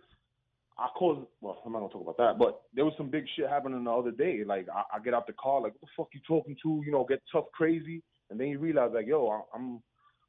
[0.78, 3.48] I call, well, I'm not gonna talk about that, but there was some big shit
[3.48, 4.44] happening the other day.
[4.44, 6.82] Like, I, I get out the car, like, what the fuck you talking to?
[6.86, 9.82] You know, get tough, crazy, and then you realize, like, yo, I- I'm,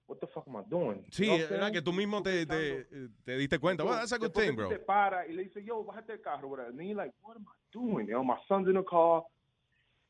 [0.07, 1.05] what the fuck am I doing?
[1.11, 2.83] Sí, You know era que tú mismo te, te,
[3.25, 3.83] te diste cuenta.
[3.85, 4.69] Well, that's a good thing, bro.
[4.69, 6.69] Te para y le dice, yo, bájate el carro, whatever.
[6.69, 8.07] And then you're like, what am I doing?
[8.07, 9.23] You know, my son's in the car.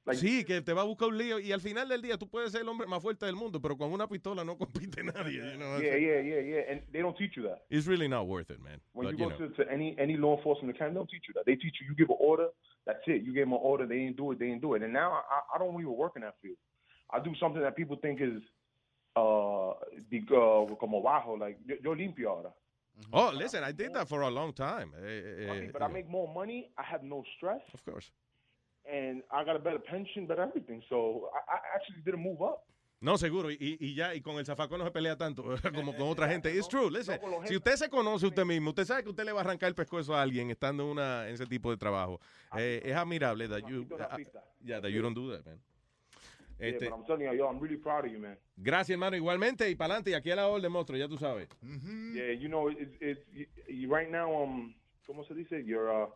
[0.09, 2.27] Like, Sí, que te va a buscar un lío y al final del día tú
[2.27, 5.37] puedes ser el hombre más fuerte del mundo, pero con una pistola no compite nadie.
[5.37, 6.71] you know, yeah, yeah, yeah, yeah.
[6.71, 7.61] And they don't teach you that.
[7.69, 8.81] It's really not worth it, man.
[8.93, 9.49] When But, you you go know.
[9.49, 11.45] to, to any any law enforcement academy, they don't teach you that.
[11.45, 12.47] They teach you you give an order,
[12.87, 13.21] that's it.
[13.21, 14.81] You gave them an order, they didn't do it, they didn't do it.
[14.81, 16.57] And now I, I don't even work in that field.
[17.11, 18.41] I do something that people think is
[19.15, 22.51] uh, uh como bajo, like yo, limpio ahora.
[23.13, 24.91] Oh, listen, I did that for a long time.
[24.97, 26.69] Eh, eh, But I make more money.
[26.77, 27.61] I have no stress.
[27.73, 28.11] Of course.
[28.91, 30.81] And I got a better pension, better everything.
[30.89, 32.63] So I, I actually did a move up.
[33.01, 33.49] No, seguro.
[33.49, 35.43] Y, y ya, y con el zafacón no se pelea tanto
[35.75, 36.53] como con otra gente.
[36.53, 36.89] It's true.
[36.91, 39.69] Listen, si usted se conoce usted mismo, usted sabe que usted le va a arrancar
[39.69, 42.19] el pescuezo a alguien estando en, una, en ese tipo de trabajo.
[42.57, 44.17] Eh, es admirable that you, ah,
[44.61, 45.61] yeah, that you don't do that, man.
[46.59, 48.37] Yeah, Este, but I'm telling you, yo, I'm really proud of you, man.
[48.57, 49.15] gracias, hermano.
[49.15, 50.09] Igualmente, y para adelante.
[50.09, 51.47] Y aquí a la orden, monstruo, ya tú sabes.
[52.13, 53.21] Yeah, you know, it's it's
[53.89, 54.43] right now.
[54.43, 54.75] Um,
[55.07, 55.63] como se dice?
[55.65, 56.07] Your uh,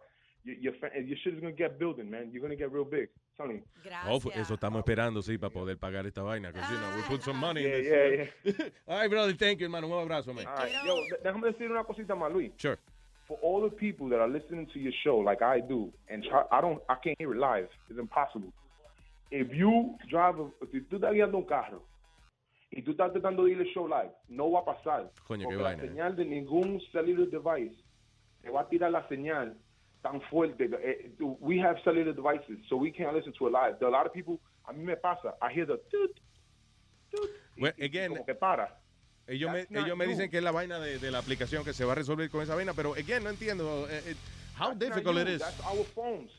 [0.44, 0.74] your
[1.06, 2.30] your, shit is gonna get building, man.
[2.32, 3.10] You're gonna get real big.
[3.40, 3.92] I'm telling you.
[4.08, 6.52] Oh, fu- eso estamos esperando, sí, para poder pagar esta vaina.
[6.52, 8.72] Because, you know, we put some money Yeah, in yeah, this.
[8.88, 9.88] All right, brother, thank you, hermano.
[9.88, 10.46] Un abrazo, man.
[10.48, 12.52] All right, yo, déjame decir una cosita más, Luis.
[12.58, 12.78] Sure.
[13.28, 16.44] For all the people that are listening to your show, like I do, and try,
[16.52, 17.70] I don't, I can't hear it live.
[17.90, 18.52] It's impossible.
[19.32, 21.82] If you drive, a, si tú estás guiando un carro
[22.70, 25.10] y tú estás tratando de ir al show live, no va a pasar.
[25.26, 25.90] Coño, qué porque vaina, la eh.
[25.90, 27.82] señal de ningún cellular device
[28.42, 29.58] te va a tirar la señal
[30.04, 30.70] tan fuerte.
[30.84, 33.78] Eh, We have cellular devices, so we can't listen to it live.
[33.80, 36.20] There are a lot of people, a mí me pasa, I hear the toot,
[37.58, 38.78] Well, again, como que para.
[39.28, 41.74] ellos me, That's ellos me dicen que es la vaina de, de la aplicación que
[41.74, 43.88] se va a resolver con esa vaina, pero, again, no entiendo.
[43.90, 44.16] eh, eh,
[44.60, 45.40] how That's difficult it is.
[45.40, 46.32] That's our phones.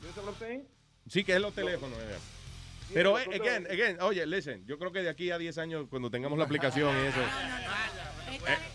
[0.00, 0.64] You understand what I'm saying?
[1.08, 1.98] Sí, que es los teléfonos.
[1.98, 2.18] eh.
[2.92, 6.10] Pero, eh, again, again, oye, listen, yo creo que de aquí a 10 años, cuando
[6.10, 7.24] tengamos la aplicación y eso, eh,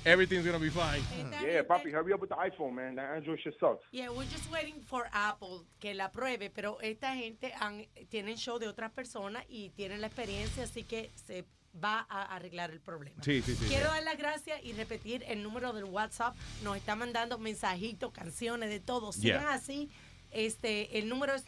[0.06, 1.02] everything's gonna be fine.
[1.44, 2.96] Yeah, papi, hurry up with the iPhone, man.
[2.96, 3.84] That Android shit sucks.
[3.92, 8.60] Yeah, we're just waiting for Apple que la pruebe, pero esta gente han, tienen show
[8.60, 11.46] de otras personas y tienen la experiencia, así que se
[11.84, 13.22] va a arreglar el problema.
[13.24, 13.66] Sí, sí, sí.
[13.68, 16.36] Quiero dar las gracias y repetir el número del WhatsApp.
[16.64, 19.12] Nos está mandando mensajitos, canciones, de todo.
[19.12, 19.54] Sigan Yeah.
[19.54, 19.90] así.
[20.32, 21.48] Este, el número es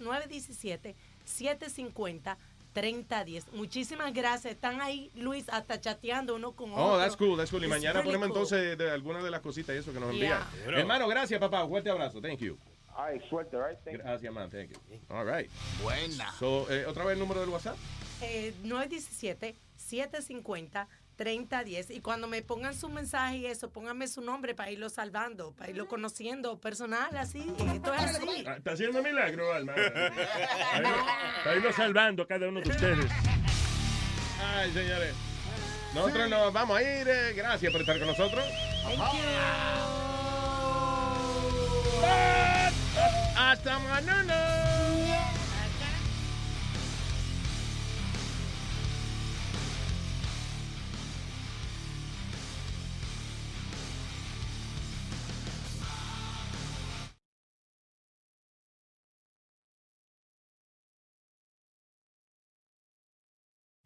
[2.73, 3.51] 917-750-3010.
[3.53, 4.53] Muchísimas gracias.
[4.53, 6.83] Están ahí, Luis, hasta chateando uno con otro.
[6.93, 7.61] Oh, that's cool, that's cool.
[7.61, 8.37] Y It's mañana really ponemos cool.
[8.37, 10.47] entonces de algunas de las cositas y eso que nos Yeah.
[10.63, 10.79] envían.
[10.79, 11.67] Hermano, gracias, papá.
[11.67, 12.21] Fuerte abrazo.
[12.21, 12.57] Thank you.
[12.95, 13.77] All right, suerte, right?
[13.85, 14.03] Thank you.
[14.03, 14.49] Gracias, man.
[14.49, 14.77] Thank you.
[15.09, 15.49] All right.
[15.81, 16.31] Buena.
[16.39, 17.77] So, eh, otra vez el número del WhatsApp.
[18.21, 18.53] Eh,
[21.23, 21.95] 917-750-3010.
[21.95, 25.69] Y cuando me pongan su mensaje y eso, pónganme su nombre para irlo salvando, para
[25.71, 27.53] irlo conociendo personal, así.
[27.73, 28.43] Esto es así.
[28.47, 29.73] Ah, Está haciendo milagro, Alma.
[31.37, 33.11] Está ido salvando a cada uno de ustedes.
[34.55, 35.13] Ay, señores.
[35.93, 37.07] Nosotros nos vamos a ir.
[37.07, 38.43] eh, gracias por estar con nosotros.
[43.37, 44.70] Hasta mañana.